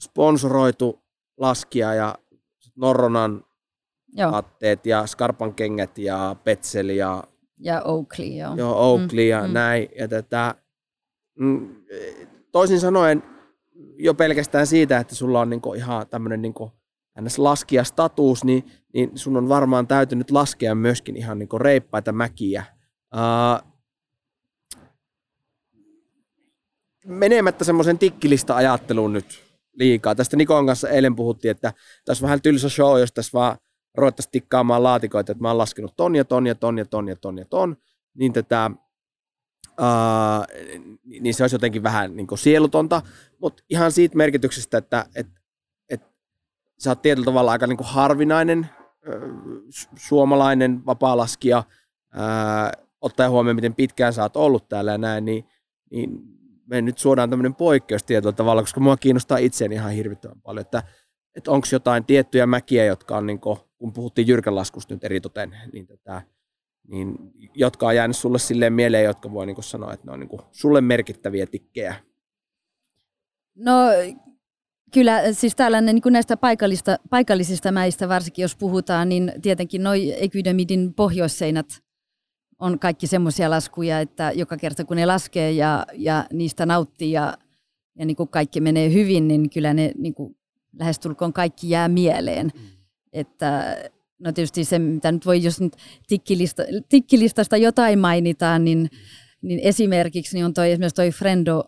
sponsoroitu 0.00 1.02
laskia 1.36 1.94
ja 1.94 2.14
Norronan 2.76 3.44
Joo. 4.12 4.30
katteet 4.30 4.86
ja 4.86 5.06
Skarpan 5.06 5.54
kengät 5.54 5.98
ja 5.98 6.36
Petsel 6.44 6.88
ja 6.88 7.24
ja 7.58 7.82
Oakley, 7.84 8.26
joo. 8.26 8.54
Joo, 8.54 8.92
Oakley 8.92 9.24
mm, 9.24 9.30
ja 9.30 9.46
mm. 9.46 9.52
näin. 9.52 9.88
Ja 9.98 10.08
tätä, 10.08 10.54
mm, 11.38 11.76
toisin 12.52 12.80
sanoen 12.80 13.22
jo 13.98 14.14
pelkästään 14.14 14.66
siitä, 14.66 14.98
että 14.98 15.14
sulla 15.14 15.40
on 15.40 15.50
niinku 15.50 15.74
ihan 15.74 16.06
tämmöinen 16.06 16.42
niinku 16.42 16.72
laskija 17.38 17.84
status, 17.84 18.44
niin, 18.44 18.64
niin 18.94 19.10
sun 19.14 19.36
on 19.36 19.48
varmaan 19.48 19.86
täytynyt 19.86 20.30
laskea 20.30 20.74
myöskin 20.74 21.16
ihan 21.16 21.38
niinku 21.38 21.58
reippaita 21.58 22.12
mäkiä. 22.12 22.64
Uh, 23.14 23.72
menemättä 27.06 27.64
semmoisen 27.64 27.98
tikkilista 27.98 28.56
ajatteluun 28.56 29.12
nyt 29.12 29.44
liikaa. 29.72 30.14
Tästä 30.14 30.36
Nikon 30.36 30.66
kanssa 30.66 30.88
eilen 30.88 31.16
puhuttiin, 31.16 31.50
että 31.50 31.72
tässä 32.04 32.24
on 32.24 32.26
vähän 32.26 32.42
tylsä 32.42 32.68
show, 32.68 33.00
jos 33.00 33.12
tässä 33.12 33.30
vaan 33.32 33.56
ruvettaisiin 33.96 34.32
tikkaamaan 34.32 34.82
laatikoita, 34.82 35.32
että 35.32 35.42
mä 35.42 35.48
oon 35.48 35.58
laskenut 35.58 35.96
ton 35.96 36.16
ja 36.16 36.24
ton 36.24 36.46
ja 36.46 36.54
ton 36.54 36.78
ja 36.78 36.84
ton 36.84 37.08
ja 37.08 37.16
ton 37.16 37.38
ja 37.38 37.44
ton, 37.44 37.76
niin 38.14 38.32
tätä, 38.32 38.70
ää, 39.78 40.44
niin 41.04 41.34
se 41.34 41.42
olisi 41.42 41.54
jotenkin 41.54 41.82
vähän 41.82 42.16
niin 42.16 42.26
kuin 42.26 42.38
sielutonta, 42.38 43.02
mutta 43.40 43.62
ihan 43.70 43.92
siitä 43.92 44.16
merkityksestä, 44.16 44.78
että 44.78 45.06
et, 45.14 45.26
et, 45.88 46.02
sä 46.78 46.90
oot 46.90 47.02
tietyllä 47.02 47.24
tavalla 47.24 47.50
aika 47.52 47.66
niin 47.66 47.76
kuin 47.76 47.88
harvinainen 47.88 48.66
suomalainen 49.96 50.86
vapaalaskija, 50.86 51.62
ää, 52.12 52.72
ottaen 53.00 53.30
huomioon, 53.30 53.56
miten 53.56 53.74
pitkään 53.74 54.12
sä 54.12 54.22
oot 54.22 54.36
ollut 54.36 54.68
täällä 54.68 54.92
ja 54.92 54.98
näin, 54.98 55.24
niin, 55.24 55.44
niin 55.90 56.36
me 56.66 56.82
nyt 56.82 56.98
suodaan 56.98 57.30
tämmöinen 57.30 57.54
poikkeus 57.54 58.04
tietyllä 58.04 58.32
tavalla, 58.32 58.62
koska 58.62 58.80
mua 58.80 58.96
kiinnostaa 58.96 59.38
itseäni 59.38 59.74
ihan 59.74 59.92
hirvittävän 59.92 60.40
paljon, 60.40 60.60
että, 60.60 60.82
että 61.34 61.50
onko 61.50 61.66
jotain 61.72 62.04
tiettyjä 62.04 62.46
mäkiä, 62.46 62.84
jotka 62.84 63.16
on 63.16 63.26
niin 63.26 63.40
kuin, 63.40 63.58
kun 63.78 63.92
puhuttiin 63.92 64.28
jyrkälaskusta 64.28 64.94
nyt 64.94 65.04
eritoten, 65.04 65.56
niin, 65.72 65.86
tätä, 65.86 66.22
niin 66.88 67.16
jotka 67.54 67.86
on 67.86 67.96
jäänyt 67.96 68.16
sulle 68.16 68.38
silleen 68.38 68.72
mieleen, 68.72 69.04
jotka 69.04 69.32
voi 69.32 69.46
niin 69.46 69.62
sanoa, 69.62 69.92
että 69.92 70.06
ne 70.06 70.12
on 70.12 70.20
niin 70.20 70.40
sulle 70.52 70.80
merkittäviä 70.80 71.46
tikkejä? 71.46 71.94
No 73.54 73.72
kyllä, 74.92 75.32
siis 75.32 75.56
tällainen 75.56 75.94
niin 75.94 76.12
näistä 76.12 76.36
paikallista, 76.36 76.96
paikallisista 77.10 77.72
mäistä 77.72 78.08
varsinkin, 78.08 78.42
jos 78.42 78.56
puhutaan, 78.56 79.08
niin 79.08 79.32
tietenkin 79.42 79.82
noin 79.82 80.14
Ekydemidin 80.16 80.94
pohjoisseinät 80.94 81.82
on 82.58 82.78
kaikki 82.78 83.06
semmoisia 83.06 83.50
laskuja, 83.50 84.00
että 84.00 84.32
joka 84.34 84.56
kerta 84.56 84.84
kun 84.84 84.96
ne 84.96 85.06
laskee 85.06 85.50
ja, 85.50 85.86
ja 85.92 86.26
niistä 86.32 86.66
nauttii 86.66 87.12
ja, 87.12 87.38
ja 87.98 88.06
niin 88.06 88.16
kuin 88.16 88.28
kaikki 88.28 88.60
menee 88.60 88.92
hyvin, 88.92 89.28
niin 89.28 89.50
kyllä 89.50 89.74
ne 89.74 89.92
niin 89.98 90.14
kuin 90.14 90.36
lähestulkoon 90.78 91.32
kaikki 91.32 91.70
jää 91.70 91.88
mieleen. 91.88 92.50
Mm. 92.54 92.75
Että 93.12 93.76
no 94.18 94.32
tietysti 94.32 94.64
se, 94.64 94.78
mitä 94.78 95.12
nyt 95.12 95.26
voi, 95.26 95.42
jos 95.42 95.60
nyt 95.60 95.76
tikkilista, 96.06 96.62
tikkilistasta 96.88 97.56
jotain 97.56 97.98
mainitaan, 97.98 98.64
niin, 98.64 98.90
niin 99.42 99.60
esimerkiksi 99.62 100.36
niin 100.36 100.44
on 100.44 100.54
toi, 100.54 100.72
esimerkiksi 100.72 100.94
toi 100.94 101.10
Frendo, 101.10 101.64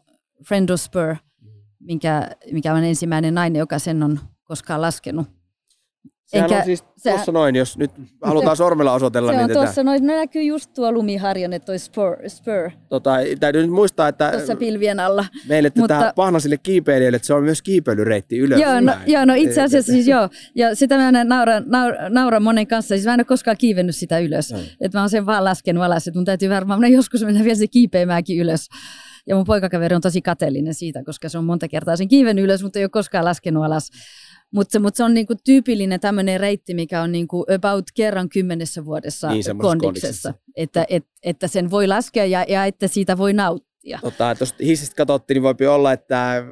Frendo 0.49 0.77
Spur, 0.77 1.17
minkä, 1.81 2.31
mikä 2.53 2.75
on 2.75 2.85
ensimmäinen 2.85 3.35
nainen, 3.35 3.61
joka 3.61 3.79
sen 3.79 4.03
on 4.03 4.21
koskaan 4.45 4.81
laskenut. 4.81 5.38
Sehän 6.29 6.45
Eikä, 6.45 6.59
on 6.59 6.65
siis 6.65 6.85
tuossa 7.03 7.33
noin, 7.33 7.57
jos 7.57 7.79
nyt 7.79 7.91
halutaan 8.23 8.57
se, 8.57 8.59
sormella 8.59 8.93
osoitella. 8.93 9.31
Se 9.31 9.37
niin 9.37 9.43
on 9.43 9.49
niin 9.49 9.59
tuossa 9.59 9.83
noin, 9.83 10.07
no 10.07 10.15
näkyy 10.15 10.43
just 10.43 10.71
tuo 10.75 10.93
lumiharjanne, 10.93 11.59
toi 11.59 11.79
spur. 11.79 12.17
spur. 12.27 12.71
Tota, 12.89 13.11
täytyy 13.41 13.63
nyt 13.63 13.71
muistaa, 13.71 14.09
että 14.09 14.31
tuossa 14.31 14.57
pilvien 14.57 15.01
alla. 15.01 15.25
meille 15.49 15.71
tätä 15.71 15.81
Mutta, 15.81 16.13
pahnasille 16.17 16.57
kiipeilijälle, 16.57 17.17
että 17.17 17.27
se 17.27 17.35
on 17.35 17.43
myös 17.43 17.63
kiipeilyreitti 17.63 18.39
ylös. 18.39 18.61
Joo, 18.61 18.81
no, 18.81 18.93
joo, 19.07 19.25
no 19.25 19.35
itse 19.37 19.63
asiassa 19.63 19.93
siis 19.93 20.09
joo. 20.09 20.29
Ja 20.55 20.75
sitä 20.75 20.97
mä 20.97 21.25
nauran, 21.25 21.65
nauran, 21.67 22.15
nauran 22.15 22.43
monen 22.43 22.67
kanssa. 22.67 22.95
Siis 22.95 23.07
mä 23.07 23.15
en 23.15 23.21
ole 23.21 23.25
koskaan 23.25 23.57
kiivennyt 23.57 23.97
sitä 23.97 24.19
ylös. 24.19 24.53
Mm. 24.53 24.59
Että 24.81 24.99
mä 24.99 25.03
oon 25.03 25.11
sen 25.11 25.27
vaan 25.27 25.45
laskenut 25.45 25.85
alas. 25.85 26.09
Että 26.09 26.19
mun 26.19 26.25
täytyy 26.25 26.51
varmaan 26.51 26.93
joskus 26.93 27.25
mennä 27.25 27.45
vielä 27.45 27.55
se 27.55 27.67
kiipeämäänkin 27.67 28.39
ylös. 28.39 28.69
Ja 29.27 29.37
mun 29.37 29.45
poikakaveri 29.45 29.95
on 29.95 30.01
tosi 30.01 30.23
kateellinen 30.23 30.75
siitä, 30.75 31.05
koska 31.05 31.29
se 31.29 31.39
on 31.39 31.45
monta 31.45 31.69
kertaa 31.69 31.97
sen 31.97 32.09
kiiven 32.09 32.39
ylös, 32.39 32.63
mutta 32.63 32.79
ei 32.79 32.85
ole 32.85 32.91
koskaan 32.91 33.25
laskenut 33.25 33.65
alas. 33.65 33.91
Mutta 34.55 34.73
se, 34.73 34.79
mut 34.79 34.97
se 34.97 35.05
on 35.05 35.15
niinku 35.15 35.35
tyypillinen 35.45 36.01
tämmöinen 36.01 36.41
reitti, 36.41 36.75
mikä 36.75 37.03
on 37.03 37.13
niinku 37.13 37.45
about 37.55 37.85
kerran 37.95 38.29
kymmenessä 38.29 38.85
vuodessa 38.85 39.29
niin, 39.29 39.45
kondiksessa. 39.61 40.35
Että, 40.57 40.87
et, 40.89 41.07
että 41.23 41.49
sen 41.49 41.71
voi 41.71 41.87
laskea 41.87 42.25
ja, 42.25 42.45
ja 42.49 42.65
että 42.65 42.89
siitä 42.89 43.19
voi 43.19 43.33
nauttia. 43.33 43.99
Tota, 44.03 44.37
jos 44.41 44.55
hissistä 44.61 44.97
katsottiin, 44.97 45.43
niin 45.43 45.57
voi 45.59 45.67
olla, 45.67 45.93
että 45.93 46.45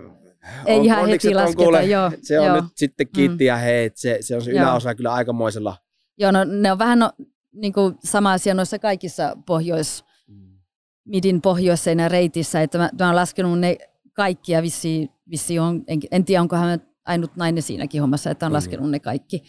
ei 0.66 0.84
ihan 0.84 1.09
heti 1.09 1.34
lasketa, 1.34 1.57
kuule, 1.57 1.84
joo. 1.84 2.11
Se 2.22 2.40
on 2.40 2.47
joo. 2.47 2.57
nyt 2.57 2.64
sitten 2.74 3.09
kiitti 3.09 3.44
mm. 3.44 3.47
ja 3.47 3.57
hei, 3.57 3.90
se, 3.94 4.18
se 4.20 4.36
on 4.36 4.42
se 4.42 4.51
yläosa 4.51 4.94
kyllä 4.94 5.12
aikamoisella. 5.12 5.76
Joo, 6.18 6.30
no 6.30 6.44
ne 6.44 6.72
on 6.72 6.78
vähän 6.78 6.99
no, 6.99 7.12
niin 7.53 7.72
kuin 7.72 7.94
sama 8.05 8.32
asia 8.32 8.55
noissa 8.55 8.78
kaikissa 8.78 9.36
pohjois, 9.47 10.05
mm. 10.28 10.59
midin 11.05 11.40
pohjoisseina 11.42 12.09
reitissä, 12.09 12.62
että 12.62 12.78
mä, 12.78 12.90
mä 12.99 13.07
oon 13.07 13.16
laskenut 13.16 13.59
ne 13.59 13.76
kaikki 14.12 14.53
ja 14.53 14.62
vissi, 14.62 15.11
vissi 15.30 15.59
on, 15.59 15.84
en, 15.86 16.01
en 16.11 16.24
tiedä 16.24 16.40
onkohan 16.40 16.80
ainut 17.07 17.36
nainen 17.36 17.62
siinäkin 17.62 18.00
hommassa, 18.00 18.30
että 18.30 18.46
on 18.46 18.52
mm. 18.52 18.54
laskenut 18.54 18.90
ne 18.90 19.00
kaikki. 19.00 19.42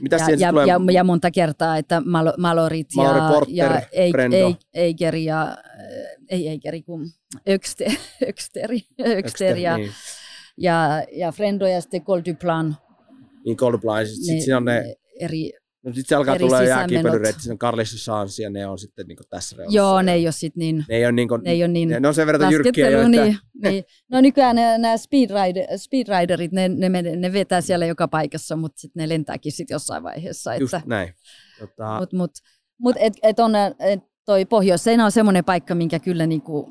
Mitä 0.00 0.16
ja, 0.16 0.36
ja, 0.38 0.50
tulee? 0.50 0.66
ja, 0.66 0.80
ja, 0.92 1.04
monta 1.04 1.30
kertaa, 1.30 1.76
että 1.76 2.00
mal, 2.00 2.32
Malorit 2.38 2.88
Malori 2.96 3.18
ja, 3.18 3.28
Porter, 3.28 3.54
ja 3.54 3.82
Eiger 4.74 5.16
ja, 5.16 5.56
ei 6.28 6.48
Eigeri, 6.48 6.82
kun 6.82 7.06
Öxter, 7.54 7.92
Öxteri, 8.28 8.80
Öxter 9.00 9.56
ja, 9.56 9.76
niin. 9.76 9.90
ja, 10.56 11.04
ja 11.12 11.32
Frendo 11.32 11.66
ja 11.66 11.80
sitten 11.80 12.04
Col 12.04 12.20
du 12.26 12.34
Plan. 12.40 12.76
Niin 13.44 13.56
Col 13.56 13.72
du 13.72 13.78
Plan, 13.78 14.06
sitten 14.06 14.42
siinä 14.42 14.56
on 14.56 14.64
ne 14.64 14.96
eri 15.20 15.52
No 15.82 15.92
sitten 15.92 16.08
se 16.08 16.14
alkaa 16.14 16.38
tulla 16.38 16.62
jääkiipeilyreitti, 16.62 17.42
sen 17.42 17.58
Carlis 17.58 18.04
Sans 18.04 18.38
ja 18.38 18.50
ne 18.50 18.66
on 18.66 18.78
sitten 18.78 19.06
niinku 19.06 19.24
tässä 19.30 19.56
reunassa. 19.56 19.76
Joo, 19.76 20.02
ne 20.02 20.12
ei 20.14 20.26
ole 20.26 20.32
sitten 20.32 20.60
niin... 20.60 20.84
Ne 20.88 20.96
ei 20.96 21.04
ole, 21.04 21.12
niinku, 21.12 21.36
ne 21.36 21.50
ei 21.50 21.62
ole 21.62 21.68
niin... 21.68 21.88
Ne, 21.88 22.00
ne 22.00 22.08
on 22.08 22.14
sen 22.14 22.26
verran 22.26 22.52
jyrkkiä 22.52 22.90
jo, 22.90 22.98
että... 22.98 23.08
Niin, 23.08 23.38
niin. 23.62 23.84
No 24.10 24.20
nykyään 24.20 24.56
nämä 24.56 24.96
speedrider, 24.96 25.78
speedriderit, 25.78 26.52
ne, 26.52 26.68
ne, 26.68 26.88
ne, 27.02 27.32
vetää 27.32 27.60
siellä 27.60 27.86
joka 27.86 28.08
paikassa, 28.08 28.56
mutta 28.56 28.80
sitten 28.80 29.00
ne 29.00 29.08
lentääkin 29.08 29.52
sitten 29.52 29.74
jossain 29.74 30.02
vaiheessa. 30.02 30.54
Että, 30.54 30.62
Just 30.62 30.86
näin. 30.86 31.14
Tota... 31.58 31.98
Mutta 32.00 32.16
mut, 32.16 32.30
mut 32.78 32.96
et, 32.98 33.14
et 33.22 33.40
on, 33.40 33.52
et 33.78 34.00
toi 34.24 34.44
pohjois 34.44 34.84
on 35.04 35.12
semmoinen 35.12 35.44
paikka, 35.44 35.74
minkä 35.74 35.98
kyllä 35.98 36.26
niinku, 36.26 36.68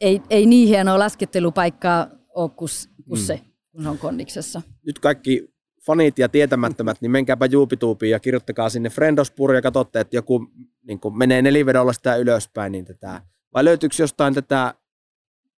ei, 0.00 0.22
ei 0.30 0.46
niin 0.46 0.68
hienoa 0.68 0.98
laskettelupaikkaa 0.98 2.10
ole 2.34 2.50
kuin, 2.50 2.68
kuin 3.08 3.20
mm. 3.20 3.26
se, 3.26 3.40
kun 3.72 3.86
on 3.86 3.98
kondiksessa. 3.98 4.62
Nyt 4.86 4.98
kaikki 4.98 5.55
fanit 5.86 6.18
ja 6.18 6.28
tietämättömät, 6.28 6.96
niin 7.00 7.10
menkääpä 7.10 7.46
juupituupiin 7.46 8.10
ja 8.10 8.20
kirjoittakaa 8.20 8.68
sinne 8.68 8.90
Friendospur 8.90 9.54
ja 9.54 9.62
katsotte, 9.62 10.00
että 10.00 10.16
joku 10.16 10.46
niin 10.86 11.00
menee 11.16 11.42
nelivedolla 11.42 11.92
sitä 11.92 12.16
ylöspäin, 12.16 12.72
niin 12.72 12.84
tätä, 12.84 13.22
vai 13.54 13.64
löytyykö 13.64 13.94
jostain 13.98 14.34
tätä, 14.34 14.74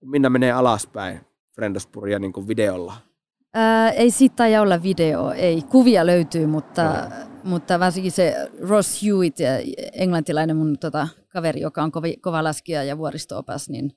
minä 0.04 0.30
menee 0.30 0.52
alaspäin 0.52 1.20
Friendospuria 1.54 2.18
niin 2.18 2.32
kuin 2.32 2.48
videolla? 2.48 2.96
Ää, 3.54 3.90
ei 3.90 4.10
siitä 4.10 4.36
taida 4.36 4.62
olla 4.62 4.82
video, 4.82 5.30
ei. 5.30 5.62
Kuvia 5.62 6.06
löytyy, 6.06 6.46
mutta, 6.46 6.92
no. 6.92 7.26
mutta 7.44 7.80
varsinkin 7.80 8.12
se 8.12 8.50
Ross 8.60 9.02
Hewitt, 9.02 9.38
englantilainen 9.92 10.56
mun 10.56 10.78
tota, 10.78 11.08
kaveri, 11.28 11.60
joka 11.60 11.82
on 11.82 11.92
kovi, 11.92 12.16
kova 12.16 12.44
laskija 12.44 12.84
ja 12.84 12.98
vuoristoopas, 12.98 13.68
niin, 13.68 13.92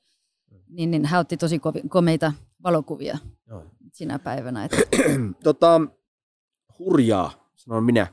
niin, 0.69 0.91
niin 0.91 1.05
hän 1.05 1.19
otti 1.19 1.37
tosi 1.37 1.61
komeita 1.89 2.33
valokuvia 2.63 3.17
no. 3.45 3.63
sinä 3.93 4.19
päivänä. 4.19 4.65
Että... 4.65 4.81
tota, 5.43 5.81
hurjaa, 6.79 7.51
sanon 7.55 7.83
minä. 7.83 8.07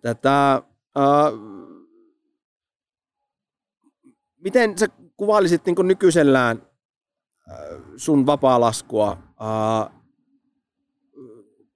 Tätä, 0.00 0.54
äh, 0.98 1.32
miten 4.36 4.78
sä 4.78 4.86
kuvailisit 5.16 5.66
niin 5.66 5.76
nykyisellään 5.84 6.62
äh, 7.50 7.56
sun 7.96 8.26
vapaa-laskua? 8.26 9.18
Äh, 9.40 9.98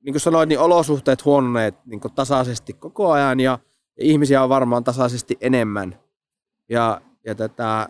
niin 0.03 0.13
kuin 0.13 0.21
sanoit, 0.21 0.49
niin 0.49 0.59
olosuhteet 0.59 1.25
huononeet 1.25 1.75
niin 1.87 2.01
tasaisesti 2.15 2.73
koko 2.73 3.13
ajan 3.13 3.41
ja, 3.41 3.59
ja 3.99 4.05
ihmisiä 4.05 4.43
on 4.43 4.49
varmaan 4.49 4.85
tasaisesti 4.85 5.39
enemmän. 5.41 5.99
Ja, 6.69 7.01
ja, 7.25 7.35
tätä, 7.35 7.89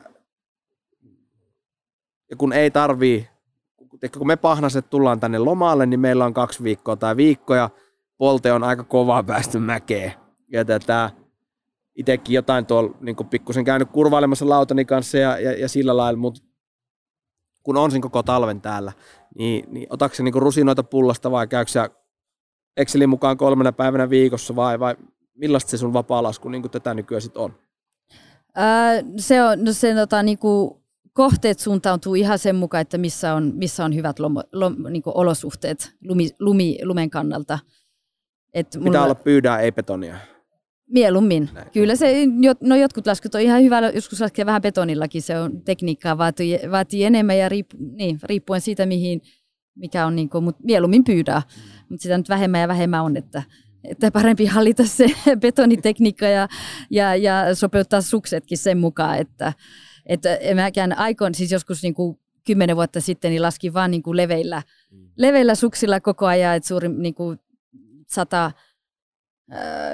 ja 2.30 2.36
kun 2.36 2.52
ei 2.52 2.70
tarvii, 2.70 3.28
kun 4.18 4.26
me 4.26 4.36
pahnaset 4.36 4.90
tullaan 4.90 5.20
tänne 5.20 5.38
lomalle, 5.38 5.86
niin 5.86 6.00
meillä 6.00 6.24
on 6.24 6.34
kaksi 6.34 6.62
viikkoa 6.62 6.96
tai 6.96 7.16
viikkoja, 7.16 7.70
Polte 8.22 8.52
on 8.52 8.64
aika 8.64 8.84
kovaa 8.84 9.22
päästy 9.22 9.58
mäkeen. 9.58 10.12
Ja 10.52 10.64
tätä, 10.64 11.10
itsekin 11.94 12.34
jotain 12.34 12.66
tuolla 12.66 12.96
niin 13.00 13.16
pikkusen 13.30 13.64
käynyt 13.64 13.90
kurvailemassa 13.90 14.48
lautani 14.48 14.84
kanssa 14.84 15.18
ja, 15.18 15.38
ja, 15.38 15.52
ja 15.52 15.68
sillä 15.68 15.96
lailla, 15.96 16.18
mutta 16.18 16.42
kun 17.62 17.76
on 17.76 17.90
siinä 17.90 18.02
koko 18.02 18.22
talven 18.22 18.60
täällä, 18.60 18.92
niin, 19.38 19.64
niin 19.72 19.86
otatko 19.90 20.16
se 20.16 20.22
niin 20.22 20.34
rusinoita 20.34 20.82
pullasta 20.82 21.30
vai 21.30 21.46
käykö 21.46 21.70
Excelin 22.76 23.08
mukaan 23.08 23.36
kolmena 23.36 23.72
päivänä 23.72 24.10
viikossa 24.10 24.56
vai, 24.56 24.80
vai 24.80 24.96
millaista 25.34 25.70
se 25.70 25.76
sun 25.76 25.92
vapaa-lasku 25.92 26.48
niin 26.48 26.70
tätä 26.70 26.94
nykyään 26.94 27.22
sitten 27.22 27.42
on? 27.42 27.54
Ää, 28.54 29.02
se 29.16 29.42
on, 29.42 29.64
no 29.64 29.72
se 29.72 29.94
tota, 29.94 30.22
niin 30.22 30.38
kuin 30.38 30.70
kohteet 31.12 31.58
suuntautuu 31.58 32.14
ihan 32.14 32.38
sen 32.38 32.56
mukaan, 32.56 32.80
että 32.82 32.98
missä 32.98 33.34
on, 33.34 33.52
missä 33.54 33.84
on 33.84 33.94
hyvät 33.94 34.18
lomo, 34.18 34.42
lom, 34.52 34.76
niin 34.90 35.02
olosuhteet 35.06 35.96
lumi, 36.08 36.30
lumi, 36.40 36.78
lumen 36.82 37.10
kannalta. 37.10 37.58
Et 38.54 38.66
Pitää 38.66 38.82
mulla... 38.82 39.04
olla 39.04 39.14
pyydää, 39.14 39.60
ei 39.60 39.72
betonia. 39.72 40.16
Mieluummin. 40.92 41.50
Näin. 41.52 41.70
Kyllä 41.70 41.96
se, 41.96 42.14
no 42.60 42.76
jotkut 42.76 43.06
laskut 43.06 43.34
on 43.34 43.40
ihan 43.40 43.62
hyvä, 43.62 43.80
joskus 43.94 44.20
laskee 44.20 44.46
vähän 44.46 44.62
betonillakin, 44.62 45.22
se 45.22 45.38
on 45.38 45.62
tekniikkaa, 45.64 46.18
vaatii, 46.18 46.60
vaatii 46.70 47.04
enemmän 47.04 47.38
ja 47.38 47.48
riippu, 47.48 47.76
niin, 47.80 48.18
riippuen 48.22 48.60
siitä, 48.60 48.86
mihin, 48.86 49.20
mikä 49.74 50.06
on, 50.06 50.16
niin 50.16 50.28
kuin, 50.28 50.44
mutta 50.44 50.62
mieluummin 50.64 51.04
pyydää. 51.04 51.38
Mm. 51.40 51.86
Mutta 51.88 52.02
sitä 52.02 52.18
nyt 52.18 52.28
vähemmän 52.28 52.60
ja 52.60 52.68
vähemmän 52.68 53.02
on, 53.02 53.16
että, 53.16 53.42
että 53.84 54.10
parempi 54.10 54.46
hallita 54.46 54.86
se 54.86 55.06
betonitekniikka 55.40 56.26
ja, 56.26 56.48
ja, 56.90 57.16
ja 57.16 57.54
sopeuttaa 57.54 58.00
suksetkin 58.00 58.58
sen 58.58 58.78
mukaan, 58.78 59.18
että, 59.18 59.52
että 60.06 60.38
mäkään 60.54 60.98
aikoin, 60.98 61.34
siis 61.34 61.52
joskus 61.52 61.82
niin 61.82 61.94
kuin 61.94 62.18
kymmenen 62.46 62.76
vuotta 62.76 63.00
sitten, 63.00 63.30
niin 63.30 63.42
laskin 63.42 63.74
vaan 63.74 63.90
niin 63.90 64.02
kuin 64.02 64.16
leveillä, 64.16 64.62
mm. 64.90 65.08
leveillä 65.16 65.54
suksilla 65.54 66.00
koko 66.00 66.26
ajan, 66.26 66.56
että 66.56 66.68
suuri 66.68 66.88
niin 66.88 67.14
kuin 67.14 67.38
100, 68.12 68.52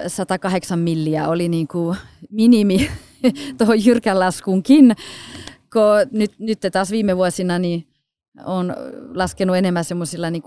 108 0.07 0.79
milliä 0.79 1.29
oli 1.29 1.49
niin 1.49 1.69
kuin 1.69 1.97
minimi 2.31 2.91
tuohon 3.59 3.85
jyrkän 3.85 4.19
laskunkin, 4.19 4.97
kun 5.73 5.83
nyt, 6.19 6.33
nyt 6.39 6.59
taas 6.73 6.91
viime 6.91 7.17
vuosina 7.17 7.59
niin 7.59 7.89
on 8.45 8.75
laskenut 9.15 9.57
enemmän 9.57 9.85
semmoisilla 9.85 10.31
niin 10.31 10.43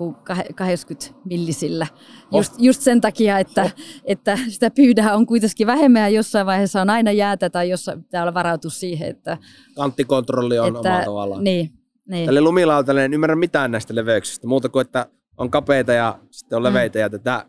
80 0.56 1.20
millisillä. 1.26 1.88
Oh. 2.32 2.40
Just, 2.40 2.54
just 2.58 2.82
sen 2.82 3.02
takia, 3.02 3.40
että, 3.40 3.62
oh. 3.62 3.72
että 4.06 4.38
sitä 4.48 4.72
pyydää 4.72 5.16
on 5.16 5.26
kuitenkin 5.26 5.68
vähemmän 5.68 6.02
ja 6.02 6.10
jossain 6.10 6.46
vaiheessa 6.46 6.82
on 6.82 6.90
aina 6.90 7.12
jäätä 7.12 7.50
tai 7.50 7.70
jossain 7.70 8.04
pitää 8.04 8.22
olla 8.22 8.34
varautus 8.34 8.80
siihen, 8.80 9.10
että... 9.10 9.38
Kanttikontrolli 9.76 10.60
on 10.60 10.68
että, 10.68 10.80
omalla 10.80 11.06
tavallaan. 11.06 11.44
Niin, 11.44 11.72
niin. 12.10 12.26
Tälle 12.26 12.42
lumilautalle 12.42 13.06
en 13.06 13.14
ymmärrä 13.14 13.36
mitään 13.36 13.72
näistä 13.72 13.96
leveyksistä, 13.96 14.48
muuta 14.48 14.70
kuin 14.70 14.82
että 14.82 15.06
on 15.38 15.52
kapeita 15.52 15.94
ja 15.94 16.20
sitten 16.32 16.56
on 16.56 16.62
mm. 16.62 16.70
leveitä 16.70 17.00
mm. 17.00 17.02
ja 17.02 17.10
tätä... 17.10 17.46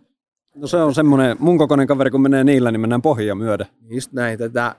No 0.54 0.66
se 0.66 0.76
on 0.76 0.94
semmoinen, 0.94 1.36
mun 1.40 1.58
kokoinen 1.58 1.86
kaveri 1.86 2.10
kun 2.10 2.22
menee 2.22 2.44
niillä, 2.44 2.70
niin 2.70 2.80
mennään 2.80 3.02
pohja 3.02 3.34
myöden. 3.34 3.66
Just 3.88 4.12
näin, 4.12 4.38
tätä... 4.38 4.76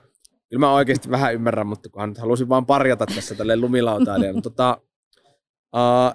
Kyllä 0.48 0.60
mä 0.60 0.74
oikeasti 0.74 1.10
vähän 1.10 1.34
ymmärrän, 1.34 1.66
mutta 1.66 1.88
kun 1.88 2.14
halusin 2.18 2.48
vaan 2.48 2.66
parjata 2.66 3.06
tässä 3.06 3.34
tälle 3.34 3.56
lumilautailijalle. 3.56 4.40
tota, 4.50 4.78
Uh, 5.74 6.14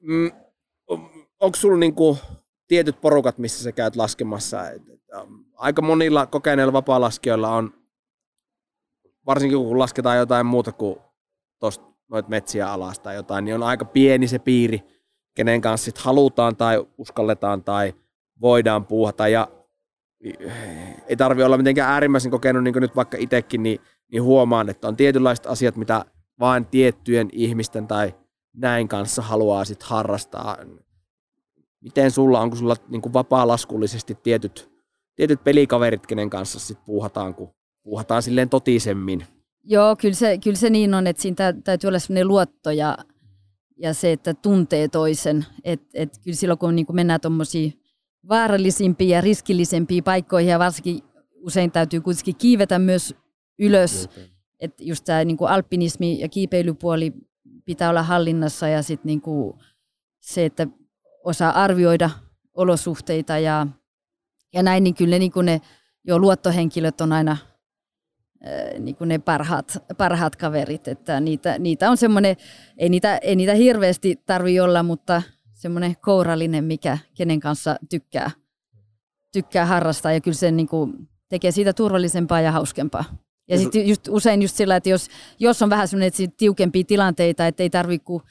mm, 0.00 0.30
onko 1.40 1.56
sulla 1.56 1.78
niinku 1.78 2.18
tietyt 2.68 3.00
porukat, 3.00 3.38
missä 3.38 3.62
sä 3.62 3.72
käyt 3.72 3.96
laskemassa? 3.96 4.70
Et, 4.70 4.82
et, 4.88 5.00
um, 5.22 5.44
aika 5.54 5.82
monilla 5.82 6.26
kokeneilla 6.26 6.72
vapaa-laskijoilla 6.72 7.48
on, 7.48 7.74
varsinkin 9.26 9.58
kun 9.58 9.78
lasketaan 9.78 10.18
jotain 10.18 10.46
muuta 10.46 10.72
kuin 10.72 10.96
tosta 11.58 11.84
noit 12.10 12.28
metsiä 12.28 12.72
alas 12.72 12.98
tai 12.98 13.14
jotain, 13.14 13.44
niin 13.44 13.54
on 13.54 13.62
aika 13.62 13.84
pieni 13.84 14.28
se 14.28 14.38
piiri, 14.38 14.82
kenen 15.34 15.60
kanssa 15.60 15.84
sit 15.84 15.98
halutaan 15.98 16.56
tai 16.56 16.86
uskalletaan 16.98 17.64
tai 17.64 17.94
voidaan 18.40 18.86
puuhata. 18.86 19.28
Ja 19.28 19.48
ei 21.06 21.16
tarvi 21.16 21.42
olla 21.42 21.56
mitenkään 21.56 21.92
äärimmäisen 21.92 22.30
kokenut, 22.30 22.64
niin 22.64 22.74
kuin 22.74 22.80
nyt 22.80 22.96
vaikka 22.96 23.16
itsekin, 23.20 23.62
niin, 23.62 23.80
niin 24.12 24.22
huomaan, 24.22 24.68
että 24.68 24.88
on 24.88 24.96
tietynlaiset 24.96 25.46
asiat, 25.46 25.76
mitä 25.76 26.04
vain 26.40 26.66
tiettyjen 26.66 27.28
ihmisten 27.32 27.86
tai 27.86 28.14
näin 28.52 28.88
kanssa 28.88 29.22
haluaa 29.22 29.64
sit 29.64 29.82
harrastaa. 29.82 30.56
Miten 31.80 32.10
sulla, 32.10 32.40
onko 32.40 32.56
sulla 32.56 32.76
niin 32.88 33.12
vapaa-laskullisesti 33.12 34.18
tietyt, 34.22 34.70
tietyt 35.16 35.44
pelikaverit, 35.44 36.06
kenen 36.06 36.30
kanssa 36.30 36.60
sit 36.60 36.78
puuhataan, 36.86 37.34
kun 37.34 37.54
puuhataan 37.82 38.22
silleen 38.22 38.48
totisemmin? 38.48 39.26
Joo, 39.64 39.96
kyllä 39.96 40.14
se, 40.14 40.38
kyllä 40.38 40.56
se 40.56 40.70
niin 40.70 40.94
on, 40.94 41.06
että 41.06 41.22
siinä 41.22 41.52
täytyy 41.64 41.88
olla 41.88 41.98
sellainen 41.98 42.28
luotto 42.28 42.70
ja, 42.70 42.98
ja 43.82 43.94
se, 43.94 44.12
että 44.12 44.34
tuntee 44.34 44.88
toisen. 44.88 45.46
Et, 45.64 45.82
et 45.94 46.18
kyllä 46.24 46.36
silloin, 46.36 46.58
kun 46.58 46.76
niin 46.76 46.86
mennään 46.92 47.20
tuommoisiin 47.20 47.82
vaarallisimpiin 48.28 49.10
ja 49.10 49.20
riskillisempiin 49.20 50.04
paikkoihin 50.04 50.50
ja 50.50 50.58
varsinkin 50.58 51.00
usein 51.34 51.72
täytyy 51.72 52.00
kuitenkin 52.00 52.36
kiivetä 52.36 52.78
myös 52.78 53.14
ylös, 53.58 54.08
että 54.60 54.84
just 54.84 55.04
tämä 55.04 55.24
niin 55.24 55.38
alpinismi 55.48 56.20
ja 56.20 56.28
kiipeilypuoli 56.28 57.12
pitää 57.64 57.90
olla 57.90 58.02
hallinnassa 58.02 58.68
ja 58.68 58.82
sitten 58.82 59.06
niin 59.06 59.22
se, 60.20 60.44
että 60.44 60.66
osaa 61.24 61.62
arvioida 61.62 62.10
olosuhteita 62.54 63.38
ja, 63.38 63.66
ja 64.52 64.62
näin, 64.62 64.84
niin 64.84 64.94
kyllä 64.94 65.18
niin 65.18 65.32
ne 65.42 65.60
jo 66.04 66.18
luottohenkilöt 66.18 67.00
on 67.00 67.12
aina 67.12 67.36
niin 68.78 68.96
kuin 68.96 69.08
ne 69.08 69.18
parhaat, 69.18 69.84
parhaat 69.98 70.36
kaverit, 70.36 70.88
että 70.88 71.20
niitä, 71.20 71.58
niitä 71.58 71.90
on 71.90 71.96
semmoinen, 71.96 72.36
ei 72.78 72.88
niitä, 72.88 73.16
ei 73.16 73.36
niitä 73.36 73.54
hirveästi 73.54 74.16
tarvi 74.26 74.60
olla, 74.60 74.82
mutta 74.82 75.22
semmoinen 75.52 75.96
kourallinen, 76.00 76.64
mikä 76.64 76.98
kenen 77.14 77.40
kanssa 77.40 77.76
tykkää, 77.90 78.30
tykkää 79.32 79.66
harrastaa 79.66 80.12
ja 80.12 80.20
kyllä 80.20 80.36
se 80.36 80.50
niin 80.50 80.68
kuin 80.68 81.08
tekee 81.28 81.50
siitä 81.50 81.72
turvallisempaa 81.72 82.40
ja 82.40 82.52
hauskempaa. 82.52 83.04
Ja 83.48 83.58
sitten 83.58 83.88
just, 83.88 84.08
usein 84.08 84.42
just 84.42 84.56
sillä, 84.56 84.76
että 84.76 84.88
jos, 84.88 85.08
jos 85.38 85.62
on 85.62 85.70
vähän 85.70 85.88
sellainen 85.88 86.32
tiukempia 86.36 86.84
tilanteita, 86.84 87.46
että 87.46 87.62
ei 87.62 87.70
tarvitse 87.70 88.04
kuin 88.04 88.22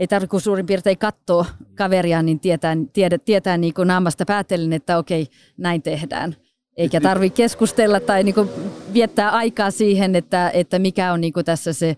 ei 0.00 0.06
tarvitse 0.06 0.30
kuin 0.30 0.40
suurin 0.40 0.66
piirtein 0.66 0.98
katsoa 0.98 1.46
kaveria, 1.74 2.22
niin 2.22 2.40
tietää, 2.40 2.76
tiedä, 2.92 3.18
tietää 3.18 3.58
niin 3.58 3.74
kuin 3.74 3.88
naamasta 3.88 4.24
päätellen, 4.26 4.72
että 4.72 4.98
okei, 4.98 5.26
näin 5.56 5.82
tehdään. 5.82 6.36
Eikä 6.76 7.00
tarvitse 7.00 7.36
keskustella 7.36 8.00
tai 8.00 8.24
niin 8.24 8.34
kuin 8.34 8.48
viettää 8.92 9.30
aikaa 9.30 9.70
siihen, 9.70 10.16
että, 10.16 10.50
että 10.50 10.78
mikä 10.78 11.12
on 11.12 11.20
niin 11.20 11.32
tässä 11.44 11.72
se 11.72 11.96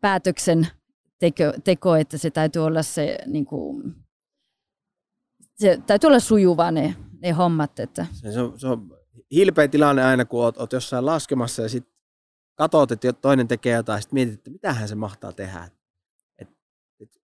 päätöksen 0.00 0.66
teko, 1.18 1.44
teko, 1.64 1.96
että 1.96 2.18
se 2.18 2.30
täytyy 2.30 2.64
olla 2.64 2.82
se, 2.82 3.18
niin 3.26 3.46
kuin, 3.46 3.94
se 5.54 5.80
täytyy 5.86 6.08
olla 6.08 6.20
sujuva 6.20 6.70
ne, 6.70 6.94
ne 7.22 7.30
hommat. 7.30 7.80
Että. 7.80 8.06
Se, 8.12 8.40
on, 8.40 8.60
se 8.60 8.66
on 8.66 8.90
hilpeä 9.30 9.68
tilanne 9.68 10.04
aina, 10.04 10.24
kun 10.24 10.40
oot, 10.40 10.58
oot 10.58 10.72
jossain 10.72 11.06
laskemassa 11.06 11.62
ja 11.62 11.68
sitten 11.68 11.94
katsot, 12.54 12.92
että 12.92 13.12
toinen 13.12 13.48
tekee 13.48 13.76
jotain, 13.76 14.02
sitten 14.02 14.14
mietit, 14.14 14.34
että 14.34 14.50
mitähän 14.50 14.88
se 14.88 14.94
mahtaa 14.94 15.32
tehdä. 15.32 15.68
Et, 16.38 16.48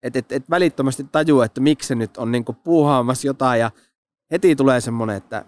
et, 0.03 0.15
et, 0.15 0.31
et 0.31 0.49
välittömästi 0.49 1.03
tajua, 1.11 1.45
että 1.45 1.61
miksi 1.61 1.87
se 1.87 1.95
nyt 1.95 2.17
on 2.17 2.31
niinku 2.31 2.53
puuhaamassa 2.53 3.27
jotain 3.27 3.59
ja 3.59 3.71
heti 4.31 4.55
tulee 4.55 4.81
semmoinen, 4.81 5.15
että 5.15 5.45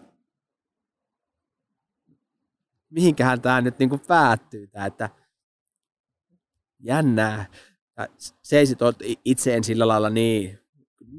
mihinkähän 2.93 3.41
tämä 3.41 3.61
nyt 3.61 3.79
niinku 3.79 3.97
päättyy, 3.97 4.67
tää, 4.67 4.85
että 4.85 5.09
jännää. 6.79 7.45
Ja 7.97 8.07
seisit 8.41 8.79
itse 9.25 9.55
en 9.55 9.63
sillä 9.63 9.87
lailla 9.87 10.09
niin, 10.09 10.59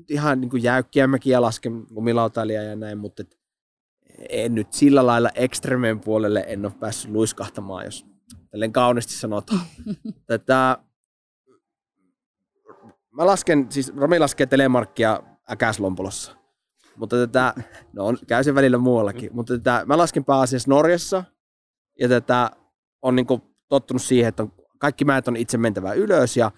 ihan 0.09 0.41
niin 0.41 0.63
jäykkiä 0.63 1.07
mäkiä 1.07 1.43
lasken 1.43 1.87
kumilautailija 1.95 2.63
ja 2.63 2.77
näin, 2.77 2.99
mutta 2.99 3.23
et, 3.23 3.39
en 4.29 4.55
nyt 4.55 4.73
sillä 4.73 5.07
lailla 5.07 5.31
ekstremen 5.35 6.01
puolelle 6.01 6.45
en 6.47 6.67
ole 6.67 6.73
päässyt 6.81 7.11
luiskahtamaan, 7.11 7.85
jos 7.85 8.07
tälleen 8.51 8.73
kauniisti 8.73 9.13
sanotaan. 9.13 9.61
Tätä, 10.27 10.79
mä 13.11 13.27
lasken, 13.27 13.67
siis 13.71 13.97
Romi 13.97 14.19
laskee 14.19 14.47
telemarkkia 14.47 15.23
Äkäslompolossa. 15.51 16.37
Mutta 16.97 17.17
tätä, 17.17 17.55
no 17.93 18.07
on, 18.07 18.19
käy 18.27 18.45
sen 18.45 18.55
välillä 18.55 18.79
muuallakin, 18.79 19.31
mutta 19.33 19.59
tätä, 19.59 19.83
mä 19.87 19.99
lasken 19.99 20.25
pääasiassa 20.25 20.71
Norjassa, 20.71 21.25
ja 22.01 22.09
tätä 22.09 22.51
on 23.03 23.17
niin 23.17 23.27
tottunut 23.69 24.03
siihen, 24.03 24.29
että 24.29 24.43
on, 24.43 24.53
kaikki 24.79 25.05
mäet 25.05 25.29
on 25.29 25.37
itse 25.37 25.59
mentävä 25.59 25.93
ylös, 25.93 26.37
ja, 26.37 26.51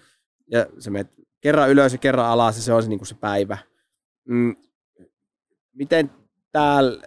ja 0.51 0.65
se 0.79 0.89
menet 0.89 1.13
kerran 1.41 1.69
ylös 1.69 1.93
ja 1.93 1.97
kerran 1.97 2.25
alas, 2.25 2.55
ja 2.55 2.61
se 2.61 2.73
on 2.73 2.83
se, 2.83 2.89
niin 2.89 3.05
se 3.05 3.15
päivä. 3.15 3.57
Mm, 4.29 4.55
miten 5.73 6.11
täällä, 6.51 7.03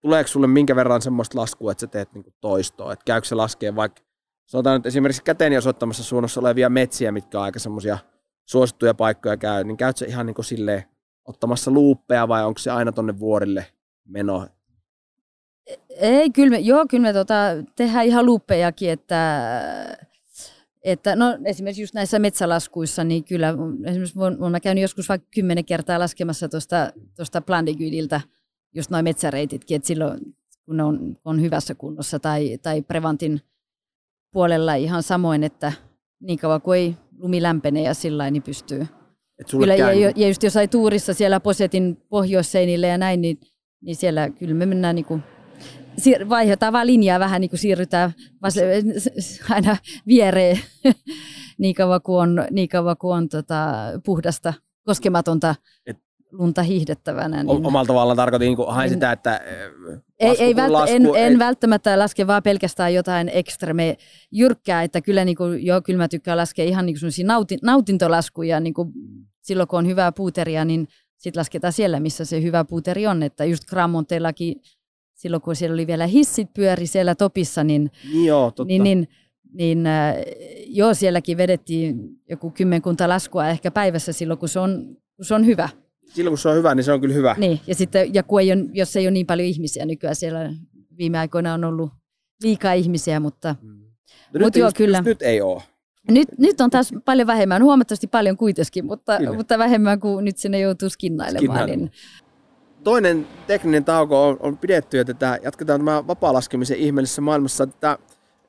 tuleeko 0.00 0.28
sulle 0.28 0.46
minkä 0.46 0.76
verran 0.76 1.02
semmoista 1.02 1.38
laskua, 1.38 1.72
että 1.72 1.80
sä 1.80 1.86
teet 1.86 2.12
niin 2.12 2.34
toistoa, 2.40 2.92
että 2.92 3.04
käykö 3.04 3.28
se 3.28 3.34
laskee 3.34 3.76
vaikka, 3.76 4.02
sanotaan 4.46 4.80
nyt 4.80 4.86
esimerkiksi 4.86 5.22
käteeni 5.22 5.56
osoittamassa 5.56 6.04
suunnassa 6.04 6.40
olevia 6.40 6.70
metsiä, 6.70 7.12
mitkä 7.12 7.38
on 7.38 7.44
aika 7.44 7.58
semmoisia 7.58 7.98
suosittuja 8.46 8.94
paikkoja 8.94 9.36
käy, 9.36 9.64
niin 9.64 9.76
käytkö 9.76 9.98
se 9.98 10.06
ihan 10.06 10.26
niin 10.26 10.44
silleen 10.44 10.84
ottamassa 11.24 11.70
luuppeja 11.70 12.28
vai 12.28 12.44
onko 12.44 12.58
se 12.58 12.70
aina 12.70 12.92
tonne 12.92 13.18
vuorille 13.18 13.66
meno? 14.04 14.48
Ei, 15.88 16.30
kyllä 16.30 16.50
me, 16.50 16.58
joo, 16.58 16.86
kyllä 16.90 17.02
me 17.02 17.12
tota, 17.12 17.34
tehdään 17.76 18.06
ihan 18.06 18.26
luuppejakin, 18.26 18.90
että, 18.90 19.50
että 20.82 21.16
no, 21.16 21.38
esimerkiksi 21.44 21.82
just 21.82 21.94
näissä 21.94 22.18
metsälaskuissa, 22.18 23.04
niin 23.04 23.24
kyllä 23.24 23.54
esimerkiksi 23.86 24.18
olen 24.18 24.60
käynyt 24.60 24.82
joskus 24.82 25.08
vaikka 25.08 25.28
kymmenen 25.34 25.64
kertaa 25.64 25.98
laskemassa 25.98 26.48
tuosta 27.16 27.40
Plandigydiltä, 27.46 28.20
just 28.74 28.90
noin 28.90 29.04
metsäreititkin, 29.04 29.76
että 29.76 29.86
silloin 29.86 30.20
kun 30.66 30.76
ne 30.76 30.82
on, 30.82 31.16
on 31.24 31.40
hyvässä 31.40 31.74
kunnossa 31.74 32.18
tai, 32.18 32.58
tai 32.62 32.82
Prevantin 32.82 33.40
puolella 34.32 34.74
ihan 34.74 35.02
samoin, 35.02 35.44
että 35.44 35.72
niin 36.20 36.38
kauan 36.38 36.62
kuin 36.62 36.78
ei 36.78 36.96
lumi 37.18 37.42
lämpene 37.42 37.82
ja 37.82 37.94
sillä 37.94 38.30
niin 38.30 38.42
pystyy. 38.42 38.86
Kyllä, 39.50 39.74
ja, 39.74 39.92
ja, 39.92 40.28
just 40.28 40.42
jos 40.42 40.56
ai 40.56 40.68
tuurissa 40.68 41.14
siellä 41.14 41.40
Posetin 41.40 41.96
pohjoisseinille 42.08 42.86
ja 42.86 42.98
näin, 42.98 43.20
niin, 43.20 43.40
niin 43.80 43.96
siellä 43.96 44.30
kyllä 44.30 44.54
me 44.54 44.66
mennään 44.66 44.94
niin 44.94 45.04
kuin, 45.04 45.22
vaihdetaan 46.28 46.72
vaan 46.72 46.86
linjaa 46.86 47.20
vähän, 47.20 47.40
niin 47.40 47.50
kuin 47.50 47.60
siirrytään 47.60 48.12
aina 49.50 49.76
viereen 50.06 50.58
niin 51.58 51.74
kauan 51.74 52.02
kuin 52.02 52.22
on, 52.22 52.46
niin 52.50 52.68
kauan 52.68 52.96
kuin 52.96 53.16
on 53.16 53.28
tota, 53.28 53.74
puhdasta, 54.04 54.54
koskematonta 54.84 55.54
Et, 55.86 55.98
lunta 56.32 56.62
hiihdettävänä. 56.62 57.42
Niin, 57.42 57.66
omalla 57.66 57.86
tavallaan 57.86 58.16
tarkoitin 58.16 58.46
niin 58.46 58.68
hain 58.68 58.86
niin, 58.88 58.96
sitä, 58.96 59.12
että 59.12 59.40
ei, 60.20 60.36
ei 60.38 60.56
vält, 60.56 60.72
lasku, 60.72 60.96
en, 60.96 61.06
en 61.06 61.32
ei. 61.32 61.38
välttämättä 61.38 61.98
laske 61.98 62.26
vaan 62.26 62.42
pelkästään 62.42 62.94
jotain 62.94 63.30
ekstreme 63.34 63.96
jyrkkää, 64.30 64.82
että 64.82 65.00
kyllä, 65.00 65.24
niin 65.24 65.36
kuin, 65.36 65.66
joo, 65.66 65.82
kyllä 65.82 65.96
mä 65.96 66.08
tykkään 66.08 66.38
laskea 66.38 66.64
ihan 66.64 66.86
niin 66.86 66.96
kuin 67.00 67.26
nautin, 67.26 67.58
nautintolaskuja 67.62 68.60
niin 68.60 68.74
kuin 68.74 68.92
silloin 69.42 69.68
kun 69.68 69.78
on 69.78 69.86
hyvää 69.86 70.12
puuteria, 70.12 70.64
niin 70.64 70.88
sitten 71.18 71.40
lasketaan 71.40 71.72
siellä, 71.72 72.00
missä 72.00 72.24
se 72.24 72.42
hyvä 72.42 72.64
puuteri 72.64 73.06
on. 73.06 73.22
Että 73.22 73.44
just 73.44 73.64
Gramonteellakin 73.64 74.54
silloin, 75.22 75.42
kun 75.42 75.56
siellä 75.56 75.74
oli 75.74 75.86
vielä 75.86 76.06
hissit 76.06 76.54
pyöri 76.54 76.86
siellä 76.86 77.14
topissa, 77.14 77.64
niin, 77.64 77.90
joo, 78.24 78.50
totta. 78.50 78.64
niin, 78.64 78.82
niin, 78.82 79.08
niin 79.52 79.86
äh, 79.86 80.14
joo, 80.66 80.94
sielläkin 80.94 81.36
vedettiin 81.36 81.96
joku 82.30 82.50
kymmenkunta 82.50 83.08
laskua 83.08 83.48
ehkä 83.48 83.70
päivässä 83.70 84.12
silloin, 84.12 84.38
kun 84.38 84.48
se 84.48 84.60
on, 84.60 84.96
kun 85.16 85.24
se 85.24 85.34
on 85.34 85.46
hyvä. 85.46 85.68
Silloin, 86.14 86.32
kun 86.32 86.38
se 86.38 86.48
on 86.48 86.56
hyvä, 86.56 86.74
niin 86.74 86.84
se 86.84 86.92
on 86.92 87.00
kyllä 87.00 87.14
hyvä. 87.14 87.34
Niin, 87.38 87.60
ja 87.66 87.74
sitten, 87.74 88.14
ja 88.14 88.22
kun 88.22 88.40
ei 88.40 88.52
ole, 88.52 88.64
jos 88.72 88.96
ei 88.96 89.06
ole 89.06 89.10
niin 89.10 89.26
paljon 89.26 89.48
ihmisiä 89.48 89.86
nykyään 89.86 90.16
siellä, 90.16 90.52
viime 90.98 91.18
aikoina 91.18 91.54
on 91.54 91.64
ollut 91.64 91.90
liikaa 92.42 92.72
ihmisiä, 92.72 93.20
mutta, 93.20 93.54
mm. 93.62 93.68
no 94.34 94.40
mutta 94.40 94.58
joo, 94.58 94.66
just, 94.66 94.76
kyllä. 94.76 94.98
Just 94.98 95.06
nyt 95.06 95.22
ei 95.22 95.40
ole. 95.40 95.62
Nyt, 96.10 96.28
nyt 96.38 96.60
on 96.60 96.70
taas 96.70 96.92
paljon 97.04 97.26
vähemmän, 97.26 97.62
huomattavasti 97.62 98.06
paljon 98.06 98.36
kuitenkin, 98.36 98.86
mutta, 98.86 99.18
mutta 99.36 99.58
vähemmän 99.58 100.00
kuin 100.00 100.24
nyt 100.24 100.38
sinne 100.38 100.58
joutuu 100.58 100.88
skinnailemaan. 100.88 101.66
Niin. 101.66 101.90
Toinen 102.84 103.28
tekninen 103.46 103.84
tauko 103.84 104.28
on, 104.28 104.36
on 104.40 104.58
pidetty, 104.58 104.96
ja 104.96 105.04
tätä, 105.04 105.38
jatketaan 105.42 105.80
tämä 105.80 106.06
vapaa-laskemisen 106.06 106.76
ihmeellisessä 106.76 107.22
maailmassa. 107.22 107.66
Tätä, 107.66 107.98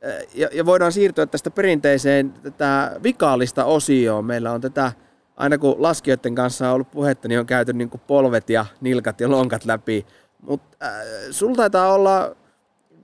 eh, 0.02 0.28
ja, 0.36 0.50
ja 0.54 0.66
voidaan 0.66 0.92
siirtyä 0.92 1.26
tästä 1.26 1.52
perinteiseen 1.52 2.34
tätä 2.34 3.00
vikaalista 3.04 3.66
osioon. 3.66 4.26
Meillä 4.26 4.52
on 4.52 4.62
tätä, 4.62 4.92
aina 5.38 5.58
kun 5.58 5.76
laskijoiden 5.78 6.36
kanssa 6.36 6.68
on 6.68 6.74
ollut 6.74 6.92
puhetta, 6.92 7.28
niin 7.28 7.40
on 7.40 7.46
käyty 7.46 7.74
niin 7.74 7.90
kuin 7.90 8.02
polvet 8.08 8.50
ja 8.50 8.66
nilkat 8.82 9.22
ja 9.22 9.32
lonkat 9.32 9.66
läpi. 9.66 10.06
Mutta 10.42 10.78
äh, 10.84 10.94
sulla 11.32 11.56
taitaa 11.56 11.94
olla 11.94 12.36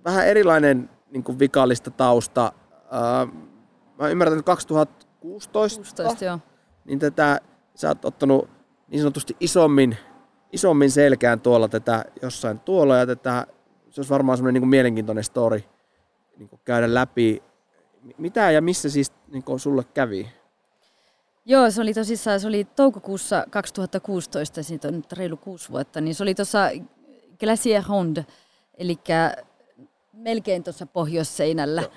vähän 0.05 0.27
erilainen 0.27 0.89
niin 1.11 1.23
kuin 1.23 1.39
vikaalista 1.39 1.91
tausta. 1.91 2.53
Äh, 2.73 3.33
mä 3.99 4.07
ymmärrän, 4.07 4.39
että 4.39 4.45
2016, 4.45 5.77
16, 5.77 6.25
joo. 6.25 6.39
niin 6.85 6.99
tätä, 6.99 7.41
sä 7.75 7.87
oot 7.87 8.05
ottanut 8.05 8.49
niin 8.87 9.01
sanotusti 9.01 9.35
isommin, 9.39 9.97
isommin 10.51 10.91
selkään 10.91 11.41
tuolla 11.41 11.67
tätä 11.67 12.05
jossain 12.21 12.59
tuolla 12.59 12.97
ja 12.97 13.05
tätä, 13.05 13.47
se 13.89 14.01
olisi 14.01 14.09
varmaan 14.09 14.37
semmoinen 14.37 14.61
niin 14.61 14.69
mielenkiintoinen 14.69 15.23
story 15.23 15.63
niin 16.37 16.49
kuin 16.49 16.61
käydä 16.65 16.93
läpi. 16.93 17.43
Mitä 18.17 18.51
ja 18.51 18.61
missä 18.61 18.89
siis 18.89 19.11
niin 19.27 19.43
kuin 19.43 19.59
sulle 19.59 19.83
kävi? 19.93 20.29
Joo, 21.45 21.71
se 21.71 21.81
oli 21.81 21.93
tosissaan, 21.93 22.39
se 22.39 22.47
oli 22.47 22.67
toukokuussa 22.75 23.45
2016, 23.49 24.63
siitä 24.63 24.87
on 24.87 24.93
nyt 24.93 25.13
reilu 25.13 25.37
kuusi 25.37 25.71
vuotta, 25.71 26.01
niin 26.01 26.15
se 26.15 26.23
oli 26.23 26.35
tuossa 26.35 26.69
Glacier 27.39 27.83
Hond, 27.83 28.23
eli 28.77 28.99
melkein 30.13 30.63
tuossa 30.63 30.85
pohjoisseinällä. 30.85 31.81
Joo 31.81 31.91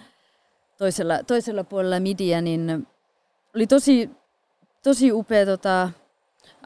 toisella, 0.83 1.23
toisella 1.27 1.65
puolella 1.65 2.01
midiä, 2.01 2.41
niin 2.41 2.87
oli 3.57 3.67
tosi, 3.67 4.11
tosi 4.83 5.13
upea 5.13 5.47
tota, 5.47 5.91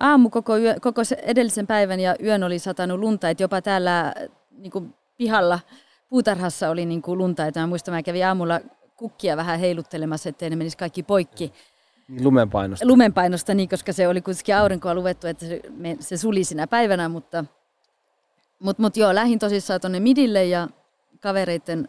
aamu 0.01 0.31
koko, 0.31 0.57
yö, 0.57 0.75
koko 0.81 1.03
edellisen 1.23 1.67
päivän 1.67 2.01
ja 2.01 2.17
yön 2.23 2.43
oli 2.43 2.59
satanut 2.59 3.01
lunta, 3.01 3.31
että 3.31 3.43
jopa 3.43 3.63
täällä 3.63 4.15
niin 4.51 4.71
kuin 4.71 4.95
pihalla 5.17 5.61
puutarhassa 6.09 6.71
oli 6.71 6.87
niin 6.87 7.03
kuin 7.03 7.19
lunta. 7.19 7.47
Että 7.47 7.61
mä 7.61 7.67
muistan, 7.67 7.95
mä 7.95 8.03
kävin 8.03 8.27
aamulla 8.27 8.61
kukkia 8.97 9.37
vähän 9.37 9.61
heiluttelemassa, 9.61 10.29
ettei 10.29 10.51
ne 10.51 10.57
menisi 10.57 10.77
kaikki 10.77 11.03
poikki. 11.03 11.53
Niin 12.09 12.25
lumenpainosta. 12.25 12.87
Lumenpainosta, 12.87 13.55
niin, 13.55 13.69
koska 13.69 13.93
se 13.93 14.09
oli 14.09 14.21
kuitenkin 14.23 14.57
aurinkoa 14.57 14.95
luvettu, 14.95 15.27
että 15.27 15.47
se, 15.47 15.61
me, 15.77 15.97
se 16.01 16.17
suli 16.17 16.45
sinä 16.45 16.67
päivänä, 16.67 17.09
mutta 17.09 17.45
mut, 18.59 18.79
mut 18.79 18.97
joo, 18.97 19.15
lähin 19.15 19.39
tosissaan 19.39 19.81
tuonne 19.81 20.01
midille 20.01 20.45
ja 20.45 20.69
kavereiden 21.21 21.89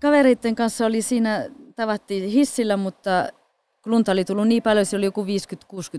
kavereiden 0.00 0.54
kanssa 0.54 0.86
oli 0.86 1.02
siinä, 1.02 1.46
tavattiin 1.76 2.30
hissillä, 2.30 2.76
mutta 2.76 3.28
kun 3.82 3.92
lunta 3.92 4.12
oli 4.12 4.24
tullut 4.24 4.48
niin 4.48 4.62
paljon, 4.62 4.86
se 4.86 4.96
oli 4.96 5.04
joku 5.04 5.24
50-60 5.24 5.26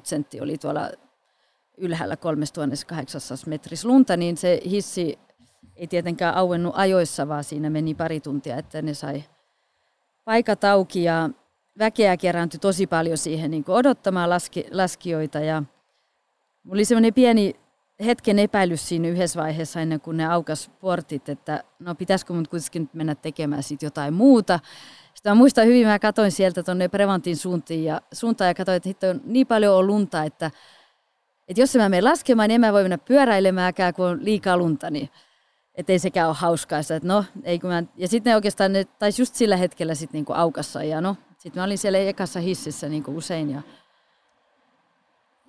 sentti 0.04 0.42
oli 0.42 0.58
tuolla 0.58 0.90
ylhäällä 1.78 2.18
3800 2.18 3.38
metrissä 3.46 3.88
lunta, 3.88 4.18
niin 4.18 4.38
se 4.38 4.62
hissi 4.66 5.20
ei 5.76 5.88
tietenkään 5.88 6.36
auennut 6.36 6.74
ajoissa, 6.76 7.28
vaan 7.28 7.44
siinä 7.44 7.70
meni 7.70 7.96
pari 7.96 8.20
tuntia, 8.20 8.58
että 8.58 8.82
ne 8.82 8.94
sai 8.94 9.24
paikat 10.26 10.64
auki 10.64 11.04
ja 11.04 11.30
väkeä 11.80 12.18
kerääntyi 12.18 12.60
tosi 12.60 12.88
paljon 12.88 13.18
siihen 13.18 13.52
niin 13.52 13.64
odottamaan 13.68 14.30
laski, 14.30 14.66
laskijoita. 14.72 15.40
Ja 15.40 15.64
oli 16.70 16.86
semmoinen 16.86 17.14
pieni 17.14 17.56
hetken 18.06 18.40
epäilys 18.40 18.90
siinä 18.90 19.08
yhdessä 19.08 19.42
vaiheessa 19.42 19.82
ennen 19.82 20.02
kuin 20.02 20.18
ne 20.18 20.26
aukas 20.26 20.72
portit, 20.80 21.30
että 21.30 21.64
no 21.80 21.96
pitäisikö 21.96 22.34
mun 22.34 22.46
kuitenkin 22.50 22.90
mennä 22.94 23.16
tekemään 23.16 23.64
sit 23.64 23.82
jotain 23.82 24.14
muuta. 24.14 24.60
Sitten 25.14 25.32
mä 25.32 25.36
muistan 25.36 25.66
hyvin, 25.66 25.88
mä 25.88 26.00
katsoin 26.00 26.32
sieltä 26.32 26.64
tuonne 26.64 26.88
Prevantin 26.88 27.38
suuntiin 27.38 27.84
ja, 27.84 28.02
suuntaan 28.14 28.48
ja 28.48 28.54
katsoin, 28.54 28.82
että 28.86 29.10
on 29.10 29.22
niin 29.24 29.48
paljon 29.48 29.76
on 29.76 29.88
lunta, 29.88 30.24
että, 30.24 30.52
että 31.48 31.62
jos 31.62 31.76
mä 31.76 31.90
menen 31.90 32.04
laskemaan, 32.04 32.48
niin 32.48 32.56
en 32.56 32.62
mä 32.62 32.74
voi 32.74 32.84
mennä 32.84 32.98
pyöräilemäänkään, 32.98 33.94
kun 33.94 34.06
on 34.06 34.26
liikaa 34.26 34.58
lunta, 34.58 34.90
niin 34.90 35.10
että 35.76 35.92
ei 35.92 36.00
sekään 36.00 36.28
ole 36.28 36.36
hauskaa. 36.40 36.80
Että 36.80 37.00
no, 37.04 37.26
ei 37.44 37.60
kun 37.60 37.70
mä, 37.70 37.84
ja 37.96 38.08
sitten 38.08 38.32
ne 38.32 38.36
oikeastaan, 38.36 38.74
ne 38.74 38.84
taisi 38.84 39.22
just 39.22 39.36
sillä 39.36 39.58
hetkellä 39.58 39.96
sitten 39.96 40.18
niinku 40.18 40.34
aukassa 40.34 40.84
ja 40.84 41.02
no, 41.02 41.16
sitten 41.38 41.62
mä 41.62 41.66
olin 41.66 41.78
siellä 41.78 41.98
ekassa 41.98 42.40
hississä 42.40 42.90
niin 42.90 43.04
kuin 43.04 43.18
usein 43.18 43.50
ja, 43.50 43.62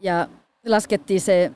ja 0.01 0.29
laskettiin 0.67 1.21
se 1.21 1.53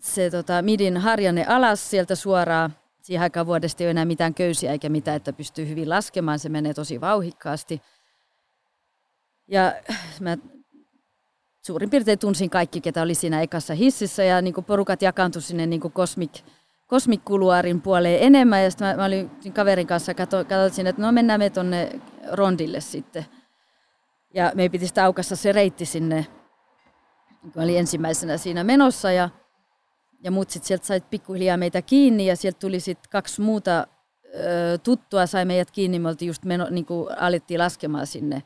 se 0.00 0.30
tota, 0.30 0.62
midin 0.62 0.96
harjanne 0.96 1.44
alas 1.48 1.90
sieltä 1.90 2.14
suoraan. 2.14 2.74
Siihen 3.02 3.22
aikaan 3.22 3.46
vuodesta 3.46 3.82
ei 3.82 3.86
ole 3.86 3.90
enää 3.90 4.04
mitään 4.04 4.34
köysiä 4.34 4.72
eikä 4.72 4.88
mitään, 4.88 5.16
että 5.16 5.32
pystyy 5.32 5.68
hyvin 5.68 5.88
laskemaan. 5.88 6.38
Se 6.38 6.48
menee 6.48 6.74
tosi 6.74 7.00
vauhikkaasti. 7.00 7.82
Ja 9.48 9.74
mä 10.20 10.36
suurin 11.62 11.90
piirtein 11.90 12.18
tunsin 12.18 12.50
kaikki, 12.50 12.80
ketä 12.80 13.02
oli 13.02 13.14
siinä 13.14 13.42
ekassa 13.42 13.74
hississä 13.74 14.24
ja 14.24 14.42
niin 14.42 14.54
porukat 14.66 15.02
jakaantui 15.02 15.42
sinne 15.42 15.66
niin 15.66 15.80
kosmik, 15.80 16.32
kosmikkuluarin 16.86 17.82
puoleen 17.82 18.22
enemmän. 18.22 18.64
Ja 18.64 18.70
sitten 18.70 18.88
mä, 18.88 18.96
mä 18.96 19.04
olin 19.04 19.30
kaverin 19.54 19.86
kanssa, 19.86 20.14
katsoin, 20.14 20.86
että 20.86 21.02
no 21.02 21.12
mennään 21.12 21.40
me 21.40 21.50
tuonne 21.50 22.00
rondille 22.32 22.80
sitten. 22.80 23.26
Ja 24.34 24.52
me 24.54 24.68
piti 24.68 24.86
sitä 24.86 25.04
aukassa 25.04 25.36
se 25.36 25.52
reitti 25.52 25.84
sinne, 25.86 26.26
kun 27.52 27.62
oli 27.62 27.76
ensimmäisenä 27.76 28.36
siinä 28.36 28.64
menossa. 28.64 29.12
Ja 29.12 29.28
ja 30.24 30.30
muut 30.30 30.50
sitten 30.50 30.68
sieltä 30.68 30.86
sait 30.86 31.10
pikkuhiljaa 31.10 31.56
meitä 31.56 31.82
kiinni 31.82 32.26
ja 32.26 32.36
sieltä 32.36 32.58
tuli 32.58 32.80
sitten 32.80 33.10
kaksi 33.10 33.40
muuta 33.40 33.86
ö, 34.34 34.78
tuttua 34.78 35.26
sai 35.26 35.44
meidät 35.44 35.70
kiinni. 35.70 35.98
Me 35.98 36.08
oltiin 36.08 36.26
just 36.26 36.44
meno, 36.44 36.66
niin 36.70 36.86
kuin 36.86 37.18
alettiin 37.18 37.60
laskemaan 37.60 38.06
sinne, 38.06 38.42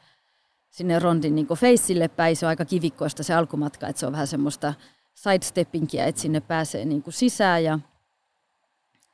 sinne 0.70 0.98
rondin 0.98 1.34
niin 1.34 1.46
feissille 1.56 2.08
päin. 2.08 2.36
Se 2.36 2.46
on 2.46 2.48
aika 2.48 2.64
kivikkoista 2.64 3.22
se 3.22 3.34
alkumatka, 3.34 3.88
että 3.88 4.00
se 4.00 4.06
on 4.06 4.12
vähän 4.12 4.26
semmoista 4.26 4.74
sidesteppingiä, 5.14 6.06
että 6.06 6.20
sinne 6.20 6.40
pääsee 6.40 6.84
niin 6.84 7.02
kuin 7.02 7.14
sisään 7.14 7.64
ja 7.64 7.78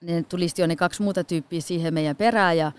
ne 0.01 0.23
tuli 0.23 0.47
jo 0.59 0.67
ne 0.67 0.77
kaksi 0.77 1.03
muuta 1.03 1.25
tyyppiä 1.25 1.61
siihen 1.61 1.95
meidän 1.95 2.17
perään 2.17 2.59
ja, 2.59 2.73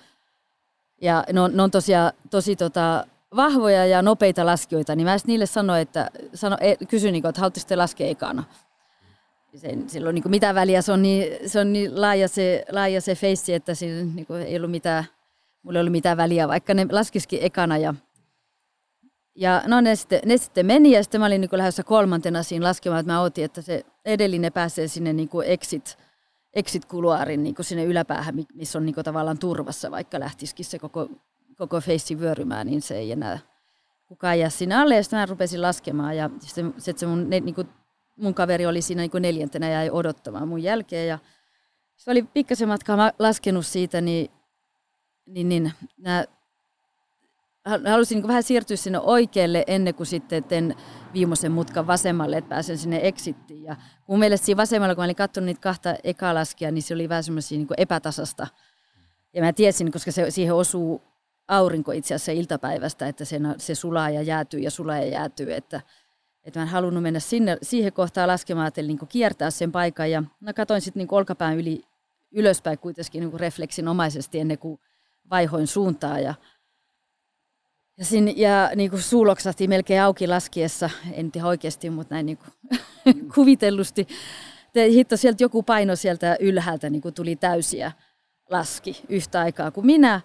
ja 1.02 1.24
ne, 1.34 1.42
on, 1.42 1.58
ne 1.58 1.64
on 1.64 1.72
tosiaan 1.72 2.14
tosi 2.30 2.56
tota, 2.56 3.06
vahvoja 3.36 3.86
ja 3.86 4.02
nopeita 4.02 4.46
laskijoita, 4.46 4.96
niin 4.96 5.08
mä 5.08 5.18
niille 5.28 5.46
sanoin, 5.46 5.82
että 5.82 6.12
sano, 6.34 6.58
e, 6.60 6.76
kysyin, 6.86 7.12
niin 7.12 7.22
kuin, 7.22 7.30
että 7.30 7.42
haluaisitte 7.42 7.76
laskea 7.76 8.08
ekana 8.08 8.44
se, 9.56 9.78
sillä 9.88 10.10
on 10.10 10.16
niin 10.16 10.24
kuin 10.24 10.32
mitään 10.32 10.56
väliä, 10.56 10.82
se 10.82 10.92
on 10.92 11.02
niin, 11.02 11.50
se 11.50 11.60
on 11.60 11.74
niin 11.74 12.02
laaja, 12.02 12.28
se, 12.28 12.66
laaja 12.72 13.02
se 13.02 13.16
feissi, 13.16 13.54
että 13.54 13.76
siinä 13.76 14.14
niin 14.16 14.26
kuin 14.26 14.42
ei 14.42 14.56
ollut 14.56 14.72
mitään, 14.72 15.04
mulla 15.64 15.80
ei 15.80 15.82
ollut 15.82 15.92
mitään 15.92 16.18
väliä, 16.18 16.48
vaikka 16.48 16.74
ne 16.74 16.88
laskisikin 16.92 17.40
ekana. 17.42 17.78
Ja, 17.78 17.94
ja 19.36 19.64
no 19.68 19.82
ne 19.82 19.96
sitten, 19.96 20.20
ne 20.26 20.38
sitten 20.38 20.66
meni 20.66 20.92
ja 20.92 21.04
sitten 21.04 21.22
mä 21.22 21.28
olin 21.28 21.42
niin 21.42 21.50
lähdössä 21.52 21.84
kolmantena 21.84 22.44
siinä 22.44 22.66
laskemaan, 22.66 23.00
että 23.00 23.12
mä 23.12 23.22
otin, 23.22 23.46
että 23.46 23.62
se 23.62 23.86
edellinen 24.06 24.54
pääsee 24.54 24.88
sinne 24.88 25.14
niin 25.14 25.30
kuin 25.30 25.48
exit, 25.48 25.98
exit-kuluaarin 26.54 27.44
niin 27.44 27.56
kuin 27.56 27.66
sinne 27.66 27.86
yläpäähän, 27.86 28.36
missä 28.54 28.80
on 28.80 28.86
niin 28.86 28.96
kuin 28.96 29.06
tavallaan 29.06 29.40
turvassa, 29.40 29.92
vaikka 29.92 30.20
lähtisikin 30.20 30.66
se 30.66 30.80
koko, 30.80 31.10
koko 31.58 31.82
feissi 31.82 32.20
vyörymään, 32.20 32.68
niin 32.68 32.82
se 32.82 32.98
ei 32.98 33.12
enää 33.12 33.40
kukaan 34.08 34.40
jää 34.40 34.50
sinne 34.50 34.76
alle. 34.76 34.96
Ja 34.96 35.04
sitten 35.04 35.20
mä 35.20 35.26
rupesin 35.26 35.62
laskemaan 35.62 36.18
ja 36.18 36.30
sitten 36.40 36.74
se, 36.78 36.94
se 36.98 37.06
mun 37.06 37.30
ne, 37.30 37.40
niin 37.40 37.56
kuin 37.56 37.68
mun 38.22 38.34
kaveri 38.34 38.66
oli 38.66 38.82
siinä 38.82 39.02
niin 39.02 39.22
neljäntenä 39.22 39.70
ja 39.70 39.74
jäi 39.74 39.90
odottamaan 39.90 40.48
mun 40.48 40.64
jälkeen. 40.64 41.08
Ja 41.08 41.20
se 41.96 42.12
oli 42.12 42.24
pikkasen 42.24 42.68
matkaa 42.68 43.12
laskenut 43.20 43.66
siitä, 43.66 44.02
niin, 44.02 44.32
niin, 45.26 45.50
niin 45.50 45.72
nämä 45.98 46.26
halusin 47.66 48.16
niin 48.16 48.28
vähän 48.28 48.44
siirtyä 48.44 48.78
sinne 48.78 49.00
oikealle 49.00 49.64
ennen 49.68 49.96
kuin 49.96 50.08
sitten 50.08 50.44
teen 50.44 50.76
viimeisen 51.14 51.52
mutkan 51.52 51.88
vasemmalle, 51.88 52.38
että 52.38 52.50
pääsen 52.50 52.78
sinne 52.78 53.00
exittiin. 53.04 53.64
Ja 53.64 53.76
mun 54.08 54.20
mielestä 54.20 54.46
siinä 54.46 54.58
vasemmalla, 54.58 54.96
kun 54.96 55.02
mä 55.02 55.06
olin 55.06 55.16
katsonut 55.16 55.46
niitä 55.46 55.62
kahta 55.62 55.96
ekaa 56.04 56.34
laskia, 56.34 56.72
niin 56.72 56.84
se 56.84 56.94
oli 56.94 57.10
vähän 57.10 57.24
semmoisia 57.24 57.58
niin 57.58 57.68
epätasasta. 57.78 58.48
Ja 59.34 59.42
mä 59.42 59.54
tiesin, 59.54 59.92
koska 59.92 60.12
se, 60.12 60.32
siihen 60.32 60.56
osuu 60.56 61.02
aurinko 61.48 61.92
itse 61.92 62.16
asiassa 62.16 62.32
iltapäivästä, 62.32 63.08
että 63.08 63.26
se, 63.26 63.40
se 63.58 63.76
sulaa 63.76 64.10
ja 64.10 64.22
jäätyy 64.22 64.60
ja 64.60 64.72
sulaa 64.72 64.98
ja 64.98 65.06
jäätyy, 65.06 65.54
että, 65.54 65.82
että 66.44 66.60
mä 66.60 66.64
en 66.64 66.70
halunnut 66.70 67.04
mennä 67.04 67.20
sinne, 67.20 67.58
siihen 67.62 67.94
kohtaan 67.94 68.28
laskemaan, 68.28 68.68
että 68.68 68.82
niin 68.82 69.00
kiertää 69.10 69.52
sen 69.52 69.72
paikan. 69.72 70.12
Ja 70.12 70.24
mä 70.40 70.54
katsoin 70.54 70.82
sitten 70.82 71.00
niin 71.02 71.08
olkapään 71.14 71.58
yli 71.58 71.82
ylöspäin 72.32 72.80
kuitenkin 72.80 73.20
niin 73.22 73.40
refleksinomaisesti 73.40 74.40
ennen 74.40 74.58
kuin 74.58 74.80
vaihoin 75.30 75.68
suuntaa. 75.68 76.20
Ja, 76.20 76.34
ja, 77.98 78.06
sin, 78.06 78.38
ja 78.38 78.72
niin 78.76 78.90
kuin 78.90 79.02
suu 79.02 79.26
melkein 79.68 80.02
auki 80.02 80.28
laskiessa, 80.28 80.90
en 81.14 81.32
tiedä 81.32 81.48
oikeasti, 81.48 81.90
mutta 81.90 82.16
näin 82.16 82.26
niin 82.26 82.38
kuin 82.38 82.82
kuvitellusti. 83.36 84.08
Te, 84.74 84.90
hitto, 84.90 85.18
sieltä 85.18 85.44
joku 85.44 85.64
paino 85.64 85.96
sieltä 85.96 86.38
ylhäältä 86.40 86.90
niin 86.90 87.02
kuin 87.02 87.14
tuli 87.14 87.36
täysiä 87.36 87.92
laski 88.50 89.02
yhtä 89.10 89.40
aikaa 89.40 89.72
kuin 89.72 89.86
minä. 89.86 90.22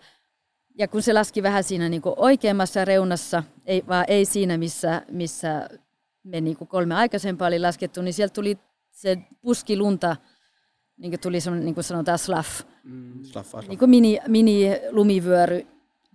Ja 0.79 0.89
kun 0.89 1.03
se 1.03 1.13
laski 1.13 1.43
vähän 1.43 1.65
siinä 1.65 1.89
niin 1.89 2.03
kuin 2.03 2.15
oikeammassa 2.17 2.85
reunassa, 2.85 3.43
ei, 3.67 3.85
vaan 3.89 4.05
ei 4.09 4.25
siinä, 4.25 4.59
missä, 4.59 5.03
missä 5.11 5.69
me 6.27 6.41
niin 6.41 6.57
kuin 6.57 6.69
kolme 6.69 6.95
aikaisempaa 6.95 7.49
oli 7.49 7.59
laskettu, 7.59 8.03
niin 8.03 8.15
sieltä 8.15 8.33
tuli 8.33 8.59
se 8.91 9.19
puski 9.41 9.77
lunta, 9.77 10.17
niin 10.97 11.11
kuin 11.11 11.21
tuli 11.21 11.41
semmoinen, 11.41 11.65
niin 11.65 11.75
kuin 11.75 11.85
sanotaan 11.85 12.19
slaff, 12.19 12.63
mm, 12.85 13.25
slaff, 13.25 13.51
slaff. 13.51 13.69
Niin 13.69 13.79
kuin 13.79 13.91
mini, 13.91 14.19
mini 14.29 14.71
lumivyöry 14.91 15.67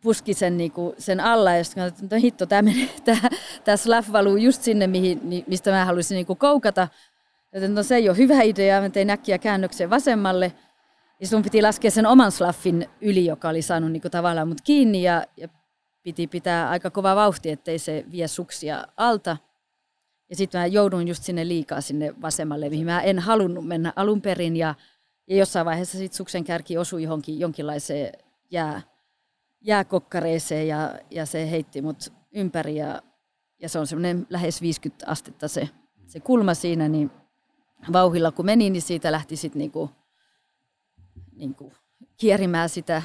puski 0.02 0.34
sen, 0.34 0.58
niin 0.58 0.72
kuin, 0.72 0.96
sen 0.98 1.20
alla, 1.20 1.52
ja 1.52 1.64
sitten 1.64 1.84
että 1.84 2.16
no 2.16 2.22
hitto, 2.22 2.46
tämä, 2.46 2.62
menee, 2.62 2.90
tämä, 3.06 3.30
tämä 3.64 3.78
slaff 3.78 4.12
valuu 4.12 4.38
just 4.38 4.62
sinne, 4.62 4.88
mihin, 4.88 5.44
mistä 5.48 5.72
mä 5.72 5.86
haluaisin 5.86 6.16
niin 6.16 6.26
kuin 6.26 6.40
koukata. 6.40 6.88
Joten 7.54 7.76
no 7.76 7.84
se 7.84 7.96
ei 7.96 8.10
ole 8.10 8.18
hyvä 8.18 8.42
idea, 8.42 8.82
mä 8.82 8.90
tein 8.90 9.10
äkkiä 9.10 9.38
käännöksen 9.38 9.90
vasemmalle, 9.90 10.54
ja 11.20 11.28
sun 11.28 11.42
piti 11.42 11.62
laskea 11.62 11.92
sen 11.92 12.06
oman 12.06 12.32
slaffin 12.32 12.90
yli, 13.02 13.26
joka 13.26 13.50
oli 13.50 13.62
saanut 13.62 13.92
niin 13.92 14.02
kuin, 14.02 14.12
tavallaan 14.12 14.48
mut 14.48 14.62
kiinni, 14.62 15.04
ja, 15.04 15.24
ja 15.38 15.48
piti 16.04 16.28
pitää 16.28 16.70
aika 16.70 16.90
kova 16.90 17.16
vauhti, 17.16 17.50
ettei 17.50 17.80
se 17.80 18.06
vie 18.12 18.28
suksia 18.28 18.86
alta. 18.98 19.38
Ja 20.32 20.38
sitten 20.38 20.62
mä 20.62 20.66
joudun 20.66 21.08
just 21.08 21.24
sinne 21.24 21.48
liikaa 21.48 21.82
sinne 21.82 22.14
vasemmalle, 22.22 22.70
mihin 22.70 22.86
mä 22.86 23.02
en 23.02 23.20
halunnut 23.20 23.68
mennä 23.68 23.94
alun 23.96 24.22
perin. 24.22 24.58
Ja, 24.58 24.76
ja 25.28 25.36
jossain 25.36 25.66
vaiheessa 25.66 25.98
sit 25.98 26.14
suksen 26.14 26.44
kärki 26.44 26.78
osui 26.78 27.04
johonkin 27.04 27.40
jonkinlaiseen 27.40 28.12
jää, 28.52 28.82
jääkokkareeseen 29.62 30.68
ja, 30.68 31.00
ja 31.10 31.26
se 31.26 31.52
heitti 31.52 31.82
mut 31.82 32.14
ympäri. 32.32 32.76
Ja, 32.76 33.02
ja 33.60 33.70
se 33.70 33.80
on 33.80 33.88
semmoinen 33.88 34.28
lähes 34.30 34.62
50 34.62 35.06
astetta 35.08 35.48
se, 35.48 35.70
se 36.08 36.20
kulma 36.20 36.54
siinä, 36.54 36.90
niin 36.90 37.12
vauhilla 37.94 38.32
kun 38.32 38.46
meni, 38.46 38.70
niin 38.70 38.82
siitä 38.82 39.12
lähti 39.12 39.36
sitten 39.36 39.60
niinku, 39.60 39.90
niinku 41.32 41.74
kierimään 42.18 42.70
sitä 42.70 43.02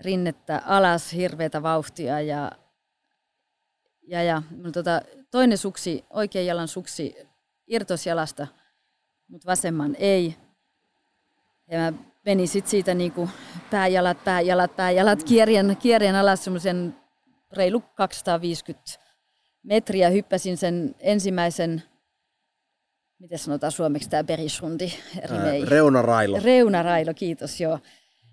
rinnettä 0.00 0.62
alas 0.66 1.12
hirveätä 1.12 1.62
vauhtia 1.62 2.20
ja, 2.20 2.52
ja, 4.06 4.22
ja 4.22 4.42
tota, 4.72 5.00
toinen 5.30 5.58
suksi, 5.58 6.04
oikean 6.10 6.46
jalan 6.46 6.68
suksi 6.68 7.16
irtosi 7.66 8.08
jalasta, 8.08 8.46
mutta 9.28 9.46
vasemman 9.46 9.96
ei. 9.98 10.36
Ja 11.70 11.78
mä 11.78 11.92
menin 12.24 12.48
sitten 12.48 12.70
siitä 12.70 12.94
niinku 12.94 13.28
pääjalat, 13.70 14.24
pääjalat, 14.24 14.76
pääjalat 14.76 15.22
kierien, 15.22 15.76
kierien 15.76 16.14
alas 16.14 16.44
semmoisen 16.44 16.96
reilu 17.52 17.80
250 17.94 18.82
metriä. 19.62 20.10
Hyppäsin 20.10 20.56
sen 20.56 20.94
ensimmäisen, 20.98 21.82
miten 23.18 23.38
sanotaan 23.38 23.72
suomeksi 23.72 24.10
tämä 24.10 24.24
berishundi? 24.24 24.92
Reunarailo. 25.68 26.38
Reunarailo, 26.44 27.14
kiitos 27.14 27.60
joo. 27.60 27.78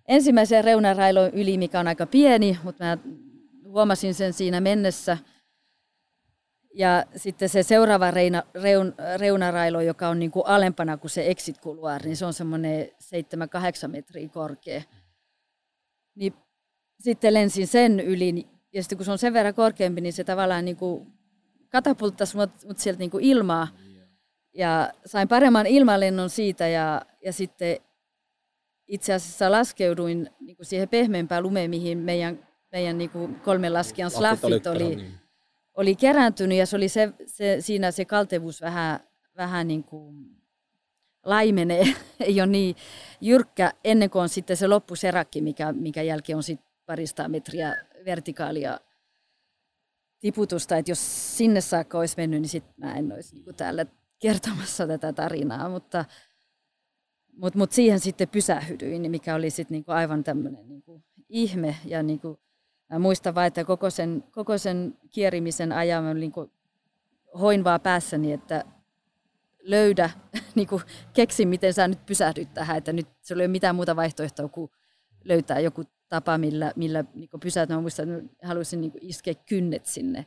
Ensimmäisen 0.08 0.64
reunarailon 0.64 1.30
yli, 1.30 1.58
mikä 1.58 1.80
on 1.80 1.88
aika 1.88 2.06
pieni, 2.06 2.60
mutta 2.64 2.84
mä 2.84 2.98
huomasin 3.68 4.14
sen 4.14 4.34
siinä 4.34 4.62
mennessä– 4.62 5.18
ja 6.76 7.05
sitten 7.15 7.49
se 7.49 7.63
seuraava 7.63 8.11
reina, 8.11 8.43
reun, 8.53 8.93
reunarailo, 9.17 9.82
joka 9.82 10.07
on 10.07 10.19
niin 10.19 10.32
kuin 10.32 10.47
alempana 10.47 10.97
kuin 10.97 11.11
se 11.11 11.28
exit 11.28 11.61
couloir, 11.61 12.05
niin 12.05 12.17
se 12.17 12.26
on 12.26 12.34
semmoinen 12.34 12.88
7-8 13.86 13.88
metriä 13.88 14.30
korkea. 14.30 14.82
Niin 16.15 16.34
sitten 16.99 17.34
lensin 17.34 17.67
sen 17.67 17.99
yli, 17.99 18.47
ja 18.73 18.84
sitten 18.84 18.97
kun 18.97 19.05
se 19.05 19.11
on 19.11 19.17
sen 19.17 19.34
verran 19.34 19.53
korkeampi, 19.53 20.01
niin 20.01 20.13
se 20.13 20.23
tavallaan 20.23 20.65
niin 20.65 20.78
kuin 20.78 21.07
katapulttasi 21.69 22.38
mut, 22.38 22.51
mut 22.65 22.78
sieltä 22.78 22.99
niin 22.99 23.11
kuin 23.11 23.23
ilmaa. 23.23 23.67
Ja 24.53 24.91
sain 25.05 25.28
paremman 25.28 25.67
ilmalennon 25.67 26.30
siitä, 26.30 26.67
ja, 26.67 27.01
ja 27.26 27.34
sitten 27.34 27.78
itse 28.88 29.13
asiassa 29.13 29.51
laskeuduin 29.51 30.30
niin 30.39 30.57
kuin 30.57 30.65
siihen 30.65 30.89
pehmeämpään 30.89 31.43
lumeen, 31.43 31.69
mihin 31.69 31.97
meidän, 31.97 32.47
meidän 32.71 32.97
niin 32.97 33.09
kuin 33.09 33.36
kolmen 33.36 33.73
laskijan 33.73 34.11
slaffit 34.11 34.67
oli. 34.67 34.95
Niin 34.95 35.24
oli 35.76 35.95
kerääntynyt 35.95 36.57
ja 36.57 36.65
se 36.65 36.76
oli 36.76 36.89
se, 36.89 37.13
se, 37.26 37.57
siinä 37.59 37.91
se 37.91 38.05
kaltevuus 38.05 38.61
vähän, 38.61 38.99
vähän 39.38 39.67
niin 39.67 39.84
kuin 39.84 40.36
laimenee, 41.23 41.86
ei 42.19 42.41
ole 42.41 42.47
niin 42.47 42.76
jyrkkä 43.21 43.73
ennen 43.84 44.09
kuin 44.09 44.21
on 44.21 44.30
sitten 44.30 44.57
se 44.57 44.67
loppuserakki, 44.67 45.41
mikä, 45.41 45.73
mikä 45.73 46.01
jälkeen 46.01 46.38
on 46.38 46.43
sitten 46.43 46.67
parista 46.86 47.30
metriä 47.30 47.76
vertikaalia 48.05 48.80
tiputusta, 50.19 50.78
että 50.78 50.91
jos 50.91 51.38
sinne 51.38 51.61
saakka 51.61 51.99
olisi 51.99 52.17
mennyt, 52.17 52.41
niin 52.41 52.49
sitten 52.49 52.73
mä 52.78 52.95
en 52.95 53.13
olisi 53.13 53.36
niin 53.36 53.55
täällä 53.55 53.86
kertomassa 54.19 54.88
tätä 54.88 55.13
tarinaa, 55.13 55.69
mutta, 55.69 56.05
mutta, 57.38 57.59
mutta 57.59 57.76
siihen 57.76 57.99
sitten 57.99 58.30
pysähdyin, 58.30 59.11
mikä 59.11 59.36
oli 59.36 59.49
sitten 59.49 59.76
niin 59.76 59.84
aivan 59.88 60.23
tämmöinen 60.23 60.67
niin 60.67 60.84
ihme 61.30 61.76
ja 61.86 62.03
niin 62.03 62.19
kuin 62.19 62.38
Mä 62.90 63.00
muistan 63.00 63.36
vaan, 63.36 63.48
että 63.48 63.64
koko 63.64 63.90
sen, 63.90 64.24
koko 64.32 64.58
sen 64.58 64.98
kierimisen 65.12 65.72
ajan 65.72 66.04
mä 66.04 66.14
niin 66.14 66.32
hoin 67.40 67.64
vaan 67.64 67.82
päässäni, 67.82 68.34
että 68.34 68.66
löydä, 69.60 70.10
niin 70.56 70.68
kuin 70.68 70.82
keksi, 71.14 71.46
miten 71.46 71.74
sä 71.74 71.88
nyt 71.88 72.06
pysähdyt 72.06 72.54
tähän, 72.54 72.78
että 72.78 72.94
nyt 72.94 73.08
se 73.22 73.34
ei 73.34 73.36
ole 73.36 73.48
mitään 73.48 73.76
muuta 73.76 73.96
vaihtoehtoa 73.96 74.48
kuin 74.48 74.72
löytää 75.24 75.60
joku 75.60 75.84
tapa, 76.10 76.38
millä, 76.38 76.72
millä 76.76 77.04
niin 77.14 77.30
pysähtyä. 77.40 77.76
Mä 77.76 77.82
muistan, 77.82 78.16
että 78.16 78.48
haluaisin 78.48 78.82
niin 78.82 78.92
iskeä 79.02 79.34
kynnet 79.34 79.86
sinne, 79.86 80.26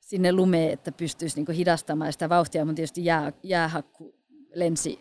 sinne 0.00 0.32
lumeen, 0.32 0.72
että 0.72 0.92
pystyisi 0.92 1.42
niin 1.42 1.56
hidastamaan 1.56 2.12
sitä 2.12 2.28
vauhtia, 2.28 2.64
mutta 2.64 2.76
tietysti 2.76 3.04
jää, 3.04 3.32
jäähakku 3.42 4.14
lensi. 4.54 5.00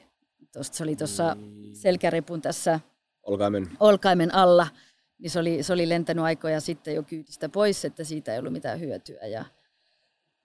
Tosta, 0.54 0.78
se 0.78 0.84
oli 0.84 0.96
tuossa 0.96 1.36
niin. 1.36 1.76
selkärepun 1.76 2.41
tässä 2.41 2.80
olkaimen, 3.24 3.70
olkaimen 3.80 4.36
alla 4.36 4.68
niin 5.24 5.32
se 5.32 5.39
oli, 5.39 5.63
se 5.63 5.74
oli 5.74 5.89
lentänyt 5.89 6.26
aikoja 6.26 6.61
sitten 6.61 6.95
jo 6.95 7.03
kyydistä 7.03 7.49
pois, 7.49 7.86
että 7.86 8.03
siitä 8.03 8.34
ei 8.34 8.39
ollut 8.39 8.53
mitään 8.53 8.80
hyötyä. 8.80 9.26
Ja, 9.26 9.45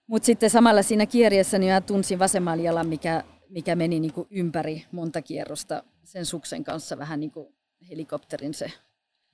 mutta 0.07 0.25
sitten 0.25 0.49
samalla 0.49 0.81
siinä 0.81 1.05
kierjessä 1.05 1.57
niin 1.57 1.73
mä 1.73 1.81
tunsin 1.81 2.19
vasemmalla 2.19 2.63
jalan, 2.63 2.87
mikä, 2.87 3.23
mikä 3.49 3.75
meni 3.75 3.99
niin 3.99 4.13
kuin 4.13 4.27
ympäri 4.31 4.85
monta 4.91 5.21
kierrosta 5.21 5.83
sen 6.03 6.25
suksen 6.25 6.63
kanssa 6.63 6.97
vähän 6.97 7.19
niin 7.19 7.31
kuin 7.31 7.47
helikopterin 7.89 8.53
se. 8.53 8.71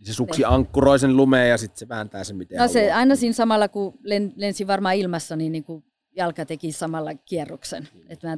Se 0.04 0.14
suksi 0.14 0.42
ne. 0.42 0.48
ankkuroi 0.48 1.00
sen 1.00 1.18
lumeen 1.18 1.50
ja 1.50 1.58
sitten 1.58 1.78
se 1.78 1.90
vääntää 1.90 2.24
sen 2.24 2.36
miten 2.36 2.58
no 2.58 2.68
se, 2.68 2.92
Aina 2.92 3.16
siinä 3.16 3.34
samalla, 3.34 3.68
kun 3.68 4.00
len, 4.04 4.34
lensi 4.36 4.68
varmaan 4.68 4.96
ilmassa, 4.96 5.36
niin, 5.36 5.52
niin 5.52 5.64
kuin 5.64 5.84
jalka 6.16 6.46
teki 6.46 6.72
samalla 6.72 7.14
kierroksen. 7.14 7.88
Et 8.10 8.24
mä, 8.24 8.38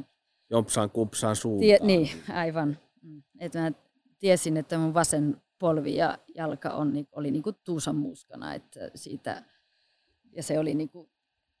Jompsaan 0.50 0.90
kumpsaan 0.90 1.36
suuntaan. 1.36 1.60
Tie, 1.60 1.78
niin, 1.82 2.10
aivan. 2.34 2.78
Mm. 3.02 3.22
Et 3.40 3.54
mä 3.54 3.72
tiesin, 4.18 4.56
että 4.56 4.78
mun 4.78 4.94
vasen 4.94 5.42
polvi 5.58 5.96
ja 5.96 6.18
jalka 6.34 6.70
on, 6.70 6.92
niin, 6.92 7.08
oli 7.12 7.30
niin 7.30 7.42
kuin 7.42 7.56
tuusan 7.64 7.96
muskana, 7.96 8.54
että 8.54 8.90
siitä, 8.94 9.42
ja 10.32 10.42
se 10.42 10.58
oli, 10.58 10.74
niin 10.74 10.88
kuin, 10.88 11.08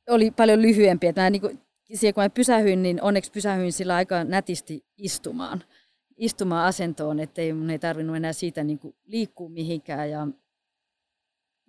oli 0.08 0.30
paljon 0.30 0.62
lyhyempi. 0.62 1.06
Että 1.06 1.22
mä 1.22 1.30
niin 1.30 1.40
kuin, 1.40 1.60
siihen, 1.94 2.14
kun 2.14 2.22
mä 2.22 2.30
pysähyin, 2.30 2.82
niin 2.82 3.02
onneksi 3.02 3.32
pysähyin 3.32 3.72
sillä 3.72 3.94
aika 3.94 4.24
nätisti 4.24 4.84
istumaan, 4.96 5.64
istumaan 6.16 6.66
asentoon, 6.66 7.20
ettei 7.20 7.52
mun 7.52 7.70
ei 7.70 7.78
tarvinnut 7.78 8.16
enää 8.16 8.32
siitä 8.32 8.64
niin 8.64 8.78
kuin 8.78 8.94
liikkua 9.04 9.48
mihinkään. 9.48 10.10
Ja 10.10 10.26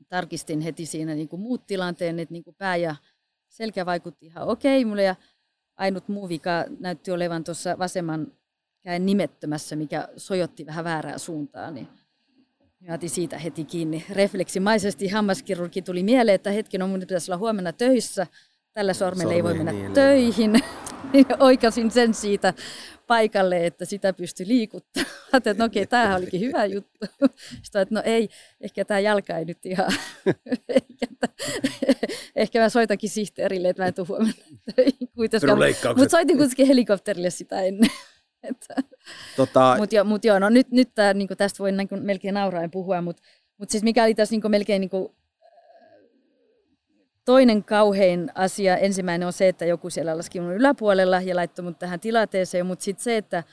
tarkistin 0.09 0.61
heti 0.61 0.85
siinä 0.85 1.15
niin 1.15 1.29
kuin 1.29 1.39
muut 1.39 1.67
tilanteen, 1.67 2.19
että 2.19 2.33
niin 2.33 2.43
kuin 2.43 2.55
pää 2.55 2.75
ja 2.75 2.95
selkä 3.47 3.85
vaikutti 3.85 4.25
ihan 4.25 4.47
okei 4.47 4.85
mulle 4.85 5.03
ja 5.03 5.15
ainut 5.77 6.07
muu 6.07 6.29
vika 6.29 6.65
näytti 6.79 7.11
olevan 7.11 7.43
tuossa 7.43 7.79
vasemman 7.79 8.31
käen 8.89 9.05
nimettömässä, 9.05 9.75
mikä 9.75 10.07
sojotti 10.17 10.65
vähän 10.65 10.83
väärää 10.83 11.17
suuntaan. 11.17 11.73
Niin 11.73 11.87
otin 12.93 13.09
siitä 13.09 13.37
heti 13.37 13.65
kiinni. 13.65 14.05
Refleksimaisesti 14.09 15.07
hammaskirurgi 15.07 15.81
tuli 15.81 16.03
mieleen, 16.03 16.35
että 16.35 16.51
hetken 16.51 16.81
on 16.81 16.89
mun 16.89 16.99
pitäisi 16.99 17.31
olla 17.31 17.37
huomenna 17.37 17.73
töissä. 17.73 18.27
Tällä 18.73 18.93
sormella 18.93 19.33
ei 19.33 19.43
voi 19.43 19.53
mennä 19.53 19.71
niin, 19.71 19.93
töihin. 19.93 20.53
Oikasin 21.39 21.91
sen 21.91 22.13
siitä 22.13 22.53
paikalle, 23.07 23.65
että 23.65 23.85
sitä 23.85 24.13
pystyi 24.13 24.47
liikuttamaan. 24.47 25.11
että 25.33 25.53
no 25.57 25.65
okei, 25.65 25.87
tämähän 25.87 26.17
olikin 26.17 26.39
hyvä 26.39 26.65
juttu. 26.65 27.05
Sitten 27.63 27.81
että 27.81 27.95
no 27.95 28.01
ei, 28.05 28.29
ehkä 28.61 28.85
tämä 28.85 28.99
jalka 28.99 29.37
ei 29.37 29.45
nyt 29.45 29.65
ihan, 29.65 29.93
ehkä, 30.69 31.07
ehkä 32.35 32.59
mä 32.59 32.69
soitakin 32.69 33.09
sihteerille, 33.09 33.69
että 33.69 33.83
mä 33.83 33.87
en 33.87 33.93
tule 33.93 34.07
huomenna 34.07 34.33
Mutta 35.97 36.11
soitin 36.11 36.37
kuitenkin 36.37 36.67
helikopterille 36.67 37.29
sitä 37.29 37.61
ennen. 37.61 37.89
Tota... 39.37 39.75
Mutta 39.77 39.95
jo, 39.95 40.03
mut 40.03 40.25
joo, 40.25 40.39
no 40.39 40.49
nyt, 40.49 40.71
nyt 40.71 40.89
tää, 40.95 41.13
niinku, 41.13 41.35
tästä 41.35 41.59
voi 41.59 41.71
niinku, 41.71 41.95
melkein 42.01 42.33
nauraen 42.33 42.71
puhua, 42.71 43.01
mutta 43.01 43.23
mut 43.57 43.69
siis 43.69 43.83
mikä 43.83 44.03
oli 44.03 44.15
tässä 44.15 44.33
niinku, 44.33 44.49
melkein 44.49 44.79
niinku, 44.79 45.15
toinen 47.25 47.63
kauhein 47.63 48.31
asia, 48.35 48.77
ensimmäinen 48.77 49.25
on 49.25 49.33
se, 49.33 49.47
että 49.47 49.65
joku 49.65 49.89
siellä 49.89 50.17
laski 50.17 50.39
mun 50.39 50.53
yläpuolella 50.53 51.21
ja 51.21 51.35
laittoi 51.35 51.65
mut 51.65 51.79
tähän 51.79 51.99
tilanteeseen, 51.99 52.65
mutta 52.65 52.83
sitten 52.83 53.03
se, 53.03 53.17
että, 53.17 53.43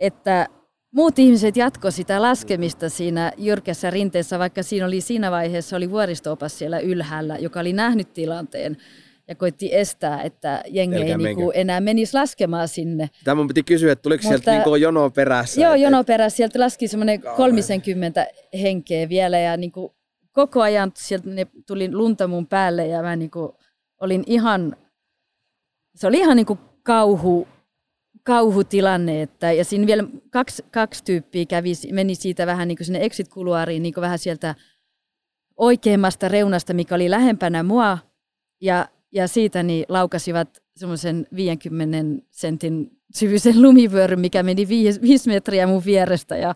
että 0.00 0.46
muut 0.90 1.18
ihmiset 1.18 1.56
jatko 1.56 1.90
sitä 1.90 2.22
laskemista 2.22 2.88
siinä 2.88 3.32
jyrkässä 3.38 3.90
rinteessä, 3.90 4.38
vaikka 4.38 4.62
siinä 4.62 4.86
oli 4.86 5.00
siinä 5.00 5.30
vaiheessa 5.30 5.76
oli 5.76 5.90
vuoristoopas 5.90 6.58
siellä 6.58 6.78
ylhäällä, 6.78 7.36
joka 7.36 7.60
oli 7.60 7.72
nähnyt 7.72 8.12
tilanteen 8.12 8.76
ja 9.28 9.34
koitti 9.34 9.74
estää, 9.74 10.22
että 10.22 10.62
jengi 10.70 10.96
ei 10.96 11.16
niinku 11.16 11.50
enää 11.54 11.80
menisi 11.80 12.14
laskemaan 12.14 12.68
sinne. 12.68 13.10
Tämä 13.24 13.34
mun 13.34 13.48
piti 13.48 13.62
kysyä, 13.62 13.92
että 13.92 14.02
tuliko 14.02 14.22
Mutta, 14.22 14.28
sieltä 14.28 14.50
niinku 14.50 14.76
jono 14.76 15.10
perässä? 15.10 15.60
Joo, 15.60 15.74
jono 15.74 16.04
perässä. 16.04 16.36
Sieltä 16.36 16.60
laski 16.60 16.88
semmoinen 16.88 17.22
30 17.36 18.26
henkeä 18.62 19.08
vielä 19.08 19.38
ja 19.38 19.56
niinku 19.56 19.94
koko 20.32 20.62
ajan 20.62 20.92
sieltä 20.96 21.30
ne 21.30 21.46
tuli 21.66 21.92
lunta 21.92 22.28
mun 22.28 22.46
päälle 22.46 22.86
ja 22.86 23.02
mä 23.02 23.16
niinku 23.16 23.58
olin 24.00 24.24
ihan, 24.26 24.76
se 25.94 26.06
oli 26.06 26.18
ihan 26.18 26.36
niinku 26.36 26.58
kauhu, 26.82 27.48
kauhutilanne. 28.22 29.22
Että, 29.22 29.52
ja 29.52 29.64
siinä 29.64 29.86
vielä 29.86 30.04
kaksi, 30.30 30.64
kaksi 30.70 31.04
tyyppiä 31.04 31.44
kävi, 31.44 31.72
meni 31.92 32.14
siitä 32.14 32.46
vähän 32.46 32.68
niin 32.68 32.76
kuin 32.76 32.86
sinne 32.86 33.04
exit-kuluariin, 33.04 33.82
niin 33.82 33.94
kuin 33.94 34.02
vähän 34.02 34.18
sieltä 34.18 34.54
oikeimmasta 35.56 36.28
reunasta, 36.28 36.74
mikä 36.74 36.94
oli 36.94 37.10
lähempänä 37.10 37.62
mua. 37.62 37.98
Ja, 38.60 38.88
ja 39.14 39.28
siitä 39.28 39.62
niin 39.62 39.84
laukasivat 39.88 40.58
semmoisen 40.76 41.26
50 41.36 42.26
sentin 42.30 42.90
syvyisen 43.14 43.62
lumivyöryn, 43.62 44.20
mikä 44.20 44.42
meni 44.42 44.68
viisi, 44.68 45.02
viisi 45.02 45.28
metriä 45.28 45.66
mun 45.66 45.84
vierestä. 45.84 46.36
Ja, 46.36 46.54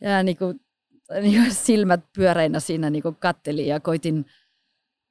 ja 0.00 0.22
niin 0.22 0.36
kuin 0.36 0.60
niin 1.20 1.54
silmät 1.54 2.00
pyöreinä 2.16 2.60
siinä 2.60 2.90
niin 2.90 3.02
kattelin 3.18 3.66
ja 3.66 3.80
koitin, 3.80 4.26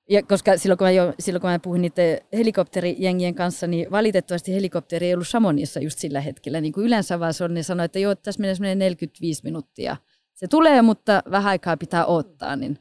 ja 0.09 0.24
koska 0.24 0.57
silloin 0.57 0.78
kun, 0.78 0.88
mä 0.88 0.91
jo, 0.91 1.13
silloin 1.19 1.41
kun 1.41 1.49
mä 1.49 1.59
puhuin 1.59 1.82
niiden 1.82 2.19
helikopterijengien 2.34 3.36
kanssa, 3.36 3.67
niin 3.67 3.91
valitettavasti 3.91 4.53
helikopteri 4.53 5.07
ei 5.07 5.13
ollut 5.13 5.28
Samonissa 5.28 5.80
just 5.80 5.99
sillä 5.99 6.22
hetkellä. 6.22 6.61
Niin 6.61 6.74
kuin 6.74 6.86
yleensä 6.86 7.19
vaan 7.19 7.34
se 7.34 7.43
on, 7.43 7.53
ne 7.53 7.63
sanoi, 7.63 7.86
että 7.86 7.99
joo, 7.99 8.15
tässä 8.15 8.41
menee 8.41 8.55
semmoinen 8.55 8.80
45 8.80 9.43
minuuttia. 9.43 9.97
Se 10.34 10.47
tulee, 10.47 10.82
mutta 10.82 11.24
vähän 11.32 11.49
aikaa 11.49 11.78
pitää 11.78 12.05
odottaa. 12.05 12.55
Niin 12.55 12.78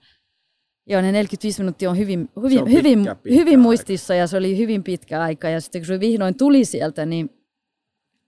joo, 0.90 1.02
ne 1.02 1.12
45 1.12 1.60
minuuttia 1.60 1.90
on 1.90 1.98
hyvin, 1.98 2.30
hyvin, 2.42 2.58
on 2.58 2.64
pitkä, 2.64 2.78
hyvin, 2.78 2.98
pitkä 3.22 3.38
hyvin 3.40 3.60
muistissa 3.60 4.14
ja 4.14 4.26
se 4.26 4.36
oli 4.36 4.58
hyvin 4.58 4.84
pitkä 4.84 5.22
aika. 5.22 5.48
Ja 5.48 5.60
sitten 5.60 5.80
kun 5.80 5.86
se 5.86 6.00
vihdoin 6.00 6.36
tuli 6.36 6.64
sieltä, 6.64 7.06
niin, 7.06 7.30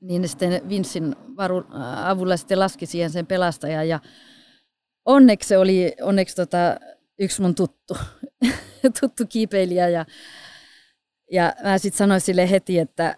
niin 0.00 0.28
sitten 0.28 0.68
Vincin 0.68 1.16
varu, 1.36 1.64
avulla 2.04 2.36
sitten 2.36 2.58
laski 2.58 2.86
siihen 2.86 3.10
sen 3.10 3.26
pelastajan. 3.26 3.88
Ja 3.88 4.00
onneksi 5.04 5.48
se 5.48 5.58
oli 5.58 5.94
onneksi 6.02 6.36
tota, 6.36 6.76
yksi 7.18 7.42
mun 7.42 7.54
tuttu, 7.54 7.96
tuttu 9.00 9.24
kiipeilijä. 9.28 9.88
Ja, 9.88 10.06
ja 11.32 11.54
mä 11.62 11.78
sitten 11.78 11.98
sanoin 11.98 12.20
sille 12.20 12.50
heti, 12.50 12.78
että, 12.78 13.16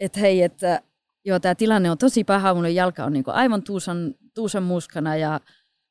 että 0.00 0.20
hei, 0.20 0.42
että 0.42 0.82
joo, 1.24 1.40
tämä 1.40 1.54
tilanne 1.54 1.90
on 1.90 1.98
tosi 1.98 2.24
paha, 2.24 2.54
mun 2.54 2.74
jalka 2.74 3.04
on 3.04 3.12
niinku 3.12 3.30
aivan 3.30 3.62
tuusan, 3.62 4.14
tuusan 4.34 4.62
muskana, 4.62 5.16
ja, 5.16 5.40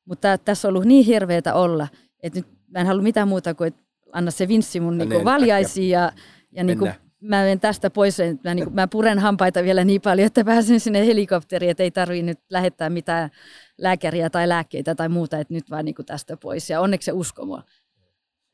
mutta 0.04 0.38
tässä 0.38 0.68
on 0.68 0.70
ollut 0.70 0.84
niin 0.84 1.04
hirveätä 1.06 1.54
olla, 1.54 1.88
että 2.22 2.38
nyt 2.38 2.61
mä 2.72 2.78
en 2.78 2.86
halua 2.86 3.02
mitään 3.02 3.28
muuta 3.28 3.54
kuin, 3.54 3.68
että 3.68 3.82
anna 4.12 4.30
se 4.30 4.48
vinssi 4.48 4.80
mun 4.80 4.98
niinku 4.98 5.24
valjaisiin 5.24 5.90
ja, 5.90 6.12
ja 6.52 6.64
niinku, 6.64 6.88
mä 7.20 7.40
menen 7.42 7.60
tästä 7.60 7.90
pois, 7.90 8.18
mä, 8.44 8.54
niinku, 8.54 8.70
mä 8.70 8.88
puren 8.88 9.18
hampaita 9.18 9.62
vielä 9.62 9.84
niin 9.84 10.00
paljon, 10.00 10.26
että 10.26 10.44
pääsen 10.44 10.80
sinne 10.80 11.06
helikopteriin, 11.06 11.70
että 11.70 11.82
ei 11.82 11.90
tarvitse 11.90 12.22
nyt 12.22 12.38
lähettää 12.50 12.90
mitään 12.90 13.30
lääkäriä 13.78 14.30
tai 14.30 14.48
lääkkeitä 14.48 14.94
tai 14.94 15.08
muuta, 15.08 15.38
että 15.38 15.54
nyt 15.54 15.70
vaan 15.70 15.84
niin 15.84 15.94
kuin 15.94 16.06
tästä 16.06 16.36
pois. 16.36 16.70
Ja 16.70 16.80
onneksi 16.80 17.06
se 17.06 17.12
usko 17.12 17.46
mua. 17.46 17.62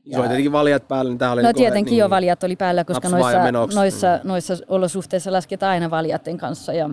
Ja, 0.05 0.19
oli 0.19 0.29
tietenkin 0.29 0.53
valjat 0.53 0.89
päällä, 0.89 1.11
niin 1.11 1.23
oli... 1.23 1.43
No 1.43 1.49
niinku 1.49 1.59
tietenkin 1.59 1.91
niin, 1.91 1.99
jo 1.99 2.11
valjat 2.11 2.43
oli 2.43 2.57
päällä, 2.57 2.85
koska 2.85 3.09
noissa, 3.09 3.53
noissa, 3.75 4.21
noissa 4.25 4.55
olosuhteissa 4.69 5.33
lasketaan 5.33 5.71
aina 5.71 5.91
valjatten 5.91 6.39
kanssa. 6.39 6.73
Ja, 6.73 6.91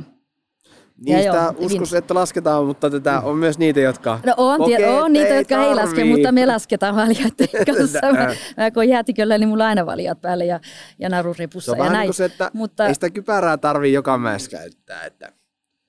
Niistä 0.98 1.36
ja 1.36 1.54
uskos, 1.58 1.94
että 1.94 2.14
lasketaan, 2.14 2.66
mutta 2.66 2.90
tätä 2.90 3.20
on 3.20 3.38
myös 3.38 3.58
niitä, 3.58 3.80
jotka 3.80 4.20
No 4.26 4.34
on, 4.38 4.58
kokee, 4.58 4.90
on 4.90 5.14
niitä, 5.14 5.36
jotka 5.36 5.56
tarvii. 5.56 5.70
ei 5.70 5.76
laske, 5.76 6.06
mutta 6.06 6.32
me 6.32 6.46
lasketaan 6.46 6.96
valjaiden 6.96 7.66
kanssa. 7.78 8.00
mä, 8.12 8.36
mä 8.58 8.72
kun 8.72 8.90
jäätiköllä, 8.90 9.38
niin 9.38 9.50
mulla 9.50 9.68
aina 9.68 9.86
valjat 9.86 10.22
päällä 10.22 10.44
ja, 10.44 10.60
ja 11.00 11.10
naruripussa. 11.10 11.76
Se 11.76 11.82
on 11.82 11.86
ja 11.88 11.94
näin. 11.94 12.14
Se, 12.14 12.26
että 12.26 12.52
mutta... 12.54 12.88
ei 12.88 12.94
sitä 12.94 13.10
kypärää 13.10 13.58
tarvii 13.58 13.94
joka 13.94 14.18
mäessä 14.18 14.52
käyttää. 14.52 15.06
Että... 15.06 15.32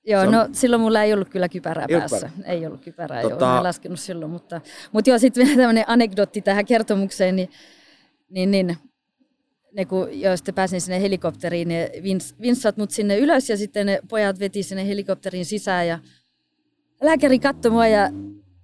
Joo, 0.06 0.22
on... 0.22 0.32
no 0.32 0.48
silloin 0.52 0.82
mulla 0.82 1.02
ei 1.02 1.12
ollut 1.14 1.28
kyllä 1.28 1.48
kypärää 1.48 1.86
ei 1.88 1.98
päässä. 1.98 2.30
Ei 2.44 2.66
ollut 2.66 2.80
kypärää, 2.80 3.22
tota... 3.22 3.44
joo, 3.44 3.56
en 3.56 3.62
laskenut 3.62 4.00
silloin. 4.00 4.30
Mutta, 4.30 4.60
mutta 4.92 5.10
joo, 5.10 5.18
sitten 5.18 5.46
vielä 5.46 5.56
tämmöinen 5.58 5.84
anekdootti 5.86 6.42
tähän 6.42 6.66
kertomukseen, 6.66 7.36
niin, 7.36 7.50
niin, 8.30 8.50
niin 8.50 8.76
ne 9.76 9.84
kun, 9.84 10.20
jo 10.20 10.36
sitten 10.36 10.54
pääsin 10.54 10.80
sinne 10.80 11.02
helikopteriin, 11.02 11.68
ne 11.68 11.90
vins, 12.02 12.34
vinssat 12.40 12.76
mut 12.76 12.90
sinne 12.90 13.18
ylös 13.18 13.50
ja 13.50 13.56
sitten 13.56 13.86
ne 13.86 14.00
pojat 14.08 14.38
veti 14.38 14.62
sinne 14.62 14.88
helikopterin 14.88 15.44
sisään 15.44 15.88
ja 15.88 15.98
lääkäri 17.02 17.38
katsoi 17.38 17.70
mua 17.70 17.86
ja 17.86 18.10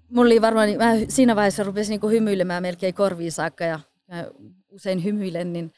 mulla 0.08 0.26
oli 0.26 0.40
varmaan, 0.40 0.68
mä 0.78 0.92
siinä 1.08 1.36
vaiheessa 1.36 1.62
rupesin 1.62 2.00
niin 2.02 2.12
hymyilemään 2.12 2.62
melkein 2.62 2.94
korviin 2.94 3.32
saakka 3.32 3.64
ja 3.64 3.80
mä 4.08 4.26
usein 4.70 5.04
hymyilen, 5.04 5.52
niin 5.52 5.72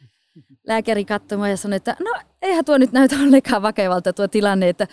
lääkäri 0.66 1.05
katsoi 1.05 1.39
mua 1.39 1.49
ja 1.49 1.57
sanoi, 1.57 1.76
että 1.76 1.97
no 2.01 2.14
eihän 2.43 2.64
tuo 2.64 2.78
nyt 2.78 2.93
näytä 2.93 3.16
ollenkaan 3.22 3.62
vakevalta 3.62 4.12
tuo 4.12 4.28
tilanne, 4.28 4.68
että 4.68 4.89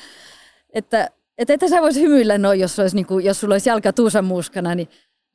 että 0.73 1.09
että 1.37 1.53
että 1.53 1.69
sä 1.69 1.81
voisi 1.81 2.01
hymyillä 2.01 2.37
noin, 2.37 2.59
jos, 2.59 2.79
olisi, 2.79 2.95
niin 2.95 3.05
jos 3.23 3.39
sulla 3.39 3.53
olisi 3.53 3.69
jalka 3.69 3.93
tuusan 3.93 4.25
muskana, 4.25 4.75
niin 4.75 4.87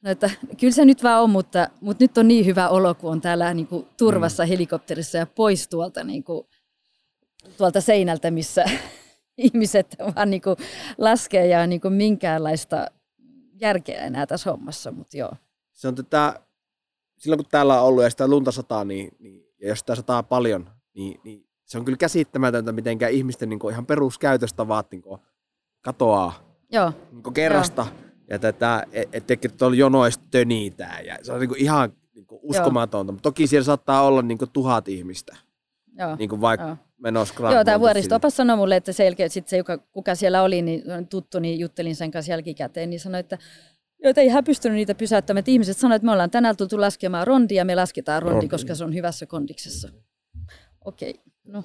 no, 0.07 0.13
että 0.13 0.31
kyllä 0.61 0.73
se 0.73 0.85
nyt 0.85 1.03
vaan 1.03 1.23
on, 1.23 1.31
mutta, 1.31 1.69
mutta 1.81 2.05
nyt 2.05 2.19
on 2.19 2.29
niin 2.29 2.47
hyvä 2.47 2.69
olo, 2.69 2.95
kun 2.95 3.11
on 3.13 3.21
täällä 3.21 3.55
niin 3.55 3.67
kuin, 3.67 3.87
turvassa 3.97 4.43
mm. 4.43 4.49
helikopterissa 4.49 5.19
ja 5.19 5.27
pois 5.27 5.69
tuolta, 5.69 6.05
niin 6.05 6.25
kuin, 6.25 6.47
tuolta 7.57 7.81
seinältä, 7.81 8.31
missä 8.31 8.65
ihmiset 9.39 9.97
vaan 10.17 10.31
niin 10.31 10.43
kuin, 10.43 10.57
laskee 10.99 11.47
ja 11.47 11.67
niin 11.67 11.81
kuin, 11.81 11.95
minkäänlaista 11.95 12.87
järkeä 13.61 14.05
enää 14.05 14.27
tässä 14.27 14.51
hommassa, 14.51 14.91
mutta 14.91 15.17
joo. 15.17 15.33
Se 15.73 15.89
on 15.89 15.95
tätä, 15.95 16.41
silloin 17.19 17.39
kun 17.39 17.47
täällä 17.51 17.81
on 17.81 17.89
ollut 17.89 18.03
ja 18.03 18.11
sitä 18.11 18.29
lunta 18.29 18.53
sataa, 18.53 18.85
niin, 18.85 19.17
niin 19.19 19.47
ja 19.61 19.69
jos 19.69 19.79
sitä 19.79 19.95
sataa 19.95 20.23
paljon, 20.23 20.71
niin, 20.95 21.21
niin 21.25 21.47
se 21.65 21.79
on 21.79 21.85
kyllä 21.85 21.99
käsittämätöntä, 21.99 22.73
miten 22.73 22.99
ihmisten 23.11 23.49
niin 23.49 23.59
kuin, 23.59 23.73
ihan 23.73 23.87
peruskäytöstavat 23.87 24.91
niin 24.91 25.03
kuin, 25.03 25.21
katoaa 25.81 26.47
Joo. 26.73 26.93
Niin 27.13 27.23
kuin 27.23 27.35
kerrasta. 27.35 27.87
Joo. 27.91 28.06
Ja 28.31 28.39
tätä, 28.39 28.87
että 28.93 29.35
et, 29.35 29.57
tuolla 29.59 29.77
jonoista 29.77 30.25
tönitään. 30.31 31.07
Ja 31.07 31.19
se 31.23 31.33
on 31.33 31.41
niin 31.41 31.49
kuin, 31.49 31.61
ihan 31.61 31.93
niin 32.15 32.27
kuin, 32.27 32.41
uskomatonta. 32.43 33.13
Mutta 33.13 33.23
toki 33.23 33.47
siellä 33.47 33.65
saattaa 33.65 34.03
olla 34.03 34.23
niin 34.23 34.39
kuin, 34.39 34.51
tuhat 34.51 34.89
ihmistä. 34.89 35.37
Joo. 35.99 36.17
Niin 36.17 36.29
kuin 36.29 36.41
vaikka 36.41 36.67
Joo. 36.67 36.77
menossa 36.99 37.53
Joo, 37.53 37.65
tämä 37.65 37.81
vuoristopas 37.81 38.37
sanoi 38.37 38.57
mulle, 38.57 38.77
että 38.77 38.93
se, 38.93 39.15
sit 39.29 39.49
se 39.49 39.57
joka, 39.57 39.79
kuka 39.79 40.15
siellä 40.15 40.43
oli, 40.43 40.63
niin 40.63 40.83
tuttu, 41.11 41.39
niin 41.39 41.59
juttelin 41.59 41.97
sen 41.97 42.11
kanssa 42.11 42.33
jälkikäteen, 42.33 42.91
niin 42.91 43.01
sanoi, 43.01 43.21
että 43.21 43.39
joita 44.05 44.21
ei 44.21 44.29
hän 44.29 44.45
pystynyt 44.45 44.77
niitä 44.77 44.95
pysäyttämään. 44.95 45.39
Että 45.39 45.51
ihmiset 45.51 45.77
sanoivat, 45.77 45.97
että 45.97 46.07
me 46.07 46.13
ollaan 46.13 46.31
tänään 46.31 46.57
tultu 46.57 46.81
laskemaan 46.81 47.27
rondia, 47.27 47.65
me 47.65 47.75
lasketaan 47.75 48.23
rondi, 48.23 48.35
rondi. 48.35 48.49
koska 48.49 48.75
se 48.75 48.85
on 48.85 48.95
hyvässä 48.95 49.27
kondiksessa. 49.27 49.89
Okei. 50.85 51.11
Okay. 51.11 51.23
No. 51.45 51.65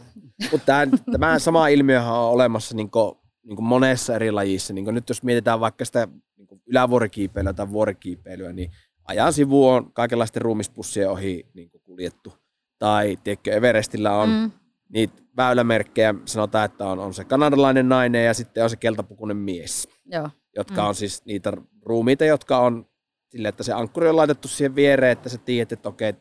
Mutta 0.51 0.87
tämä 1.11 1.39
sama 1.39 1.67
ilmiö 1.67 2.01
on 2.01 2.29
olemassa 2.29 2.75
niin 2.75 2.91
kuin, 2.91 3.17
niin 3.43 3.55
kuin 3.55 3.65
monessa 3.65 4.15
eri 4.15 4.31
lajissa. 4.31 4.73
Niin 4.73 4.85
nyt 4.85 5.09
jos 5.09 5.23
mietitään 5.23 5.59
vaikka 5.59 5.85
sitä 5.85 6.07
niin 6.37 6.61
ylävuorikiipeilyä 6.65 7.53
tai 7.53 7.71
vuorikiipeilyä, 7.71 8.53
niin 8.53 8.71
ajan 9.03 9.33
sivu 9.33 9.69
on 9.69 9.93
kaikenlaisten 9.93 10.41
ruumispussien 10.41 11.09
ohi 11.09 11.45
niin 11.53 11.69
kuin 11.69 11.81
kuljettu. 11.81 12.33
Tai 12.79 13.17
tiedätkö, 13.23 13.53
Everestillä 13.53 14.17
on 14.17 14.29
mm. 14.29 14.51
niitä 14.89 15.23
väylämerkkejä, 15.37 16.15
sanotaan, 16.25 16.65
että 16.65 16.87
on, 16.87 16.99
on 16.99 17.13
se 17.13 17.23
kanadalainen 17.23 17.89
nainen 17.89 18.25
ja 18.25 18.33
sitten 18.33 18.63
on 18.63 18.69
se 18.69 18.75
keltapukunen 18.75 19.37
mies. 19.37 19.89
Joo. 20.05 20.29
Jotka 20.55 20.81
mm. 20.81 20.87
on 20.87 20.95
siis 20.95 21.25
niitä 21.25 21.53
ruumiita, 21.81 22.25
jotka 22.25 22.59
on 22.59 22.85
sille, 23.29 23.47
että 23.47 23.63
se 23.63 23.73
ankkuri 23.73 24.09
on 24.09 24.15
laitettu 24.15 24.47
siihen 24.47 24.75
viereen, 24.75 25.11
että 25.11 25.29
sä 25.29 25.37
tiedät, 25.37 25.71
että 25.71 25.89
okei, 25.89 26.13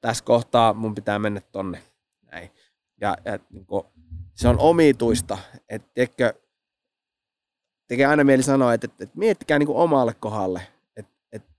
tässä 0.00 0.24
kohtaa 0.24 0.72
mun 0.72 0.94
pitää 0.94 1.18
mennä 1.18 1.40
tonne. 1.40 1.82
Näin. 2.32 2.50
Ja, 3.00 3.16
ja 3.24 3.38
niin 3.50 3.66
kuin, 3.66 3.84
se 4.34 4.48
on 4.48 4.58
omituista, 4.58 5.38
että 5.68 5.88
tiedätkö, 5.94 6.34
tekee 7.88 8.06
aina 8.06 8.24
mieli 8.24 8.42
sanoa, 8.42 8.74
että, 8.74 8.84
että, 8.84 9.04
että 9.04 9.18
miettikää 9.18 9.58
niin 9.58 9.66
kuin 9.66 9.78
omalle 9.78 10.14
kohdalle, 10.20 10.62
että, 10.96 11.12
että 11.32 11.52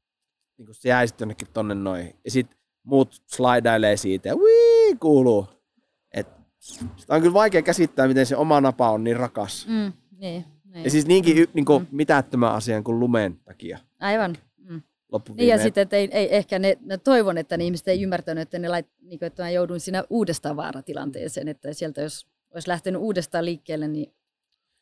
niin 0.58 0.66
kuin 0.66 0.76
se 0.76 0.90
jäisi 0.90 1.16
jonnekin 1.20 1.48
tonne 1.54 1.76
noin. 1.76 2.16
Ja 2.26 2.32
sitten 2.32 2.58
muut 2.84 3.22
slidailee 3.26 3.98
siitä 3.98 4.30
ja 4.30 4.36
wii, 4.36 4.96
kuuluu. 4.96 5.48
Et 6.12 6.28
sitä 6.60 7.16
on 7.16 7.22
kyllä 7.22 7.34
vaikea 7.34 7.62
käsittää, 7.62 8.08
miten 8.08 8.26
se 8.26 8.36
oma 8.36 8.62
napa 8.62 8.92
on 8.92 9.04
niin 9.04 9.18
rakas. 9.18 9.68
Mm, 9.68 9.94
niin, 10.18 10.46
niin. 10.74 10.84
Ja 10.84 10.92
siis 10.92 11.06
niinkin 11.06 11.48
niin 11.54 11.66
kuin, 11.66 11.84
mm. 11.84 11.88
mitättömän 11.92 12.52
asian 12.52 12.84
kuin 12.84 13.00
lumeen 13.00 13.40
takia. 13.46 13.80
Aivan. 14.00 14.38
Mm. 14.58 14.82
Niin 15.36 15.48
ja 15.48 15.58
sitten, 15.58 15.82
että 15.82 15.96
ei, 15.96 16.10
ei, 16.12 16.36
ehkä 16.36 16.60
ne, 16.60 16.78
ne, 16.82 16.98
toivon, 16.98 17.38
että 17.38 17.58
ne 17.58 17.66
ihmiset 17.66 17.88
ei 17.88 18.02
ymmärtänyt, 18.02 18.42
että, 18.42 18.60
ne 18.60 18.70
lait, 18.70 18.88
niin 19.02 19.20
kuin, 19.20 19.28
että 19.28 19.44
mä 19.44 19.50
joudun 19.50 19.80
siinä 19.80 20.04
uudestaan 20.10 20.56
vaaratilanteeseen, 20.56 21.48
että 21.48 21.74
sieltä 21.74 22.02
jos 22.02 22.28
olisi 22.54 22.68
lähtenyt 22.68 23.02
uudestaan 23.02 23.46
liikkeelle, 23.46 23.88
niin 23.88 24.14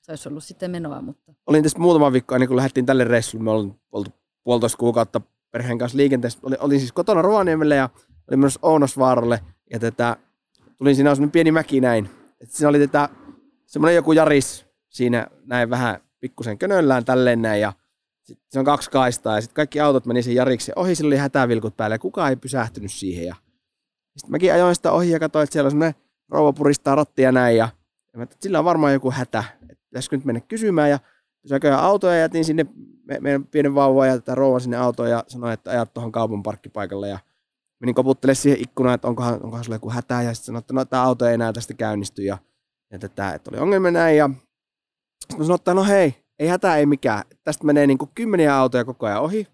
se 0.03 0.11
olisi 0.11 0.29
ollut 0.29 0.43
sitten 0.43 0.71
menoa. 0.71 1.01
Mutta... 1.01 1.33
Olin 1.47 1.63
tässä 1.63 1.79
muutama 1.79 2.13
viikko 2.13 2.35
ennen 2.35 2.47
kuin 2.47 2.55
lähdettiin 2.55 2.85
tälle 2.85 3.03
reissulle. 3.03 3.43
Me 3.43 3.51
olin 3.51 3.79
oltu 3.91 4.11
puolitoista 4.43 4.77
kuukautta 4.77 5.21
perheen 5.51 5.77
kanssa 5.77 5.97
liikenteessä. 5.97 6.39
Olin, 6.43 6.57
olin 6.61 6.79
siis 6.79 6.91
kotona 6.91 7.21
Rovaniemelle 7.21 7.75
ja 7.75 7.89
olin 8.29 8.39
myös 8.39 8.59
Ounosvaaralle. 8.61 9.39
Ja 9.71 9.79
tätä, 9.79 10.17
tulin 10.77 10.95
siinä 10.95 11.11
on 11.11 11.31
pieni 11.31 11.51
mäki 11.51 11.81
näin. 11.81 12.09
Et 12.41 12.51
siinä 12.51 12.69
oli 12.69 12.79
tätä, 12.79 13.09
semmoinen 13.65 13.95
joku 13.95 14.11
jaris 14.11 14.65
siinä 14.89 15.27
näin 15.45 15.69
vähän 15.69 15.99
pikkusen 16.19 16.57
könöllään 16.57 17.05
tälleen 17.05 17.41
näin. 17.41 17.61
Ja 17.61 17.73
se 18.49 18.59
on 18.59 18.65
kaksi 18.65 18.91
kaistaa 18.91 19.35
ja 19.35 19.41
sitten 19.41 19.55
kaikki 19.55 19.79
autot 19.79 20.05
meni 20.05 20.23
sen 20.23 20.35
jariksi. 20.35 20.71
Ohi 20.75 20.95
sillä 20.95 21.07
oli 21.07 21.17
hätävilkut 21.17 21.77
päällä 21.77 21.93
ja 21.93 21.99
kukaan 21.99 22.29
ei 22.29 22.35
pysähtynyt 22.35 22.91
siihen. 22.91 23.25
Ja 23.25 23.35
sitten 24.17 24.31
mäkin 24.31 24.53
ajoin 24.53 24.75
sitä 24.75 24.91
ohi 24.91 25.09
ja 25.09 25.19
katsoin, 25.19 25.43
että 25.43 25.53
siellä 25.53 25.67
on 25.67 25.71
semmoinen 25.71 25.95
rouva 26.29 26.53
puristaa 26.53 26.95
rattia 26.95 27.31
näin. 27.31 27.57
Ja, 27.57 27.69
ja 28.13 28.17
mä, 28.17 28.23
että 28.23 28.37
sillä 28.39 28.59
on 28.59 28.65
varmaan 28.65 28.93
joku 28.93 29.11
hätä. 29.11 29.43
Että 29.69 29.82
pitäisikö 29.93 30.17
nyt 30.17 30.25
mennä 30.25 30.41
kysymään. 30.41 30.89
Ja 30.89 30.99
pysäköin 31.41 31.73
autoja 31.73 32.13
ja 32.13 32.19
jätin 32.19 32.45
sinne 32.45 32.65
me, 33.03 33.17
meidän 33.19 33.45
pienen 33.45 33.75
vauvan 33.75 34.07
ja 34.07 34.13
tätä 34.13 34.35
rouvan 34.35 34.61
sinne 34.61 34.77
autoon 34.77 35.09
ja 35.09 35.23
sanoin, 35.27 35.53
että 35.53 35.71
ajat 35.71 35.93
tuohon 35.93 36.11
kaupan 36.11 36.43
parkkipaikalle. 36.43 37.09
Ja 37.09 37.19
menin 37.79 37.95
koputtelemaan 37.95 38.35
siihen 38.35 38.61
ikkunaan, 38.61 38.95
että 38.95 39.07
onkohan, 39.07 39.33
onkohan 39.33 39.63
sulla 39.63 39.75
joku 39.75 39.89
hätä. 39.89 40.21
Ja 40.21 40.33
sitten 40.33 40.45
sanoin, 40.45 40.59
että 40.59 40.73
no, 40.73 40.85
tämä 40.85 41.03
auto 41.03 41.25
ei 41.27 41.33
enää 41.33 41.53
tästä 41.53 41.73
käynnisty. 41.73 42.23
Ja, 42.23 42.37
ja 42.91 42.99
tätä, 42.99 43.33
että 43.33 43.49
oli 43.51 43.59
ongelma 43.59 43.91
näin. 43.91 44.17
Ja 44.17 44.29
sitten 45.21 45.45
sanoin, 45.45 45.59
että 45.59 45.73
no 45.73 45.83
hei, 45.83 46.15
ei 46.39 46.47
hätä, 46.47 46.77
ei 46.77 46.85
mikään. 46.85 47.23
Tästä 47.43 47.65
menee 47.65 47.87
niin 47.87 47.97
kuin 47.97 48.11
kymmeniä 48.15 48.57
autoja 48.57 48.85
koko 48.85 49.05
ajan 49.05 49.21
ohi. 49.21 49.47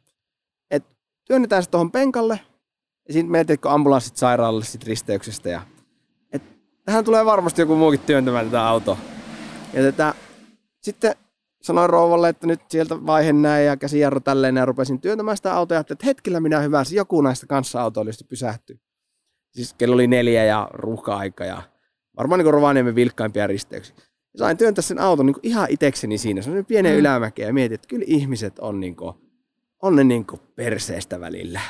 Et 0.72 0.86
työnnetään 1.26 1.64
se 1.64 1.70
tuohon 1.70 1.92
penkalle. 1.92 2.40
Ja 3.08 3.14
sitten 3.14 3.32
mietitkö 3.32 3.70
ambulanssit 3.70 4.18
sairaalalle 4.18 4.66
sit 4.66 4.84
risteyksestä. 4.84 5.50
Ja, 5.50 5.62
et 6.32 6.44
tähän 6.86 7.06
tulee 7.06 7.26
varmasti 7.26 7.62
joku 7.62 7.76
muukin 7.76 8.00
työntämään 8.00 8.46
tätä 8.46 8.68
autoa. 8.68 8.98
Ja 9.74 9.84
tätä, 9.84 10.14
sitten 10.82 11.16
sanoin 11.62 11.90
rouvalle, 11.90 12.30
että 12.30 12.48
nyt 12.48 12.62
sieltä 12.70 13.06
vaihe 13.06 13.34
näin 13.34 13.66
ja 13.66 13.78
käsijarru 13.78 14.20
tälleen 14.20 14.56
ja 14.56 14.66
rupesin 14.66 15.02
työntämään 15.02 15.38
sitä 15.38 15.54
autoa 15.54 15.76
ja 15.76 15.80
että 15.80 16.06
hetkellä 16.06 16.40
minä 16.40 16.60
hyvä, 16.60 16.84
joku 16.92 17.22
näistä 17.22 17.48
kanssa 17.48 17.82
autoilijoista 17.82 18.26
pysähtyi. 18.30 18.80
Siis 19.52 19.74
kello 19.74 19.94
oli 19.94 20.08
neljä 20.08 20.46
ja 20.46 20.68
ruuhka-aika 20.74 21.46
ja 21.46 21.62
varmaan 22.18 22.40
niin 22.40 22.54
Rovaniemen 22.54 22.96
vilkkaimpia 22.96 23.48
risteyksiä. 23.48 23.96
Sain 24.38 24.58
työntää 24.58 24.82
sen 24.82 25.00
auton 25.00 25.26
niin 25.26 25.36
ihan 25.44 25.68
itekseni 25.70 26.18
siinä. 26.18 26.42
Se 26.42 26.52
on 26.52 26.66
pienen 26.66 26.94
mm. 26.94 27.00
ylämäkeä 27.00 27.48
ja 27.48 27.54
mietin, 27.54 27.76
että 27.76 27.88
kyllä 27.88 28.06
ihmiset 28.08 28.60
on, 28.60 28.80
niin 28.80 28.96
kuin, 28.96 29.14
on 29.82 29.96
ne 29.96 30.04
niin 30.04 30.26
kuin 30.26 30.42
perseestä 30.56 31.20
välillä. 31.20 31.62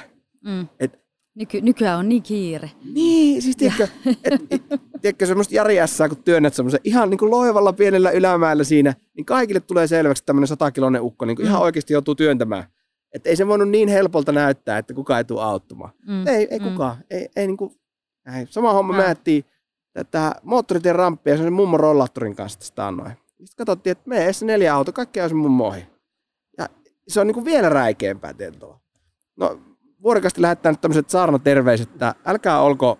Mm. 0.45 0.67
Et 0.79 0.99
Nyky, 1.35 1.61
nykyään 1.61 1.99
on 1.99 2.09
niin 2.09 2.23
kiire. 2.23 2.71
Niin, 2.93 3.41
siis 3.41 3.57
tiedätkö, 3.57 3.87
et, 4.23 4.41
et, 4.51 4.61
tiedätkö 5.01 5.25
semmoista 5.25 5.55
Jari 5.55 5.75
kun 6.09 6.23
työnnät 6.23 6.53
semmoisen 6.53 6.79
ihan 6.83 7.09
niin 7.09 7.17
kuin 7.17 7.31
loivalla 7.31 7.73
pienellä 7.73 8.11
ylämäellä 8.11 8.63
siinä, 8.63 8.93
niin 9.17 9.25
kaikille 9.25 9.59
tulee 9.59 9.87
selväksi, 9.87 10.21
että 10.21 10.25
tämmöinen 10.25 10.47
satakiloinen 10.47 11.01
ukko 11.01 11.25
niin 11.25 11.35
kuin 11.35 11.45
mm. 11.45 11.49
ihan 11.49 11.61
oikeasti 11.61 11.93
joutuu 11.93 12.15
työntämään. 12.15 12.63
Että 13.13 13.29
ei 13.29 13.35
se 13.35 13.47
voinut 13.47 13.69
niin 13.69 13.89
helpolta 13.89 14.31
näyttää, 14.31 14.77
että 14.77 14.93
kukaan 14.93 15.17
ei 15.17 15.23
tule 15.23 15.43
auttamaan. 15.43 15.91
Mm. 16.07 16.27
Ei, 16.27 16.47
ei 16.51 16.59
mm. 16.59 16.71
kukaan. 16.71 16.97
Ei, 17.09 17.29
ei 17.35 17.47
niin 17.47 17.57
kuin, 17.57 17.71
ei. 18.37 18.47
Sama 18.49 18.73
homma 18.73 18.93
no. 18.93 19.03
määttiin 19.03 19.45
tätä 19.93 20.35
moottoritien 20.43 20.95
ramppia 20.95 21.37
sen 21.37 21.53
mummon 21.53 21.79
rollaattorin 21.79 22.35
kanssa 22.35 22.59
sitä 22.61 22.87
annoin. 22.87 23.11
Sitten 23.27 23.65
katsottiin, 23.65 23.91
että 23.91 24.09
me 24.09 24.23
edes 24.23 24.43
neljä 24.43 24.75
auto, 24.75 24.93
kaikki 24.93 25.21
on 25.21 25.29
se 25.29 25.35
mummo 25.35 25.67
ohi. 25.67 25.85
Ja 26.57 26.69
se 27.07 27.19
on 27.19 27.27
niin 27.27 27.35
kuin 27.35 27.45
vielä 27.45 27.69
räikeämpää 27.69 28.33
tietoa. 28.33 28.79
No 29.37 29.59
vuorokasti 30.03 30.41
lähettää 30.41 30.71
nyt 30.71 30.81
tämmöiset 30.81 31.09
saarnaterveiset, 31.09 31.91
että 31.91 32.15
älkää 32.25 32.61
olko 32.61 32.99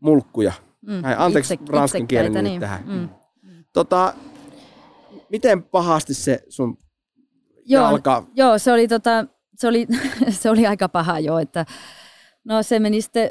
mulkkuja. 0.00 0.52
Mm, 0.86 1.04
Ai, 1.04 1.14
anteeksi 1.18 1.54
itse, 1.54 1.72
ranskan 1.72 2.06
kielen 2.06 2.44
niin. 2.44 2.60
tähän. 2.60 2.82
Mm. 2.86 3.08
Tota, 3.72 4.14
miten 5.28 5.62
pahasti 5.62 6.14
se 6.14 6.42
sun 6.48 6.78
joo, 7.64 7.84
jalka... 7.84 8.26
Joo, 8.34 8.58
se 8.58 8.72
oli, 8.72 8.88
tota, 8.88 9.26
se 9.54 9.68
oli, 9.68 9.86
se 10.40 10.50
oli 10.50 10.66
aika 10.66 10.88
paha 10.88 11.18
jo, 11.18 11.38
että 11.38 11.66
no 12.44 12.62
se 12.62 12.78
meni 12.78 13.02
sitten 13.02 13.30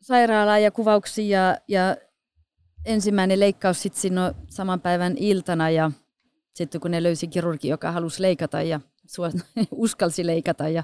sairaalaan 0.00 0.62
ja 0.62 0.70
kuvauksiin 0.70 1.28
ja, 1.28 1.58
ja 1.68 1.96
ensimmäinen 2.84 3.40
leikkaus 3.40 3.82
sitten 3.82 4.00
siinä 4.00 4.34
saman 4.50 4.80
päivän 4.80 5.14
iltana 5.16 5.70
ja 5.70 5.90
sitten 6.54 6.80
kun 6.80 6.90
ne 6.90 7.02
löysi 7.02 7.28
kirurgi, 7.28 7.68
joka 7.68 7.92
halusi 7.92 8.22
leikata 8.22 8.62
ja 8.62 8.80
uskalsi 9.70 10.26
leikata 10.26 10.68
ja 10.68 10.82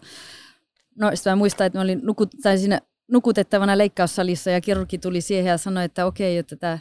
No 0.98 1.10
sitten 1.14 1.32
mä 1.32 1.36
muistan, 1.36 1.66
että 1.66 1.78
mä 1.78 1.82
olin 1.82 2.00
nukut, 2.02 2.34
tai 2.42 2.58
siinä 2.58 2.80
nukutettavana 3.12 3.78
leikkaussalissa 3.78 4.50
ja 4.50 4.60
kirurgi 4.60 4.98
tuli 4.98 5.20
siihen 5.20 5.46
ja 5.46 5.58
sanoi, 5.58 5.84
että 5.84 6.06
okei, 6.06 6.38
että 6.38 6.56
tämä 6.56 6.78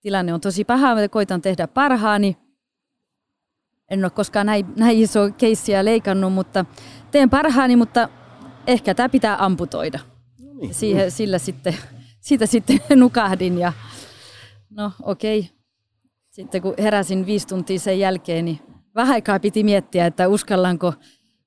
tilanne 0.00 0.34
on 0.34 0.40
tosi 0.40 0.64
paha, 0.64 0.94
mä 0.94 1.08
koitan 1.08 1.42
tehdä 1.42 1.66
parhaani. 1.66 2.36
En 3.90 4.04
ole 4.04 4.10
koskaan 4.10 4.46
näin, 4.46 4.66
näin 4.76 4.98
iso 4.98 5.30
keissiä 5.38 5.84
leikannut, 5.84 6.32
mutta 6.32 6.64
teen 7.10 7.30
parhaani, 7.30 7.76
mutta 7.76 8.08
ehkä 8.66 8.94
tämä 8.94 9.08
pitää 9.08 9.44
amputoida. 9.44 9.98
No 10.40 10.52
niin. 10.54 10.74
Siihen, 10.74 11.10
sillä 11.10 11.38
sitten, 11.38 11.76
siitä 12.20 12.46
sitten 12.46 12.80
nukahdin 12.96 13.58
ja 13.58 13.72
no 14.70 14.92
okei. 15.02 15.50
Sitten 16.30 16.62
kun 16.62 16.74
heräsin 16.78 17.26
viisi 17.26 17.46
tuntia 17.46 17.78
sen 17.78 17.98
jälkeen, 17.98 18.44
niin 18.44 18.58
vähän 18.94 19.14
aikaa 19.14 19.40
piti 19.40 19.64
miettiä, 19.64 20.06
että 20.06 20.28
uskallanko 20.28 20.94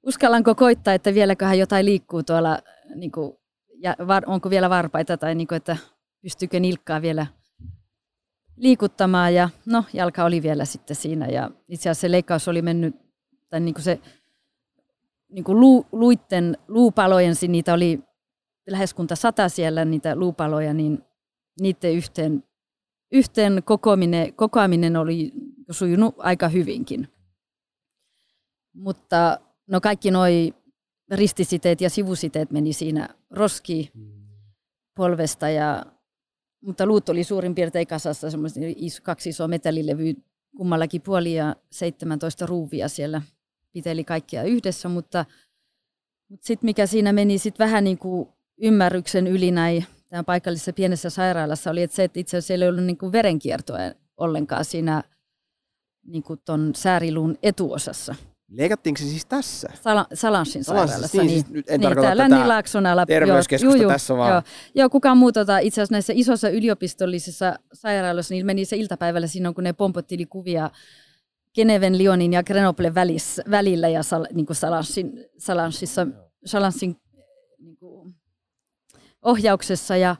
uskallanko 0.05 0.55
koittaa, 0.55 0.93
että 0.93 1.13
vieläköhän 1.13 1.59
jotain 1.59 1.85
liikkuu 1.85 2.23
tuolla, 2.23 2.59
niin 2.95 3.11
kuin, 3.11 3.37
ja 3.77 3.95
var, 4.07 4.23
onko 4.27 4.49
vielä 4.49 4.69
varpaita 4.69 5.17
tai 5.17 5.35
niin 5.35 5.47
kuin, 5.47 5.57
että 5.57 5.77
pystyykö 6.21 6.59
nilkkaa 6.59 7.01
vielä 7.01 7.27
liikuttamaan. 8.57 9.33
Ja 9.33 9.49
no, 9.65 9.83
jalka 9.93 10.25
oli 10.25 10.43
vielä 10.43 10.65
sitten 10.65 10.95
siinä 10.95 11.27
ja 11.27 11.51
itse 11.67 11.89
asiassa 11.89 12.01
se 12.01 12.11
leikkaus 12.11 12.47
oli 12.47 12.61
mennyt, 12.61 12.95
tai 13.49 13.59
niin 13.59 13.73
kuin 13.73 13.83
se 13.83 13.99
niin 15.29 15.43
kuin 15.43 15.59
lu, 15.59 15.85
luitten, 15.91 16.57
luupalojen, 16.67 17.35
niitä 17.47 17.73
oli 17.73 17.99
lähes 18.67 18.93
kunta 18.93 19.15
sata 19.15 19.49
siellä 19.49 19.85
niitä 19.85 20.15
luupaloja, 20.15 20.73
niin 20.73 21.03
niiden 21.61 21.93
yhteen, 21.93 22.43
yhteen 23.11 23.61
kokoaminen, 23.65 24.33
kokoaminen 24.33 24.97
oli 24.97 25.31
sujunut 25.71 26.15
aika 26.17 26.47
hyvinkin. 26.47 27.07
Mutta 28.73 29.39
No 29.67 29.81
kaikki 29.81 30.11
noi 30.11 30.53
ristisiteet 31.11 31.81
ja 31.81 31.89
sivusiteet 31.89 32.51
meni 32.51 32.73
siinä 32.73 33.09
roski 33.31 33.91
polvesta, 34.95 35.49
ja, 35.49 35.85
mutta 36.61 36.85
luut 36.85 37.09
oli 37.09 37.23
suurin 37.23 37.55
piirtein 37.55 37.87
kasassa, 37.87 38.27
kaksi 39.03 39.29
isoa 39.29 39.47
metallilevyä 39.47 40.13
kummallakin 40.57 41.01
puoli 41.01 41.33
ja 41.33 41.55
17 41.71 42.45
ruuvia 42.45 42.87
siellä 42.87 43.21
piteli 43.73 44.03
kaikkia 44.03 44.43
yhdessä, 44.43 44.89
mutta, 44.89 45.25
mutta 46.29 46.47
sitten 46.47 46.67
mikä 46.67 46.85
siinä 46.85 47.13
meni 47.13 47.37
sit 47.37 47.59
vähän 47.59 47.83
niin 47.83 47.97
kuin 47.97 48.29
ymmärryksen 48.61 49.27
yli 49.27 49.51
näin 49.51 49.85
tämän 50.09 50.25
paikallisessa 50.25 50.73
pienessä 50.73 51.09
sairaalassa 51.09 51.71
oli, 51.71 51.83
että 51.83 51.95
se, 51.95 52.03
että 52.03 52.19
itse 52.19 52.37
asiassa 52.37 52.53
ei 52.53 52.69
ollut 52.69 52.83
niin 52.83 52.97
kuin 52.97 53.11
verenkiertoa 53.11 53.77
ollenkaan 54.17 54.65
siinä 54.65 55.03
niin 56.05 56.23
kuin 56.23 56.41
ton 56.45 56.75
sääriluun 56.75 57.37
etuosassa. 57.43 58.15
Leikattiinko 58.51 58.97
se 58.97 59.03
siis 59.03 59.25
tässä? 59.25 59.69
Sala, 59.81 60.05
Salanssin 60.13 60.63
sairaalassa. 60.63 61.17
Niin, 61.17 61.27
niin, 61.27 61.45
nyt 61.49 61.69
en 61.69 61.79
niin, 61.79 61.89
tarkoita 61.89 62.15
tätä 62.15 63.05
terveyskeskusta 63.07 63.77
joo, 63.77 63.91
tässä 63.91 64.17
vaan. 64.17 64.31
Joo, 64.31 64.41
joo 64.75 64.89
kukaan 64.89 65.17
muu 65.17 65.31
tota, 65.31 65.59
itse 65.59 65.81
asiassa 65.81 65.93
näissä 65.93 66.13
isossa 66.15 66.49
yliopistollisissa 66.49 67.55
sairaaloissa, 67.73 68.33
niin 68.33 68.45
meni 68.45 68.65
se 68.65 68.75
iltapäivällä 68.75 69.27
siinä, 69.27 69.53
kun 69.53 69.63
ne 69.63 69.73
pompottili 69.73 70.25
kuvia 70.25 70.69
Geneven, 71.55 71.97
Lyonin 71.97 72.33
ja 72.33 72.43
Grenoble 72.43 72.95
välissä, 72.95 73.43
välillä 73.51 73.87
ja 73.87 74.03
sal, 74.03 74.25
niin 74.33 74.45
kuin 74.45 74.55
Salanssin, 74.55 75.25
Salanssissa, 75.37 76.07
Salanssin 76.45 76.95
niin 77.59 77.77
kuin 77.77 78.15
ohjauksessa 79.21 79.97
ja 79.97 80.15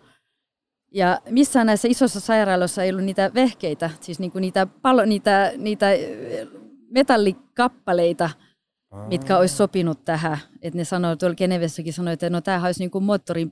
ja 0.92 1.20
missään 1.30 1.68
näissä 1.68 1.88
isossa 1.88 2.20
sairaaloissa 2.20 2.84
ei 2.84 2.90
ollut 2.90 3.06
niitä 3.06 3.32
vehkeitä, 3.34 3.90
siis 4.02 4.20
niinku 4.20 4.40
niitä, 4.40 4.68
palo, 4.82 5.06
niitä, 5.06 5.52
niitä 5.58 5.88
metallikappaleita, 6.96 8.30
Aa. 8.92 9.08
mitkä 9.08 9.38
olisi 9.38 9.56
sopinut 9.56 10.06
tähän. 10.06 10.38
Että 10.62 10.78
ne 10.78 10.84
sanoi, 10.84 11.18
tuolla 11.18 11.36
Genevessäkin 11.36 11.94
sanoi, 11.94 12.14
että 12.14 12.30
no 12.30 12.42
tämähän 12.42 12.68
olisi 12.68 12.80
niin 12.80 12.92
kuin 12.92 13.04
moottori, 13.04 13.48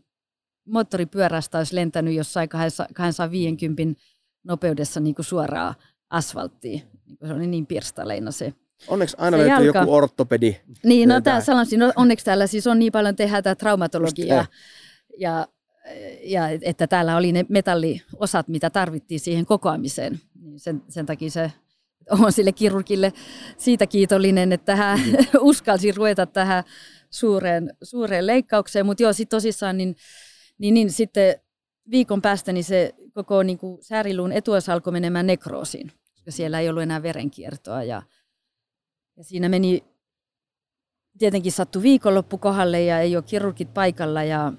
moottoripyörästä 0.67 1.57
olisi 1.57 1.75
lentänyt 1.75 2.13
jossain 2.13 2.49
250 2.93 4.01
nopeudessa 4.43 4.99
niin 4.99 5.15
kuin 5.15 5.25
suoraan 5.25 5.75
asfalttiin. 6.09 6.81
Niin 7.05 7.17
se 7.27 7.33
oli 7.33 7.47
niin 7.47 7.67
pirstaleina 7.67 8.31
se. 8.31 8.53
Onneksi 8.87 9.17
aina 9.19 9.37
se 9.37 9.47
löytyy 9.47 9.65
jalka. 9.65 9.79
joku 9.79 9.93
ortopedi. 9.93 10.55
Niin, 10.83 11.09
no, 11.09 11.21
tää, 11.21 11.41
sanoisin, 11.41 11.79
no 11.79 11.93
onneksi 11.95 12.25
täällä 12.25 12.47
siis 12.47 12.67
on 12.67 12.79
niin 12.79 12.91
paljon 12.91 13.15
tehdä 13.15 13.41
tätä 13.41 13.55
traumatologiaa. 13.55 14.45
Ja 15.19 15.47
ja 16.23 16.49
että 16.61 16.87
täällä 16.87 17.17
oli 17.17 17.31
ne 17.31 17.45
metalliosat, 17.49 18.47
mitä 18.47 18.69
tarvittiin 18.69 19.19
siihen 19.19 19.45
kokoamiseen. 19.45 20.19
Niin 20.41 20.59
sen, 20.59 20.81
sen 20.89 21.05
takia 21.05 21.29
se 21.29 21.51
on 22.25 22.31
sille 22.31 22.51
kirurgille 22.51 23.13
siitä 23.57 23.87
kiitollinen, 23.87 24.51
että 24.51 24.75
hän 24.75 24.99
uskalsi 25.39 25.91
ruveta 25.91 26.25
tähän 26.25 26.63
suureen, 27.09 27.73
suureen 27.83 28.27
leikkaukseen. 28.27 28.85
Mutta 28.85 29.03
joo, 29.03 29.13
sitten 29.13 29.37
tosissaan, 29.37 29.77
niin, 29.77 29.95
niin, 30.57 30.73
niin 30.73 30.91
sitten 30.91 31.35
viikon 31.91 32.21
päästä 32.21 32.51
niin 32.51 32.63
se 32.63 32.93
koko 33.13 33.43
niin 33.43 33.57
kuin 33.57 33.83
sääriluun 33.83 34.31
etuosa 34.31 34.73
alkoi 34.73 34.93
menemään 34.93 35.27
nekroosiin, 35.27 35.91
koska 36.11 36.31
siellä 36.31 36.59
ei 36.59 36.69
ollut 36.69 36.83
enää 36.83 37.03
verenkiertoa. 37.03 37.83
Ja, 37.83 38.01
ja 39.17 39.23
siinä 39.23 39.49
meni, 39.49 39.83
tietenkin 41.17 41.51
sattu 41.51 41.81
viikonloppu 41.81 42.37
kohdalle 42.37 42.81
ja 42.81 42.99
ei 42.99 43.15
ole 43.15 43.23
kirurgit 43.27 43.73
paikalla 43.73 44.23
ja, 44.23 44.53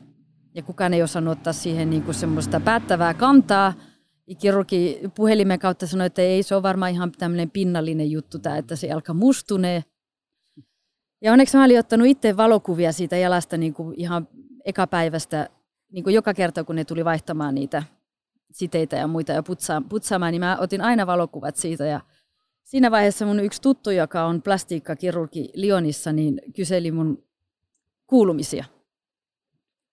ja 0.55 0.63
kukaan 0.63 0.95
ei 0.95 1.03
osannut 1.03 1.39
ottaa 1.39 1.53
siihen 1.53 1.91
niin 1.91 2.03
kuin 2.03 2.15
semmoista 2.15 2.61
päättävää 2.61 3.15
kantaa. 3.15 3.75
Kirurgi 4.39 5.01
puhelimen 5.15 5.59
kautta 5.59 5.87
sanoi, 5.87 6.07
että 6.07 6.23
ei 6.23 6.43
se 6.43 6.55
ole 6.55 6.63
varmaan 6.63 6.93
ihan 6.93 7.13
tämmöinen 7.13 7.51
pinnallinen 7.51 8.11
juttu 8.11 8.39
tämä, 8.39 8.57
että 8.57 8.77
se 8.77 8.93
alkaa 8.93 9.15
mustunee. 9.15 9.85
Ja 11.23 11.33
onneksi 11.33 11.57
mä 11.57 11.65
olin 11.65 11.79
ottanut 11.79 12.07
itse 12.07 12.37
valokuvia 12.37 12.93
siitä 12.93 13.17
jalasta 13.17 13.57
niin 13.57 13.75
kuin 13.75 13.95
ihan 14.01 14.29
ekapäivästä, 14.65 15.49
niin 15.93 16.05
kuin 16.05 16.15
joka 16.15 16.35
kerta 16.35 16.65
kun 16.65 16.77
ne 16.77 16.85
tuli 16.85 17.05
vaihtamaan 17.05 17.55
niitä 17.55 17.83
siteitä 18.53 18.97
ja 18.97 19.07
muita 19.07 19.33
ja 19.33 19.43
putsaamaan, 19.89 20.33
niin 20.33 20.41
mä 20.41 20.59
otin 20.61 20.81
aina 20.81 21.07
valokuvat 21.07 21.57
siitä 21.57 21.87
ja 21.87 22.01
siinä 22.65 22.91
vaiheessa 22.91 23.27
mun 23.27 23.41
yksi 23.41 23.63
tuttu, 23.63 23.91
joka 23.91 24.25
on 24.25 24.43
plastiikkakirurgi 24.43 25.51
Lionissa, 25.55 26.13
niin 26.13 26.41
kyseli 26.57 26.93
mun 26.93 27.25
kuulumisia. 28.07 28.65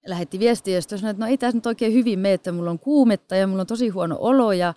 Lähetti 0.07 0.39
viestiä 0.39 0.75
ja 0.75 0.81
sanoi, 0.81 1.11
että 1.11 1.25
no 1.25 1.29
ei 1.29 1.37
tässä 1.37 1.57
nyt 1.57 1.65
oikein 1.65 1.93
hyvin 1.93 2.19
mene, 2.19 2.33
että 2.33 2.51
mulla 2.51 2.71
on 2.71 2.79
kuumetta 2.79 3.35
ja 3.35 3.47
mulla 3.47 3.61
on 3.61 3.67
tosi 3.67 3.89
huono 3.89 4.17
olo 4.19 4.51
ja, 4.51 4.73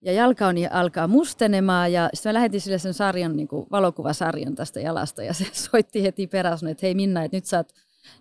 ja 0.00 0.12
jalkaoni 0.12 0.66
alkaa 0.66 1.08
mustenemaan. 1.08 1.92
Ja 1.92 2.10
sitten 2.14 2.30
mä 2.30 2.34
lähetin 2.34 2.60
sille 2.60 2.78
sen 2.78 2.94
sarjan, 2.94 3.36
niin 3.36 3.48
kuin 3.48 3.66
valokuvasarjan 3.70 4.54
tästä 4.54 4.80
jalasta 4.80 5.22
ja 5.22 5.34
se 5.34 5.46
soitti 5.70 6.02
heti 6.02 6.26
perässä, 6.26 6.70
että 6.70 6.86
hei 6.86 6.94
Minna, 6.94 7.24
että 7.24 7.36
nyt 7.36 7.44
sä 7.44 7.56
oot, 7.56 7.72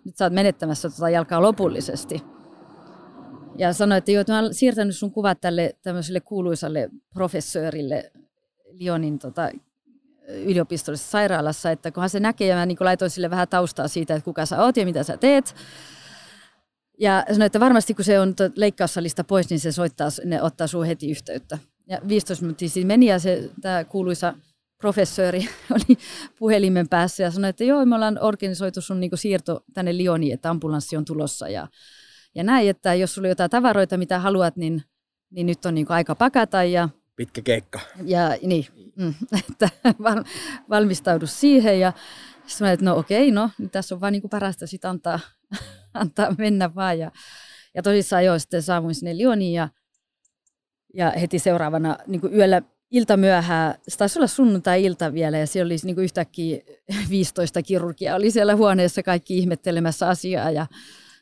nyt 0.06 0.18
sä 0.18 0.26
oot 0.26 0.34
menettämässä 0.34 0.90
tuota 0.90 1.10
jalkaa 1.10 1.42
lopullisesti. 1.42 2.24
Ja 3.58 3.74
sanoi, 3.74 3.98
että 3.98 4.12
joo, 4.12 4.22
että 4.22 4.34
mä 4.34 4.40
olen 4.40 4.54
siirtänyt 4.54 4.96
sun 4.96 5.12
kuvat 5.12 5.42
tälle 5.42 5.76
tämmöiselle 5.82 6.20
kuuluisalle 6.20 6.90
professorille 7.14 8.12
Lyonin 8.80 9.20
tota, 9.20 9.50
yliopistollisessa 10.28 11.12
sairaalassa, 11.12 11.72
että 11.72 11.92
kunhan 11.92 12.10
se 12.10 12.20
näkee, 12.20 12.48
ja 12.48 12.56
mä 12.56 12.66
niin 12.66 12.78
laitoin 12.80 13.12
sille 13.12 13.30
vähän 13.30 13.48
taustaa 13.48 13.88
siitä, 13.88 14.16
että 14.16 14.26
kuka 14.26 14.46
sä 14.46 14.64
oot 14.64 14.78
ja 14.78 14.86
mitä 14.86 15.04
sä 15.04 15.18
teet. 15.18 15.56
Ja 17.02 17.26
sanoi, 17.32 17.46
että 17.46 17.60
varmasti 17.60 17.94
kun 17.94 18.06
se 18.06 18.20
on 18.20 18.36
leikkaussalista 18.56 19.24
pois, 19.24 19.50
niin 19.50 19.60
se 19.60 19.72
soittaa, 19.72 20.10
ne 20.26 20.42
ottaa 20.42 20.68
sun 20.68 20.86
heti 20.86 21.12
yhteyttä. 21.12 21.58
Ja 21.88 22.02
15 22.08 22.46
minuuttia 22.46 22.70
siinä 22.70 22.88
meni 22.88 23.06
ja 23.06 23.20
se, 23.20 23.50
tämä 23.62 23.84
kuuluisa 23.84 24.34
professori 24.78 25.40
oli 25.76 25.98
puhelimen 26.40 26.90
päässä 26.90 27.24
ja 27.24 27.32
sanoi, 27.32 27.50
että 27.50 27.64
joo, 27.64 27.86
me 27.86 27.96
ollaan 27.96 28.20
organisoitu 28.22 28.82
sun 28.82 29.00
niin 29.00 29.12
siirto 29.16 29.64
tänne 29.74 29.98
Lioniin, 29.98 30.34
että 30.34 30.50
ambulanssi 30.50 30.98
on 30.98 31.06
tulossa 31.06 31.50
ja, 31.50 31.68
ja 32.36 32.44
näin, 32.44 32.70
että 32.70 32.94
jos 32.94 33.16
sulla 33.16 33.26
on 33.26 33.30
jotain 33.30 33.50
tavaroita, 33.50 33.98
mitä 33.98 34.20
haluat, 34.20 34.56
niin, 34.56 34.84
niin 35.30 35.48
nyt 35.48 35.66
on 35.66 35.76
niin 35.76 35.86
aika 35.90 36.16
pakata 36.16 36.64
ja 36.64 36.90
pitkä 37.16 37.42
keikka. 37.42 37.80
Ja 38.04 38.38
niin, 38.42 38.66
mm, 38.96 39.14
että 39.50 39.70
valmistaudu 40.70 41.28
siihen 41.28 41.80
ja 41.80 41.94
sitten 42.46 42.68
että 42.68 42.86
no 42.86 42.98
okei, 42.98 43.32
no 43.32 43.50
niin 43.58 43.70
tässä 43.70 43.96
on 43.96 44.02
vaan 44.02 44.14
niin 44.14 44.30
parasta 44.30 44.68
sitten 44.68 44.90
antaa, 44.90 45.20
antaa 46.02 46.36
mennä 46.38 46.76
vaan. 46.76 47.00
Ja, 47.00 47.12
ja 47.76 47.84
tosissaan 47.84 48.26
joo, 48.26 48.40
sitten 48.40 48.62
saavuin 48.62 48.96
sinne 48.96 49.18
Lioniin 49.18 49.54
ja, 49.54 49.70
ja 50.94 51.12
heti 51.12 51.40
seuraavana 51.40 51.98
niin 52.08 52.22
kuin 52.22 52.36
yöllä 52.36 52.62
ilta 52.92 53.18
myöhään, 53.18 53.76
se 53.88 53.98
taisi 53.98 54.20
olla 54.20 54.28
sunnuntai-ilta 54.28 55.14
vielä 55.14 55.38
ja 55.38 55.48
siellä 55.48 55.68
oli 55.68 55.76
niin 55.84 55.96
kuin 55.96 56.04
yhtäkkiä 56.04 56.60
15 57.10 57.62
kirurgia 57.62 58.16
oli 58.16 58.32
siellä 58.32 58.56
huoneessa 58.56 59.04
kaikki 59.04 59.38
ihmettelemässä 59.38 60.08
asiaa 60.08 60.52
ja, 60.52 60.68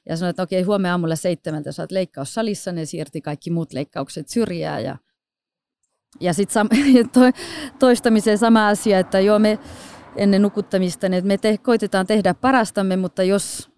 ja 0.09 0.17
sanoi, 0.17 0.29
että 0.29 0.43
okei, 0.43 0.63
huomenna 0.63 0.91
aamulla 0.91 1.15
seitsemältä 1.15 1.71
saat 1.71 1.91
leikkaussalissa, 1.91 2.71
ne 2.71 2.85
siirti 2.85 3.21
kaikki 3.21 3.51
muut 3.51 3.73
leikkaukset 3.73 4.29
syrjään 4.29 4.83
ja, 4.83 4.97
ja 6.19 6.33
sitten 6.33 6.65
sam- 6.65 7.09
to, 7.13 7.19
toistamiseen 7.79 8.37
sama 8.37 8.67
asia, 8.67 8.99
että 8.99 9.19
joo 9.19 9.39
me 9.39 9.59
ennen 10.15 10.41
nukuttamista, 10.41 11.09
niin 11.09 11.17
että 11.17 11.27
me 11.27 11.37
te, 11.37 11.57
koitetaan 11.57 12.07
tehdä 12.07 12.33
parastamme, 12.33 12.97
mutta 12.97 13.23
jos, 13.23 13.68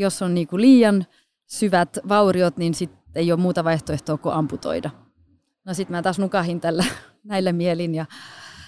jos 0.00 0.22
on 0.22 0.34
niinku 0.34 0.58
liian 0.58 1.06
syvät 1.46 1.98
vauriot, 2.08 2.56
niin 2.56 2.74
sitten 2.74 3.00
ei 3.14 3.32
ole 3.32 3.40
muuta 3.40 3.64
vaihtoehtoa 3.64 4.18
kuin 4.18 4.34
amputoida. 4.34 4.90
No 5.64 5.74
sitten 5.74 5.96
mä 5.96 6.02
taas 6.02 6.18
nukahin 6.18 6.60
tällä 6.60 6.84
näillä 7.24 7.52
mielin 7.52 7.94
ja 7.94 8.06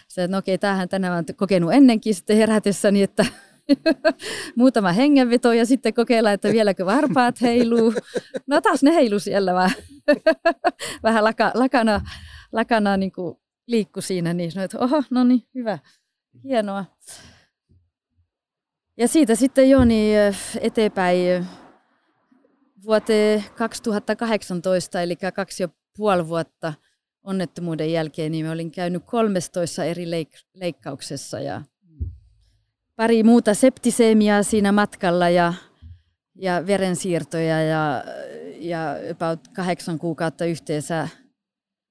se, 0.08 0.24
että 0.24 0.32
no 0.34 0.38
okei, 0.38 0.58
tämähän 0.58 0.88
tänään 0.88 1.12
olen 1.12 1.36
kokenut 1.36 1.72
ennenkin 1.72 2.14
sitten 2.14 2.36
herätessäni, 2.36 3.02
että 3.02 3.26
muutama 4.56 4.92
hengenveto 4.92 5.52
ja 5.52 5.66
sitten 5.66 5.94
kokeilla, 5.94 6.32
että 6.32 6.48
vieläkö 6.48 6.86
varpaat 6.86 7.40
heiluu. 7.40 7.94
No 8.46 8.60
taas 8.60 8.82
ne 8.82 8.94
heilu 8.94 9.18
siellä 9.18 9.54
vähän, 9.54 9.76
vähän 11.02 11.24
laka, 11.24 11.50
lakana, 11.54 12.00
lakana 12.52 12.96
niin 12.96 13.12
liikku 13.66 14.00
siinä, 14.00 14.34
niin 14.34 14.52
sanoin, 14.52 14.64
että 14.64 14.78
oho, 14.78 15.02
no 15.10 15.24
niin, 15.24 15.42
hyvä, 15.54 15.78
hienoa. 16.44 16.84
Ja 18.96 19.08
siitä 19.08 19.34
sitten 19.34 19.70
jo 19.70 19.84
niin 19.84 20.18
eteenpäin 20.60 21.46
vuoteen 22.84 23.44
2018, 23.54 25.02
eli 25.02 25.16
kaksi 25.16 25.62
ja 25.62 25.68
puoli 25.96 26.28
vuotta 26.28 26.74
onnettomuuden 27.22 27.92
jälkeen, 27.92 28.32
niin 28.32 28.50
olin 28.50 28.70
käynyt 28.70 29.04
13 29.06 29.84
eri 29.84 30.04
leik- 30.04 30.44
leikkauksessa 30.54 31.40
ja 31.40 31.62
pari 32.96 33.22
muuta 33.22 33.54
septiseemiaa 33.54 34.42
siinä 34.42 34.72
matkalla 34.72 35.28
ja, 35.28 35.54
ja 36.34 36.66
verensiirtoja 36.66 37.62
ja, 37.62 38.04
ja 38.58 38.96
about 39.10 39.48
kahdeksan 39.48 39.98
kuukautta 39.98 40.44
yhteensä 40.44 41.08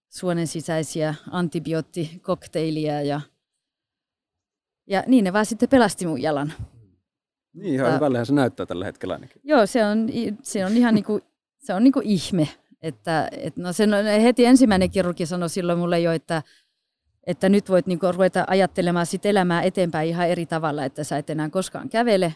suonen 0.10 0.48
sisäisiä 0.48 1.15
antibioottikokteilia 1.32 3.02
ja, 3.02 3.22
ja 4.88 5.03
niin 5.07 5.23
ne 5.23 5.34
vaan 5.34 5.45
sitten 5.45 5.69
pelasti 5.69 6.06
mun 6.06 6.22
jalan. 6.22 6.53
Niin, 7.53 7.73
ihan 7.73 7.95
hyvällähän 7.95 8.26
se 8.26 8.34
näyttää 8.34 8.65
tällä 8.65 8.86
hetkellä 8.86 9.14
ainakin. 9.14 9.41
Joo, 9.44 9.65
se 9.65 9.86
on, 9.86 10.07
se 10.44 10.65
on 10.65 10.78
ihan 10.78 10.95
niinku, 10.95 11.19
se 11.57 11.73
on 11.73 11.84
niinku 11.84 12.02
ihme. 12.03 12.48
Että, 12.82 13.30
et 13.32 13.57
no 13.57 13.73
sen 13.73 13.90
heti 14.22 14.45
ensimmäinen 14.45 14.91
kirurgi 14.91 15.26
sanoi 15.26 15.49
silloin 15.49 15.80
mulle 15.80 15.99
jo, 15.99 16.11
että, 16.11 16.44
että 17.28 17.49
nyt 17.49 17.69
voit 17.69 17.88
niinku 17.88 18.11
ruveta 18.11 18.45
ajattelemaan 18.48 19.06
sit 19.06 19.26
elämää 19.26 19.61
eteenpäin 19.61 20.10
ihan 20.10 20.28
eri 20.28 20.45
tavalla, 20.45 20.86
että 20.86 21.03
sä 21.03 21.18
et 21.18 21.30
enää 21.30 21.49
koskaan 21.49 21.90
kävele 21.90 22.36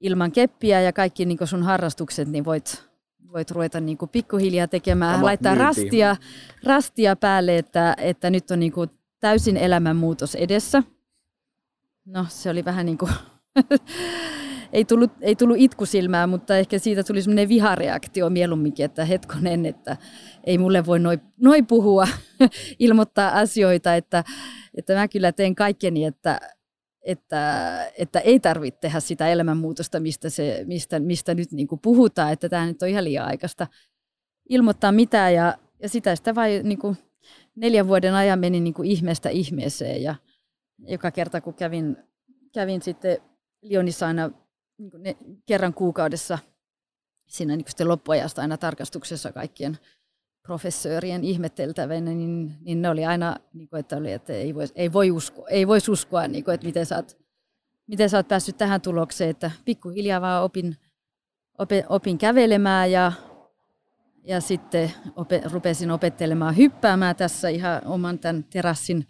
ilman 0.00 0.32
keppiä 0.32 0.80
ja 0.80 0.92
kaikki 0.92 1.24
niinku 1.24 1.46
sun 1.46 1.62
harrastukset, 1.62 2.28
niin 2.28 2.44
voit, 2.44 2.84
voit 3.32 3.50
ruveta 3.50 3.80
niinku 3.80 4.06
pikkuhiljaa 4.06 4.68
tekemään, 4.68 5.14
Sama 5.14 5.26
laittaa 5.26 5.54
rastia, 5.54 6.16
rastia 6.64 7.16
päälle, 7.16 7.58
että, 7.58 7.94
että 7.98 8.30
nyt 8.30 8.50
on 8.50 8.60
niinku 8.60 8.86
täysin 9.20 9.56
elämänmuutos 9.56 10.34
edessä. 10.34 10.82
No 12.04 12.26
se 12.28 12.50
oli 12.50 12.64
vähän 12.64 12.86
niin 12.86 12.98
kuin 12.98 13.10
ei, 14.72 14.84
tullut, 14.84 15.10
ei 15.20 15.36
tullut 15.36 15.56
itkusilmää, 15.58 16.26
mutta 16.26 16.56
ehkä 16.56 16.78
siitä 16.78 17.04
tuli 17.04 17.22
semmoinen 17.22 17.48
vihareaktio 17.48 18.30
mieluumminkin, 18.30 18.84
että 18.84 19.04
hetkonen, 19.04 19.66
että 19.66 19.96
ei 20.44 20.58
mulle 20.58 20.86
voi 20.86 20.98
noin 20.98 21.20
noi 21.36 21.62
puhua, 21.62 22.08
ilmoittaa 22.78 23.38
asioita, 23.38 23.94
että, 23.94 24.24
että 24.74 24.94
mä 24.94 25.08
kyllä 25.08 25.32
teen 25.32 25.54
kaikkeni, 25.54 26.04
että, 26.04 26.40
että, 27.02 27.68
että 27.98 28.20
ei 28.20 28.40
tarvitse 28.40 28.80
tehdä 28.80 29.00
sitä 29.00 29.28
elämänmuutosta, 29.28 30.00
mistä, 30.00 30.30
se, 30.30 30.64
mistä, 30.66 31.00
mistä 31.00 31.34
nyt 31.34 31.52
niin 31.52 31.68
kuin 31.68 31.80
puhutaan, 31.80 32.32
että 32.32 32.48
tämä 32.48 32.66
nyt 32.66 32.82
on 32.82 32.88
ihan 32.88 33.04
liian 33.04 33.26
aikaista 33.26 33.66
ilmoittaa 34.48 34.92
mitään 34.92 35.34
ja, 35.34 35.54
ja 35.82 35.88
sitä 35.88 36.16
sitä 36.16 36.34
vain 36.34 36.68
niin 36.68 36.78
kuin 36.78 36.96
neljän 37.56 37.88
vuoden 37.88 38.14
ajan 38.14 38.38
meni 38.38 38.60
niin 38.60 38.74
kuin 38.74 38.88
ihmeestä 38.88 39.28
ihmeeseen 39.28 40.02
ja 40.02 40.14
joka 40.78 41.10
kerta 41.10 41.40
kun 41.40 41.54
kävin, 41.54 41.96
kävin 42.52 42.82
sitten 42.82 43.18
Lionissa 43.62 44.06
aina 44.06 44.30
niin 44.78 44.90
ne, 44.98 45.16
kerran 45.46 45.74
kuukaudessa 45.74 46.38
siinä 47.26 47.56
niin 47.56 47.68
sitten 47.68 47.88
loppuajasta 47.88 48.42
aina 48.42 48.56
tarkastuksessa 48.56 49.32
kaikkien 49.32 49.78
professorien 50.42 51.24
ihmetteltävänä, 51.24 52.10
niin, 52.10 52.56
niin 52.60 52.82
ne 52.82 52.90
oli 52.90 53.04
aina, 53.04 53.36
niin 53.52 53.68
kuin, 53.68 53.80
että, 53.80 53.96
oli, 53.96 54.12
että 54.12 54.32
ei, 54.32 54.54
voi, 54.54 54.66
ei, 54.74 54.92
voi 54.92 55.10
uskoa, 55.10 55.48
ei 55.48 55.66
voisi 55.66 55.90
uskoa, 55.90 56.28
niin 56.28 56.44
kuin, 56.44 56.54
että 56.54 56.66
miten 56.66 56.86
sä, 56.86 56.96
oot, 56.96 57.18
miten 57.86 58.10
sä 58.10 58.16
oot 58.16 58.28
päässyt 58.28 58.56
tähän 58.56 58.80
tulokseen, 58.80 59.30
että 59.30 59.50
pikkuhiljaa 59.64 60.20
vaan 60.20 60.42
opin, 60.42 60.76
opin, 61.58 61.84
opin 61.88 62.18
kävelemään 62.18 62.92
ja, 62.92 63.12
ja 64.24 64.40
sitten 64.40 64.92
ope, 65.16 65.42
rupesin 65.52 65.90
opettelemaan 65.90 66.56
hyppäämään 66.56 67.16
tässä 67.16 67.48
ihan 67.48 67.86
oman 67.86 68.18
tämän 68.18 68.44
terassin 68.44 69.06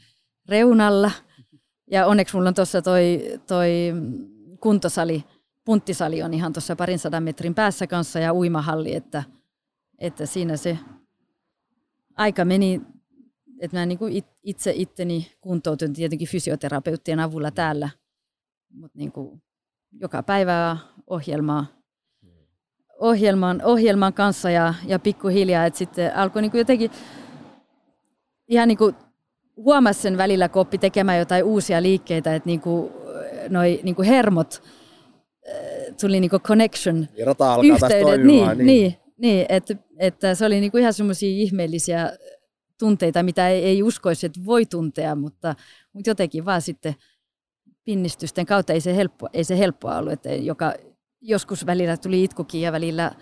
reunalla. 0.48 1.10
Ja 1.90 2.06
onneksi 2.06 2.36
mulla 2.36 2.48
on 2.48 2.54
tuossa 2.54 2.82
toi, 2.82 3.22
toi 3.46 3.92
kuntosali 4.60 5.24
punttisali 5.64 6.22
on 6.22 6.34
ihan 6.34 6.52
tuossa 6.52 6.76
parin 6.76 6.98
sadan 6.98 7.22
metrin 7.22 7.54
päässä 7.54 7.86
kanssa 7.86 8.18
ja 8.18 8.34
uimahalli, 8.34 8.94
että, 8.94 9.22
että 9.98 10.26
siinä 10.26 10.56
se 10.56 10.78
aika 12.16 12.44
meni, 12.44 12.80
että 13.60 13.76
mä 13.76 13.86
niin 13.86 13.98
kuin 13.98 14.24
itse 14.42 14.72
itteni 14.76 15.32
kuntoutin 15.40 15.92
tietenkin 15.92 16.28
fysioterapeuttien 16.28 17.20
avulla 17.20 17.50
täällä, 17.50 17.90
mutta 18.72 18.98
niin 18.98 19.12
kuin 19.12 19.42
joka 20.00 20.22
päivä 20.22 20.76
ohjelmaa, 21.06 21.66
ohjelman, 22.98 23.62
ohjelman 23.64 24.12
kanssa 24.12 24.50
ja, 24.50 24.74
ja 24.86 24.98
pikkuhiljaa, 24.98 25.66
että 25.66 25.78
sitten 25.78 26.16
alkoi 26.16 26.42
niin 26.42 26.50
kuin 26.50 26.58
jotenkin 26.58 26.90
ihan 28.48 28.68
niin 28.68 28.78
kuin 28.78 28.96
huomasi 29.56 30.00
sen 30.00 30.16
välillä, 30.18 30.48
kun 30.48 30.62
oppi 30.62 30.78
tekemään 30.78 31.18
jotain 31.18 31.44
uusia 31.44 31.82
liikkeitä, 31.82 32.34
että 32.34 32.46
niin 32.46 32.60
kuin, 32.60 32.92
noi 33.48 33.80
niin 33.82 33.94
kuin 33.94 34.08
hermot 34.08 34.62
äh, 35.48 35.94
tuli 36.00 36.20
niin 36.20 36.30
kuin 36.30 36.42
connection 36.42 37.08
ja 37.16 37.26
rata 37.26 37.54
alkaa 37.54 37.74
yhteydet. 37.74 38.26
Niin, 38.26 38.48
niin, 38.48 38.66
niin, 38.66 38.96
niin 39.16 39.46
että, 39.48 39.74
että 39.98 40.34
se 40.34 40.46
oli 40.46 40.60
niin 40.60 40.70
kuin 40.70 40.80
ihan 40.80 40.94
semmoisia 40.94 41.28
ihmeellisiä 41.28 42.12
tunteita, 42.78 43.22
mitä 43.22 43.48
ei, 43.48 43.64
ei 43.64 43.82
uskoisi, 43.82 44.26
että 44.26 44.40
voi 44.44 44.66
tuntea, 44.66 45.14
mutta, 45.14 45.54
mutta 45.92 46.10
jotenkin 46.10 46.44
vaan 46.44 46.62
sitten 46.62 46.94
pinnistysten 47.84 48.46
kautta 48.46 48.72
ei 48.72 48.80
se, 48.80 48.96
helppo, 48.96 49.28
ei 49.32 49.44
se 49.44 49.58
helppoa 49.58 49.98
ollut, 49.98 50.12
että 50.12 50.28
joka 50.28 50.74
joskus 51.20 51.66
välillä 51.66 51.96
tuli 51.96 52.24
itkukin 52.24 52.60
ja 52.60 52.72
välillä 52.72 53.12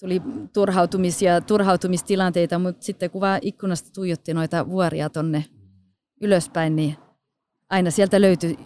tuli 0.00 0.22
turhautumisia, 0.52 1.40
turhautumistilanteita, 1.40 2.58
mutta 2.58 2.84
sitten 2.84 3.10
kun 3.10 3.20
vaan 3.20 3.38
ikkunasta 3.42 3.90
tuijotti 3.94 4.34
noita 4.34 4.68
vuoria 4.68 5.10
tonne 5.10 5.44
ylöspäin, 6.20 6.76
niin 6.76 6.96
aina 7.70 7.90
sieltä 7.90 8.20
löytyi, 8.20 8.58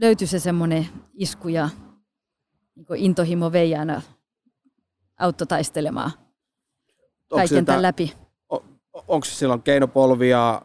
löytyi 0.00 0.26
se 0.26 0.38
semmoinen 0.38 0.86
isku 1.14 1.48
ja 1.48 1.68
niin 2.76 2.86
intohimo 2.96 3.52
veijänä 3.52 4.02
autotaistelemaan 5.18 6.10
kaiken 7.30 7.64
tämän 7.64 7.82
läpi. 7.82 8.12
On, 8.48 8.60
onko 9.08 9.24
se 9.24 9.34
silloin 9.34 9.62
keinopolvia, 9.62 10.62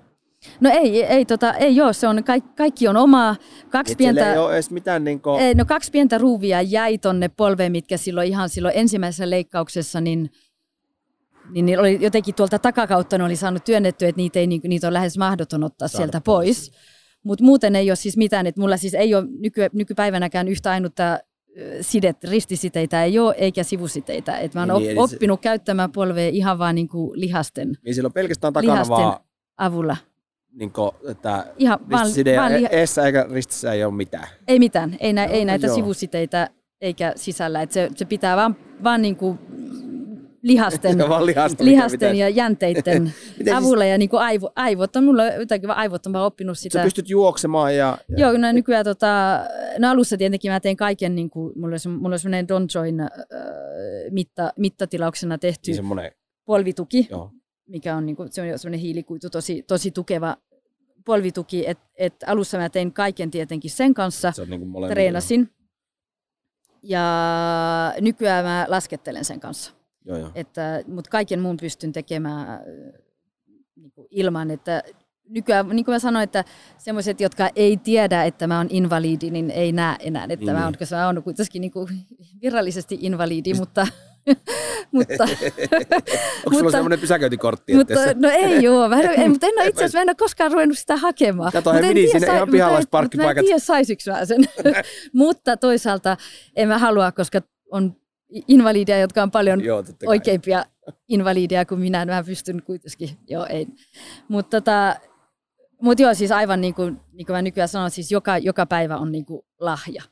No 0.60 0.70
ei, 0.70 1.04
ei, 1.04 1.26
tota, 1.26 1.54
ei 1.54 1.82
ole, 1.82 1.94
se 1.94 2.08
on, 2.08 2.24
kaikki, 2.24 2.50
kaikki 2.56 2.88
on 2.88 2.98
omaa. 2.98 3.36
Kaksi 3.70 3.96
pientä, 3.96 4.32
ei 4.32 4.38
ole 4.38 4.54
edes 4.54 4.72
mitään 4.72 5.04
niin 5.04 5.22
kuin... 5.22 5.42
ei, 5.42 5.56
no 5.56 5.66
kaksi 5.66 5.92
pientä 5.92 6.18
ruuvia 6.18 6.62
jäi 6.62 6.98
tonne 6.98 7.30
polveen, 7.30 7.72
mitkä 7.72 7.98
silloin 7.98 8.28
ihan 8.28 8.50
silloin 8.50 8.74
ensimmäisessä 8.78 9.30
leikkauksessa, 9.30 10.02
niin, 10.02 10.32
niin, 11.52 11.66
niin 11.66 11.80
oli 11.80 11.98
jotenkin 12.02 12.36
tuolta 12.36 12.60
takakautta 12.60 13.18
ne 13.18 13.24
oli 13.24 13.36
saanut 13.36 13.66
työnnettyä, 13.66 14.10
että 14.10 14.18
niitä, 14.18 14.40
ei, 14.40 14.48
niin, 14.48 14.62
niitä 14.64 14.88
on 14.88 14.94
lähes 14.94 15.18
mahdoton 15.18 15.64
ottaa 15.64 15.88
Saada 15.88 16.04
sieltä 16.04 16.22
pois. 16.22 16.70
pois. 16.70 16.99
Mutta 17.30 17.46
muuten 17.46 17.76
ei 17.76 17.90
ole 17.90 17.96
siis 17.96 18.18
mitään, 18.18 18.48
että 18.48 18.62
mulla 18.62 18.78
siis 18.78 18.94
ei 18.94 19.16
ole 19.16 19.26
nyky, 19.40 19.62
nykypäivänäkään 19.74 20.48
yhtä 20.48 20.72
ainutta 20.72 21.20
sidet, 21.82 22.24
ristisiteitä 22.24 23.04
ei 23.04 23.20
ole, 23.20 23.36
eikä 23.38 23.64
sivusiteitä. 23.64 24.38
Et 24.38 24.54
mä 24.54 24.66
oon 24.70 24.82
niin, 24.82 25.00
oppinut 25.00 25.40
se... 25.40 25.44
käyttämään 25.44 25.92
polvea 25.92 26.30
ihan 26.30 26.60
vaan 26.60 26.76
niin 26.76 26.88
kuin 26.88 27.20
lihasten, 27.20 27.78
niin 27.86 27.96
siellä 27.96 28.08
on 28.08 28.14
pelkästään 28.14 28.54
takana 28.54 28.74
lihasten 28.74 28.98
vaan... 28.98 29.20
avulla 29.58 29.98
niin 30.52 30.72
kuin, 30.72 30.92
että 31.08 31.46
Ihan 31.58 31.80
ristiside 31.90 32.38
vaan, 32.38 32.52
vaan 32.52 32.68
eessä 32.72 33.06
eikä 33.06 33.26
ristissä 33.32 33.74
ei 33.74 33.84
ole 33.84 33.94
mitään. 33.94 34.28
Ei 34.48 34.60
mitään, 34.60 34.98
ei, 35.00 35.14
nä, 35.14 35.28
no, 35.28 35.34
ei 35.34 35.46
näitä 35.46 35.68
joo. 35.68 35.76
sivusiteitä 35.76 36.50
eikä 36.82 37.14
sisällä. 37.16 37.62
että 37.62 37.74
se, 37.74 37.90
se 37.96 38.06
pitää 38.06 38.36
vaan, 38.36 38.56
vaan 38.84 39.02
niin 39.02 39.16
kuin 39.16 39.40
lihasten, 40.50 40.98
lihasten, 41.26 41.66
lihasten 41.66 42.16
ja 42.16 42.30
jänteiden 42.30 43.14
avulla. 43.58 43.86
Ja 43.86 43.98
niin 43.98 44.10
kuin 44.10 44.22
aivo, 44.22 44.52
aivot 44.56 44.96
on, 44.96 45.04
mulla 45.04 45.26
jotenkin 45.26 45.68
vaan 45.68 45.80
aivot 45.80 46.06
on 46.06 46.14
vaan 46.14 46.26
oppinut 46.26 46.58
sitä. 46.58 46.80
Sä 46.80 46.84
pystyt 46.84 47.10
juoksemaan 47.10 47.76
ja... 47.76 47.98
ja... 48.10 48.18
Joo, 48.18 48.38
no 48.38 48.52
nykyään 48.52 48.86
tota, 48.86 49.40
no 49.80 49.90
alussa 49.90 50.18
tietenkin 50.18 50.52
mä 50.52 50.60
tein 50.60 50.78
kaiken, 50.78 51.16
niin 51.16 51.30
kuin, 51.30 51.54
mulla 51.60 51.76
oli, 51.86 51.96
mulla 51.96 52.14
oli 52.14 52.20
semmoinen 52.20 52.48
Don 52.48 52.68
Join 52.76 53.00
äh, 53.00 53.10
mitta, 54.12 54.54
mittatilauksena 54.58 55.38
tehty 55.38 55.72
niin 55.72 56.12
polvituki. 56.46 57.08
Joo 57.10 57.32
mikä 57.70 57.96
on, 57.96 58.06
niin 58.06 58.16
kuin, 58.16 58.32
se 58.32 58.42
on 58.42 58.60
sellainen 58.60 58.80
hiilikuitu, 58.80 59.30
tosi, 59.30 59.64
tosi 59.64 59.92
tukeva 59.92 60.38
polvituki, 61.06 61.68
että 61.68 61.88
et 61.96 62.16
alussa 62.28 62.58
mä 62.58 62.70
tein 62.70 62.94
kaiken 62.94 63.32
tietenkin 63.32 63.72
sen 63.72 63.94
kanssa, 63.94 64.32
se 64.32 64.42
on 64.42 64.50
niin 64.50 64.72
kuin 64.72 64.90
treenasin. 64.90 65.50
Ja 66.84 67.04
nykyään 68.02 68.46
mä 68.46 68.66
laskettelen 68.70 69.26
sen 69.26 69.40
kanssa. 69.40 69.74
Joo, 70.06 70.18
joo. 70.18 70.32
Että, 70.36 70.84
mutta 70.88 71.10
kaiken 71.10 71.40
muun 71.40 71.58
pystyn 71.58 71.92
tekemään 71.92 72.60
niin 73.76 73.92
kuin 73.92 74.08
ilman, 74.12 74.52
että 74.52 74.84
nykyään, 75.30 75.70
niin 75.70 75.86
kuin 75.86 75.96
mä 75.96 76.00
sanoin, 76.00 76.24
että 76.24 76.44
semmoiset, 76.78 77.22
jotka 77.22 77.50
ei 77.56 77.78
tiedä, 77.78 78.24
että 78.24 78.48
mä 78.48 78.58
oon 78.58 78.68
invalidi, 78.70 79.30
niin 79.30 79.52
ei 79.52 79.72
näe 79.72 79.96
enää, 80.00 80.24
että 80.30 80.46
niin. 80.46 80.56
mä 80.56 80.64
oon, 80.64 80.74
koska 80.80 80.96
mä 80.96 81.06
oon 81.06 81.24
kuitenkin 81.24 81.62
niin 81.62 81.72
kuin 81.72 81.88
virallisesti 82.42 82.98
invalidi, 83.02 83.54
mutta 83.54 83.88
mutta, 84.92 85.24
Onko 86.46 86.58
sulla 86.58 86.72
semmoinen 86.72 87.00
pysäköintikortti? 87.00 87.76
Mutta, 87.76 87.94
no 88.16 88.30
ei 88.30 88.64
joo, 88.64 88.90
mä 88.90 89.00
en, 89.02 89.22
en, 89.22 89.32
mutta 89.32 89.48
en 89.48 89.54
ole 89.58 89.68
itse 89.68 89.80
asiassa, 89.80 89.98
mä 89.98 90.02
en 90.02 90.10
ole 90.10 90.16
koskaan 90.16 90.52
ruvennut 90.52 90.78
sitä 90.78 90.96
hakemaan. 90.96 91.52
Kato, 91.52 91.74
he 91.74 91.82
meni 91.82 92.08
sinne 92.08 92.36
ihan 92.36 92.50
pihalla 92.50 92.82
parkkipaikat. 92.92 93.36
Mä 93.36 93.40
en 93.40 93.46
tiedä, 93.46 93.60
saisinko 93.60 94.02
mä 94.08 94.26
sen. 94.26 94.46
mutta 95.14 95.58
toisaalta 95.58 96.18
en 96.56 96.68
mä 96.68 96.78
halua, 96.78 97.12
koska 97.12 97.42
on 97.72 97.96
invalideja, 98.48 99.00
jotka 99.00 99.24
on 99.24 99.32
paljon 99.32 99.64
joo, 99.64 99.84
oikeimpia 100.06 100.66
invalideja 101.08 101.66
kuin 101.66 101.82
minä. 101.82 102.06
Mä 102.06 102.24
pystyn 102.24 102.64
kuitenkin, 102.64 103.10
joo 103.28 103.46
ei. 103.46 103.68
Mutta 104.28 104.62
tota, 104.62 104.96
mut 105.82 106.00
joo, 106.00 106.14
siis 106.14 106.32
aivan 106.32 106.62
niin 106.62 106.74
kuin, 106.74 107.00
niin 107.14 107.26
kuin 107.26 107.36
mä 107.36 107.42
nykyään 107.42 107.70
sanon, 107.70 107.92
siis 107.92 108.12
joka, 108.12 108.38
joka 108.38 108.66
päivä 108.66 108.98
on 108.98 109.12
niin 109.12 109.26
kuin 109.26 109.42
lahja. 109.60 110.04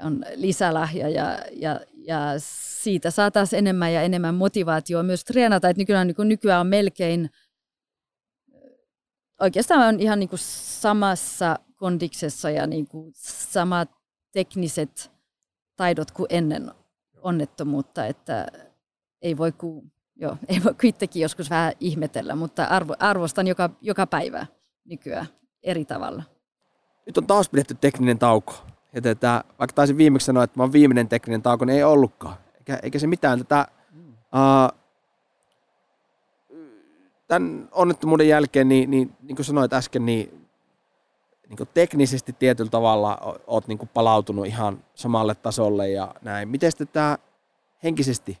On 0.00 0.24
lisälahja 0.34 1.08
ja, 1.08 1.38
ja, 1.52 1.80
ja 1.96 2.34
siitä 2.82 3.10
saa 3.10 3.30
taas 3.30 3.54
enemmän 3.54 3.92
ja 3.92 4.02
enemmän 4.02 4.34
motivaatioa 4.34 5.02
myös 5.02 5.24
treenata. 5.24 5.68
Että 5.68 5.80
nykyään, 5.80 6.06
niin 6.06 6.28
nykyään 6.28 6.60
on 6.60 6.66
melkein, 6.66 7.30
oikeastaan 9.40 9.94
on 9.94 10.00
ihan 10.00 10.18
niin 10.18 10.28
kuin 10.28 10.40
samassa 10.42 11.56
kondiksessa 11.76 12.50
ja 12.50 12.66
niin 12.66 12.86
kuin 12.86 13.12
samat 13.16 13.90
tekniset 14.32 15.10
taidot 15.76 16.10
kuin 16.10 16.26
ennen 16.30 16.70
onnettomuutta, 17.22 18.06
että 18.06 18.46
ei 19.22 19.36
voi 19.36 19.52
kuin, 19.52 19.92
joo, 20.16 20.36
ei 20.48 20.64
voi 20.64 20.74
kuitenkin 20.80 21.22
joskus 21.22 21.50
vähän 21.50 21.72
ihmetellä, 21.80 22.34
mutta 22.34 22.64
arvo, 22.64 22.94
arvostan 22.98 23.46
joka, 23.46 23.70
joka 23.80 24.06
päivä 24.06 24.46
nykyään 24.84 25.26
eri 25.62 25.84
tavalla. 25.84 26.22
Nyt 27.06 27.18
on 27.18 27.26
taas 27.26 27.48
pidetty 27.48 27.74
tekninen 27.74 28.18
tauko. 28.18 28.54
Ja 28.92 29.00
tätä, 29.00 29.44
vaikka 29.58 29.74
taisin 29.74 29.96
viimeksi 29.96 30.24
sanoa, 30.24 30.44
että 30.44 30.58
mä 30.58 30.62
oon 30.62 30.72
viimeinen 30.72 31.08
tekninen 31.08 31.42
tauko, 31.42 31.64
niin 31.64 31.76
ei 31.76 31.84
ollutkaan 31.84 32.36
eikä, 32.54 32.78
eikä 32.82 32.98
se 32.98 33.06
mitään. 33.06 33.38
Tätä, 33.38 33.66
uh, 34.12 34.78
tämän 37.28 37.68
onnettomuuden 37.72 38.28
jälkeen, 38.28 38.68
niin, 38.68 38.90
niin, 38.90 39.16
niin 39.22 39.36
kuin 39.36 39.46
sanoit 39.46 39.72
äsken, 39.72 40.06
niin, 40.06 40.39
niin 41.50 41.56
kuin 41.56 41.68
teknisesti 41.74 42.32
tietyllä 42.38 42.70
tavalla 42.70 43.38
olet 43.46 43.68
niin 43.68 43.78
kuin 43.78 43.90
palautunut 43.94 44.46
ihan 44.46 44.84
samalle 44.94 45.34
tasolle 45.34 45.90
ja 45.90 46.14
näin. 46.22 46.48
Miten 46.48 46.70
sitten 46.70 46.88
tämä 46.88 47.18
henkisesti 47.82 48.38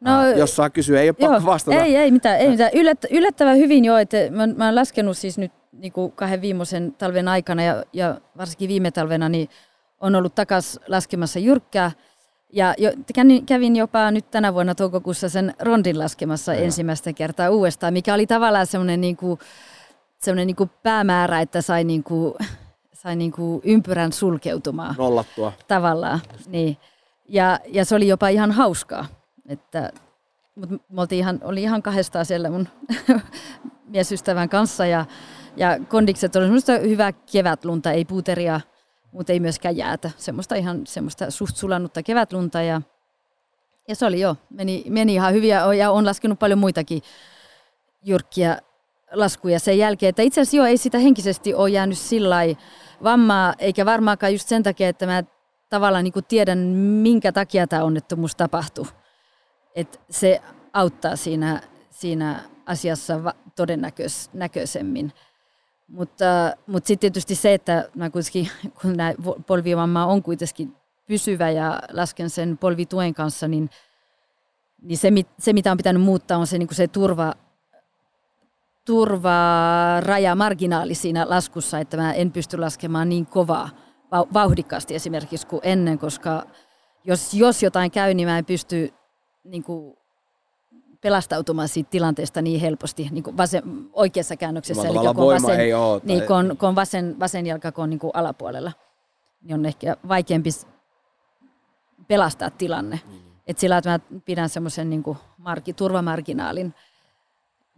No, 0.00 0.10
uh, 0.20 0.38
jos 0.38 0.56
saa 0.56 0.70
kysyä, 0.70 1.00
ei 1.00 1.08
ole 1.08 1.16
joo, 1.18 1.30
pakko 1.32 1.46
vastata. 1.46 1.82
Ei, 1.82 1.96
ei 1.96 2.10
mitään. 2.10 2.38
Ei 2.38 2.50
mitään. 2.50 2.70
Yllät, 2.74 3.04
yllättävän 3.10 3.56
hyvin 3.56 3.84
jo, 3.84 3.96
että 3.96 4.16
mä, 4.30 4.46
mä 4.46 4.64
olen 4.64 4.74
laskenut 4.74 5.16
siis 5.16 5.38
nyt 5.38 5.52
niin 5.72 5.92
kuin 5.92 6.12
kahden 6.12 6.40
viimeisen 6.40 6.94
talven 6.98 7.28
aikana 7.28 7.62
ja, 7.62 7.84
ja 7.92 8.20
varsinkin 8.36 8.68
viime 8.68 8.90
talvena, 8.90 9.28
niin 9.28 9.48
on 10.00 10.14
ollut 10.14 10.34
takas 10.34 10.80
laskemassa 10.88 11.38
jyrkkää. 11.38 11.90
Ja 12.52 12.74
jo, 12.78 12.90
kävin 13.46 13.76
jopa 13.76 14.10
nyt 14.10 14.30
tänä 14.30 14.54
vuonna 14.54 14.74
toukokuussa 14.74 15.28
sen 15.28 15.54
rondin 15.60 15.98
laskemassa 15.98 16.54
ja. 16.54 16.60
ensimmäistä 16.60 17.12
kertaa 17.12 17.50
uudestaan, 17.50 17.92
mikä 17.92 18.14
oli 18.14 18.26
tavallaan 18.26 18.66
semmoinen 18.66 19.00
niin 19.00 19.16
kuin, 19.16 19.38
semmoinen 20.18 20.46
niin 20.46 20.56
kuin 20.56 20.70
päämäärä, 20.82 21.40
että 21.40 21.62
sai, 21.62 21.84
niin 21.84 22.04
kuin, 22.04 22.34
sai 22.92 23.16
niin 23.16 23.32
kuin 23.32 23.60
ympyrän 23.64 24.12
sulkeutumaan. 24.12 24.94
Nollattua. 24.98 25.52
Tavallaan, 25.68 26.20
niin. 26.46 26.76
Ja, 27.28 27.60
ja 27.66 27.84
se 27.84 27.94
oli 27.94 28.08
jopa 28.08 28.28
ihan 28.28 28.52
hauskaa. 28.52 29.06
Että, 29.48 29.92
mutta 30.54 30.74
me 30.88 31.00
oltiin 31.00 31.18
ihan, 31.18 31.40
oli 31.44 31.62
ihan 31.62 31.82
kahdestaan 31.82 32.26
siellä 32.26 32.50
mun 32.50 32.68
miesystävän 33.92 34.48
kanssa 34.48 34.86
ja, 34.86 35.04
ja 35.56 35.78
kondikset 35.88 36.36
oli 36.36 36.44
semmoista 36.44 36.78
hyvää 36.78 37.12
kevätlunta, 37.12 37.92
ei 37.92 38.04
puuteria– 38.04 38.60
mutta 39.12 39.32
ei 39.32 39.40
myöskään 39.40 39.76
jäätä. 39.76 40.10
Semmoista 40.16 40.54
ihan 40.54 40.86
semmoista 40.86 41.30
suht 41.30 41.56
sulannutta 41.56 42.02
kevätlunta 42.02 42.62
ja, 42.62 42.82
ja 43.88 43.94
se 43.94 44.06
oli 44.06 44.20
jo, 44.20 44.36
meni, 44.50 44.84
meni 44.88 45.14
ihan 45.14 45.34
hyvin 45.34 45.50
ja 45.78 45.90
on 45.90 46.06
laskenut 46.06 46.38
paljon 46.38 46.58
muitakin 46.58 47.02
jyrkkiä 48.04 48.58
laskuja 49.12 49.58
sen 49.58 49.78
jälkeen. 49.78 50.10
Että 50.10 50.22
itse 50.22 50.40
asiassa 50.40 50.68
ei 50.68 50.76
sitä 50.76 50.98
henkisesti 50.98 51.54
ole 51.54 51.70
jäänyt 51.70 51.98
sillä 51.98 52.36
vammaa, 53.02 53.54
eikä 53.58 53.86
varmaankaan 53.86 54.32
just 54.32 54.48
sen 54.48 54.62
takia, 54.62 54.88
että 54.88 55.06
mä 55.06 55.22
tavallaan 55.68 56.04
niin 56.04 56.24
tiedän, 56.28 56.58
minkä 56.58 57.32
takia 57.32 57.66
tämä 57.66 57.84
onnettomuus 57.84 58.36
tapahtui. 58.36 58.86
Että 59.74 59.98
se 60.10 60.40
auttaa 60.72 61.16
siinä, 61.16 61.60
siinä 61.90 62.40
asiassa 62.66 63.34
todennäköisemmin. 63.56 65.12
Mutta, 65.88 66.24
mutta 66.66 66.86
sitten 66.86 67.00
tietysti 67.00 67.34
se, 67.34 67.54
että 67.54 67.88
mä 67.94 68.10
kuitenkin, 68.10 68.48
kun 68.82 68.96
nämä 68.96 69.14
polvivammaa 69.46 70.06
on 70.06 70.22
kuitenkin 70.22 70.76
pysyvä 71.06 71.50
ja 71.50 71.80
lasken 71.92 72.30
sen 72.30 72.58
polvituen 72.58 73.14
kanssa, 73.14 73.48
niin, 73.48 73.70
niin 74.82 74.98
se, 74.98 75.10
se, 75.38 75.52
mitä 75.52 75.70
on 75.70 75.76
pitänyt 75.76 76.02
muuttaa, 76.02 76.38
on 76.38 76.46
se, 76.46 76.58
niin 76.58 76.68
se 76.72 76.88
turva, 76.88 77.32
turvaraja, 78.88 80.34
marginaali 80.34 80.94
siinä 80.94 81.26
laskussa, 81.28 81.78
että 81.78 81.96
mä 81.96 82.12
en 82.12 82.32
pysty 82.32 82.58
laskemaan 82.58 83.08
niin 83.08 83.26
kovaa, 83.26 83.68
vauhdikkaasti 84.34 84.94
esimerkiksi 84.94 85.46
kuin 85.46 85.60
ennen, 85.62 85.98
koska 85.98 86.42
jos, 87.04 87.34
jos 87.34 87.62
jotain 87.62 87.90
käy, 87.90 88.14
niin 88.14 88.28
mä 88.28 88.38
en 88.38 88.44
pysty 88.44 88.94
niin 89.44 89.62
kuin, 89.62 89.96
pelastautumaan 91.00 91.68
siitä 91.68 91.90
tilanteesta 91.90 92.42
niin 92.42 92.60
helposti 92.60 93.08
niin 93.10 93.24
kuin 93.24 93.36
vasen, 93.36 93.62
oikeassa 93.92 94.36
käännöksessä. 94.36 94.88
Eli 94.88 94.98
kun 95.14 95.26
vasen, 95.26 95.60
ei 95.60 95.74
ole, 95.74 96.00
niin, 96.04 96.22
kun 96.26 96.36
on, 96.36 96.56
kun 96.56 96.68
on 96.68 96.74
vasen, 96.74 97.20
vasen 97.20 97.46
jalka 97.46 97.72
kun 97.72 97.84
on 97.84 97.90
niin 97.90 98.00
kuin 98.00 98.10
alapuolella, 98.14 98.72
niin 99.42 99.54
on 99.54 99.66
ehkä 99.66 99.96
vaikeampi 100.08 100.50
pelastaa 102.06 102.50
tilanne. 102.50 103.00
Mm. 103.06 103.18
Et 103.46 103.58
sillä, 103.58 103.78
että 103.78 103.90
mä 103.90 104.20
pidän 104.24 104.48
semmoisen 104.48 104.90
niin 104.90 105.02
marki, 105.38 105.72
turvamarginaalin 105.72 106.74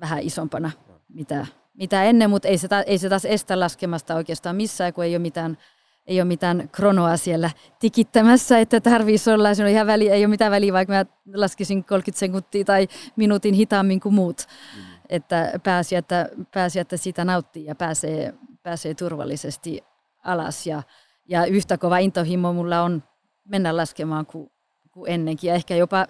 vähän 0.01 0.23
isompana, 0.23 0.70
mitä, 1.15 1.47
mitä 1.74 2.05
ennen, 2.05 2.31
mutta 2.31 2.49
ei 2.49 2.59
se, 2.59 2.69
ei 2.87 2.99
se 2.99 3.09
taas 3.09 3.24
estä 3.24 3.61
laskemasta 3.61 4.15
oikeastaan 4.15 4.57
missään, 4.57 4.93
kun 4.93 5.05
ei 5.05 5.12
ole 5.12 5.19
mitään 5.19 5.59
ei 6.07 6.20
ole 6.20 6.28
mitään 6.28 6.69
kronoa 6.73 7.16
siellä 7.16 7.51
tikittämässä, 7.78 8.59
että 8.59 8.81
tarvitsisi 8.81 9.31
olla, 9.31 9.55
se 9.55 9.62
on 9.62 9.69
ihan 9.69 9.87
väli, 9.87 10.09
ei 10.09 10.24
ole 10.24 10.31
mitään 10.31 10.53
väliä, 10.53 10.73
vaikka 10.73 10.93
mä 10.93 11.05
laskisin 11.35 11.85
30 11.85 12.19
sekuntia 12.19 12.65
tai 12.65 12.89
minuutin 13.16 13.55
hitaammin 13.55 14.01
kuin 14.01 14.15
muut. 14.15 14.47
Mm. 14.77 14.82
Että 15.09 15.61
pääsi, 15.62 15.97
että 15.97 16.28
pääsi, 16.55 16.78
että 16.78 16.97
sitä 16.97 17.24
nauttii 17.24 17.65
ja 17.65 17.74
pääsee, 17.74 18.35
pääsee 18.62 18.95
turvallisesti 18.95 19.85
alas. 20.24 20.66
Ja, 20.66 20.82
ja 21.28 21.45
yhtä 21.45 21.78
kova 21.78 21.99
intohimo 21.99 22.53
mulla 22.53 22.82
on 22.82 23.03
mennä 23.45 23.77
laskemaan 23.77 24.27
kuin, 24.27 24.51
kuin 24.93 25.12
ennenkin 25.12 25.49
ja 25.49 25.55
ehkä 25.55 25.74
jopa 25.77 26.07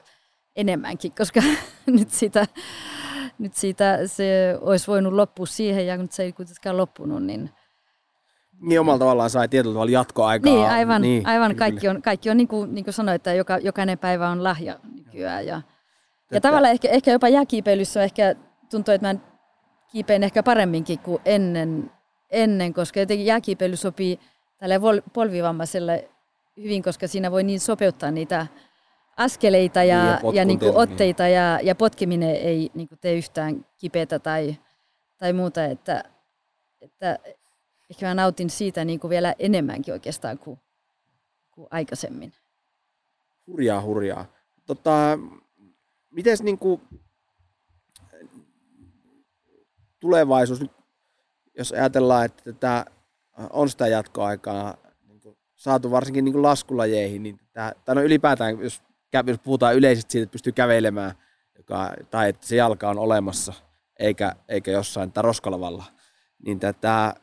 enemmänkin, 0.57 1.13
koska 1.13 1.41
nyt 1.87 2.11
sitä, 2.11 2.47
nyt 3.39 3.55
siitä 3.55 3.99
se 4.07 4.59
olisi 4.61 4.87
voinut 4.87 5.13
loppua 5.13 5.47
siihen 5.47 5.87
ja 5.87 5.97
nyt 5.97 6.13
se 6.13 6.23
ei 6.23 6.33
kuitenkaan 6.33 6.77
loppunut, 6.77 7.23
niin– 7.23 7.51
niin 8.61 8.81
omalla 8.81 8.99
tavallaan 8.99 9.31
sai 9.31 9.49
tietyllä 9.49 9.75
tavalla 9.75 9.93
jatkoaikaa. 9.93 10.55
Niin, 10.55 10.67
aivan. 10.69 11.03
Niin, 11.03 11.27
aivan 11.27 11.57
kaikki 11.57 11.89
on, 11.89 12.03
kaikki 12.03 12.31
on 12.31 12.37
niin 12.37 12.49
kuin, 12.49 12.75
niin 12.75 12.85
kuin 12.85 12.95
sanoin, 12.95 13.17
että 13.17 13.35
joka, 13.35 13.59
jokainen 13.59 13.99
päivä 13.99 14.29
on 14.29 14.45
lahja 14.45 14.79
nykyään. 14.95 15.47
Ja, 15.47 15.63
ja 16.31 16.41
tavallaan 16.41 16.73
ehkä, 16.73 16.89
ehkä 16.89 17.11
jopa 17.11 17.29
jääkiipeilyssä 17.29 18.03
ehkä 18.03 18.35
tuntuu, 18.71 18.95
että 18.95 19.15
mä 19.15 19.21
kiipein 19.93 20.23
ehkä 20.23 20.43
paremminkin 20.43 20.99
kuin 20.99 21.23
ennen, 21.25 21.91
ennen 22.31 22.75
koska 22.75 23.01
jotenkin 23.01 23.27
jääkiipeily 23.27 23.77
sopii 23.77 24.21
tälle 24.59 24.81
polvivammaiselle 25.13 26.11
hyvin, 26.57 26.83
koska 26.83 27.09
siinä 27.09 27.31
voi 27.31 27.43
niin 27.43 27.61
sopeuttaa 27.61 28.11
niitä 28.11 28.47
askeleita 29.21 29.85
ja, 29.85 30.05
niin, 30.23 30.35
ja, 30.35 30.41
ja 30.41 30.45
niin 30.45 30.59
kuin 30.59 30.77
otteita 30.77 31.29
ja, 31.29 31.61
ja 31.63 31.75
potkiminen 31.75 32.37
ei 32.37 32.71
niin 32.75 32.89
kuin 32.89 32.99
tee 32.99 33.15
yhtään 33.15 33.67
kipeätä 33.79 34.19
tai, 34.19 34.57
tai 35.19 35.33
muuta, 35.33 35.65
että, 35.65 36.05
että 36.81 37.19
ehkä 37.91 38.07
mä 38.07 38.15
nautin 38.15 38.51
siitä 38.51 38.85
niin 38.85 39.01
kuin 39.01 39.09
vielä 39.09 39.35
enemmänkin 39.39 39.95
oikeastaan 39.95 40.39
kuin, 40.39 40.59
kuin 41.51 41.69
aikaisemmin. 41.71 42.33
Hurjaa, 43.47 43.83
hurjaa. 43.83 44.27
Tota, 44.67 45.19
mites 46.11 46.43
niin 46.43 46.59
kuin 46.59 46.81
tulevaisuus, 50.01 50.61
nyt, 50.61 50.73
jos 51.59 51.73
ajatellaan, 51.73 52.25
että 52.25 52.43
tätä 52.45 52.85
on 53.51 53.69
sitä 53.69 53.87
jatkoaikaa 53.87 54.77
niin 55.09 55.21
kuin 55.21 55.37
saatu 55.57 55.91
varsinkin 55.91 56.25
niin 56.25 56.33
kuin 56.33 56.43
laskulajeihin, 56.43 57.23
niin 57.23 57.41
tämä, 57.53 57.73
tai 57.85 57.95
no 57.95 58.03
ylipäätään, 58.03 58.61
jos, 58.61 58.83
jos 59.27 59.39
puhutaan 59.39 59.77
yleisesti 59.77 60.13
siitä, 60.13 60.23
että 60.23 60.33
pystyy 60.33 60.53
kävelemään, 60.53 61.13
joka, 61.59 61.93
tai 62.11 62.29
että 62.29 62.47
se 62.47 62.57
jalka 62.57 62.91
on 62.91 62.99
olemassa, 62.99 63.53
eikä, 63.99 64.37
eikä 64.49 64.71
jossain 64.71 65.13
roskalavalla, 65.17 65.85
niin 66.45 66.61
tätä 66.61 67.15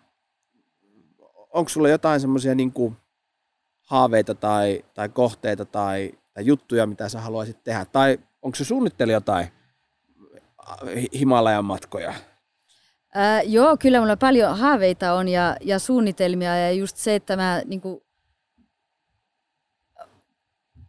onko 1.53 1.69
sulla 1.69 1.89
jotain 1.89 2.19
semmoisia 2.19 2.55
niin 2.55 2.73
haaveita 3.79 4.35
tai, 4.35 4.85
tai 4.93 5.09
kohteita 5.09 5.65
tai, 5.65 6.11
tai 6.33 6.45
juttuja, 6.45 6.87
mitä 6.87 7.09
sä 7.09 7.21
haluaisit 7.21 7.63
tehdä? 7.63 7.85
Tai 7.85 8.19
onko 8.41 8.55
se 8.55 8.63
suunnitteli 8.63 9.11
jotain 9.11 9.47
Himalajan 11.19 11.65
matkoja? 11.65 12.13
Ää, 13.13 13.41
joo, 13.41 13.77
kyllä 13.77 13.99
mulla 13.99 14.17
paljon 14.17 14.57
haaveita 14.57 15.13
on 15.13 15.27
ja, 15.27 15.57
ja 15.61 15.79
suunnitelmia 15.79 16.57
ja 16.57 16.71
just 16.71 16.97
se, 16.97 17.15
että 17.15 17.35
mä 17.35 17.61
niin 17.65 17.81
kuin, 17.81 18.01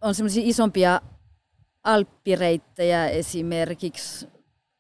on 0.00 0.14
semmoisia 0.14 0.42
isompia 0.46 1.00
alppireittejä 1.84 3.08
esimerkiksi, 3.08 4.28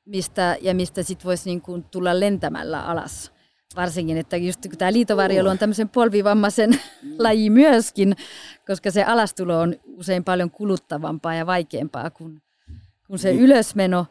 mistä, 0.04 0.56
ja 0.60 0.74
mistä 0.74 1.02
sit 1.02 1.24
voisi 1.24 1.50
niin 1.50 1.62
kuin 1.62 1.84
tulla 1.84 2.20
lentämällä 2.20 2.82
alas 2.82 3.32
varsinkin, 3.76 4.18
että 4.18 4.36
just 4.36 4.60
kun 4.68 4.78
tämä 4.78 4.92
liitovarjelu 4.92 5.48
on 5.48 5.58
tämmöisen 5.58 5.88
polvivammaisen 5.88 6.70
mm. 6.70 7.14
laji 7.18 7.50
myöskin, 7.50 8.16
koska 8.66 8.90
se 8.90 9.04
alastulo 9.04 9.60
on 9.60 9.74
usein 9.86 10.24
paljon 10.24 10.50
kuluttavampaa 10.50 11.34
ja 11.34 11.46
vaikeampaa 11.46 12.10
kuin, 12.10 12.42
kuin 13.06 13.18
se 13.18 13.30
niin. 13.30 13.40
ylösmeno. 13.40 14.06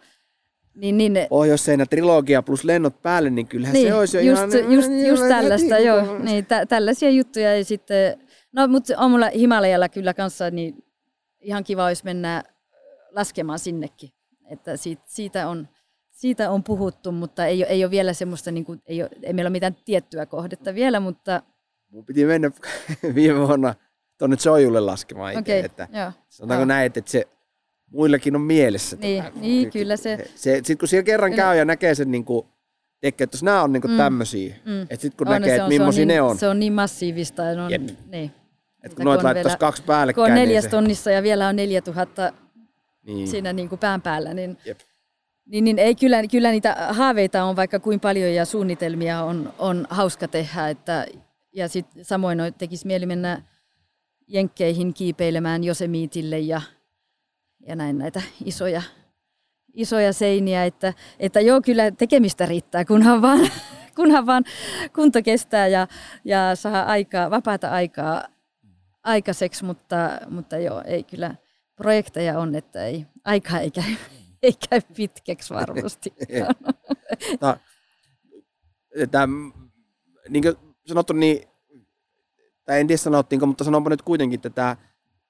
Niin, 0.76 0.98
niin, 0.98 1.18
Pohjoisseinä 1.30 1.86
trilogia 1.86 2.44
plus 2.44 2.64
lennot 2.64 3.02
päälle, 3.02 3.30
niin 3.30 3.48
kyllähän 3.48 3.74
niin, 3.74 3.88
se 3.88 3.94
olisi 3.94 4.28
just, 4.28 4.42
ihan... 4.42 4.52
Just, 4.52 4.70
just, 4.74 5.08
just 5.08 5.24
tällaista, 5.28 5.80
joo. 5.80 6.20
Niin, 6.20 6.46
tä, 6.46 6.66
tällaisia 6.66 7.10
juttuja 7.10 7.58
ja 7.58 7.66
sitten... 7.66 8.20
No, 8.52 8.68
mutta 8.68 8.94
on 8.98 9.12
mulla 9.12 9.30
Himalajalla 9.36 9.90
kyllä 9.90 10.14
kanssa, 10.14 10.52
niin 10.52 10.84
ihan 11.42 11.64
kiva 11.64 11.86
olisi 11.86 12.06
mennä 12.06 12.44
laskemaan 13.12 13.60
sinnekin. 13.60 14.10
Että 14.50 14.78
siitä, 14.78 15.04
siitä 15.06 15.50
on 15.50 15.68
siitä 16.18 16.52
on 16.52 16.64
puhuttu, 16.64 17.12
mutta 17.12 17.46
ei, 17.46 17.64
ei 17.64 17.84
ole 17.84 17.92
vielä 17.92 18.14
semmoista, 18.14 18.52
niin 18.52 18.66
kuin, 18.66 18.82
ei, 18.86 19.02
ole, 19.02 19.10
ei 19.24 19.34
meillä 19.34 19.48
ole 19.48 19.52
mitään 19.52 19.76
tiettyä 19.86 20.26
kohdetta 20.26 20.76
vielä, 20.76 21.00
mutta... 21.00 21.42
Mun 21.92 22.06
piti 22.06 22.26
mennä 22.26 22.52
viime 23.16 23.48
vuonna 23.48 23.76
tuonne 24.18 24.38
Sojulle 24.40 24.80
laskemaan 24.80 25.34
itse, 25.34 25.60
okay, 25.60 25.66
että 25.66 25.88
joo. 25.94 26.12
sanotaanko 26.30 26.66
no. 26.66 26.68
näin, 26.68 26.86
että 26.86 27.12
se 27.12 27.28
muillakin 27.92 28.36
on 28.36 28.42
mielessä. 28.42 28.98
Niin, 29.00 29.24
tämä, 29.24 29.40
niin 29.42 29.72
kyllä 29.72 29.98
se... 29.98 30.18
se 30.36 30.56
Sitten 30.56 30.78
kun 30.78 30.88
siellä 30.88 31.04
kerran 31.04 31.34
käy 31.34 31.58
ja 31.58 31.66
näkee 31.66 31.96
sen 31.96 32.12
niin 32.12 32.26
kuin, 32.26 32.48
että 33.04 33.38
nämä 33.42 33.64
on 33.64 33.74
niin 33.74 33.82
kuin 33.82 33.92
mm. 33.92 33.98
tämmöisiä, 33.98 34.56
mm. 34.66 34.82
että 34.82 35.02
sitten 35.02 35.18
kun 35.18 35.28
on, 35.28 35.42
näkee, 35.42 35.56
että 35.56 35.68
millaisia 35.68 36.06
niin, 36.06 36.16
ne 36.16 36.22
on. 36.22 36.38
Se 36.38 36.48
on 36.48 36.60
niin 36.60 36.74
massiivista. 36.74 37.44
Ja 37.44 37.64
on, 37.64 37.72
Jep. 37.72 37.82
niin. 38.08 38.32
Et 38.92 38.96
kun 38.96 39.06
noit 39.06 39.24
laittaisi 39.24 39.58
kaksi 39.58 39.84
päällekkäin. 39.84 40.26
Kun 40.26 40.32
on 40.32 40.40
neljäs 40.40 40.64
niin 40.64 40.72
se... 40.72 40.78
tonnissa 40.78 41.12
ja 41.12 41.24
vielä 41.24 41.48
on 41.48 41.56
neljä 41.56 41.82
tuhatta 41.82 42.34
niin. 43.06 43.28
siinä 43.28 43.54
niin 43.54 43.70
kuin 43.70 43.80
pään 43.80 44.02
päällä, 44.02 44.34
niin 44.34 44.58
Jep. 44.66 44.80
Niin, 45.46 45.64
niin 45.64 45.80
ei, 45.80 45.96
kyllä, 45.96 46.28
kyllä 46.32 46.52
niitä 46.52 46.76
haaveita 46.90 47.44
on 47.44 47.56
vaikka 47.56 47.80
kuin 47.80 48.00
paljon 48.00 48.34
ja 48.34 48.46
suunnitelmia 48.46 49.24
on, 49.24 49.54
on 49.60 49.88
hauska 49.90 50.28
tehdä. 50.28 50.70
Että, 50.70 51.06
ja 51.54 51.68
sit 51.68 51.86
samoin 52.02 52.40
tekisi 52.58 52.88
mieli 52.88 53.06
mennä 53.06 53.42
jenkkeihin 54.28 54.94
kiipeilemään 54.94 55.64
Josemiitille 55.64 56.40
ja, 56.40 56.62
ja 57.68 57.76
näin 57.76 57.98
näitä 57.98 58.22
isoja, 58.46 58.82
isoja 59.74 60.14
seiniä. 60.14 60.66
Että, 60.66 60.94
että 61.20 61.42
joo, 61.42 61.62
kyllä 61.62 61.92
tekemistä 61.92 62.46
riittää, 62.46 62.86
kunhan 62.86 63.22
vaan, 63.22 63.40
kunhan 63.96 64.26
vaan 64.26 64.44
kunto 64.96 65.22
kestää 65.24 65.68
ja, 65.68 65.88
ja 66.26 66.56
saa 66.56 66.84
aikaa, 66.84 67.32
vapaata 67.32 67.70
aikaa 67.70 68.24
aikaiseksi, 69.08 69.66
mutta, 69.66 69.96
mutta 70.30 70.58
joo, 70.58 70.84
ei 70.86 71.04
kyllä 71.04 71.36
projekteja 71.76 72.40
on, 72.40 72.56
että 72.56 72.86
ei, 72.86 73.06
aikaa 73.26 73.60
ei 73.60 73.72
käy 73.72 73.84
ei 74.44 74.54
käy 74.70 74.82
pitkäksi 74.96 75.54
varmasti. 75.54 76.14
no, 77.42 77.58
tämä, 79.12 79.28
niin 80.30 80.44
kuin 80.44 80.56
sanottu, 80.86 81.14
niin, 81.14 81.48
tai 82.66 82.80
en 82.80 82.88
tiedä 82.88 82.98
sanottiinko, 82.98 83.46
mutta 83.46 83.64
sanonpa 83.64 83.90
nyt 83.90 84.02
kuitenkin, 84.02 84.38
että 84.38 84.50
tämä 84.50 84.76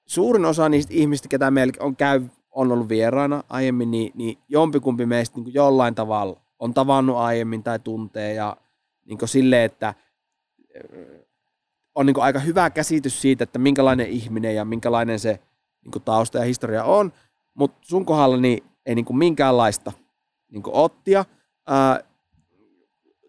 suurin 0.06 0.44
osa 0.44 0.68
niistä 0.68 0.94
ihmistä, 0.94 1.28
ketä 1.28 1.50
meillä 1.50 1.72
on, 1.80 1.96
käy, 1.96 2.22
on 2.50 2.72
ollut 2.72 2.88
vieraana 2.88 3.44
aiemmin, 3.48 3.90
niin, 3.90 4.12
niin 4.14 4.38
jompikumpi 4.48 5.06
meistä 5.06 5.40
niin 5.40 5.54
jollain 5.54 5.94
tavalla 5.94 6.40
on 6.58 6.74
tavannut 6.74 7.16
aiemmin 7.16 7.62
tai 7.62 7.78
tuntee 7.78 8.34
ja 8.34 8.56
niin 9.04 9.18
silleen, 9.24 9.64
että 9.64 9.94
on 11.98 12.06
niin 12.06 12.20
aika 12.20 12.38
hyvä 12.38 12.70
käsitys 12.70 13.20
siitä, 13.20 13.44
että 13.44 13.58
minkälainen 13.58 14.06
ihminen 14.06 14.54
ja 14.54 14.64
minkälainen 14.64 15.18
se 15.18 15.40
niin 15.84 16.02
tausta 16.04 16.38
ja 16.38 16.44
historia 16.44 16.84
on, 16.84 17.12
mutta 17.54 17.78
sun 17.82 18.04
kohdalla 18.04 18.36
niin 18.36 18.64
ei 18.86 18.94
niin 18.94 19.18
minkäänlaista 19.18 19.92
niin 20.52 20.62
ottia. 20.66 21.24
Ää, 21.66 22.00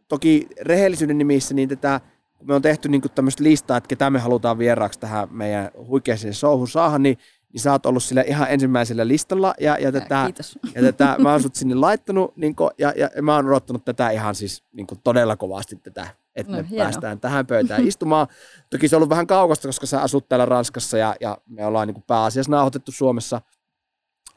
toki 0.08 0.48
rehellisyyden 0.62 1.18
nimissä 1.18 1.54
niin 1.54 1.70
tätä, 1.70 2.02
kun 2.38 2.48
me 2.48 2.56
on 2.56 2.62
tehty 2.62 2.90
niin 2.90 3.02
tämmöistä 3.16 3.44
listaa, 3.44 3.78
että 3.78 3.88
ketä 3.88 4.10
me 4.10 4.20
halutaan 4.20 4.58
vieraaksi 4.58 5.00
tähän 5.00 5.28
meidän 5.32 5.72
huikeeseen 5.88 6.34
showhun 6.34 6.68
saada, 6.68 6.98
niin, 6.98 7.18
niin 7.54 7.62
sä 7.62 7.72
oot 7.72 7.86
ollut 7.86 8.04
sillä 8.04 8.22
ihan 8.22 8.48
ensimmäisellä 8.50 9.08
listalla. 9.08 9.54
Ja, 9.60 9.78
ja, 9.80 9.92
tätä, 9.92 10.24
Kiitos. 10.26 10.60
ja 10.76 10.82
tätä, 10.82 11.16
mä 11.20 11.32
oon 11.32 11.42
sut 11.42 11.56
sinne 11.56 11.76
laittanut, 11.76 12.38
niin 12.38 12.56
kuin, 12.56 12.70
ja, 12.78 12.94
ja, 12.96 13.22
mä 13.22 13.36
oon 13.36 13.48
odottanut 13.48 13.86
tätä 13.86 14.10
ihan 14.10 14.36
siis 14.36 14.64
niin 14.72 14.88
todella 15.04 15.36
kovasti 15.36 15.76
tätä 15.76 16.08
että 16.36 16.52
no, 16.52 16.58
me 16.58 16.70
hieno. 16.70 16.84
päästään 16.84 17.20
tähän 17.20 17.48
pöytään 17.48 17.88
istumaan. 17.88 18.28
Toki 18.70 18.88
se 18.88 18.96
on 18.96 18.98
ollut 18.98 19.10
vähän 19.10 19.28
kaukasta, 19.28 19.68
koska 19.68 19.86
sä 19.86 20.02
asut 20.02 20.30
täällä 20.30 20.46
Ranskassa 20.46 20.98
ja, 20.98 21.16
ja 21.22 21.38
me 21.46 21.66
ollaan 21.66 21.88
niin 21.88 21.96
kuin 21.96 22.04
pääasiassa 22.08 22.52
nauhoitettu 22.52 22.92
Suomessa. 22.92 23.42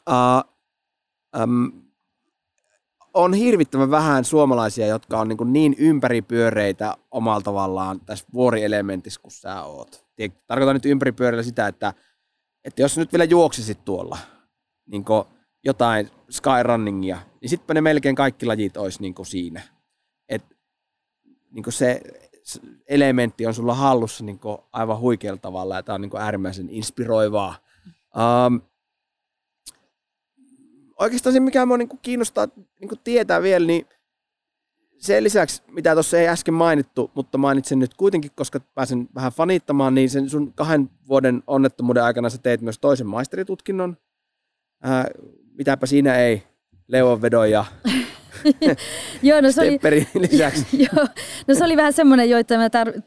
Uh, 0.09 0.51
um, 1.43 1.73
on 3.15 3.35
hirvittävän 3.35 3.91
vähän 3.91 4.25
suomalaisia, 4.25 4.87
jotka 4.87 5.21
on 5.21 5.29
niin, 5.29 5.37
kuin 5.37 5.53
niin 5.53 5.75
ympäripyöreitä 5.79 6.95
omalla 7.11 7.41
tavallaan 7.41 8.01
tässä 8.01 8.27
vuorielementissä 8.35 9.21
kuin 9.21 9.33
sä 9.33 9.63
oot. 9.63 10.05
Tarkoitan 10.47 10.77
nyt 10.77 10.87
ympäripyöreillä 10.87 11.43
sitä, 11.43 11.67
että, 11.67 11.95
että 12.65 12.83
jos 12.83 12.99
nyt 12.99 13.13
vielä 13.13 13.25
juoksisit 13.25 13.85
tuolla 13.85 14.19
niin 14.87 15.05
jotain 15.65 16.11
skyrunningia, 16.31 17.19
niin 17.41 17.51
sittenpä 17.51 17.75
ne 17.75 17.81
melkein 17.81 18.15
kaikki 18.15 18.47
lajit 18.47 18.77
olisi 18.77 19.01
niin 19.01 19.15
siinä. 19.23 19.63
Niin 21.53 21.65
se 21.69 22.01
elementti 22.89 23.47
on 23.47 23.55
sulla 23.55 23.75
hallussa 23.75 24.25
niin 24.25 24.41
aivan 24.73 24.99
huikealla 24.99 25.41
tavalla 25.41 25.77
ja 25.77 25.83
tämä 25.83 25.95
on 25.95 26.01
niin 26.01 26.17
äärimmäisen 26.19 26.71
inspiroivaa. 26.71 27.55
Um, 28.47 28.61
oikeastaan 30.99 31.33
se, 31.33 31.41
mikä 31.41 31.67
minua 31.67 31.79
niin 31.79 31.89
kiinnostaa 32.03 32.49
niin 32.81 32.91
tietää 33.05 33.43
vielä, 33.43 33.67
niin 33.67 33.87
sen 34.99 35.25
lisäksi, 35.25 35.63
mitä 35.69 35.93
tuossa 35.93 36.19
ei 36.19 36.29
äsken 36.29 36.55
mainittu, 36.55 37.11
mutta 37.15 37.39
mainitsen 37.39 37.79
nyt 37.79 37.95
kuitenkin, 37.95 38.31
koska 38.35 38.61
pääsen 38.61 39.09
vähän 39.15 39.33
fanittamaan, 39.33 39.95
niin 39.95 40.11
sen 40.11 40.31
sun 40.31 40.53
kahden 40.53 40.91
vuoden 41.09 41.43
onnettomuuden 41.47 42.05
aikana 42.05 42.31
sä 42.31 42.39
teet 42.39 42.61
myös 42.61 42.79
toisen 42.79 43.07
maisteritutkinnon. 43.07 43.97
Ää, 44.83 45.07
mitäpä 45.55 45.87
siinä 45.87 46.17
ei 46.17 46.43
leuanvedon 46.89 47.51
ja 47.51 47.65
Joo, 49.23 49.41
no 49.41 49.53
se 49.53 49.61
oli, 49.61 49.79
lisäksi. 50.31 50.67
Joo, 50.73 51.07
no 51.49 51.55
se 51.55 51.65
oli 51.65 51.77
vähän 51.77 51.93
semmoinen 51.93 52.31
jo, 52.31 52.39
että 52.39 52.57
mä 52.57 52.69
tar- 52.69 53.03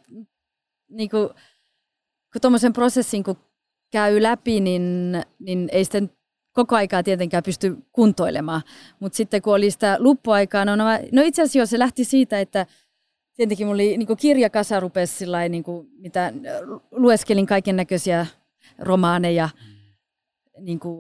niinku, 0.89 1.17
kun 2.33 2.41
tuommoisen 2.41 2.73
prosessin 2.73 3.23
kun 3.23 3.37
käy 3.91 4.23
läpi, 4.23 4.59
niin, 4.59 5.13
niin 5.39 5.69
ei 5.71 5.85
sitten 5.85 6.09
koko 6.53 6.75
aikaa 6.75 7.03
tietenkään 7.03 7.43
pysty 7.43 7.77
kuntoilemaan. 7.91 8.61
Mutta 8.99 9.15
sitten 9.15 9.41
kun 9.41 9.55
oli 9.55 9.71
sitä 9.71 9.95
luppuaikaa, 9.99 10.65
no, 10.65 10.75
no, 10.75 10.85
no 11.11 11.21
itse 11.21 11.41
asiassa 11.41 11.71
se 11.71 11.79
lähti 11.79 12.03
siitä, 12.03 12.39
että 12.39 12.65
tietenkin 13.35 13.67
mulla 13.67 13.75
oli 13.75 13.97
niin 13.97 14.17
kirjakasa 14.17 14.79
rupesi 14.79 15.13
sillai, 15.13 15.49
niin 15.49 15.63
kuin, 15.63 15.87
mitä 15.97 16.33
lueskelin 16.91 17.45
kaiken 17.45 17.75
näköisiä 17.75 18.25
romaaneja, 18.79 19.49
niin 20.59 20.79
kuin, 20.79 20.97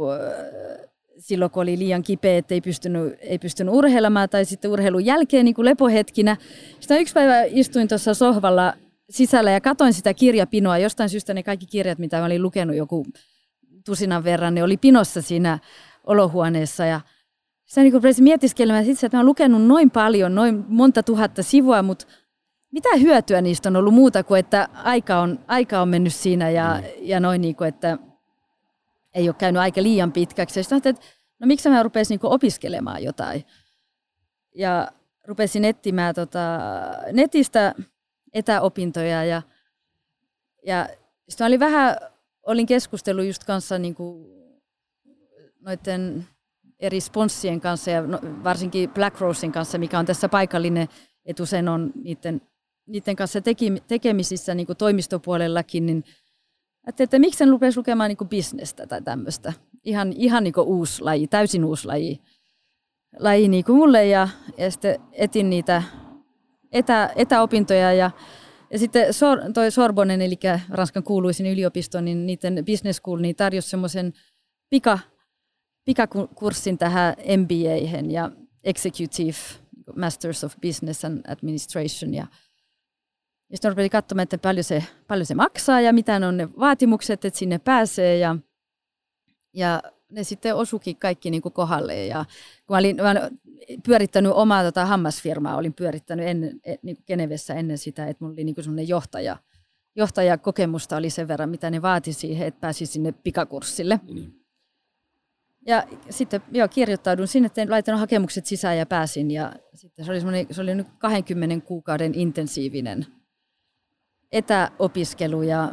silloin 1.19 1.51
kun 1.51 1.63
oli 1.63 1.79
liian 1.79 2.03
kipeä, 2.03 2.37
että 2.37 2.53
ei 2.53 2.61
pystynyt, 2.61 3.13
ei 3.19 3.39
pystynyt 3.39 3.73
urheilemaan 3.73 4.29
tai 4.29 4.45
sitten 4.45 4.71
urheilun 4.71 5.05
jälkeen 5.05 5.45
niin 5.45 5.55
kuin 5.55 5.65
lepohetkinä. 5.65 6.37
Sitten 6.79 7.01
yksi 7.01 7.13
päivä 7.13 7.43
istuin 7.43 7.87
tuossa 7.87 8.13
sohvalla 8.13 8.73
sisällä 9.09 9.51
ja 9.51 9.61
katoin 9.61 9.93
sitä 9.93 10.13
kirjapinoa. 10.13 10.77
Jostain 10.77 11.09
syystä 11.09 11.33
ne 11.33 11.43
kaikki 11.43 11.65
kirjat, 11.65 11.99
mitä 11.99 12.19
mä 12.19 12.25
olin 12.25 12.41
lukenut 12.41 12.75
joku 12.75 13.05
tusinan 13.85 14.23
verran, 14.23 14.55
ne 14.55 14.63
oli 14.63 14.77
pinossa 14.77 15.21
siinä 15.21 15.59
olohuoneessa 16.03 16.85
ja 16.85 17.01
sitä 17.65 17.81
niin 17.81 17.93
rupesin 17.93 18.23
mietiskelemään 18.23 18.85
itse, 18.85 19.05
että 19.05 19.17
mä 19.17 19.19
olen 19.19 19.25
lukenut 19.25 19.65
noin 19.65 19.91
paljon, 19.91 20.35
noin 20.35 20.65
monta 20.67 21.03
tuhatta 21.03 21.43
sivua, 21.43 21.81
mutta 21.81 22.05
mitä 22.71 22.89
hyötyä 22.95 23.41
niistä 23.41 23.69
on 23.69 23.75
ollut 23.75 23.93
muuta 23.93 24.23
kuin, 24.23 24.39
että 24.39 24.67
aika 24.73 25.19
on, 25.19 25.39
aika 25.47 25.81
on 25.81 25.89
mennyt 25.89 26.13
siinä 26.13 26.49
ja, 26.49 26.81
mm. 26.81 26.87
ja 27.01 27.19
noin 27.19 27.41
niin 27.41 27.55
kuin, 27.55 27.67
että 27.67 27.97
ei 29.15 29.29
ole 29.29 29.35
käynyt 29.39 29.61
aika 29.61 29.83
liian 29.83 30.11
pitkäksi. 30.11 30.59
Ja 30.59 30.77
että 30.77 31.03
no 31.39 31.47
miksi 31.47 31.69
mä 31.69 31.83
rupesin 31.83 32.19
niin 32.23 32.31
opiskelemaan 32.31 33.03
jotain. 33.03 33.43
Ja 34.55 34.91
rupesin 35.27 35.65
etsimään 35.65 36.15
tota, 36.15 36.59
netistä 37.11 37.75
etäopintoja 38.33 39.23
ja, 39.23 39.41
ja 40.65 40.89
sitten 41.29 41.47
oli 41.47 41.59
vähän 41.59 41.97
olin 42.43 42.65
keskustellut 42.65 43.25
just 43.25 43.43
kanssa 43.43 43.79
niin 43.79 43.95
kuin 43.95 44.27
noiden 45.59 46.27
eri 46.79 47.01
sponssien 47.01 47.61
kanssa 47.61 47.91
ja 47.91 48.01
no, 48.01 48.19
varsinkin 48.43 48.89
Black 48.89 49.19
Rosein 49.19 49.51
kanssa, 49.51 49.77
mikä 49.77 49.99
on 49.99 50.05
tässä 50.05 50.29
paikallinen 50.29 50.87
etusen 51.25 51.69
on 51.69 51.91
niiden, 52.03 52.41
niiden 52.85 53.15
kanssa 53.15 53.41
teki, 53.41 53.73
tekemisissä 53.87 54.55
niin 54.55 54.67
kuin 54.67 54.77
toimistopuolellakin, 54.77 55.85
niin 55.85 56.03
että, 56.87 57.03
että 57.03 57.19
miksi 57.19 57.43
en 57.43 57.49
rupesi 57.49 57.77
lukemaan 57.77 58.09
niin 58.09 58.29
bisnestä 58.29 58.87
tai 58.87 59.01
tämmöistä. 59.01 59.53
Ihan, 59.83 60.13
ihan 60.13 60.43
niin 60.43 60.53
uusi 60.65 61.01
laji, 61.01 61.27
täysin 61.27 61.65
uusi 61.65 61.87
laji, 61.87 62.21
laji 63.19 63.47
niin 63.47 63.65
kuin 63.65 63.75
mulle 63.75 64.07
ja, 64.07 64.27
ja 64.57 64.71
sitten 64.71 64.99
etin 65.11 65.49
niitä 65.49 65.83
etä, 66.71 67.13
etäopintoja 67.15 67.93
ja 67.93 68.11
ja 68.71 68.79
sitten 68.79 69.13
Sor, 69.13 69.39
toi 69.53 69.71
Sorbonen, 69.71 70.21
eli 70.21 70.39
Ranskan 70.69 71.03
kuuluisin 71.03 71.45
yliopisto, 71.45 72.01
niin 72.01 72.25
niiden 72.25 72.63
business 72.65 72.97
school 72.97 73.19
niin 73.19 73.35
tarjosi 73.35 73.69
semmoisen 73.69 74.13
pika, 74.69 74.99
pikakurssin 75.85 76.77
tähän 76.77 77.15
MBAhen 77.37 78.11
ja 78.11 78.31
Executive 78.63 79.37
Masters 79.95 80.43
of 80.43 80.55
Business 80.61 81.05
and 81.05 81.21
Administration. 81.27 82.13
Ja, 82.13 82.27
ja 83.49 83.57
sitten 83.57 83.71
rupesin 83.71 83.89
katsomaan, 83.89 84.23
että 84.23 84.37
paljon 84.37 84.63
se, 84.63 84.83
paljon 85.07 85.25
se 85.25 85.35
maksaa 85.35 85.81
ja 85.81 85.93
mitä 85.93 86.15
on 86.15 86.37
ne 86.37 86.49
vaatimukset, 86.59 87.25
että 87.25 87.39
sinne 87.39 87.59
pääsee. 87.59 88.17
Ja, 88.17 88.35
ja 89.53 89.81
ne 90.11 90.23
sitten 90.23 90.55
osukin 90.55 90.97
kaikki 90.97 91.31
niin 91.31 91.41
kuin 91.41 91.53
kohdalle. 91.53 92.05
Ja 92.05 92.25
kun 92.67 92.73
mä 92.73 92.77
olin, 92.77 92.95
mä 92.95 93.11
olin 93.11 93.39
pyörittänyt 93.85 94.31
omaa 94.35 94.63
tota 94.63 94.85
hammasfirmaa, 94.85 95.57
olin 95.57 95.73
pyörittänyt 95.73 96.27
ennen, 96.27 96.59
e, 96.63 96.75
niin 96.81 96.95
kuin 96.95 97.03
Genevessä 97.07 97.53
ennen 97.53 97.77
sitä, 97.77 98.07
että 98.07 98.23
mulla 98.23 98.33
oli 98.33 98.43
niin 98.43 98.55
kuin 98.55 98.87
johtaja, 98.87 99.37
johtajakokemusta 99.95 100.97
oli 100.97 101.09
sen 101.09 101.27
verran, 101.27 101.49
mitä 101.49 101.69
ne 101.69 101.81
vaati 101.81 102.13
siihen, 102.13 102.47
että 102.47 102.61
pääsi 102.61 102.85
sinne 102.85 103.11
pikakurssille. 103.11 103.99
Niin. 104.13 104.41
Ja 105.67 105.83
sitten 106.09 106.41
joo, 106.51 106.67
kirjoittaudun 106.67 107.27
sinne, 107.27 107.49
tein, 107.49 107.71
laitoin 107.71 107.97
hakemukset 107.97 108.45
sisään 108.45 108.77
ja 108.77 108.85
pääsin. 108.85 109.31
Ja 109.31 109.53
sitten 109.73 110.05
se 110.05 110.11
oli, 110.11 110.47
se 110.51 110.61
oli 110.61 110.75
nyt 110.75 110.87
20 110.97 111.67
kuukauden 111.67 112.15
intensiivinen 112.15 113.05
etäopiskelu 114.35 115.41
ja 115.41 115.71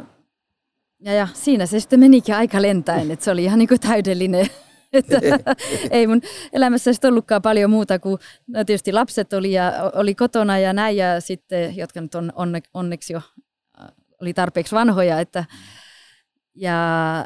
ja, 1.05 1.13
ja 1.13 1.27
siinä 1.33 1.65
se 1.65 1.79
sitten 1.79 1.99
menikin 1.99 2.35
aika 2.35 2.61
lentäen, 2.61 3.11
että 3.11 3.25
se 3.25 3.31
oli 3.31 3.43
ihan 3.43 3.59
niin 3.59 3.67
kuin 3.67 3.79
täydellinen. 3.79 4.47
että 4.93 5.19
ei 5.91 6.07
mun 6.07 6.21
elämässä 6.53 6.93
sitten 6.93 7.09
ollutkaan 7.09 7.41
paljon 7.41 7.69
muuta 7.69 7.99
kuin, 7.99 8.19
no 8.47 8.63
tietysti 8.63 8.91
lapset 8.91 9.33
oli, 9.33 9.51
ja, 9.51 9.73
oli 9.95 10.15
kotona 10.15 10.57
ja 10.57 10.73
näin, 10.73 10.97
ja 10.97 11.21
sitten, 11.21 11.77
jotka 11.77 12.01
nyt 12.01 12.15
on 12.15 12.33
onne, 12.35 12.61
onneksi 12.73 13.13
jo 13.13 13.21
äh, 13.81 13.87
oli 14.21 14.33
tarpeeksi 14.33 14.75
vanhoja, 14.75 15.19
että 15.19 15.45
ja, 16.55 16.77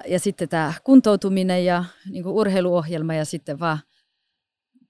ja 0.08 0.20
sitten 0.20 0.50
tämä 0.50 0.74
kuntoutuminen 0.84 1.66
ja 1.66 1.84
niin 2.10 2.24
kuin 2.24 2.36
urheiluohjelma 2.36 3.14
ja 3.14 3.26
sitten 3.26 3.60
vaan 3.60 3.80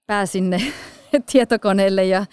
pääsin 0.06 0.50
ne 0.50 0.60
tietokoneelle 1.32 2.04
ja, 2.04 2.26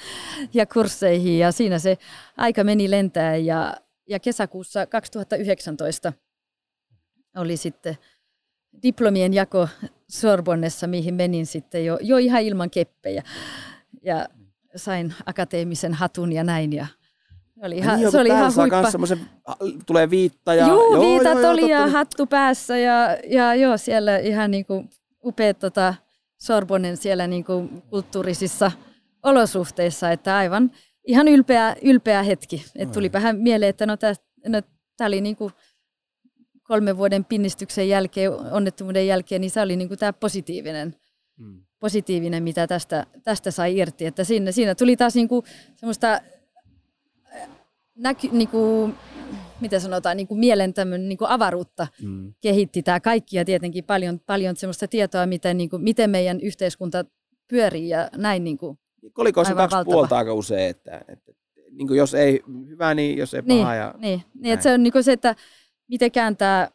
ja 0.54 0.66
kursseihin 0.66 1.40
ja 1.40 1.52
siinä 1.52 1.80
se 1.80 1.98
aika 2.38 2.64
meni 2.64 2.92
lentää 2.92 3.36
ja, 3.36 3.74
ja 4.10 4.20
kesäkuussa 4.20 4.86
2019 4.86 6.14
oli 7.38 7.58
sitten 7.58 7.98
diplomien 8.84 9.34
jako 9.34 9.68
Sorbonnessa, 10.12 10.88
mihin 10.88 11.16
menin 11.16 11.46
sitten 11.46 11.86
jo, 11.86 11.98
jo 12.02 12.18
ihan 12.18 12.42
ilman 12.42 12.70
keppejä. 12.70 13.24
Ja 14.04 14.28
sain 14.76 15.14
akateemisen 15.26 15.94
hatun 15.94 16.32
ja 16.32 16.44
näin. 16.44 16.74
Ja 16.74 16.88
oli 17.64 17.78
ihan, 17.78 18.00
niin, 18.00 18.12
se 18.12 18.20
oli 18.20 18.30
ihan 18.30 18.52
huippa. 18.56 19.58
tulee 19.86 20.10
viitta 20.10 20.54
ja... 20.54 20.68
Juu, 20.68 20.94
joo, 20.94 21.02
viitat 21.02 21.42
joo, 21.42 21.52
oli 21.52 21.62
joo, 21.62 21.70
ja 21.70 21.88
hattu 21.88 22.26
päässä 22.26 22.78
ja, 22.78 23.18
ja 23.28 23.56
joo, 23.56 23.78
siellä 23.78 24.18
ihan 24.18 24.52
niin 24.52 24.66
kuin 24.66 24.90
upeat 25.24 25.60
tota, 25.60 25.96
Sorbonnen 26.38 26.98
siellä 26.98 27.28
niin 27.28 27.44
kuin 27.44 27.84
kulttuurisissa 27.90 28.72
olosuhteissa, 29.24 30.12
että 30.12 30.36
aivan 30.36 30.72
ihan 31.06 31.28
ylpeä, 31.28 31.76
ylpeä 31.82 32.24
hetki. 32.24 32.66
Et 32.76 32.92
tuli 32.92 33.12
vähän 33.12 33.38
mieleen, 33.38 33.70
että 33.70 33.86
no 33.86 33.98
tämä 33.98 34.14
no, 34.48 34.62
oli 35.06 35.22
niin 35.22 35.36
kuin 35.36 35.54
kolmen 36.64 36.98
vuoden 36.98 37.26
pinnistyksen 37.26 37.90
jälkeen, 37.90 38.32
onnettomuuden 38.32 39.08
jälkeen, 39.08 39.42
niin 39.42 39.52
se 39.52 39.62
oli 39.62 39.76
niin 39.76 39.88
kuin 39.88 39.98
tämä 40.00 40.14
positiivinen, 40.14 40.96
hmm. 41.38 41.66
positiivinen, 41.80 42.44
mitä 42.44 42.68
tästä, 42.68 43.06
tästä 43.24 43.52
sai 43.52 43.78
irti. 43.78 44.06
Että 44.06 44.24
siinä, 44.24 44.52
siinä 44.52 44.76
tuli 44.76 44.98
taas 44.98 45.16
niin 45.16 45.28
kuin 45.28 45.46
semmoista 45.76 46.22
näky, 47.96 48.28
niin 48.32 48.48
kuin, 48.48 48.96
mitä 49.62 49.80
sanotaan, 49.80 50.18
niin 50.18 50.28
kuin 50.28 50.40
mielen 50.40 50.74
niin 51.08 51.18
kuin 51.18 51.30
avaruutta 51.30 51.88
hmm. 52.02 52.34
kehitti 52.42 52.84
tämä 52.84 53.00
kaikki 53.00 53.38
ja 53.38 53.46
tietenkin 53.46 53.84
paljon, 53.84 54.20
paljon 54.20 54.56
semmoista 54.56 54.88
tietoa, 54.88 55.26
miten, 55.26 55.58
niin 55.58 55.70
kuin, 55.70 55.82
miten 55.82 56.10
meidän 56.10 56.42
yhteiskunta 56.42 57.06
pyörii 57.48 57.90
ja 57.90 58.10
näin. 58.18 58.44
Niin 58.44 58.58
kuin, 58.58 58.78
Koliko 59.14 59.44
se 59.44 59.54
kaksi 59.54 59.76
valtava. 59.76 59.86
puolta 59.86 60.18
aika 60.18 60.34
usein, 60.34 60.70
että, 60.70 61.02
että 61.08 61.32
niin 61.72 61.88
kuin 61.88 61.98
jos 61.98 62.14
ei 62.14 62.44
hyvä, 62.68 62.94
niin 62.94 63.18
jos 63.18 63.34
ei 63.34 63.42
paha. 63.42 63.72
Niin, 63.72 63.78
ja 63.78 63.94
niin, 63.98 64.22
niin 64.40 64.54
että 64.54 64.64
se 64.64 64.74
on 64.74 64.84
niin 64.84 64.94
kuin 64.94 65.04
se, 65.04 65.12
että 65.12 65.36
miten 65.88 66.12
kääntää 66.12 66.72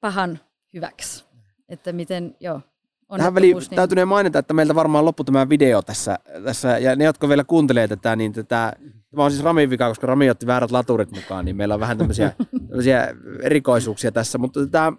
pahan 0.00 0.38
hyväksi. 0.74 1.24
Että 1.68 1.92
miten, 1.92 2.36
joo, 2.40 2.60
Tähän 3.16 3.34
väliin 3.34 3.56
niin... 3.56 3.70
täytyy 3.76 4.04
mainita, 4.04 4.38
että 4.38 4.54
meiltä 4.54 4.74
varmaan 4.74 5.04
loppu 5.04 5.24
tämä 5.24 5.48
video 5.48 5.82
tässä, 5.82 6.18
tässä 6.44 6.78
ja 6.78 6.96
ne, 6.96 7.04
jotka 7.04 7.28
vielä 7.28 7.44
kuuntelee 7.44 7.88
tätä, 7.88 8.16
niin 8.16 8.32
tätä, 8.32 8.72
tämä 9.10 9.24
on 9.24 9.30
siis 9.30 9.44
Ramin 9.44 9.70
vika, 9.70 9.88
koska 9.88 10.06
Rami 10.06 10.30
otti 10.30 10.46
väärät 10.46 10.70
laturit 10.70 11.10
mukaan, 11.10 11.44
niin 11.44 11.56
meillä 11.56 11.74
on 11.74 11.80
vähän 11.80 11.98
tämmöisiä, 11.98 12.32
tämmöisiä 12.68 13.14
erikoisuuksia 13.42 14.12
tässä, 14.12 14.38
mutta 14.38 14.60
tätä, 14.60 14.92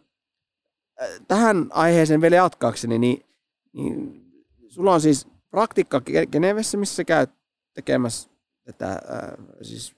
tähän 1.28 1.68
aiheeseen 1.70 2.22
vielä 2.22 2.36
jatkaakseni, 2.36 3.00
niin, 3.00 3.26
niin 3.74 4.22
sulla 4.68 4.94
on 4.94 5.02
siis 5.02 5.28
praktikka 5.56 6.02
Genevessä, 6.32 6.78
missä 6.78 6.96
sä 6.96 7.04
käyt 7.04 7.30
tekemässä 7.74 8.30
tätä 8.64 8.92
äh, 8.92 9.46
siis 9.62 9.96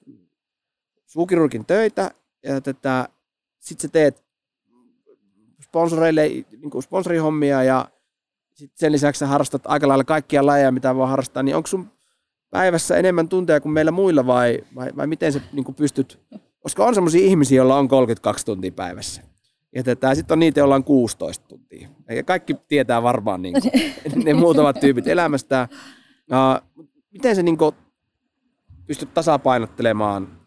suukirurgin 1.05 1.65
töitä 1.65 2.11
ja 2.43 2.61
tätä, 2.61 3.09
sit 3.59 3.79
sä 3.79 3.88
teet 3.88 4.23
sponsoreille 5.63 6.27
niin 6.27 6.69
kuin 6.69 6.84
sponsorihommia 6.84 7.63
ja 7.63 7.85
sit 8.53 8.71
sen 8.75 8.91
lisäksi 8.91 9.19
sä 9.19 9.27
harrastat 9.27 9.61
aika 9.65 9.88
lailla 9.88 10.03
kaikkia 10.03 10.45
lajeja, 10.45 10.71
mitä 10.71 10.95
voi 10.95 11.07
harrastaa, 11.07 11.43
niin 11.43 11.55
onko 11.55 11.67
sun 11.67 11.91
päivässä 12.49 12.97
enemmän 12.97 13.29
tunteja 13.29 13.61
kuin 13.61 13.73
meillä 13.73 13.91
muilla 13.91 14.27
vai, 14.27 14.59
vai, 14.75 14.91
vai 14.95 15.07
miten 15.07 15.34
sä 15.34 15.41
niin 15.53 15.75
pystyt, 15.75 16.19
koska 16.59 16.85
on 16.85 16.95
sellaisia 16.95 17.25
ihmisiä, 17.25 17.55
joilla 17.55 17.77
on 17.77 17.88
32 17.88 18.45
tuntia 18.45 18.71
päivässä. 18.71 19.21
Ja 19.76 19.84
sitten 20.15 20.35
on 20.35 20.39
niitä, 20.39 20.60
joilla 20.60 20.76
on 20.76 20.84
16 20.84 21.48
tuntia. 21.48 21.89
Ja 22.10 22.23
kaikki 22.23 22.56
tietää 22.68 23.03
varmaan 23.03 23.41
niin 23.41 23.56
kuin, 23.61 23.72
ne 24.26 24.34
muutamat 24.34 24.80
tyypit 24.80 25.07
elämästä. 25.07 25.68
Uh, 26.31 26.85
miten 27.11 27.35
se 27.35 27.44
niin 27.44 27.57
kuin, 27.57 27.76
pystyt 28.88 29.14
tasapainottelemaan 29.14 30.38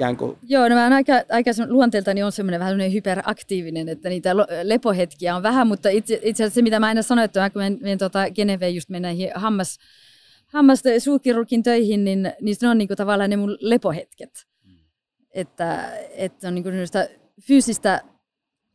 ikään 0.00 0.16
kuin... 0.16 0.38
Joo, 0.42 0.68
no 0.68 0.74
mä 0.74 0.82
oon 0.82 0.92
aika, 0.92 1.12
aika 1.28 1.50
luonteeltani 1.68 2.22
on 2.22 2.32
semmoinen 2.32 2.60
vähän 2.60 2.92
hyperaktiivinen, 2.92 3.88
että 3.88 4.08
niitä 4.08 4.36
lepohetkiä 4.62 5.36
on 5.36 5.42
vähän, 5.42 5.66
mutta 5.66 5.88
itse, 5.88 6.20
itse 6.22 6.44
asiassa 6.44 6.54
se, 6.54 6.62
mitä 6.62 6.80
mä 6.80 6.86
aina 6.86 7.02
sanoin, 7.02 7.24
että 7.24 7.50
kun 7.50 7.62
menen, 7.62 7.78
menen 7.82 7.98
tota 7.98 8.30
Geneveen 8.30 8.74
just 8.74 8.88
mennä 8.88 9.08
hammas, 9.34 9.78
hammas 10.46 10.82
suukirurgin 10.98 11.62
töihin, 11.62 12.04
niin, 12.04 12.32
niin 12.40 12.56
ne 12.62 12.68
on 12.68 12.78
niinku 12.78 12.96
tavallaan 12.96 13.30
ne 13.30 13.36
mun 13.36 13.56
lepohetket. 13.60 14.46
Mm. 14.64 14.72
Että, 15.34 15.92
että 16.10 16.48
on 16.48 16.54
niinku 16.54 16.70
fyysistä, 17.42 18.00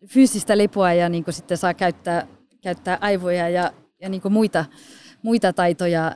fyysistä 0.08 0.58
lepoa 0.58 0.94
ja 0.94 1.10
niinku 1.10 1.32
sitten 1.32 1.58
saa 1.58 1.74
käyttää, 1.74 2.28
käyttää 2.62 2.98
aivoja 3.02 3.50
ja, 3.50 3.72
ja 4.02 4.10
niinku 4.10 4.30
muita, 4.30 4.66
muita 5.24 5.54
taitoja 5.54 6.16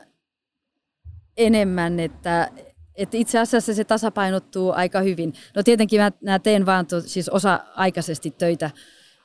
enemmän, 1.37 1.99
että, 1.99 2.51
että 2.95 3.17
itse 3.17 3.39
asiassa 3.39 3.73
se 3.73 3.83
tasapainottuu 3.83 4.71
aika 4.71 4.99
hyvin. 4.99 5.33
No 5.55 5.63
tietenkin 5.63 6.01
mä, 6.01 6.11
mä 6.23 6.39
teen 6.39 6.65
vaan 6.65 6.87
to, 6.87 7.01
siis 7.01 7.29
osa-aikaisesti 7.29 8.31
töitä. 8.31 8.71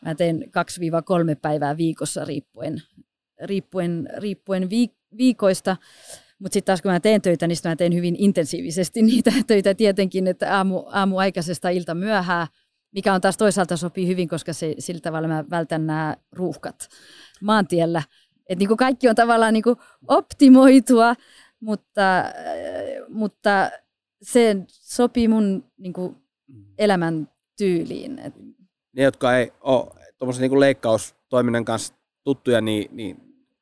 Mä 0.04 0.14
teen 0.14 0.44
2-3 0.44 0.50
päivää 1.42 1.76
viikossa 1.76 2.24
riippuen, 2.24 2.82
riippuen, 3.44 4.08
riippuen 4.18 4.62
viik- 4.62 5.16
viikoista. 5.16 5.76
Mutta 6.38 6.54
sitten 6.54 6.66
taas 6.66 6.82
kun 6.82 6.92
mä 6.92 7.00
teen 7.00 7.22
töitä, 7.22 7.46
niin 7.46 7.58
mä 7.64 7.76
teen 7.76 7.94
hyvin 7.94 8.16
intensiivisesti 8.18 9.02
niitä 9.12 9.32
töitä 9.46 9.74
tietenkin, 9.74 10.26
että 10.26 10.56
aamu, 10.56 10.82
aamu 10.86 11.18
aikaisesta 11.18 11.68
ilta 11.68 11.94
myöhää, 11.94 12.46
mikä 12.94 13.14
on 13.14 13.20
taas 13.20 13.36
toisaalta 13.36 13.76
sopii 13.76 14.08
hyvin, 14.08 14.28
koska 14.28 14.52
se, 14.52 14.74
sillä 14.78 15.00
tavalla 15.00 15.28
mä 15.28 15.44
vältän 15.50 15.86
nämä 15.86 16.16
ruuhkat 16.32 16.88
maantiellä. 17.42 18.02
Että 18.48 18.64
niin 18.66 18.76
kaikki 18.76 19.08
on 19.08 19.14
tavallaan 19.14 19.52
niin 19.52 19.64
optimoitua, 20.08 21.14
mutta, 21.60 22.18
äh, 22.18 22.24
mutta 23.08 23.70
se 24.22 24.56
sopii 24.68 25.28
mun 25.28 25.64
niin 25.78 25.92
kuin, 25.92 26.16
elämän 26.78 27.28
tyyliin. 27.58 28.20
Ne, 28.92 29.02
jotka 29.02 29.36
ei 29.36 29.52
ole 29.60 29.86
tuommoisen 30.18 30.50
niin 30.50 30.60
leikkaustoiminnan 30.60 31.64
kanssa 31.64 31.94
tuttuja, 32.24 32.60
niin, 32.60 32.96
niin 32.96 33.16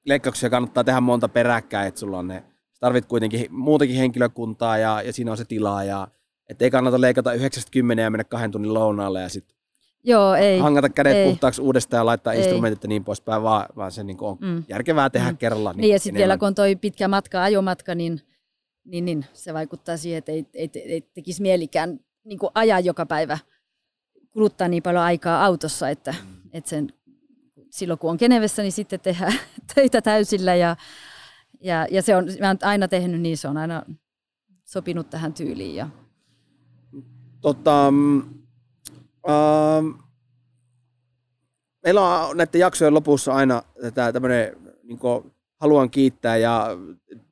leikkauksia 0.06 0.50
kannattaa 0.50 0.84
tehdä 0.84 1.00
monta 1.00 1.28
peräkkäin, 1.28 1.88
että 1.88 2.00
sulla 2.00 2.18
on 2.18 2.28
ne, 2.28 2.44
tarvit 2.80 3.06
kuitenkin 3.06 3.46
muutakin 3.50 3.96
henkilökuntaa 3.96 4.78
ja, 4.78 5.02
ja 5.02 5.12
siinä 5.12 5.30
on 5.30 5.36
se 5.36 5.44
tilaa 5.44 5.84
ja 5.84 6.08
että 6.48 6.64
ei 6.64 6.70
kannata 6.70 7.00
leikata 7.00 7.32
90 7.32 8.02
ja 8.02 8.10
mennä 8.10 8.24
kahden 8.24 8.50
tunnin 8.50 8.74
lounaalle 8.74 9.20
ja 9.20 9.28
sitten 9.28 9.56
Joo, 10.04 10.34
ei. 10.34 10.58
hangata 10.58 10.88
kädet 10.88 11.16
ei. 11.16 11.28
puhtaaksi 11.28 11.62
uudestaan 11.62 11.98
ja 11.98 12.06
laittaa 12.06 12.32
ei. 12.32 12.40
instrumentit 12.40 12.82
ja 12.82 12.88
niin 12.88 13.04
poispäin, 13.04 13.42
vaan, 13.42 13.66
vaan 13.76 13.92
se 13.92 14.04
niin 14.04 14.16
on 14.20 14.36
mm. 14.40 14.64
järkevää 14.68 15.10
tehdä 15.10 15.30
mm. 15.30 15.36
kerralla. 15.36 15.72
Niin, 15.72 15.80
niin 15.80 15.92
ja 15.92 15.98
sitten 15.98 16.18
vielä 16.18 16.38
kun 16.38 16.48
on 16.48 16.54
toi 16.54 16.76
pitkä 16.76 17.08
matka, 17.08 17.42
ajomatka, 17.42 17.94
niin, 17.94 18.20
niin, 18.84 19.04
niin 19.04 19.24
se 19.32 19.54
vaikuttaa 19.54 19.96
siihen, 19.96 20.18
että 20.18 20.32
ei, 20.32 20.46
ei, 20.54 20.70
ei 20.74 21.00
tekisi 21.00 21.42
mielikään 21.42 22.00
niin 22.24 22.38
kuin 22.38 22.50
ajaa 22.54 22.80
joka 22.80 23.06
päivä, 23.06 23.38
kuluttaa 24.30 24.68
niin 24.68 24.82
paljon 24.82 25.02
aikaa 25.02 25.44
autossa, 25.44 25.88
että, 25.88 26.14
mm. 26.22 26.50
että 26.52 26.70
sen, 26.70 26.92
silloin 27.70 27.98
kun 27.98 28.10
on 28.10 28.16
Genevessä, 28.20 28.62
niin 28.62 28.72
sitten 28.72 29.00
tehdään 29.00 29.34
töitä 29.74 30.02
täysillä 30.02 30.54
ja, 30.54 30.76
ja, 31.60 31.86
ja 31.90 32.02
se 32.02 32.16
on, 32.16 32.24
mä 32.40 32.48
oon 32.48 32.58
aina 32.62 32.88
tehnyt 32.88 33.20
niin, 33.20 33.38
se 33.38 33.48
on 33.48 33.56
aina 33.56 33.82
sopinut 34.64 35.10
tähän 35.10 35.32
tyyliin. 35.32 35.74
Ja... 35.74 35.88
Tota, 37.42 37.92
Ähm, 39.28 39.90
meillä 41.82 42.00
on 42.00 42.36
näiden 42.36 42.60
jaksojen 42.60 42.94
lopussa 42.94 43.32
aina 43.34 43.62
tämmöinen 44.12 44.56
niin 44.82 44.98
haluan 45.60 45.90
kiittää 45.90 46.36
ja 46.36 46.68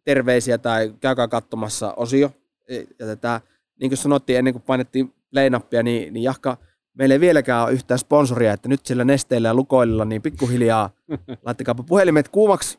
terveisiä 0.04 0.58
tai 0.58 0.94
käykää 1.00 1.28
katsomassa 1.28 1.94
osio. 1.96 2.30
E, 2.68 2.76
ja 2.98 3.06
tätä, 3.06 3.40
niin 3.80 3.90
kuin 3.90 3.98
sanottiin 3.98 4.38
ennen 4.38 4.54
kuin 4.54 4.62
painettiin 4.62 5.14
leinappia, 5.32 5.82
niin, 5.82 6.12
niin 6.12 6.22
Jahka, 6.22 6.56
meillä 6.94 7.12
ei 7.12 7.20
vieläkään 7.20 7.64
ole 7.64 7.72
yhtään 7.72 7.98
sponsoria, 7.98 8.52
että 8.52 8.68
nyt 8.68 8.86
sillä 8.86 9.04
nesteillä 9.04 9.48
ja 9.48 9.54
lukoilla, 9.54 10.04
niin 10.04 10.22
pikkuhiljaa 10.22 10.90
laittakaapa 11.46 11.82
puhelimet 11.82 12.28
kuumaksi. 12.28 12.78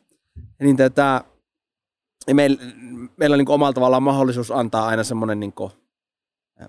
Niin 0.60 0.76
tätä, 0.76 1.24
meillä, 2.32 2.62
meillä 3.16 3.34
on 3.34 3.38
niin 3.38 3.50
omalla 3.50 3.72
tavallaan 3.72 4.02
mahdollisuus 4.02 4.50
antaa 4.50 4.86
aina 4.86 5.04
semmoinen 5.04 5.40
niin 5.40 5.52
kuin, 5.52 5.72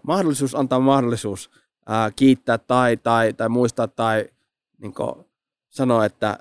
mahdollisuus 0.04 0.56
antaa 0.56 0.80
mahdollisuus 0.80 1.50
ää, 1.88 2.12
kiittää 2.12 2.58
tai, 2.58 2.98
tai, 2.98 3.34
tai 3.34 3.50
muistaa 3.50 3.88
tai 3.88 4.30
niin 4.78 4.94
sanoa, 5.70 6.06
että 6.06 6.38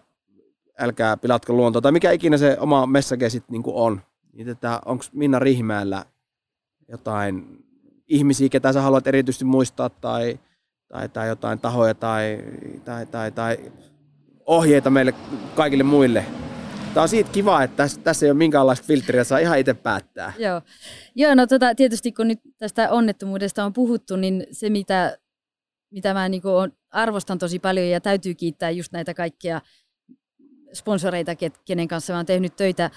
älkää 0.79 1.17
pilatko 1.17 1.53
luontoa 1.53 1.83
tai 1.83 1.93
mikä 1.93 2.11
ikinä 2.11 2.37
se 2.37 2.57
oma 2.61 2.87
message 2.87 3.31
sitten 3.31 3.53
niin 3.53 3.63
on. 3.67 4.01
Niin 4.33 4.57
onko 4.85 5.05
Minna 5.13 5.39
Rihimäellä 5.39 6.05
jotain 6.89 7.65
ihmisiä, 8.09 8.49
ketä 8.49 8.73
sä 8.73 8.83
haluat 8.83 9.07
erityisesti 9.07 9.45
muistaa 9.45 9.91
tai, 9.91 10.41
tai, 10.89 11.09
tai 11.09 11.29
jotain 11.29 11.59
tahoja 11.59 11.95
tai, 11.95 12.39
tai, 12.85 13.07
tai, 13.07 13.33
tai 13.33 13.59
ohjeita 14.47 14.91
meille 14.91 15.15
kaikille 15.55 15.85
muille 15.85 16.25
Tämä 16.95 17.03
on 17.03 17.09
siitä 17.09 17.31
kiva, 17.31 17.63
että 17.63 17.87
tässä, 18.05 18.27
ei 18.27 18.31
ole 18.31 18.39
minkäänlaista 18.39 18.87
filtriä, 18.87 19.25
saa 19.25 19.39
ihan 19.39 19.59
itse 19.59 19.75
päättää. 19.75 20.33
Joo, 20.39 20.61
Joo 21.15 21.35
no 21.35 21.47
tota, 21.47 21.75
tietysti 21.75 22.13
kun 22.13 22.29
nyt 22.29 22.41
tästä 22.59 22.91
onnettomuudesta 22.91 23.65
on 23.65 23.73
puhuttu, 23.73 24.17
niin 24.17 24.47
se 24.51 24.71
mitä 24.71 25.19
mitä 25.93 26.15
mä 26.15 26.29
niin 26.29 26.43
arvostan 26.91 27.39
tosi 27.39 27.59
paljon 27.59 27.89
ja 27.89 28.01
täytyy 28.01 28.35
kiittää 28.35 28.71
just 28.71 28.93
näitä 28.93 29.15
kaikkia 29.15 29.61
sponsoreita, 30.73 31.33
kenen 31.65 31.89
kanssa 31.89 32.13
mä 32.13 32.19
oon 32.19 32.27
tehnyt 32.27 32.57
töitä 32.57 32.91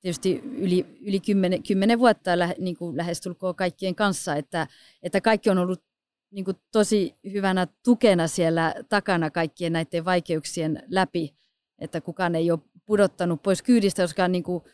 tietysti 0.00 0.42
yli, 0.44 0.86
yli 1.00 1.20
kymmenen, 1.20 1.62
kymmenen 1.62 1.98
vuotta 1.98 2.38
lä, 2.38 2.54
niin 2.58 2.76
kuin 2.76 2.96
lähestulkoon 2.96 3.54
kaikkien 3.54 3.94
kanssa, 3.94 4.34
että, 4.34 4.66
että 5.02 5.20
kaikki 5.20 5.50
on 5.50 5.58
ollut 5.58 5.82
niin 6.30 6.44
kuin 6.44 6.56
tosi 6.72 7.14
hyvänä 7.32 7.66
tukena 7.84 8.28
siellä 8.28 8.74
takana 8.88 9.30
kaikkien 9.30 9.72
näiden 9.72 10.04
vaikeuksien 10.04 10.82
läpi, 10.88 11.34
että 11.78 12.00
kukaan 12.00 12.34
ei 12.34 12.50
ole 12.50 12.60
pudottanut 12.86 13.42
pois 13.42 13.62
kyydistä, 13.62 14.02
koska 14.02 14.28
niin 14.28 14.42
kuin 14.42 14.64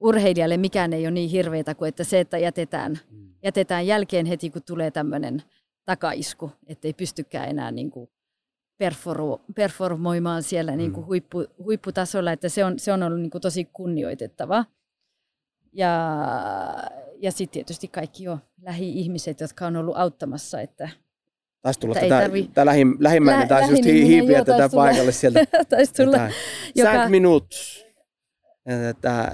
urheilijalle 0.00 0.56
mikään 0.56 0.92
ei 0.92 1.04
ole 1.04 1.10
niin 1.10 1.30
hirveätä 1.30 1.74
kuin 1.74 1.88
että 1.88 2.04
se, 2.04 2.20
että 2.20 2.38
jätetään, 2.38 2.98
mm. 3.10 3.34
jätetään 3.42 3.86
jälkeen 3.86 4.26
heti, 4.26 4.50
kun 4.50 4.62
tulee 4.62 4.90
tämmöinen 4.90 5.42
takaisku, 5.84 6.50
ettei 6.66 6.92
pystykään 6.92 7.48
enää 7.48 7.70
niin 7.70 7.90
kuin 7.90 8.10
performoimaan 9.54 10.42
siellä 10.42 10.76
niin 10.76 10.92
kuin 10.92 11.04
mm. 11.04 11.06
huippu, 11.06 11.44
huipputasolla, 11.58 12.32
että 12.32 12.48
se 12.48 12.64
on, 12.64 12.78
se 12.78 12.92
on 12.92 13.02
ollut 13.02 13.20
niin 13.20 13.30
kuin 13.30 13.42
tosi 13.42 13.64
kunnioitettava. 13.64 14.64
Ja, 15.72 16.16
ja 17.18 17.32
sitten 17.32 17.52
tietysti 17.52 17.88
kaikki 17.88 18.24
jo 18.24 18.38
lähi-ihmiset, 18.62 19.40
jotka 19.40 19.66
on 19.66 19.76
ollut 19.76 19.96
auttamassa, 19.96 20.60
että 20.60 20.88
Taisi 21.62 21.80
tulla 21.80 21.94
tätä, 21.94 22.08
tarvi... 22.08 22.50
tämä 22.54 22.66
lähi, 22.66 22.86
lähimmäinen, 22.98 23.42
Lä, 23.42 23.48
taisi 23.48 23.72
just 23.72 23.84
hiipiä 23.84 24.36
joo, 24.36 24.44
tätä 24.44 24.68
paikalle 24.74 25.12
sieltä. 25.12 25.40
taisi 25.68 25.94
tulla. 25.94 26.30
Joka... 26.74 26.92
Cinq 26.92 27.10
minutes. 27.10 27.86
Tämä... 29.00 29.32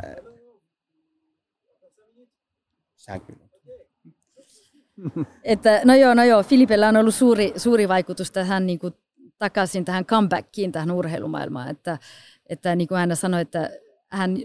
Cinq 2.97 3.25
minutes. 3.29 3.47
että, 5.45 5.81
no 5.85 5.95
joo, 5.95 6.15
no 6.15 6.25
joo, 6.25 6.43
Filipellä 6.43 6.89
on 6.89 6.97
ollut 6.97 7.15
suuri, 7.15 7.53
suuri 7.57 7.89
vaikutus 7.89 8.31
tähän 8.33 8.67
niin 8.67 8.79
kuin, 8.79 8.95
takaisin 9.39 9.85
tähän 9.85 10.07
comebackiin, 10.07 10.73
tähän 10.73 10.91
urheilumaailmaan. 10.91 11.69
Että, 11.69 11.99
että 12.47 12.77
niin 12.77 12.89
kuin 12.89 12.99
hän 12.99 13.17
sanoi, 13.17 13.41
että 13.41 13.71
hän 14.09 14.37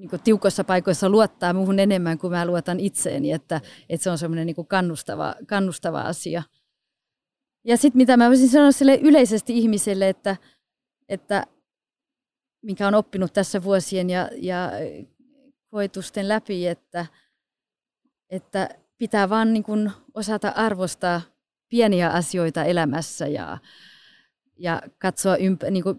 niin 0.00 0.10
kuin 0.10 0.22
tiukoissa 0.22 0.64
paikoissa 0.64 1.08
luottaa 1.08 1.52
muuhun 1.52 1.78
enemmän 1.78 2.18
kuin 2.18 2.30
mä 2.30 2.46
luotan 2.46 2.80
itseeni, 2.80 3.32
että, 3.32 3.60
että 3.88 4.04
se 4.04 4.10
on 4.10 4.18
semmoinen 4.18 4.46
niin 4.46 4.66
kannustava, 4.68 5.34
kannustava 5.46 6.00
asia. 6.00 6.42
Ja 7.64 7.76
sitten 7.76 7.96
mitä 7.96 8.16
mä 8.16 8.28
voisin 8.28 8.48
sanoa 8.48 8.72
sille 8.72 8.94
yleisesti 9.02 9.58
ihmiselle, 9.58 10.08
että, 10.08 10.36
että 11.08 11.46
minkä 12.62 12.88
on 12.88 12.94
oppinut 12.94 13.32
tässä 13.32 13.62
vuosien 13.62 14.10
ja, 14.10 14.30
ja 14.36 14.70
koetusten 15.70 16.28
läpi, 16.28 16.66
että, 16.66 17.06
että 18.30 18.68
pitää 18.98 19.28
vaan 19.28 19.52
niin 19.52 19.64
kuin 19.64 19.90
osata 20.14 20.48
arvostaa 20.48 21.20
pieniä 21.68 22.10
asioita 22.10 22.64
elämässä 22.64 23.26
ja, 23.26 23.58
ja 24.58 24.82
katsoa 24.98 25.36
ympä, 25.36 25.70
niin 25.70 25.82
kuin 25.82 25.98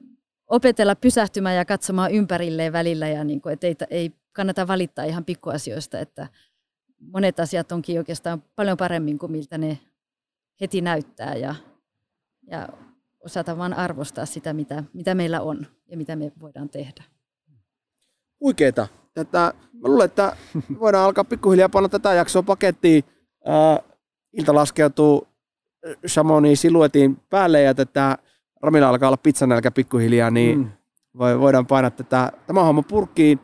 opetella 0.51 0.95
pysähtymään 0.95 1.55
ja 1.55 1.65
katsomaan 1.65 2.11
ympärilleen 2.11 2.73
välillä 2.73 3.07
ja 3.07 3.23
niin 3.23 3.41
kuin, 3.41 3.53
että 3.53 3.67
ei, 3.67 3.75
ei 3.89 4.11
kannata 4.31 4.67
valittaa 4.67 5.05
ihan 5.05 5.25
pikkuasioista, 5.25 5.99
että 5.99 6.27
monet 6.99 7.39
asiat 7.39 7.71
onkin 7.71 7.97
oikeastaan 7.97 8.43
paljon 8.55 8.77
paremmin 8.77 9.19
kuin 9.19 9.31
miltä 9.31 9.57
ne 9.57 9.79
heti 10.61 10.81
näyttää 10.81 11.35
ja, 11.35 11.55
ja 12.47 12.69
osata 13.25 13.57
vaan 13.57 13.73
arvostaa 13.73 14.25
sitä, 14.25 14.53
mitä, 14.53 14.83
mitä 14.93 15.15
meillä 15.15 15.41
on 15.41 15.67
ja 15.87 15.97
mitä 15.97 16.15
me 16.15 16.31
voidaan 16.41 16.69
tehdä. 16.69 17.03
Huikeeta. 18.39 18.87
Tätä, 19.13 19.53
mä 19.73 19.87
luulen, 19.87 20.05
että 20.05 20.37
voidaan 20.79 21.05
alkaa 21.05 21.23
pikkuhiljaa 21.23 21.69
panna 21.69 21.89
tätä 21.89 22.13
jaksoa 22.13 22.43
pakettiin. 22.43 23.03
Ää, 23.45 23.79
ilta 24.33 24.55
laskeutuu 24.55 25.27
Chamonix 26.07 26.59
siluetin 26.59 27.17
päälle 27.29 27.61
ja 27.61 27.73
tätä 27.73 28.17
Ramilla 28.61 28.89
alkaa 28.89 29.09
olla 29.09 29.17
pizzanälkä 29.17 29.71
pikkuhiljaa, 29.71 30.31
niin 30.31 30.59
mm. 30.59 30.71
voidaan 31.17 31.67
painaa 31.67 31.91
tätä, 31.91 32.31
tämä 32.47 32.63
homma 32.63 32.83
purkkiin. 32.83 33.39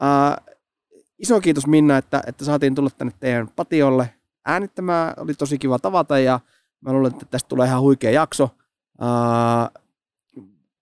Ää, 0.00 0.36
iso 1.18 1.40
kiitos 1.40 1.66
Minna, 1.66 1.96
että, 1.96 2.22
että 2.26 2.44
saatiin 2.44 2.74
tulla 2.74 2.90
tänne 2.90 3.12
teidän 3.20 3.48
patiolle 3.56 4.14
äänittämään. 4.46 5.14
Oli 5.16 5.34
tosi 5.34 5.58
kiva 5.58 5.78
tavata 5.78 6.18
ja 6.18 6.40
mä 6.80 6.92
luulen, 6.92 7.12
että 7.12 7.26
tästä 7.26 7.48
tulee 7.48 7.66
ihan 7.66 7.80
huikea 7.80 8.10
jakso. 8.10 8.50
Ää, 9.00 9.70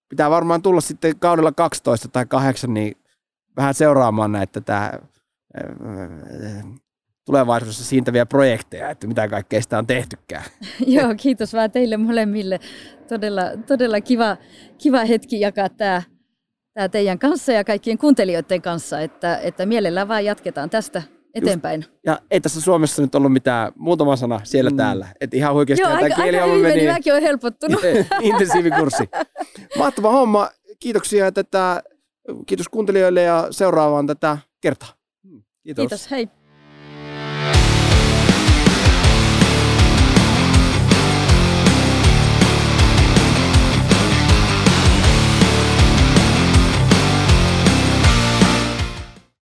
pitää 0.09 0.31
varmaan 0.31 0.63
tulla 0.63 0.81
sitten 0.81 1.19
kaudella 1.19 1.53
12 1.53 2.09
tai 2.09 2.27
8 2.27 2.75
niin 2.75 2.97
vähän 3.57 3.75
seuraamaan 3.75 4.33
näitä 4.33 4.61
tätä, 4.61 5.01
tulevaisuudessa 7.31 7.85
siintäviä 7.85 8.27
projekteja, 8.27 8.91
että 8.91 9.07
mitä 9.07 9.29
kaikkea 9.29 9.63
sitä 9.63 9.79
on 9.79 9.87
tehtykään. 9.87 10.45
Joo, 10.87 11.15
kiitos 11.17 11.53
vaan 11.53 11.71
teille 11.71 11.97
molemmille. 11.97 12.61
Todella, 13.09 13.43
todella 13.67 14.01
kiva, 14.01 14.37
kiva 14.79 15.05
hetki 15.05 15.41
jakaa 15.41 15.69
tämä, 15.69 16.03
tämä 16.75 16.89
teidän 16.89 17.19
kanssa 17.19 17.53
ja 17.53 17.65
kaikkien 17.65 17.99
kuuntelijoiden 17.99 18.63
kanssa, 18.63 19.01
että, 19.01 19.39
että 19.39 19.67
mielellään 19.67 20.09
vaan 20.09 20.25
jatketaan 20.25 20.71
tästä 20.71 21.03
eteenpäin. 21.35 21.81
Just, 21.81 21.99
ja 22.07 22.19
ei 22.31 22.41
tässä 22.41 22.61
Suomessa 22.61 23.03
nyt 23.03 23.15
ollut 23.15 23.33
mitään 23.33 23.73
muutama 23.77 24.17
sana 24.17 24.41
siellä 24.45 24.71
mm. 24.71 24.77
täällä. 24.77 25.07
Että 25.21 25.37
ihan 25.37 25.55
oikeasti 25.55 25.83
Joo, 25.83 25.93
aika, 25.93 26.17
kieli 26.17 26.39
aika 26.39 26.55
hyvin 26.55 26.63
meni. 26.63 26.87
Mäkin 26.87 27.13
olen 27.13 27.23
helpottunut. 27.23 27.81
Intensiivikurssi. 28.21 29.09
Mahtava 29.79 30.11
homma. 30.11 30.51
Kiitoksia 30.81 31.33
tätä, 31.33 31.83
kiitos 32.47 32.69
kuuntelijoille 32.69 33.23
ja 33.23 33.47
seuraavaan 33.51 34.07
tätä 34.07 34.39
kertaa. 34.61 34.89
Kiitos. 35.63 35.83
Kiitos, 35.83 36.11
hei. 36.11 36.40